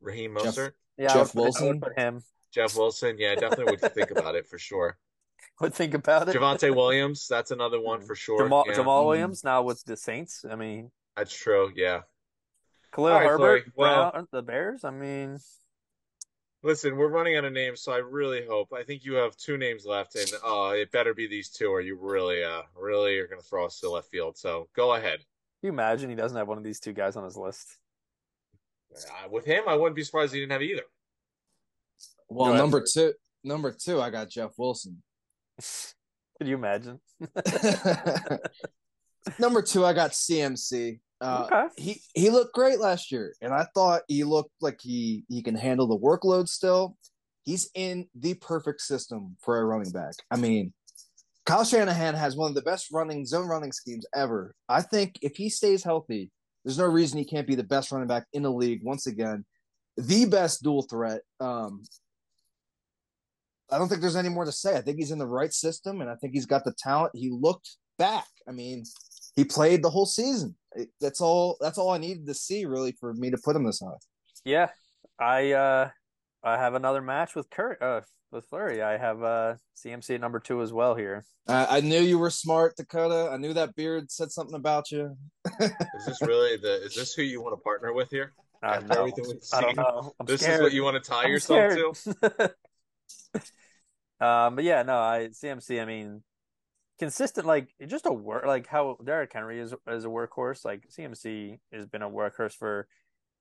Raheem 0.00 0.36
Jeff- 0.42 0.54
Mostert, 0.54 0.72
Yeah, 0.96 1.12
Jeff 1.14 1.34
would 1.34 1.42
Wilson? 1.42 1.82
him. 1.96 2.22
Jeff 2.52 2.76
Wilson. 2.76 3.16
Yeah, 3.18 3.34
definitely 3.34 3.76
would 3.80 3.92
think 3.92 4.10
about 4.10 4.34
it 4.34 4.46
for 4.46 4.58
sure. 4.58 4.98
Would 5.60 5.74
think 5.74 5.94
about 5.94 6.28
it. 6.28 6.34
Javonte 6.36 6.74
Williams. 6.74 7.26
That's 7.28 7.50
another 7.52 7.80
one 7.80 8.00
for 8.00 8.14
sure. 8.16 8.40
Jamaal, 8.48 8.64
yeah, 8.66 8.74
Jamaal 8.74 9.02
Mhm. 9.02 9.06
Williams 9.06 9.44
now 9.44 9.62
with 9.62 9.82
the 9.84 9.96
Saints. 9.96 10.44
I 10.48 10.54
mean, 10.56 10.90
that's 11.16 11.32
true. 11.36 11.72
Yeah. 11.76 12.02
Khalil 12.92 13.12
All 13.12 13.18
right, 13.20 13.28
Herbert, 13.28 13.72
Well- 13.76 14.10
Brown, 14.12 14.28
the 14.32 14.42
Bears. 14.42 14.82
I 14.84 14.90
mean, 14.90 15.38
Listen, 16.64 16.96
we're 16.96 17.08
running 17.08 17.36
out 17.36 17.44
of 17.44 17.52
names, 17.52 17.82
so 17.82 17.92
I 17.92 17.98
really 17.98 18.44
hope. 18.44 18.72
I 18.72 18.82
think 18.82 19.04
you 19.04 19.14
have 19.14 19.36
two 19.36 19.56
names 19.56 19.86
left, 19.86 20.16
and 20.16 20.28
uh, 20.44 20.72
it 20.74 20.90
better 20.90 21.14
be 21.14 21.28
these 21.28 21.50
two, 21.50 21.68
or 21.68 21.80
you 21.80 21.96
really, 22.00 22.42
uh, 22.42 22.62
really 22.76 23.16
are 23.18 23.28
going 23.28 23.40
to 23.40 23.46
throw 23.46 23.64
us 23.66 23.78
to 23.80 23.90
left 23.90 24.10
field. 24.10 24.36
So 24.36 24.68
go 24.74 24.94
ahead. 24.94 25.20
can 25.20 25.26
you 25.62 25.68
imagine 25.70 26.10
he 26.10 26.16
doesn't 26.16 26.36
have 26.36 26.48
one 26.48 26.58
of 26.58 26.64
these 26.64 26.80
two 26.80 26.92
guys 26.92 27.14
on 27.14 27.22
his 27.24 27.36
list? 27.36 27.68
Uh, 28.92 29.28
with 29.30 29.44
him, 29.44 29.64
I 29.68 29.76
wouldn't 29.76 29.94
be 29.94 30.02
surprised 30.02 30.34
he 30.34 30.40
didn't 30.40 30.52
have 30.52 30.62
either. 30.62 30.82
Well, 32.28 32.46
Go 32.46 32.52
ahead. 32.52 32.62
number 32.62 32.84
two, 32.92 33.12
number 33.44 33.70
two, 33.70 34.00
I 34.00 34.10
got 34.10 34.28
Jeff 34.28 34.50
Wilson. 34.58 35.00
Could 36.38 36.48
you 36.48 36.56
imagine? 36.56 36.98
number 39.38 39.62
two, 39.62 39.84
I 39.84 39.92
got 39.92 40.10
CMC. 40.10 40.98
Uh, 41.20 41.48
okay. 41.50 41.66
he 41.76 42.00
he 42.14 42.30
looked 42.30 42.54
great 42.54 42.78
last 42.78 43.10
year, 43.10 43.34
and 43.40 43.52
I 43.52 43.66
thought 43.74 44.02
he 44.08 44.24
looked 44.24 44.52
like 44.60 44.78
he 44.80 45.24
he 45.28 45.42
can 45.42 45.56
handle 45.56 45.86
the 45.86 45.98
workload 45.98 46.48
still. 46.48 46.96
He's 47.44 47.70
in 47.74 48.06
the 48.14 48.34
perfect 48.34 48.82
system 48.82 49.36
for 49.40 49.58
a 49.58 49.64
running 49.64 49.90
back. 49.90 50.14
I 50.30 50.36
mean, 50.36 50.72
Kyle 51.46 51.64
Shanahan 51.64 52.14
has 52.14 52.36
one 52.36 52.50
of 52.50 52.54
the 52.54 52.62
best 52.62 52.88
running 52.92 53.24
zone 53.24 53.48
running 53.48 53.72
schemes 53.72 54.06
ever. 54.14 54.54
I 54.68 54.82
think 54.82 55.18
if 55.22 55.36
he 55.36 55.48
stays 55.48 55.82
healthy, 55.82 56.30
there's 56.64 56.78
no 56.78 56.84
reason 56.84 57.18
he 57.18 57.24
can't 57.24 57.46
be 57.46 57.54
the 57.54 57.64
best 57.64 57.90
running 57.90 58.06
back 58.06 58.26
in 58.32 58.42
the 58.42 58.52
league 58.52 58.82
once 58.84 59.06
again. 59.06 59.44
The 59.96 60.26
best 60.26 60.62
dual 60.62 60.82
threat. 60.82 61.22
Um, 61.40 61.82
I 63.70 63.78
don't 63.78 63.88
think 63.88 64.00
there's 64.00 64.16
any 64.16 64.28
more 64.28 64.44
to 64.44 64.52
say. 64.52 64.76
I 64.76 64.82
think 64.82 64.98
he's 64.98 65.10
in 65.10 65.18
the 65.18 65.26
right 65.26 65.52
system, 65.52 66.00
and 66.00 66.10
I 66.10 66.16
think 66.16 66.34
he's 66.34 66.46
got 66.46 66.64
the 66.64 66.74
talent. 66.78 67.12
He 67.14 67.30
looked 67.30 67.76
back. 67.98 68.26
I 68.48 68.52
mean, 68.52 68.84
he 69.36 69.44
played 69.44 69.82
the 69.82 69.90
whole 69.90 70.06
season. 70.06 70.56
That's 71.00 71.20
all. 71.20 71.56
That's 71.60 71.78
all 71.78 71.90
I 71.90 71.98
needed 71.98 72.26
to 72.26 72.34
see, 72.34 72.64
really, 72.64 72.92
for 72.92 73.12
me 73.14 73.30
to 73.30 73.38
put 73.38 73.56
him 73.56 73.64
this 73.64 73.80
high. 73.80 73.96
Yeah, 74.44 74.68
I 75.18 75.52
uh 75.52 75.90
I 76.42 76.56
have 76.56 76.74
another 76.74 77.02
match 77.02 77.34
with 77.34 77.50
Kurt 77.50 77.82
uh 77.82 78.02
with 78.30 78.48
Fluri. 78.50 78.82
I 78.82 78.96
have 78.96 79.22
uh 79.22 79.54
CMC 79.76 80.14
at 80.14 80.20
number 80.20 80.40
two 80.40 80.62
as 80.62 80.72
well 80.72 80.94
here. 80.94 81.24
I, 81.48 81.78
I 81.78 81.80
knew 81.80 82.00
you 82.00 82.18
were 82.18 82.30
smart, 82.30 82.76
Dakota. 82.76 83.30
I 83.32 83.36
knew 83.38 83.52
that 83.54 83.74
beard 83.74 84.10
said 84.10 84.30
something 84.30 84.54
about 84.54 84.90
you. 84.90 85.16
Is 85.60 86.06
this 86.06 86.20
really 86.22 86.56
the? 86.56 86.84
Is 86.84 86.94
this 86.94 87.14
who 87.14 87.22
you 87.22 87.42
want 87.42 87.56
to 87.56 87.62
partner 87.62 87.92
with 87.92 88.10
here? 88.10 88.34
I 88.62 88.74
don't 88.80 88.88
know. 88.88 89.10
I 89.52 89.60
don't 89.60 89.76
know. 89.76 90.12
I'm 90.18 90.26
This 90.26 90.40
scared. 90.40 90.56
is 90.56 90.62
what 90.62 90.72
you 90.72 90.82
want 90.82 91.02
to 91.02 91.10
tie 91.10 91.24
I'm 91.24 91.30
yourself 91.30 92.02
to. 92.02 92.54
um, 94.24 94.56
but 94.56 94.64
yeah, 94.64 94.82
no, 94.82 94.98
I 94.98 95.28
CMC. 95.32 95.80
I 95.80 95.84
mean, 95.84 96.22
consistent, 96.98 97.46
like 97.46 97.68
just 97.86 98.06
a 98.06 98.12
work, 98.12 98.44
like 98.46 98.66
how 98.66 98.98
Derrick 99.04 99.32
Henry 99.32 99.60
is 99.60 99.74
is 99.88 100.04
a 100.04 100.08
workhorse. 100.08 100.64
Like 100.64 100.88
CMC 100.90 101.58
has 101.72 101.86
been 101.86 102.02
a 102.02 102.10
workhorse 102.10 102.52
for, 102.52 102.88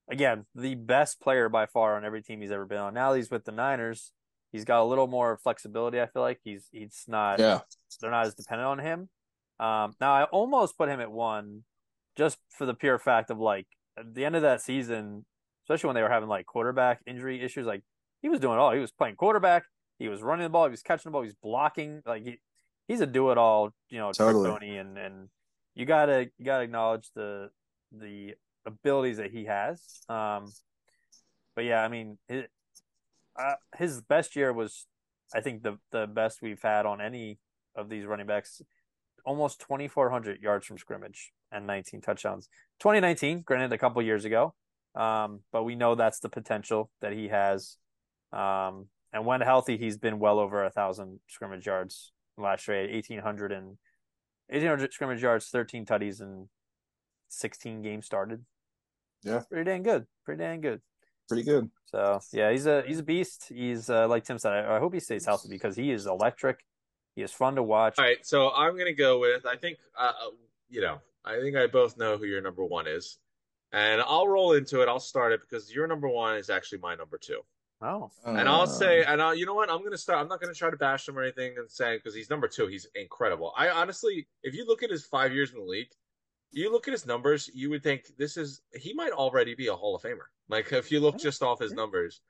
again, 0.09 0.45
the 0.55 0.75
best 0.75 1.19
player 1.19 1.49
by 1.49 1.65
far 1.65 1.95
on 1.95 2.05
every 2.05 2.21
team 2.21 2.41
he's 2.41 2.51
ever 2.51 2.65
been 2.65 2.79
on. 2.79 2.93
Now 2.93 3.13
he's 3.13 3.31
with 3.31 3.45
the 3.45 3.51
Niners. 3.51 4.11
He's 4.51 4.65
got 4.65 4.81
a 4.81 4.85
little 4.85 5.07
more 5.07 5.37
flexibility. 5.37 5.99
I 5.99 6.07
feel 6.07 6.21
like 6.21 6.39
he's 6.43 6.67
he's 6.71 7.03
not 7.07 7.39
Yeah, 7.39 7.61
they're 7.99 8.11
not 8.11 8.27
as 8.27 8.35
dependent 8.35 8.67
on 8.67 8.79
him. 8.79 9.09
Um, 9.59 9.95
now 9.99 10.13
I 10.13 10.23
almost 10.25 10.77
put 10.77 10.89
him 10.89 11.01
at 11.01 11.11
one, 11.11 11.63
just 12.15 12.37
for 12.49 12.65
the 12.65 12.73
pure 12.73 12.99
fact 12.99 13.29
of 13.29 13.39
like 13.39 13.67
at 13.97 14.13
the 14.13 14.23
end 14.23 14.35
of 14.35 14.43
that 14.43 14.61
season, 14.61 15.25
especially 15.65 15.87
when 15.87 15.95
they 15.95 16.03
were 16.03 16.09
having 16.09 16.29
like 16.29 16.45
quarterback 16.45 17.01
injury 17.05 17.41
issues. 17.43 17.65
Like 17.65 17.81
he 18.21 18.29
was 18.29 18.39
doing 18.39 18.53
it 18.53 18.59
all. 18.59 18.71
He 18.71 18.79
was 18.79 18.91
playing 18.91 19.15
quarterback. 19.15 19.63
He 19.99 20.07
was 20.07 20.21
running 20.21 20.43
the 20.43 20.49
ball. 20.49 20.65
He 20.65 20.71
was 20.71 20.83
catching 20.83 21.09
the 21.09 21.11
ball. 21.11 21.23
He 21.23 21.27
was 21.27 21.35
blocking. 21.41 22.01
Like 22.05 22.23
he, 22.23 22.39
he's 22.87 23.01
a 23.01 23.05
do 23.05 23.31
it 23.31 23.37
all. 23.37 23.73
You 23.89 23.99
know, 23.99 24.11
Totally. 24.11 24.49
Tony, 24.49 24.77
and 24.77 24.97
and 24.97 25.29
you 25.75 25.85
gotta 25.85 26.29
you 26.37 26.45
gotta 26.45 26.63
acknowledge 26.63 27.09
the 27.15 27.49
the 27.91 28.33
abilities 28.65 29.17
that 29.17 29.31
he 29.31 29.45
has. 29.45 29.81
Um, 30.09 30.51
but 31.55 31.65
yeah, 31.65 31.83
I 31.83 31.87
mean, 31.87 32.17
his, 32.27 32.45
uh, 33.39 33.55
his 33.77 34.01
best 34.01 34.35
year 34.35 34.51
was, 34.53 34.85
I 35.33 35.41
think, 35.41 35.63
the 35.63 35.77
the 35.91 36.07
best 36.07 36.41
we've 36.41 36.61
had 36.61 36.85
on 36.85 37.01
any 37.01 37.39
of 37.75 37.89
these 37.89 38.05
running 38.05 38.27
backs. 38.27 38.61
Almost 39.25 39.59
2,400 39.61 40.41
yards 40.41 40.65
from 40.65 40.77
scrimmage 40.77 41.33
and 41.51 41.67
19 41.67 41.99
touchdowns. 41.99 42.47
2019, 42.79 43.41
granted, 43.41 43.73
a 43.73 43.77
couple 43.77 44.01
years 44.01 44.23
ago, 44.23 44.53
um, 44.95 45.41
but 45.51 45.63
we 45.63 45.75
know 45.75 45.95
that's 45.95 46.19
the 46.19 46.29
potential 46.29 46.89
that 47.01 47.11
he 47.11 47.27
has. 47.27 47.75
Um, 48.31 48.85
and 49.11 49.25
when 49.25 49.41
healthy, 49.41 49.77
he's 49.77 49.97
been 49.97 50.19
well 50.19 50.39
over 50.39 50.63
a 50.63 50.69
thousand 50.69 51.19
scrimmage 51.27 51.65
yards 51.65 52.13
last 52.37 52.67
year. 52.67 52.81
1,800 52.89 53.51
and 53.51 53.77
1,800 54.49 54.93
scrimmage 54.93 55.21
yards, 55.21 55.47
13 55.47 55.85
tutties, 55.85 56.21
and 56.21 56.47
16 57.29 57.81
games 57.81 58.05
started. 58.05 58.45
Yeah. 59.23 59.41
pretty 59.49 59.69
dang 59.69 59.83
good. 59.83 60.05
Pretty 60.25 60.43
dang 60.43 60.61
good. 60.61 60.81
pretty 61.27 61.43
good. 61.43 61.69
So 61.85 62.19
yeah, 62.31 62.51
he's 62.51 62.65
a 62.65 62.83
he's 62.85 62.99
a 62.99 63.03
beast. 63.03 63.47
He's 63.49 63.89
uh, 63.89 64.07
like 64.07 64.23
Tim 64.23 64.37
said. 64.37 64.53
I, 64.53 64.75
I 64.75 64.79
hope 64.79 64.93
he 64.93 64.99
stays 64.99 65.25
healthy 65.25 65.49
because 65.49 65.75
he 65.75 65.91
is 65.91 66.05
electric. 66.05 66.59
He 67.15 67.23
is 67.23 67.31
fun 67.31 67.55
to 67.55 67.63
watch. 67.63 67.97
All 67.97 68.05
right, 68.05 68.23
so 68.25 68.51
I'm 68.51 68.77
gonna 68.77 68.93
go 68.93 69.19
with. 69.19 69.45
I 69.45 69.55
think, 69.55 69.79
uh, 69.97 70.11
you 70.69 70.81
know, 70.81 70.99
I 71.25 71.39
think 71.39 71.57
I 71.57 71.65
both 71.67 71.97
know 71.97 72.17
who 72.17 72.25
your 72.25 72.41
number 72.41 72.63
one 72.63 72.87
is, 72.87 73.17
and 73.71 74.01
I'll 74.01 74.27
roll 74.27 74.53
into 74.53 74.81
it. 74.81 74.87
I'll 74.87 74.99
start 74.99 75.33
it 75.33 75.41
because 75.41 75.73
your 75.73 75.87
number 75.87 76.07
one 76.07 76.37
is 76.37 76.49
actually 76.49 76.77
my 76.79 76.95
number 76.95 77.17
two. 77.17 77.41
Oh, 77.79 78.09
And 78.25 78.49
I'll 78.49 78.65
say, 78.65 79.03
um. 79.03 79.13
and 79.13 79.21
I'll, 79.21 79.35
you 79.35 79.45
know 79.45 79.53
what? 79.53 79.69
I'm 79.69 79.83
gonna 79.83 79.97
start. 79.97 80.19
I'm 80.19 80.27
not 80.27 80.41
gonna 80.41 80.53
try 80.53 80.69
to 80.71 80.77
bash 80.77 81.07
him 81.07 81.17
or 81.17 81.21
anything 81.21 81.55
and 81.57 81.69
say 81.69 81.97
because 81.97 82.15
he's 82.15 82.29
number 82.29 82.47
two. 82.47 82.67
He's 82.67 82.87
incredible. 82.95 83.53
I 83.55 83.69
honestly, 83.69 84.27
if 84.41 84.55
you 84.55 84.65
look 84.65 84.81
at 84.83 84.89
his 84.89 85.05
five 85.05 85.31
years 85.31 85.51
in 85.51 85.59
the 85.59 85.65
league, 85.65 85.89
you 86.51 86.71
look 86.71 86.87
at 86.87 86.91
his 86.91 87.05
numbers, 87.05 87.49
you 87.53 87.69
would 87.69 87.83
think 87.83 88.05
this 88.17 88.35
is 88.35 88.61
he 88.73 88.93
might 88.93 89.11
already 89.11 89.53
be 89.53 89.67
a 89.67 89.75
Hall 89.75 89.95
of 89.95 90.01
Famer. 90.01 90.25
Like 90.49 90.71
if 90.73 90.91
you 90.91 90.99
look 90.99 91.19
just 91.19 91.43
off 91.43 91.59
his 91.59 91.73
numbers, 91.73 92.21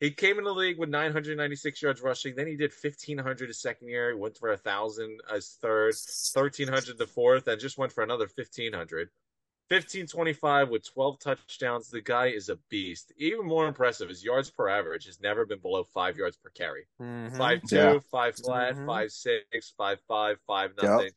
he 0.00 0.10
came 0.10 0.38
in 0.38 0.44
the 0.44 0.52
league 0.52 0.78
with 0.78 0.88
996 0.88 1.82
yards 1.82 2.00
rushing. 2.00 2.34
Then 2.34 2.48
he 2.48 2.56
did 2.56 2.72
1500 2.72 3.48
his 3.48 3.60
second 3.60 3.88
year. 3.88 4.10
He 4.10 4.16
went 4.18 4.38
for 4.38 4.50
a 4.50 4.56
thousand 4.56 5.20
as 5.32 5.56
third, 5.62 5.94
1300 6.32 6.98
the 6.98 7.06
fourth, 7.06 7.46
and 7.46 7.60
just 7.60 7.78
went 7.78 7.92
for 7.92 8.02
another 8.02 8.28
1500. 8.34 9.10
1525 9.70 10.68
with 10.68 10.84
12 10.92 11.18
touchdowns. 11.20 11.88
The 11.90 12.00
guy 12.00 12.26
is 12.26 12.48
a 12.48 12.56
beast. 12.70 13.12
Even 13.16 13.46
more 13.46 13.68
impressive, 13.68 14.08
his 14.08 14.24
yards 14.24 14.50
per 14.50 14.68
average 14.68 15.06
has 15.06 15.20
never 15.20 15.46
been 15.46 15.60
below 15.60 15.84
five 15.84 16.16
yards 16.16 16.36
per 16.36 16.50
carry. 16.50 16.86
Mhm. 17.00 17.36
Five 17.36 17.62
two, 17.68 17.76
Yeah. 17.76 17.98
five 18.10 18.34
flat, 18.36 18.74
Mhm. 18.74 18.86
five 18.86 19.12
six, 19.12 19.70
five 19.76 20.00
five, 20.08 20.40
five 20.46 20.72
Yep. 20.76 20.82
nothing. 20.84 21.12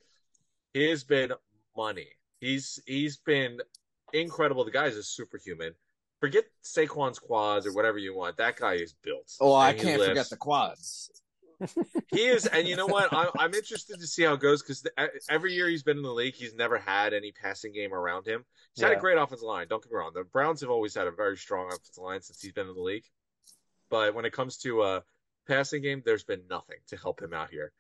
He 0.74 0.88
has 0.90 1.04
been 1.04 1.34
money. 1.76 2.12
He's 2.40 2.80
he's 2.86 3.18
been 3.18 3.60
incredible. 4.14 4.64
The 4.66 4.72
guy 4.72 4.86
is 4.86 4.98
a 4.98 5.04
superhuman. 5.04 5.74
Forget 6.20 6.46
Saquon's 6.64 7.18
quads 7.20 7.66
or 7.66 7.74
whatever 7.74 7.98
you 7.98 8.14
want. 8.14 8.38
That 8.38 8.56
guy 8.58 8.76
is 8.76 8.94
built. 8.94 9.36
Oh, 9.42 9.54
I 9.54 9.70
And 9.72 9.80
he 9.80 9.84
can't 9.84 10.00
lifts. 10.00 10.10
forget 10.12 10.30
the 10.30 10.38
quads. 10.38 11.10
He 12.11 12.26
is, 12.26 12.45
and 12.45 12.68
you 12.68 12.76
know 12.76 12.85
what? 12.88 13.11
I'm, 13.14 13.30
I'm 13.38 13.53
interested 13.53 13.99
to 13.99 14.07
see 14.07 14.23
how 14.23 14.34
it 14.34 14.40
goes 14.40 14.61
because 14.61 14.85
every 15.30 15.53
year 15.53 15.68
he's 15.68 15.84
been 15.84 15.98
in 15.98 16.03
the 16.03 16.11
league, 16.14 16.35
he's 16.35 16.53
never 16.53 16.77
had 16.77 17.14
any 17.14 17.31
passing 17.31 17.73
game 17.73 17.94
around 17.94 18.27
him. 18.27 18.45
He's 18.76 18.84
had 18.84 18.91
a 18.94 18.99
great 18.99 19.18
offensive 19.18 19.45
line. 19.45 19.68
Don't 19.68 19.81
get 19.84 19.91
me 19.91 19.98
wrong. 19.98 20.11
The 20.14 20.23
Browns 20.23 20.61
have 20.61 20.69
always 20.69 20.94
had 20.95 21.07
a 21.07 21.11
very 21.11 21.38
strong 21.38 21.68
offensive 21.68 21.98
line 21.98 22.22
since 22.22 22.41
he's 22.41 22.52
been 22.53 22.68
in 22.68 22.76
the 22.76 22.81
league. 22.81 23.06
But 23.90 24.15
when 24.15 24.26
it 24.26 24.34
comes 24.34 24.57
to 24.60 24.81
uh, 24.81 25.02
passing 25.48 25.81
game, 25.81 26.02
there's 26.06 26.23
been 26.23 26.41
nothing 26.49 26.77
to 26.88 26.98
help 26.98 27.22
him 27.22 27.34
out 27.34 27.49
here. 27.49 27.72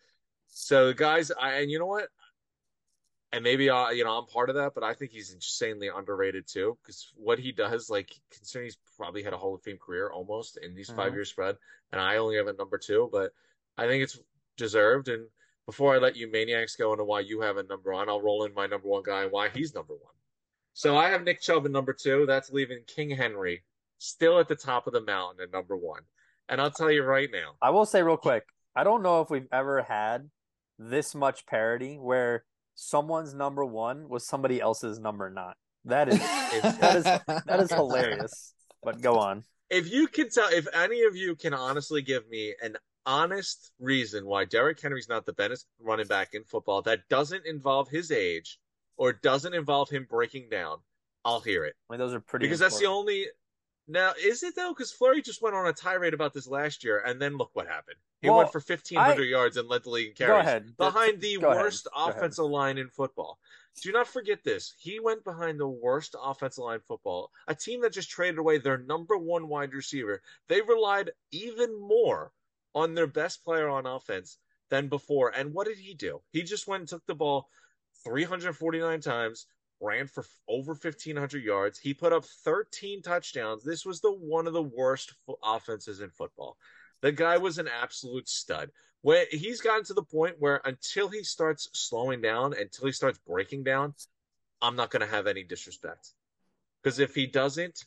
So, 0.47 0.93
guys, 0.93 1.31
I, 1.31 1.53
and 1.61 1.71
you 1.71 1.79
know 1.79 1.87
what? 1.87 2.09
And 3.31 3.43
maybe 3.43 3.67
uh, 3.71 3.89
you 3.89 4.03
know 4.03 4.11
I'm 4.19 4.27
part 4.27 4.49
of 4.49 4.55
that, 4.57 4.75
but 4.75 4.83
I 4.83 4.93
think 4.93 5.09
he's 5.11 5.33
insanely 5.33 5.87
underrated 5.87 6.45
too 6.47 6.77
because 6.83 7.11
what 7.15 7.39
he 7.39 7.51
does, 7.51 7.89
like 7.89 8.11
considering 8.29 8.67
he's 8.67 8.77
probably 8.95 9.23
had 9.23 9.33
a 9.33 9.37
Hall 9.37 9.55
of 9.55 9.63
Fame 9.63 9.79
career 9.83 10.11
almost 10.11 10.57
in 10.57 10.75
these 10.75 10.91
Mhm. 10.91 10.95
five 10.95 11.13
year 11.15 11.25
spread, 11.25 11.57
and 11.91 11.99
I 11.99 12.17
only 12.17 12.35
have 12.35 12.45
a 12.45 12.53
number 12.53 12.77
two, 12.77 13.09
but 13.11 13.33
I 13.77 13.87
think 13.87 14.03
it's 14.03 14.19
deserved. 14.57 15.07
And 15.07 15.27
before 15.65 15.95
I 15.95 15.97
let 15.97 16.15
you 16.15 16.31
maniacs 16.31 16.75
go 16.75 16.91
into 16.91 17.03
why 17.03 17.21
you 17.21 17.41
have 17.41 17.57
a 17.57 17.63
number 17.63 17.93
one, 17.93 18.09
I'll 18.09 18.21
roll 18.21 18.45
in 18.45 18.53
my 18.53 18.67
number 18.67 18.87
one 18.87 19.03
guy 19.03 19.23
and 19.23 19.31
why 19.31 19.49
he's 19.49 19.73
number 19.73 19.93
one. 19.93 20.13
So 20.73 20.97
I 20.97 21.09
have 21.09 21.23
Nick 21.23 21.41
Chubb 21.41 21.65
at 21.65 21.71
number 21.71 21.93
two. 21.93 22.25
That's 22.25 22.51
leaving 22.51 22.79
King 22.87 23.11
Henry 23.11 23.63
still 23.99 24.39
at 24.39 24.47
the 24.47 24.55
top 24.55 24.87
of 24.87 24.93
the 24.93 25.01
mountain 25.01 25.43
at 25.43 25.51
number 25.51 25.77
one. 25.77 26.01
And 26.49 26.59
I'll 26.59 26.71
tell 26.71 26.91
you 26.91 27.03
right 27.03 27.29
now, 27.31 27.55
I 27.61 27.69
will 27.69 27.85
say 27.85 28.03
real 28.03 28.17
quick, 28.17 28.43
I 28.75 28.83
don't 28.83 29.03
know 29.03 29.21
if 29.21 29.29
we've 29.29 29.47
ever 29.51 29.83
had 29.83 30.29
this 30.77 31.15
much 31.15 31.45
parity 31.45 31.97
where 31.97 32.43
someone's 32.75 33.33
number 33.33 33.63
one 33.63 34.09
was 34.09 34.27
somebody 34.27 34.59
else's 34.59 34.99
number 34.99 35.29
nine. 35.29 35.53
That 35.85 36.09
is 36.09 36.19
that 36.79 36.95
is 36.95 37.03
that 37.03 37.59
is 37.59 37.71
hilarious. 37.71 38.53
But 38.81 39.01
go 39.01 39.19
on. 39.19 39.43
if 39.69 39.91
you 39.91 40.07
can 40.07 40.29
tell, 40.29 40.49
if 40.49 40.67
any 40.73 41.03
of 41.03 41.15
you 41.15 41.35
can 41.35 41.53
honestly 41.53 42.01
give 42.01 42.27
me 42.29 42.53
an 42.61 42.75
honest 43.05 43.71
reason 43.79 44.25
why 44.25 44.45
Derrick 44.45 44.79
Henry's 44.81 45.09
not 45.09 45.25
the 45.25 45.33
best 45.33 45.67
running 45.79 46.07
back 46.07 46.33
in 46.33 46.43
football 46.43 46.81
that 46.83 47.07
doesn't 47.09 47.45
involve 47.45 47.89
his 47.89 48.11
age 48.11 48.59
or 48.97 49.13
doesn't 49.13 49.53
involve 49.53 49.89
him 49.89 50.07
breaking 50.09 50.49
down, 50.49 50.77
I'll 51.25 51.41
hear 51.41 51.65
it. 51.65 51.75
I 51.89 51.93
mean, 51.93 51.99
those 51.99 52.13
are 52.13 52.19
pretty 52.19 52.45
because 52.45 52.59
that's 52.59 52.79
the 52.79 52.85
only. 52.85 53.27
Now, 53.87 54.13
is 54.23 54.43
it 54.43 54.55
though? 54.55 54.71
Because 54.73 54.93
Fluri 54.93 55.23
just 55.23 55.41
went 55.41 55.55
on 55.55 55.67
a 55.67 55.73
tirade 55.73 56.13
about 56.13 56.33
this 56.33 56.47
last 56.47 56.83
year, 56.85 57.03
and 57.05 57.21
then 57.21 57.37
look 57.37 57.49
what 57.53 57.67
happened. 57.67 57.97
He 58.21 58.29
Well, 58.29 58.37
went 58.39 58.51
for 58.51 58.61
fifteen 58.61 58.97
hundred 58.99 59.25
yards 59.25 59.57
and 59.57 59.67
led 59.67 59.83
the 59.83 59.89
league 59.89 60.07
in 60.07 60.13
Go 60.13 60.25
carries 60.27 60.47
ahead. 60.47 60.77
behind 60.77 61.19
the 61.19 61.37
Go 61.37 61.49
worst 61.49 61.87
ahead. 61.93 62.15
offensive 62.15 62.45
line 62.45 62.77
in 62.77 62.87
football. 62.87 63.39
Do 63.81 63.91
not 63.91 64.07
forget 64.07 64.43
this. 64.43 64.73
He 64.77 64.99
went 65.01 65.23
behind 65.25 65.59
the 65.59 65.67
worst 65.67 66.15
offensive 66.21 66.63
line 66.63 66.75
in 66.75 66.81
football. 66.81 67.31
A 67.47 67.55
team 67.55 67.81
that 67.81 67.91
just 67.91 68.09
traded 68.09 68.37
away 68.37 68.57
their 68.57 68.77
number 68.77 69.17
one 69.17 69.49
wide 69.49 69.73
receiver. 69.73 70.21
They 70.47 70.61
relied 70.61 71.11
even 71.31 71.77
more 71.81 72.31
on 72.75 72.93
their 72.93 73.07
best 73.07 73.43
player 73.43 73.69
on 73.69 73.85
offense 73.85 74.37
than 74.69 74.87
before. 74.87 75.29
And 75.29 75.53
what 75.53 75.67
did 75.67 75.77
he 75.77 75.93
do? 75.93 76.21
He 76.31 76.43
just 76.43 76.67
went 76.67 76.81
and 76.81 76.89
took 76.89 77.05
the 77.05 77.15
ball 77.15 77.47
349 78.03 79.01
times, 79.01 79.47
ran 79.79 80.07
for 80.07 80.25
over 80.47 80.71
1500 80.73 81.43
yards. 81.43 81.79
He 81.79 81.93
put 81.93 82.13
up 82.13 82.25
13 82.25 83.01
touchdowns. 83.01 83.63
This 83.63 83.85
was 83.85 84.01
the 84.01 84.11
one 84.11 84.47
of 84.47 84.53
the 84.53 84.63
worst 84.63 85.13
offenses 85.43 86.01
in 86.01 86.09
football. 86.09 86.57
The 87.01 87.11
guy 87.11 87.37
was 87.37 87.57
an 87.57 87.67
absolute 87.67 88.29
stud. 88.29 88.71
Where 89.01 89.25
he's 89.29 89.59
gotten 89.59 89.83
to 89.85 89.93
the 89.93 90.03
point 90.03 90.37
where 90.39 90.61
until 90.63 91.09
he 91.09 91.23
starts 91.23 91.69
slowing 91.73 92.21
down, 92.21 92.53
until 92.53 92.85
he 92.85 92.93
starts 92.93 93.19
breaking 93.27 93.63
down, 93.65 93.93
I'm 94.61 94.77
not 94.77 94.91
going 94.91 95.01
to 95.01 95.13
have 95.13 95.27
any 95.27 95.43
disrespect. 95.43 96.13
Because 96.81 96.99
if 96.99 97.13
he 97.13 97.27
doesn't, 97.27 97.83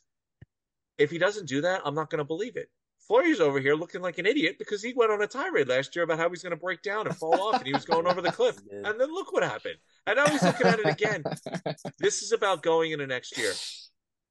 if 0.99 1.11
he 1.11 1.17
doesn't 1.17 1.49
do 1.49 1.63
that, 1.63 1.81
I'm 1.85 1.95
not 1.95 2.11
going 2.11 2.19
to 2.19 2.25
believe 2.25 2.57
it. 2.57 2.69
Fluri's 3.07 3.41
over 3.41 3.61
here 3.61 3.77
looking 3.77 4.01
like 4.01 4.19
an 4.19 4.27
idiot 4.27 4.57
because 4.59 4.83
he 4.83 4.93
went 4.93 5.13
on 5.13 5.23
a 5.23 5.27
tirade 5.27 5.69
last 5.69 5.95
year 5.95 6.03
about 6.05 6.19
how 6.19 6.29
he's 6.29 6.43
going 6.43 6.51
to 6.51 6.57
break 6.57 6.83
down 6.83 7.07
and 7.07 7.17
fall 7.17 7.41
off, 7.41 7.59
and 7.59 7.67
he 7.67 7.73
was 7.73 7.85
going 7.85 8.07
over 8.07 8.21
the 8.21 8.33
cliff. 8.33 8.57
And 8.73 9.01
then 9.01 9.13
look 9.13 9.33
what 9.33 9.43
happened. 9.43 9.77
And 10.07 10.17
now 10.17 10.27
he's 10.27 10.43
looking 10.43 10.67
at 10.67 10.81
it 10.81 10.87
again. 10.87 11.25
This 11.99 12.23
is 12.23 12.33
about 12.33 12.63
going 12.63 12.93
into 12.93 13.07
next 13.07 13.39
year. 13.39 13.53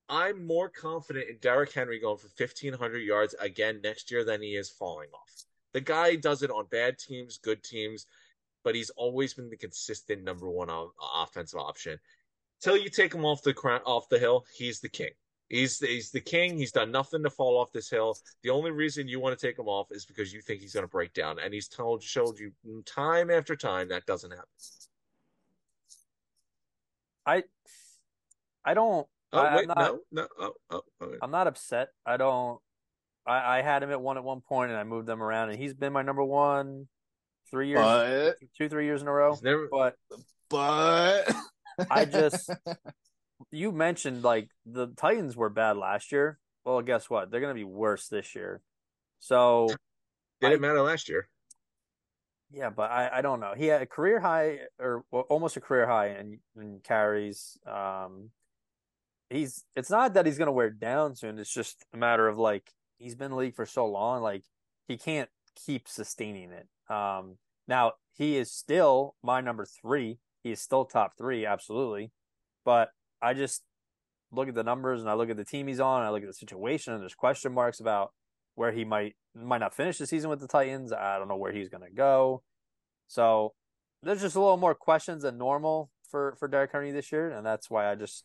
I'm 0.09 0.45
more 0.45 0.69
confident 0.69 1.29
in 1.29 1.37
Derrick 1.41 1.71
Henry 1.71 1.99
going 1.99 2.17
for 2.17 2.29
1,500 2.37 2.97
yards 2.99 3.33
again 3.39 3.79
next 3.83 4.11
year 4.11 4.23
than 4.23 4.41
he 4.41 4.55
is 4.55 4.69
falling 4.69 5.09
off. 5.13 5.45
The 5.73 5.81
guy 5.81 6.15
does 6.15 6.43
it 6.43 6.51
on 6.51 6.67
bad 6.69 6.99
teams, 6.99 7.37
good 7.37 7.63
teams, 7.63 8.05
but 8.63 8.75
he's 8.75 8.91
always 8.91 9.33
been 9.33 9.49
the 9.49 9.57
consistent 9.57 10.23
number 10.23 10.49
one 10.49 10.69
offensive 11.15 11.59
option. 11.59 11.99
Till 12.61 12.77
you 12.77 12.89
take 12.89 13.13
him 13.13 13.25
off 13.25 13.41
the 13.41 13.53
crown, 13.53 13.81
off 13.85 14.09
the 14.09 14.19
hill, 14.19 14.45
he's 14.57 14.79
the 14.79 14.89
king. 14.89 15.11
He's 15.49 15.77
the, 15.77 15.87
he's 15.87 16.09
the 16.11 16.21
king. 16.21 16.57
He's 16.57 16.71
done 16.71 16.91
nothing 16.91 17.21
to 17.23 17.29
fall 17.29 17.59
off 17.59 17.71
this 17.71 17.89
hill. 17.89 18.17
The 18.41 18.49
only 18.49 18.71
reason 18.71 19.07
you 19.07 19.19
want 19.19 19.37
to 19.37 19.47
take 19.47 19.59
him 19.59 19.67
off 19.67 19.87
is 19.91 20.05
because 20.05 20.33
you 20.33 20.41
think 20.41 20.59
he's 20.61 20.73
going 20.73 20.83
to 20.85 20.89
break 20.89 21.13
down, 21.13 21.37
and 21.39 21.53
he's 21.53 21.67
told 21.67 22.01
showed 22.01 22.39
you 22.39 22.51
time 22.85 23.29
after 23.29 23.55
time 23.55 23.89
that 23.89 24.05
doesn't 24.05 24.31
happen. 24.31 24.47
I 27.27 27.43
I 28.63 28.73
don't 28.73 29.07
Oh 29.33 29.39
I- 29.39 29.47
I'm 29.47 29.55
wait, 29.55 29.67
not- 29.67 29.77
no, 29.77 29.99
no, 30.11 30.27
oh, 30.39 30.53
oh, 30.69 30.81
oh 31.01 31.05
okay. 31.05 31.17
I'm 31.21 31.31
not 31.31 31.47
upset. 31.47 31.89
I 32.05 32.17
don't 32.17 32.59
I, 33.25 33.57
I 33.57 33.61
had 33.61 33.81
him 33.83 33.91
at 33.91 33.99
one 33.99 34.17
at 34.17 34.23
one 34.23 34.41
point 34.41 34.71
and 34.71 34.79
I 34.79 34.83
moved 34.83 35.07
them 35.07 35.21
around 35.23 35.49
and 35.49 35.57
he's 35.59 35.73
been 35.73 35.91
my 35.93 36.03
number 36.03 36.23
one 36.23 36.87
three 37.49 37.69
years 37.69 37.81
but 37.81 38.35
two, 38.57 38.69
three 38.69 38.85
years 38.85 39.01
in 39.01 39.07
a 39.07 39.11
row. 39.11 39.37
Never. 39.41 39.67
But 39.71 39.95
but 40.49 41.31
I 41.89 42.05
just 42.05 42.49
you 43.51 43.71
mentioned 43.71 44.23
like 44.23 44.49
the 44.65 44.87
Titans 44.87 45.35
were 45.35 45.49
bad 45.49 45.77
last 45.77 46.11
year. 46.11 46.39
Well, 46.65 46.81
guess 46.81 47.09
what? 47.09 47.31
They're 47.31 47.41
gonna 47.41 47.53
be 47.53 47.63
worse 47.63 48.07
this 48.07 48.35
year. 48.35 48.61
So 49.19 49.67
Didn't 50.41 50.61
matter 50.61 50.81
last 50.81 51.09
year. 51.09 51.29
yeah, 52.51 52.69
but 52.69 52.91
I, 52.91 53.09
I 53.15 53.21
don't 53.21 53.39
know. 53.39 53.53
He 53.55 53.67
had 53.67 53.81
a 53.81 53.85
career 53.85 54.19
high 54.19 54.59
or 54.79 55.03
well, 55.11 55.23
almost 55.29 55.57
a 55.57 55.61
career 55.61 55.87
high 55.87 56.09
in, 56.09 56.39
in 56.59 56.79
carries. 56.83 57.57
Um, 57.65 58.31
he's 59.29 59.65
it's 59.75 59.89
not 59.89 60.13
that 60.13 60.25
he's 60.25 60.37
gonna 60.37 60.51
wear 60.51 60.69
down 60.69 61.15
soon. 61.15 61.39
It's 61.39 61.53
just 61.53 61.85
a 61.93 61.97
matter 61.97 62.27
of 62.27 62.37
like 62.37 62.71
he's 62.97 63.15
been 63.15 63.25
in 63.25 63.31
the 63.31 63.37
league 63.37 63.55
for 63.55 63.65
so 63.65 63.85
long, 63.87 64.21
like 64.21 64.43
he 64.87 64.97
can't 64.97 65.29
keep 65.65 65.87
sustaining 65.87 66.51
it. 66.51 66.67
Um, 66.93 67.37
now 67.67 67.93
he 68.13 68.37
is 68.37 68.51
still 68.51 69.15
my 69.23 69.41
number 69.41 69.65
three. 69.65 70.19
He 70.43 70.51
is 70.51 70.61
still 70.61 70.85
top 70.85 71.13
three, 71.17 71.45
absolutely. 71.45 72.11
But 72.63 72.89
I 73.21 73.33
just 73.33 73.63
look 74.31 74.47
at 74.47 74.55
the 74.55 74.63
numbers 74.63 75.01
and 75.01 75.09
I 75.09 75.13
look 75.13 75.29
at 75.29 75.37
the 75.37 75.45
team 75.45 75.67
he's 75.67 75.79
on. 75.79 76.03
I 76.03 76.09
look 76.09 76.21
at 76.21 76.27
the 76.27 76.33
situation, 76.33 76.93
and 76.93 77.01
there's 77.01 77.15
question 77.15 77.53
marks 77.53 77.79
about 77.79 78.11
where 78.55 78.71
he 78.71 78.85
might 78.85 79.15
might 79.35 79.59
not 79.59 79.73
finish 79.73 79.97
the 79.97 80.07
season 80.07 80.29
with 80.29 80.39
the 80.39 80.47
Titans. 80.47 80.91
I 80.91 81.17
don't 81.17 81.27
know 81.27 81.35
where 81.35 81.51
he's 81.51 81.69
going 81.69 81.83
to 81.83 81.93
go. 81.93 82.43
So 83.07 83.53
there's 84.01 84.21
just 84.21 84.35
a 84.35 84.39
little 84.39 84.57
more 84.57 84.75
questions 84.75 85.23
than 85.23 85.37
normal 85.37 85.89
for 86.09 86.35
for 86.39 86.47
Derrick 86.47 86.71
Henry 86.71 86.91
this 86.91 87.11
year, 87.11 87.29
and 87.29 87.45
that's 87.45 87.69
why 87.69 87.91
I 87.91 87.95
just 87.95 88.23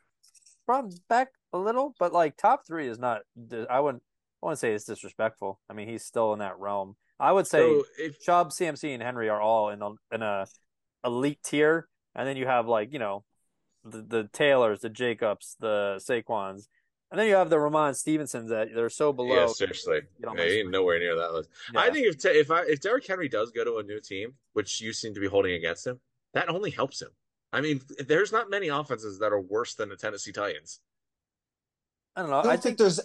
brought 0.67 0.85
him 0.85 0.91
back 1.09 1.29
a 1.53 1.59
little. 1.59 1.95
But 1.99 2.13
like 2.13 2.37
top 2.37 2.67
three 2.67 2.89
is 2.89 2.99
not. 2.99 3.23
I 3.69 3.81
wouldn't. 3.81 4.03
I 4.43 4.47
wouldn't 4.47 4.61
say 4.61 4.73
it's 4.73 4.85
disrespectful. 4.85 5.61
I 5.69 5.75
mean, 5.75 5.89
he's 5.89 6.05
still 6.05 6.33
in 6.33 6.39
that 6.39 6.59
realm. 6.59 6.97
I 7.19 7.33
would 7.33 7.47
say 7.47 7.59
So 7.59 7.85
if 7.99 8.21
Chubb, 8.21 8.51
CMC, 8.51 8.95
and 8.95 9.03
Henry 9.03 9.29
are 9.29 9.41
all 9.41 9.69
in 9.71 9.83
a 9.83 9.91
in 10.15 10.23
a 10.23 10.47
elite 11.05 11.43
tier, 11.45 11.89
and 12.15 12.27
then 12.27 12.37
you 12.37 12.47
have 12.47 12.67
like 12.67 12.93
you 12.93 12.99
know 12.99 13.25
the 13.85 14.03
the 14.03 14.29
Taylors, 14.33 14.81
the 14.81 14.91
Jacobs, 14.91 15.57
the 15.61 15.97
Saquons, 15.99 16.69
and 17.11 17.19
then 17.19 17.27
you 17.29 17.35
have 17.35 17.51
the 17.51 17.59
Ramon 17.59 17.95
Stevensons 17.95 18.51
that 18.51 18.69
they're 18.75 18.89
so 18.91 19.13
below. 19.13 19.35
yeah, 19.35 19.47
seriously, 19.47 19.97
you 19.97 20.03
yeah, 20.21 20.29
almost- 20.29 20.49
he 20.49 20.61
ain't 20.61 20.71
nowhere 20.71 20.99
near 20.99 21.17
that 21.17 21.33
list. 21.33 21.51
I 21.75 21.91
think 21.91 22.07
if 22.07 22.25
if 22.25 22.51
I 22.51 22.63
if 22.63 22.81
Derrick 22.81 23.07
Henry 23.07 23.29
does 23.29 23.51
go 23.51 23.65
to 23.65 23.79
a 23.79 23.83
new 23.83 24.01
team, 24.01 24.35
which 24.53 24.81
you 24.81 24.93
seem 24.93 25.15
to 25.15 25.21
be 25.21 25.27
holding 25.27 25.55
against 25.55 25.87
him, 25.87 26.01
that 26.35 26.49
only 26.49 26.71
helps 26.71 27.03
him. 27.03 27.11
I 27.53 27.61
mean, 27.61 27.81
there's 28.07 28.31
not 28.31 28.49
many 28.49 28.69
offenses 28.69 29.19
that 29.19 29.33
are 29.33 29.41
worse 29.41 29.75
than 29.75 29.89
the 29.89 29.97
Tennessee 29.97 30.33
Titans. 30.33 30.81
I 32.15 32.23
don't 32.23 32.31
know. 32.31 32.39
I 32.39 32.43
don't 32.43 32.51
I 32.51 32.53
think, 32.55 32.63
think 32.63 32.79
there's. 32.79 33.01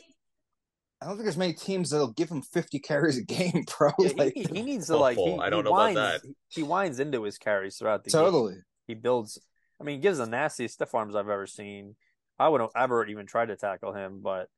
I 1.01 1.07
don't 1.07 1.15
think 1.15 1.25
there's 1.25 1.37
many 1.37 1.53
teams 1.53 1.89
that'll 1.89 2.13
give 2.13 2.29
him 2.29 2.41
50 2.41 2.79
carries 2.79 3.17
a 3.17 3.23
game, 3.23 3.65
bro. 3.77 3.91
Yeah, 3.99 4.11
like, 4.15 4.33
he, 4.33 4.43
he 4.43 4.61
needs 4.61 4.87
to 4.87 4.95
oh, 4.95 4.99
like. 4.99 5.17
He, 5.17 5.23
Oh, 5.23 5.39
I 5.39 5.49
don't 5.49 5.65
he 5.65 5.71
know 5.71 5.75
about 5.75 5.95
that. 5.95 6.21
He 6.49 6.63
winds 6.63 6.99
into 6.99 7.23
his 7.23 7.37
carries 7.37 7.77
throughout 7.77 8.03
the 8.03 8.11
game. 8.11 8.21
totally. 8.21 8.55
He 8.87 8.93
builds. 8.93 9.39
I 9.79 9.83
mean, 9.83 9.95
he 9.97 10.01
gives 10.01 10.17
the 10.19 10.25
nastiest 10.25 10.75
stiff 10.75 10.93
arms 10.95 11.15
I've 11.15 11.29
ever 11.29 11.47
seen. 11.47 11.95
I 12.39 12.49
wouldn't 12.49 12.71
ever 12.75 13.05
even 13.05 13.25
try 13.25 13.45
to 13.45 13.55
tackle 13.55 13.93
him, 13.93 14.19
but 14.21 14.49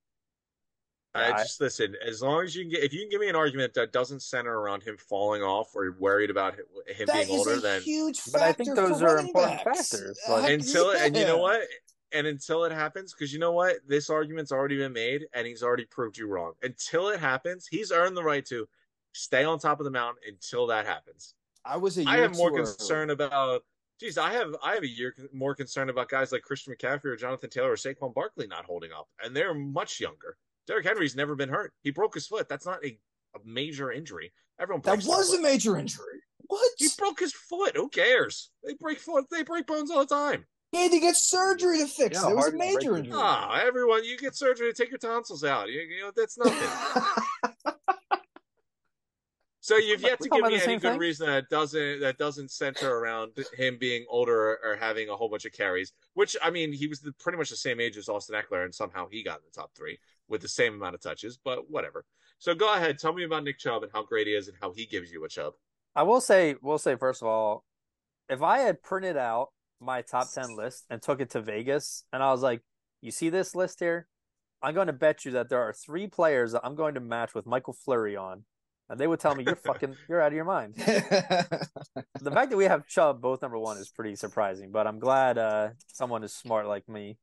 I 1.13 1.31
I- 1.31 1.37
just 1.43 1.59
listen. 1.61 1.95
As 2.05 2.21
long 2.21 2.43
as 2.43 2.55
you 2.55 2.63
can 2.63 2.71
get, 2.71 2.83
if 2.83 2.93
you 2.93 3.01
can 3.01 3.09
give 3.09 3.21
me 3.21 3.29
an 3.29 3.35
argument 3.35 3.73
that 3.75 3.91
doesn't 3.91 4.21
center 4.21 4.59
around 4.59 4.83
him 4.83 4.97
falling 4.97 5.41
off 5.41 5.75
or 5.75 5.95
worried 5.99 6.29
about 6.29 6.55
him, 6.55 6.65
him 6.87 7.07
That 7.07 7.27
being 7.27 7.37
older, 7.39 7.59
then 7.59 7.81
huge 7.81 8.19
But 8.31 8.41
I 8.41 8.51
think 8.53 8.75
those 8.75 9.01
are 9.01 9.17
important 9.19 9.63
backs. 9.63 9.89
factors, 9.91 10.19
Uh, 10.27 10.33
like- 10.33 10.51
until 10.53 10.91
and 10.91 11.15
you 11.15 11.25
know 11.25 11.37
what, 11.37 11.61
and 12.11 12.25
until 12.27 12.63
it 12.65 12.71
happens, 12.71 13.13
because 13.13 13.33
you 13.33 13.39
know 13.39 13.51
what, 13.51 13.77
this 13.87 14.09
argument's 14.09 14.51
already 14.51 14.77
been 14.77 14.93
made, 14.93 15.27
and 15.33 15.47
he's 15.47 15.63
already 15.63 15.85
proved 15.85 16.17
you 16.17 16.27
wrong. 16.27 16.53
Until 16.61 17.09
it 17.09 17.19
happens, 17.19 17.67
he's 17.67 17.91
earned 17.91 18.15
the 18.15 18.23
right 18.23 18.45
to 18.47 18.67
stay 19.13 19.43
on 19.43 19.59
top 19.59 19.79
of 19.79 19.83
the 19.83 19.91
mountain 19.91 20.21
until 20.27 20.67
that 20.67 20.85
happens. 20.85 21.33
I 21.65 21.77
was 21.77 21.97
a 21.97 22.03
year 22.03 22.09
I 22.13 22.17
have 22.17 22.35
more 22.37 22.49
too 22.49 22.57
early. 22.57 22.65
concern 22.65 23.09
about. 23.09 23.63
Geez, 23.99 24.17
I 24.17 24.31
have 24.33 24.55
I 24.63 24.75
have 24.75 24.83
a 24.83 24.87
year 24.87 25.15
more 25.33 25.55
concern 25.55 25.89
about 25.89 26.09
guys 26.09 26.31
like 26.31 26.43
Christian 26.43 26.73
McCaffrey 26.73 27.05
or 27.05 27.15
Jonathan 27.15 27.49
Taylor 27.49 27.71
or 27.71 27.75
Saquon 27.75 28.13
Barkley 28.13 28.45
not 28.47 28.65
holding 28.65 28.91
up, 28.91 29.07
and 29.23 29.35
they're 29.35 29.55
much 29.55 29.99
younger. 29.99 30.37
Derrick 30.67 30.85
Henry's 30.85 31.15
never 31.15 31.35
been 31.35 31.49
hurt. 31.49 31.73
He 31.81 31.91
broke 31.91 32.13
his 32.13 32.27
foot. 32.27 32.47
That's 32.47 32.65
not 32.65 32.83
a, 32.85 32.99
a 33.35 33.39
major 33.43 33.91
injury. 33.91 34.31
Everyone 34.59 34.81
That 34.83 35.03
was 35.03 35.33
a 35.33 35.41
major 35.41 35.77
injury. 35.77 36.21
What? 36.47 36.71
He 36.77 36.87
broke 36.97 37.19
his 37.19 37.33
foot. 37.33 37.75
Who 37.75 37.89
cares? 37.89 38.51
They 38.63 38.73
break 38.73 38.99
foot. 38.99 39.25
They 39.31 39.43
break 39.43 39.65
bones 39.65 39.89
all 39.91 40.05
the 40.05 40.13
time. 40.13 40.45
He 40.71 40.83
had 40.83 40.91
to 40.91 40.99
get 40.99 41.15
surgery 41.15 41.79
to 41.79 41.87
fix 41.87 42.21
Yeah, 42.21 42.27
it. 42.27 42.31
It 42.31 42.35
was 42.35 42.45
a 42.45 42.49
hard 42.49 42.51
to 42.51 42.57
break 42.57 42.75
major 42.75 42.97
injury. 42.97 43.13
Ah, 43.15 43.59
everyone, 43.65 44.03
you 44.03 44.17
get 44.17 44.35
surgery 44.35 44.71
to 44.71 44.73
take 44.73 44.91
your 44.91 44.99
tonsils 44.99 45.43
out. 45.43 45.69
You, 45.69 45.79
you 45.79 46.01
know 46.01 46.11
that's 46.15 46.37
nothing. 46.37 47.73
So 49.67 49.75
you've 49.75 49.99
yet 49.99 50.21
to 50.21 50.29
give 50.29 50.45
me 50.45 50.61
any 50.61 50.75
good 50.75 50.81
thing? 50.93 50.97
reason 50.97 51.27
that 51.27 51.49
doesn't 51.49 51.99
that 51.99 52.17
doesn't 52.17 52.51
center 52.51 52.89
around 52.89 53.33
him 53.57 53.77
being 53.77 54.05
older 54.07 54.57
or, 54.63 54.77
having 54.79 55.09
a 55.09 55.15
whole 55.17 55.27
bunch 55.27 55.43
of 55.43 55.51
carries. 55.51 55.91
Which 56.13 56.37
I 56.41 56.51
mean, 56.51 56.71
he 56.71 56.87
was 56.87 57.01
the, 57.01 57.11
pretty 57.19 57.37
much 57.37 57.49
the 57.49 57.57
same 57.57 57.81
age 57.81 57.97
as 57.97 58.07
Austin 58.07 58.39
Ekeler, 58.39 58.63
and 58.63 58.73
somehow 58.73 59.09
he 59.11 59.23
got 59.23 59.39
in 59.39 59.43
the 59.43 59.59
top 59.59 59.71
three 59.75 59.99
with 60.29 60.39
the 60.39 60.47
same 60.47 60.75
amount 60.75 60.95
of 60.95 61.01
touches. 61.01 61.37
But 61.43 61.69
whatever. 61.69 62.05
So 62.39 62.55
go 62.55 62.73
ahead, 62.73 62.97
tell 62.97 63.11
me 63.11 63.25
about 63.25 63.43
Nick 63.43 63.59
Chubb 63.59 63.83
and 63.83 63.91
how 63.93 64.03
great 64.03 64.27
he 64.27 64.35
is 64.35 64.47
and 64.47 64.55
how 64.61 64.71
he 64.71 64.85
gives 64.85 65.11
you 65.11 65.25
a 65.25 65.27
Chubb. 65.27 65.51
I 65.97 66.03
will 66.03 66.21
say, 66.21 66.55
will 66.61 66.77
say 66.77 66.95
first 66.95 67.21
of 67.21 67.27
all, 67.27 67.65
if 68.29 68.41
I 68.41 68.59
had 68.59 68.81
printed 68.81 69.17
out 69.17 69.49
my 69.81 70.01
top 70.01 70.31
ten 70.31 70.55
list 70.55 70.85
and 70.89 71.01
took 71.01 71.19
it 71.19 71.31
to 71.31 71.41
Vegas, 71.41 72.05
and 72.13 72.23
I 72.23 72.31
was 72.31 72.41
like, 72.41 72.61
"You 73.01 73.11
see 73.11 73.27
this 73.27 73.53
list 73.53 73.81
here? 73.81 74.07
I'm 74.63 74.73
going 74.73 74.87
to 74.87 74.93
bet 74.93 75.25
you 75.25 75.31
that 75.31 75.49
there 75.49 75.61
are 75.61 75.73
three 75.73 76.07
players 76.07 76.53
that 76.53 76.61
I'm 76.63 76.75
going 76.75 76.93
to 76.93 77.01
match 77.01 77.35
with 77.35 77.45
Michael 77.45 77.75
Fluri 77.75 78.17
on," 78.17 78.45
and 78.89 78.99
they 78.99 79.07
would 79.07 79.19
tell 79.19 79.35
me, 79.35 79.43
"You're 79.45 79.55
fucking, 79.55 79.95
you're 80.09 80.21
out 80.21 80.27
of 80.27 80.33
your 80.35 80.45
mind." 80.45 80.75
The 82.19 82.31
fact 82.31 82.49
that 82.51 82.57
we 82.57 82.65
have 82.65 82.87
Chubb 82.87 83.21
both 83.21 83.41
number 83.41 83.57
one 83.59 83.77
is 83.77 83.89
pretty 83.89 84.15
surprising, 84.15 84.71
but 84.71 84.85
I'm 84.87 84.99
glad 84.99 85.37
uh, 85.37 85.69
someone 85.87 86.23
is 86.23 86.33
smart 86.33 86.67
like 86.67 86.87
me. 86.89 87.17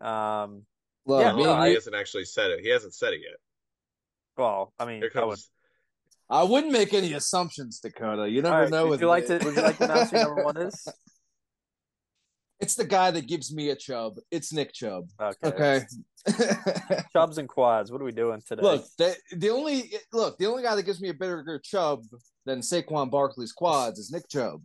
Um, 0.00 0.62
Look, 1.06 1.22
Yeah, 1.22 1.32
me 1.34 1.44
no, 1.44 1.62
he 1.64 1.74
hasn't 1.74 1.94
actually 1.96 2.24
said 2.26 2.50
it. 2.50 2.60
He 2.60 2.68
hasn't 2.70 2.94
said 2.94 3.12
it 3.14 3.20
yet. 3.22 3.36
well, 4.36 4.72
I 4.78 4.84
mean, 4.86 5.00
Here 5.02 5.10
I 5.14 5.20
would- 5.24 5.30
comes. 5.30 5.50
I 6.30 6.42
wouldn't 6.42 6.72
make 6.72 6.94
any 6.94 7.12
assumptions, 7.12 7.80
Dakota. 7.80 8.28
You 8.28 8.40
never 8.42 8.62
right, 8.62 8.70
know. 8.70 8.86
would 8.86 9.00
you 9.00 9.08
like 9.08 9.28
me. 9.28 9.38
to? 9.38 9.44
Would 9.44 9.56
you 9.56 9.62
like 9.62 9.76
to 9.78 9.84
announce 9.84 10.10
who 10.10 10.16
number 10.18 10.42
one 10.44 10.56
is? 10.56 10.88
It's 12.60 12.74
the 12.76 12.84
guy 12.84 13.10
that 13.10 13.26
gives 13.26 13.52
me 13.54 13.70
a 13.70 13.76
chub. 13.76 14.16
It's 14.30 14.52
Nick 14.52 14.72
Chubb. 14.72 15.08
Okay. 15.20 15.48
Okay. 15.48 15.80
Chubs 17.12 17.38
and 17.38 17.48
quads. 17.48 17.90
What 17.92 18.00
are 18.00 18.04
we 18.04 18.12
doing 18.12 18.40
today? 18.46 18.62
look, 18.62 18.84
the, 18.96 19.14
the 19.36 19.50
only 19.50 19.92
look, 20.12 20.38
the 20.38 20.46
only 20.46 20.62
guy 20.62 20.74
that 20.74 20.84
gives 20.84 21.00
me 21.00 21.10
a 21.10 21.14
bigger 21.14 21.60
chub 21.62 22.02
than 22.46 22.60
Saquon 22.60 23.10
Barkley's 23.10 23.52
quads 23.52 23.98
is 23.98 24.10
Nick 24.10 24.28
Chubb. 24.28 24.62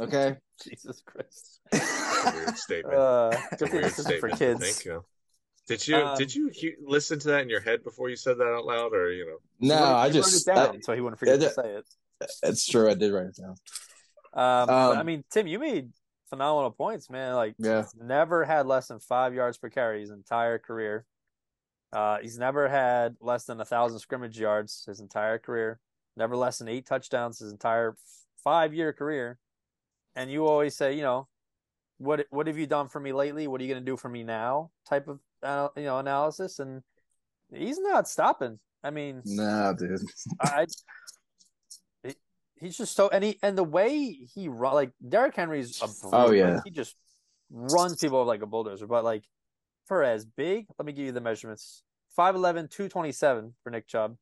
Okay. 0.00 0.36
Jesus 0.62 1.02
Christ. 1.04 1.60
Weird 1.72 2.56
statement. 2.56 2.96
Uh, 2.98 3.30
It's 3.52 3.62
a 3.62 3.64
good 3.64 3.70
thing 3.70 3.72
weird 3.72 3.84
this 3.86 3.98
isn't 4.00 4.20
for 4.20 4.28
kids. 4.28 4.60
Thank 4.60 4.84
you. 4.84 5.04
Did 5.66 5.88
you 5.88 5.96
Um, 5.96 6.18
did 6.18 6.34
you 6.34 6.50
he- 6.52 6.74
listen 6.84 7.18
to 7.20 7.28
that 7.28 7.40
in 7.42 7.48
your 7.48 7.60
head 7.60 7.82
before 7.82 8.10
you 8.10 8.16
said 8.16 8.36
that 8.38 8.44
out 8.44 8.66
loud, 8.66 8.92
or 8.92 9.10
you 9.12 9.24
know? 9.26 9.38
no, 9.60 9.74
He 9.76 9.80
wrote- 9.80 9.88
I 9.88 10.08
he 10.10 10.18
wrote 10.18 10.24
just 10.24 10.48
it 10.48 10.54
down 10.54 10.76
I- 10.76 10.80
so 10.80 10.94
he 10.94 11.00
wouldn't 11.00 11.18
forget 11.18 11.40
Yeah, 11.40 11.48
to 11.48 11.54
say 11.54 11.70
it. 11.76 11.84
it's 12.42 12.66
true. 12.66 12.90
I 12.90 12.94
did 12.94 13.12
write 13.12 13.26
it 13.26 13.36
down. 13.40 13.50
Um, 14.32 14.66
but, 14.66 14.70
I 14.70 15.00
Um, 15.00 15.06
mean, 15.06 15.24
Tim, 15.30 15.46
you 15.48 15.58
made 15.58 15.90
phenomenal 16.30 16.70
points, 16.70 17.10
man. 17.10 17.34
Like, 17.34 17.54
Yeah. 17.58 17.82
he's 17.82 17.94
never 17.94 18.44
had 18.44 18.66
less 18.66 18.88
than 18.88 18.98
five 19.00 19.34
yards 19.34 19.58
per 19.58 19.68
carry 19.68 20.00
his 20.00 20.10
entire 20.10 20.58
career. 20.58 21.04
Uh, 21.92 22.18
he's 22.22 22.38
never 22.38 22.68
had 22.68 23.16
less 23.20 23.44
than 23.44 23.60
a 23.60 23.64
thousand 23.64 23.98
scrimmage 23.98 24.38
yards 24.38 24.84
his 24.86 25.00
entire 25.00 25.38
career. 25.38 25.80
Never 26.16 26.36
less 26.36 26.58
than 26.58 26.68
eight 26.68 26.86
touchdowns 26.86 27.40
his 27.40 27.50
entire 27.52 27.96
five-year 28.44 28.92
career. 28.92 29.38
And 30.14 30.30
you 30.30 30.46
always 30.46 30.76
say, 30.76 30.94
you 30.94 31.02
know, 31.02 31.28
what 31.98 32.26
what 32.30 32.46
have 32.46 32.56
you 32.58 32.66
done 32.66 32.88
for 32.88 32.98
me 33.00 33.12
lately? 33.12 33.46
What 33.46 33.60
are 33.60 33.64
you 33.64 33.72
going 33.72 33.84
to 33.84 33.90
do 33.90 33.96
for 33.96 34.08
me 34.08 34.22
now? 34.22 34.70
Type 34.88 35.06
of 35.08 35.20
uh, 35.42 35.68
you 35.76 35.84
know 35.84 35.98
analysis, 35.98 36.58
and 36.58 36.82
he's 37.52 37.78
not 37.78 38.08
stopping. 38.08 38.58
I 38.82 38.90
mean, 38.90 39.22
Nah, 39.24 39.72
dude. 39.74 40.00
I, 40.40 40.66
he's 42.60 42.76
just 42.76 42.94
so 42.94 43.08
and 43.08 43.24
he 43.24 43.38
and 43.42 43.56
the 43.56 43.64
way 43.64 44.12
he 44.12 44.48
run 44.48 44.74
like 44.74 44.92
Derrick 45.06 45.34
Henry's 45.36 45.80
a. 45.82 45.88
Oh, 46.12 46.30
yeah. 46.30 46.60
he 46.64 46.70
just 46.70 46.94
runs 47.50 47.96
people 47.96 48.24
like 48.24 48.42
a 48.42 48.46
bulldozer. 48.46 48.86
But 48.86 49.04
like 49.04 49.24
for 49.86 50.02
as 50.04 50.24
big, 50.24 50.66
let 50.78 50.86
me 50.86 50.92
give 50.92 51.06
you 51.06 51.12
the 51.12 51.20
measurements: 51.20 51.82
5'11", 52.18 52.70
227 52.70 53.54
for 53.62 53.70
Nick 53.70 53.86
Chubb. 53.86 54.16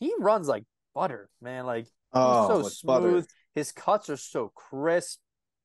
He 0.00 0.12
runs 0.18 0.48
like 0.48 0.64
butter, 0.94 1.30
man. 1.40 1.66
Like 1.66 1.86
Oh, 2.12 2.40
he's 2.40 2.48
so 2.48 2.56
like 2.58 2.72
smooth. 2.72 3.14
butter. 3.22 3.26
His 3.54 3.72
cuts 3.72 4.10
are 4.10 4.16
so 4.16 4.52
crisp. 4.54 5.20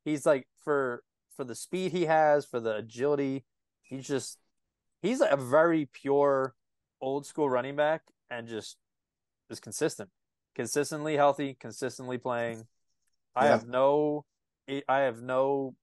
He's 0.05 0.25
like 0.25 0.47
for 0.63 1.03
for 1.35 1.43
the 1.43 1.55
speed 1.55 1.91
he 1.91 2.05
has, 2.05 2.45
for 2.45 2.59
the 2.59 2.75
agility. 2.75 3.45
He's 3.81 4.07
just 4.07 4.37
he's 5.01 5.21
a 5.21 5.37
very 5.37 5.87
pure 5.91 6.53
old 7.01 7.25
school 7.25 7.49
running 7.49 7.75
back 7.75 8.01
and 8.29 8.47
just 8.47 8.77
is 9.49 9.59
consistent. 9.59 10.09
Consistently 10.59 11.15
healthy, 11.15 11.53
consistently 11.53 12.17
playing. 12.17 12.67
I 13.33 13.45
Yeah. 13.45 13.51
have 13.51 13.65
no 13.65 14.25
I 14.89 14.99
have 14.99 15.21
no 15.21 15.73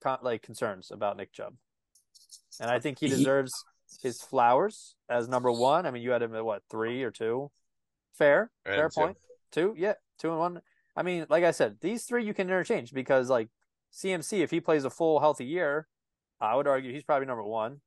con- 0.00 0.18
like 0.22 0.42
concerns 0.42 0.90
about 0.90 1.16
Nick 1.16 1.32
Chubb. 1.32 1.56
And 2.60 2.68
I 2.68 2.80
think 2.80 2.98
he 2.98 3.06
He- 3.06 3.14
deserves 3.14 3.64
his 4.02 4.20
flowers 4.20 4.96
as 5.08 5.28
number 5.28 5.52
1. 5.52 5.86
I 5.86 5.92
mean, 5.92 6.02
you 6.02 6.10
had 6.10 6.20
him 6.20 6.34
at 6.34 6.44
what, 6.44 6.64
3 6.68 7.04
or 7.04 7.12
2? 7.12 7.52
Fair. 8.12 8.50
And 8.64 8.74
fair 8.74 8.88
two. 8.88 9.00
point. 9.00 9.18
Two, 9.52 9.74
yeah, 9.78 9.94
two 10.18 10.30
and 10.30 10.38
one. 10.40 10.62
I 10.96 11.04
mean, 11.04 11.24
like 11.30 11.44
I 11.44 11.52
said, 11.52 11.78
these 11.80 12.06
three 12.06 12.24
you 12.24 12.34
can 12.34 12.48
interchange 12.48 12.92
because 12.92 13.30
like 13.30 13.50
CMC, 13.92 14.42
if 14.42 14.50
he 14.50 14.60
plays 14.60 14.84
a 14.84 14.90
full 14.90 15.20
healthy 15.20 15.44
year, 15.46 15.86
I 16.40 16.56
would 16.56 16.66
argue 16.66 16.92
he's 16.92 17.04
probably 17.04 17.26
number 17.26 17.44
one. 17.44 17.80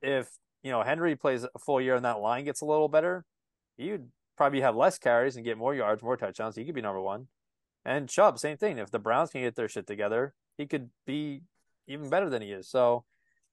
If 0.00 0.38
you 0.62 0.70
know 0.70 0.82
Henry 0.82 1.16
plays 1.16 1.44
a 1.44 1.58
full 1.58 1.82
year 1.82 1.96
and 1.96 2.04
that 2.06 2.20
line 2.20 2.46
gets 2.46 2.62
a 2.62 2.64
little 2.64 2.88
better, 2.88 3.26
you'd 3.76 4.10
probably 4.36 4.60
have 4.60 4.76
less 4.76 4.98
carries 4.98 5.36
and 5.36 5.44
get 5.44 5.58
more 5.58 5.74
yards, 5.74 6.02
more 6.02 6.16
touchdowns. 6.16 6.56
He 6.56 6.64
could 6.64 6.74
be 6.74 6.82
number 6.82 7.00
one. 7.00 7.28
And 7.84 8.08
Chubb, 8.08 8.38
same 8.38 8.56
thing. 8.56 8.78
If 8.78 8.90
the 8.90 8.98
Browns 8.98 9.30
can 9.30 9.42
get 9.42 9.56
their 9.56 9.68
shit 9.68 9.86
together, 9.86 10.34
he 10.56 10.66
could 10.66 10.90
be 11.06 11.42
even 11.86 12.08
better 12.08 12.30
than 12.30 12.42
he 12.42 12.50
is. 12.50 12.68
So 12.68 13.04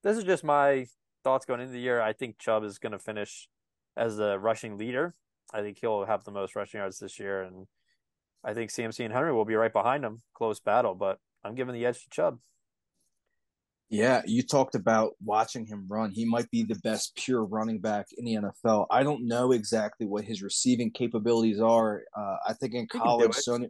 this 0.04 0.18
is 0.18 0.24
just 0.24 0.44
my 0.44 0.88
thoughts 1.24 1.46
going 1.46 1.60
into 1.60 1.74
the 1.74 1.80
year. 1.80 2.02
I 2.02 2.14
think 2.14 2.40
Chubb 2.40 2.64
is 2.64 2.80
going 2.80 2.94
to 2.94 3.00
finish 3.00 3.50
as 3.98 4.18
the 4.18 4.40
rushing 4.40 4.78
leader. 4.78 5.16
I 5.54 5.62
think 5.62 5.80
he'll 5.80 6.06
have 6.06 6.24
the 6.24 6.32
most 6.32 6.56
rushing 6.56 6.80
yards 6.80 7.00
this 7.00 7.20
year, 7.20 7.42
and 7.44 7.68
I 8.44 8.54
think 8.54 8.72
CMC 8.72 9.04
and 9.04 9.14
Henry 9.14 9.34
will 9.34 9.46
be 9.46 9.56
right 9.56 9.74
behind 9.74 10.06
him. 10.06 10.22
Close 10.34 10.60
battle, 10.60 10.96
but 10.96 11.20
I'm 11.44 11.56
giving 11.56 11.74
the 11.74 11.86
edge 11.86 12.04
to 12.04 12.10
Chubb. 12.10 12.40
Yeah, 13.92 14.22
you 14.26 14.42
talked 14.42 14.76
about 14.76 15.16
watching 15.22 15.66
him 15.66 15.86
run. 15.90 16.12
He 16.12 16.24
might 16.24 16.50
be 16.50 16.64
the 16.64 16.80
best 16.82 17.14
pure 17.18 17.44
running 17.44 17.80
back 17.80 18.08
in 18.18 18.24
the 18.24 18.36
NFL. 18.36 18.86
I 18.90 19.04
don't 19.04 19.28
know 19.28 19.52
exactly 19.52 20.08
what 20.08 20.24
his 20.24 20.42
receiving 20.42 20.92
capabilities 20.92 21.60
are. 21.60 22.04
Uh, 22.18 22.38
I 22.48 22.54
think 22.54 22.74
in 22.74 22.88
college. 22.88 23.32
Sony, 23.32 23.70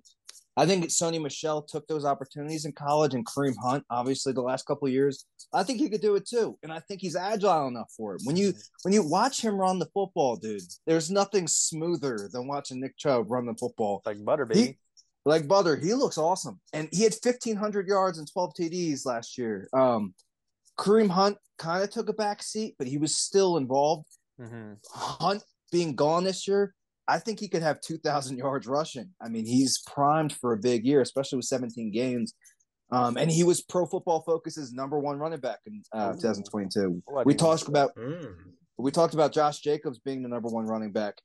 I 0.56 0.68
think 0.68 0.85
Sony 0.85 1.19
Michel 1.19 1.64
took 1.64 1.88
those 1.88 2.06
opportunities 2.06 2.65
in 2.65 2.72
college, 2.72 3.15
and 3.15 3.26
Kareem 3.26 3.56
Hunt, 3.64 3.84
obviously, 3.89 4.31
the 4.31 4.43
last 4.43 4.68
couple 4.68 4.88
of 4.88 4.93
years. 4.93 5.26
I 5.53 5.64
think 5.64 5.80
he 5.80 5.89
could 5.89 6.02
do 6.02 6.15
it 6.15 6.27
too, 6.27 6.56
and 6.61 6.72
I 6.72 6.81
think 6.81 7.02
he's 7.02 7.15
agile 7.15 7.68
enough 7.68 7.91
for 7.98 8.14
it. 8.14 8.22
When 8.23 8.35
you 8.35 8.53
when 8.84 8.93
you 8.93 9.02
watch 9.02 9.41
him 9.41 9.56
run 9.56 9.80
the 9.80 9.89
football, 9.91 10.35
dude, 10.35 10.61
there's 10.85 11.10
nothing 11.10 11.48
smoother 11.48 12.30
than 12.31 12.48
watching 12.48 12.80
Nick 12.80 12.95
Chubb 12.95 13.31
run 13.31 13.48
the 13.48 13.56
football. 13.56 14.03
like 14.06 14.23
butter, 14.23 14.45
baby. 14.45 14.61
He, 14.61 14.77
like 15.26 15.48
Butter, 15.48 15.76
he 15.76 15.93
looks 15.93 16.18
awesome, 16.18 16.60
and 16.73 16.89
he 16.91 17.03
had 17.03 17.14
1,500 17.14 17.88
yards 17.88 18.18
and 18.18 18.27
12 18.31 18.53
TDs 18.60 19.06
last 19.06 19.38
year. 19.38 19.68
Um, 19.73 20.14
Kareem 20.80 21.10
Hunt 21.10 21.38
kind 21.57 21.84
of 21.84 21.89
took 21.91 22.10
a 22.10 22.14
back 22.14 22.41
seat, 22.41 22.76
but 22.80 22.88
he 22.88 22.98
was 22.98 23.18
still 23.18 23.57
involved. 23.57 24.07
hmm 24.39 24.73
Hunt 24.93 25.43
being 25.72 25.95
gone 25.95 26.23
this 26.23 26.48
year, 26.48 26.73
I 27.07 27.19
think 27.19 27.39
he 27.39 27.48
could 27.48 27.61
have 27.61 27.81
2,000 27.81 28.38
yards 28.38 28.68
rushing. 28.68 29.10
I 29.22 29.30
mean, 29.30 29.45
he's 29.45 29.81
primed 29.85 30.34
for 30.34 30.53
a 30.53 30.57
big 30.57 30.85
year, 30.85 31.02
especially 31.02 31.38
with 31.38 31.45
17 31.45 31.91
games. 31.91 32.34
Um, 32.91 33.15
and 33.15 33.31
he 33.31 33.43
was 33.43 33.61
Pro 33.61 33.85
Football 33.85 34.22
Focus's 34.23 34.73
number 34.73 34.99
one 34.99 35.18
running 35.18 35.39
back 35.39 35.60
in 35.65 35.81
uh, 35.93 36.11
2022. 36.14 37.02
Oh, 37.07 37.18
I 37.18 37.23
We 37.23 37.34
talked 37.35 37.68
about 37.69 37.95
Mm. 37.95 38.35
we 38.77 38.91
talked 38.91 39.14
about 39.14 39.31
Josh 39.31 39.60
Jacobs 39.60 39.99
being 39.99 40.23
the 40.23 40.27
number 40.30 40.49
one 40.49 40.65
running 40.65 40.91
back. 40.91 41.15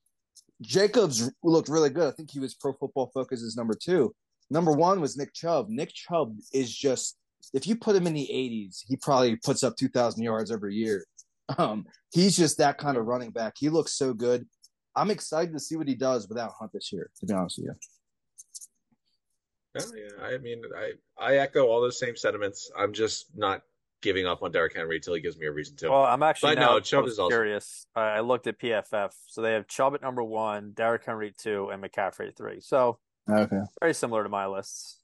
Jacobs 0.63 1.31
looked 1.43 1.69
really 1.69 1.91
good. 1.91 2.09
I 2.09 2.13
think 2.13 2.31
he 2.31 2.41
was 2.41 2.55
Pro 2.55 2.73
Football 2.73 3.11
Focus 3.13 3.41
Focus's 3.41 3.57
number 3.57 3.75
two. 3.75 4.15
Number 4.51 4.73
one 4.73 5.01
was 5.01 5.17
Nick 5.17 5.35
Chubb. 5.35 5.69
Nick 5.69 5.93
Chubb 5.93 6.37
is 6.53 6.75
just 6.75 7.17
if 7.53 7.67
you 7.67 7.77
put 7.77 7.97
him 7.97 8.07
in 8.07 8.15
the 8.15 8.29
80s, 8.33 8.81
he 8.87 8.97
probably 8.97 9.37
puts 9.37 9.63
up 9.63 9.77
2,000 9.77 10.23
yards 10.23 10.51
every 10.51 10.75
year. 10.75 11.05
Um, 11.59 11.87
he's 12.13 12.37
just 12.37 12.59
that 12.59 12.77
kind 12.77 12.97
of 12.97 13.07
running 13.07 13.31
back. 13.31 13.55
He 13.57 13.69
looks 13.69 13.93
so 13.93 14.13
good. 14.13 14.47
I'm 14.97 15.13
excited 15.13 15.53
to 15.53 15.61
see 15.61 15.77
what 15.77 15.87
he 15.87 15.95
does 15.95 16.29
without 16.29 16.55
Hunt 16.59 16.73
this 16.73 16.93
year. 16.93 17.09
To 17.21 17.27
be 17.27 17.35
honest 17.35 17.59
with 17.59 17.67
you. 17.67 17.75
Yeah, 19.95 20.09
yeah. 20.19 20.27
I 20.27 20.39
mean, 20.39 20.63
I 20.77 20.93
I 21.17 21.37
echo 21.37 21.67
all 21.69 21.81
those 21.81 22.01
same 22.01 22.17
sentiments. 22.17 22.69
I'm 22.77 22.93
just 22.93 23.27
not 23.37 23.61
giving 24.03 24.27
up 24.27 24.43
on 24.43 24.53
Derrick 24.53 24.75
Henry 24.75 24.97
until 24.97 25.15
he 25.15 25.21
gives 25.21 25.37
me 25.39 25.47
a 25.47 25.53
reason 25.53 25.77
to. 25.77 25.91
Well, 25.91 26.05
I'm 26.05 26.23
actually 26.23 26.55
But 26.55 26.61
now 26.61 26.73
no, 26.73 26.81
Chubb 26.81 27.05
most 27.05 27.13
is 27.13 27.19
awesome. 27.19 27.31
curious. 27.31 27.87
I 27.95 28.01
I 28.01 28.21
looked 28.21 28.47
at 28.47 28.59
PFF, 28.59 29.13
so 29.29 29.43
they 29.43 29.53
have 29.53 29.67
Chubb 29.69 29.95
at 29.95 30.03
number 30.03 30.23
one, 30.23 30.73
Derrick 30.73 31.05
Henry 31.05 31.35
two, 31.37 31.69
and 31.71 31.83
McCaffrey 31.83 32.37
three. 32.37 32.61
So 32.61 32.99
Okay. 33.29 33.61
very 33.81 33.95
similar 33.95 34.23
to 34.23 34.29
my 34.29 34.47
lists. 34.47 35.01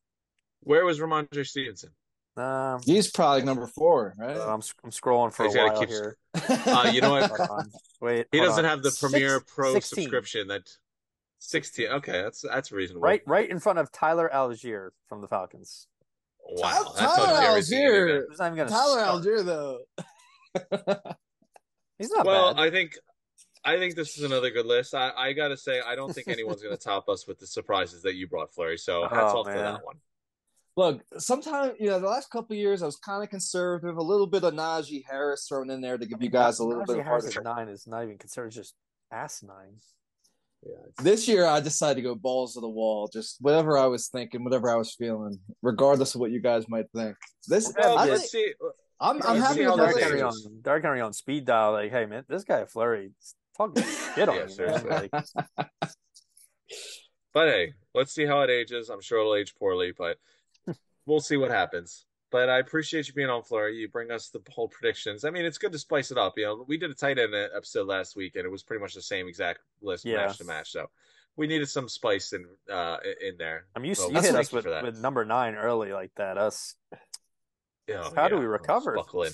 Where 0.60 0.84
was 0.84 1.00
Rhamondre 1.00 1.46
Stevenson? 1.46 1.90
Um, 2.36 2.80
He's 2.84 3.10
probably 3.10 3.42
number 3.42 3.66
four, 3.66 4.14
right? 4.16 4.36
I'm 4.36 4.62
I'm 4.84 4.90
scrolling 4.90 5.34
for 5.34 5.44
a 5.46 5.50
while 5.50 5.80
keep- 5.80 5.88
here. 5.90 6.16
Uh, 6.48 6.90
you 6.92 7.00
know 7.02 7.10
what? 7.10 7.66
Wait, 8.00 8.26
He 8.32 8.38
doesn't 8.40 8.64
on. 8.64 8.70
have 8.70 8.82
the 8.82 8.90
Six- 8.90 9.12
Premier 9.12 9.40
Pro 9.40 9.74
16. 9.74 10.04
subscription 10.04 10.48
that 10.48 10.62
16. 11.40 11.88
Okay, 11.88 12.12
that's 12.22 12.40
that's 12.42 12.72
reasonable. 12.72 13.02
Right, 13.02 13.20
right 13.26 13.50
in 13.50 13.58
front 13.58 13.78
of 13.80 13.90
Tyler 13.92 14.30
Allgeier 14.32 14.90
from 15.08 15.20
the 15.20 15.28
Falcons. 15.28 15.88
Wow. 16.48 16.92
That's 16.96 17.14
Tyler 17.16 17.26
how 17.34 17.40
Jerry's 17.42 17.68
thinking 17.68 17.86
of 17.88 17.92
Allgeier. 17.94 18.06
that. 18.20 18.26
Who's 18.28 18.38
not 18.38 18.46
even 18.46 18.56
going 18.56 18.68
to 18.68 18.74
Tyler 18.74 19.00
start? 19.00 19.22
Allgeier, 19.24 19.44
though. 19.44 21.12
He's 21.98 22.10
not 22.10 22.26
Well, 22.26 22.54
bad. 22.54 22.62
I 22.62 22.70
think 22.70 22.92
I 23.64 23.76
think 23.78 23.94
this 23.94 24.18
is 24.18 24.24
another 24.24 24.50
good 24.50 24.66
list. 24.66 24.92
I, 24.94 25.12
I 25.16 25.32
gotta 25.34 25.56
say, 25.56 25.80
I 25.80 25.94
don't 25.94 26.12
think 26.12 26.26
anyone's 26.28 26.62
gonna 26.62 26.76
top 26.76 27.08
us 27.08 27.26
with 27.28 27.38
the 27.38 27.46
surprises 27.46 28.02
that 28.02 28.14
you 28.16 28.26
brought, 28.26 28.50
Fluri. 28.52 28.78
So 28.78 29.04
oh, 29.04 29.08
hats 29.08 29.32
Oh, 29.34 29.38
off 29.40 29.46
for 29.46 29.52
man. 29.54 29.62
that 29.74 29.84
one. 29.84 29.96
Look, 30.76 31.02
sometimes 31.18 31.74
you 31.78 31.86
know 31.88 32.00
the 32.00 32.08
last 32.08 32.30
couple 32.30 32.54
of 32.54 32.58
years 32.58 32.82
I 32.82 32.86
was 32.86 32.96
kind 32.96 33.22
of 33.22 33.30
conservative, 33.30 33.96
a 33.96 34.02
little 34.02 34.26
bit 34.26 34.42
of 34.42 34.52
Najee 34.54 35.04
Harris 35.08 35.46
thrown 35.48 35.70
in 35.70 35.80
there 35.80 35.96
to 35.96 36.06
give 36.06 36.20
you 36.22 36.28
guys 36.30 36.58
a 36.58 36.64
little 36.64 36.82
Najee 36.82 36.86
bit 36.88 36.98
of 36.98 37.04
Harris 37.04 37.32
heart. 37.34 37.44
nine 37.44 37.68
is 37.68 37.86
not 37.86 38.02
even 38.02 38.18
considered 38.18 38.48
it's 38.48 38.56
just 38.56 38.74
asinine. 39.12 39.76
Yeah, 40.64 40.76
This 41.02 41.26
year 41.26 41.44
I 41.44 41.60
decided 41.60 41.96
to 41.96 42.02
go 42.02 42.14
balls 42.14 42.54
to 42.54 42.60
the 42.60 42.68
wall, 42.68 43.08
just 43.12 43.38
whatever 43.40 43.76
I 43.76 43.86
was 43.86 44.08
thinking, 44.08 44.44
whatever 44.44 44.70
I 44.70 44.76
was 44.76 44.94
feeling, 44.94 45.38
regardless 45.60 46.14
of 46.14 46.20
what 46.20 46.30
you 46.30 46.40
guys 46.40 46.68
might 46.68 46.86
think. 46.94 47.16
This 47.48 47.72
Well, 47.76 47.98
I 47.98 48.04
let's 48.06 48.30
think, 48.30 48.46
see. 48.46 48.54
I'm, 49.00 49.20
I'm 49.22 49.40
let's 49.40 49.48
happy 49.48 49.60
with 49.60 49.68
how 49.70 49.76
the 49.76 49.86
this 49.86 49.96
Derrick 49.96 50.22
list. 50.22 50.44
Henry 50.44 50.52
on 50.54 50.60
Dark 50.62 50.82
Henry 50.84 51.00
on 51.00 51.12
speed 51.12 51.44
dial, 51.46 51.72
like, 51.72 51.90
hey 51.90 52.06
man, 52.06 52.24
this 52.28 52.44
guy 52.44 52.62
Fluri 52.62 53.06
is 53.18 53.34
talking 53.56 53.82
shit 54.14 54.28
on 54.28 54.36
Yeah, 54.36 54.42
you, 54.44 54.48
seriously. 54.48 54.90
Like, 54.90 55.10
But 57.34 57.48
hey, 57.48 57.72
let's 57.94 58.12
see 58.12 58.26
how 58.26 58.42
it 58.42 58.50
ages. 58.50 58.88
I'm 58.88 59.00
sure 59.00 59.18
it'll 59.18 59.34
age 59.34 59.54
poorly, 59.58 59.92
but 59.96 60.18
we'll 61.06 61.20
see 61.20 61.36
what 61.36 61.50
happens. 61.50 62.04
But 62.32 62.48
I 62.48 62.58
appreciate 62.58 63.06
you 63.08 63.14
being 63.14 63.28
on, 63.28 63.42
Fluri. 63.42 63.76
You 63.76 63.88
bring 63.88 64.10
us 64.10 64.30
the 64.30 64.40
whole 64.50 64.66
predictions. 64.68 65.24
I 65.24 65.30
mean, 65.30 65.44
it's 65.44 65.58
good 65.58 65.70
to 65.72 65.78
spice 65.78 66.10
it 66.10 66.16
up. 66.18 66.32
You 66.38 66.46
know, 66.46 66.64
we 66.66 66.78
did 66.78 66.90
a 66.90 66.94
tight 66.94 67.18
end 67.18 67.34
episode 67.34 67.86
last 67.86 68.16
week, 68.16 68.36
and 68.36 68.44
it 68.46 68.50
was 68.50 68.62
pretty 68.62 68.80
much 68.80 68.94
the 68.94 69.02
same 69.02 69.28
exact 69.28 69.60
list, 69.82 70.04
Yeah. 70.06 70.16
match 70.16 70.38
to 70.38 70.44
match. 70.44 70.72
So 70.72 70.86
we 71.36 71.46
needed 71.46 71.68
some 71.68 71.88
spice 71.90 72.32
in 72.32 72.44
uh 72.70 72.96
in 73.20 73.36
there. 73.38 73.66
I'm 73.76 73.84
used 73.84 74.00
So 74.00 74.08
you 74.08 74.14
thank 74.14 74.26
hit 74.26 74.34
us 74.34 74.50
with, 74.52 74.64
that. 74.64 74.82
with 74.82 74.98
number 74.98 75.24
nine 75.26 75.54
early 75.54 75.92
like 75.92 76.10
that. 76.16 76.38
Us, 76.38 76.74
Yeah, 77.86 78.08
how 78.16 78.28
do 78.28 78.38
we 78.38 78.46
recover? 78.46 78.94
Buckle 78.96 79.24
in. 79.24 79.32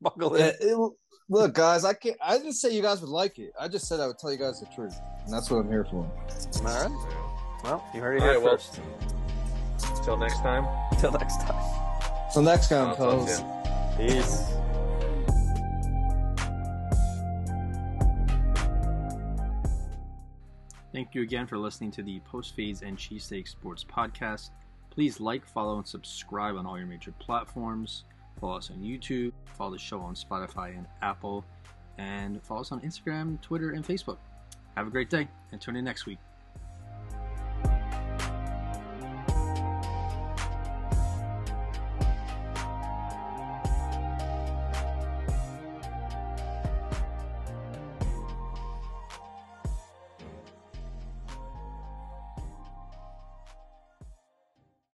Buckle 0.00 0.34
Uh, 0.34 0.36
in. 0.38 0.54
it- 0.60 0.92
look, 1.28 1.54
guys, 1.54 1.84
I 1.84 1.92
can't. 1.94 2.16
I 2.20 2.36
didn't 2.38 2.54
say 2.54 2.74
you 2.74 2.82
guys 2.82 3.00
would 3.00 3.10
like 3.10 3.38
it. 3.38 3.52
I 3.60 3.68
just 3.68 3.86
said 3.86 4.00
I 4.00 4.06
would 4.08 4.18
tell 4.18 4.32
you 4.32 4.38
guys 4.38 4.58
the 4.60 4.66
truth, 4.74 4.94
and 5.24 5.32
that's 5.32 5.50
what 5.50 5.58
I'm 5.58 5.68
here 5.70 5.84
for. 5.84 5.98
All 5.98 6.62
right. 6.64 6.90
Well, 7.62 7.84
you 7.94 8.00
heard 8.00 8.16
it 8.16 8.22
All 8.22 8.28
here 8.28 8.34
right, 8.38 8.42
well- 8.42 8.56
first. 8.56 8.80
Until 9.98 10.16
next 10.16 10.38
time. 10.40 10.66
Until 10.92 11.12
next 11.12 11.40
time. 11.42 11.83
So 12.34 12.40
next 12.40 12.68
time, 12.68 12.88
I'll 12.88 12.96
talk 12.96 13.28
to 13.28 13.32
fellas. 13.32 13.44
you. 13.96 14.08
Peace. 14.08 14.42
Thank 20.92 21.14
you 21.14 21.22
again 21.22 21.46
for 21.46 21.58
listening 21.58 21.92
to 21.92 22.02
the 22.02 22.18
Post 22.28 22.56
Fades 22.56 22.82
and 22.82 22.98
Cheesesteak 22.98 23.46
Sports 23.46 23.84
Podcast. 23.84 24.50
Please 24.90 25.20
like, 25.20 25.46
follow, 25.46 25.76
and 25.76 25.86
subscribe 25.86 26.56
on 26.56 26.66
all 26.66 26.76
your 26.76 26.88
major 26.88 27.12
platforms. 27.20 28.02
Follow 28.40 28.56
us 28.56 28.68
on 28.68 28.78
YouTube, 28.78 29.30
follow 29.56 29.70
the 29.70 29.78
show 29.78 30.00
on 30.00 30.16
Spotify 30.16 30.76
and 30.76 30.86
Apple, 31.02 31.44
and 31.98 32.42
follow 32.42 32.62
us 32.62 32.72
on 32.72 32.80
Instagram, 32.80 33.40
Twitter, 33.42 33.70
and 33.70 33.86
Facebook. 33.86 34.18
Have 34.76 34.88
a 34.88 34.90
great 34.90 35.08
day 35.08 35.28
and 35.52 35.60
tune 35.60 35.76
in 35.76 35.84
next 35.84 36.04
week. 36.04 36.18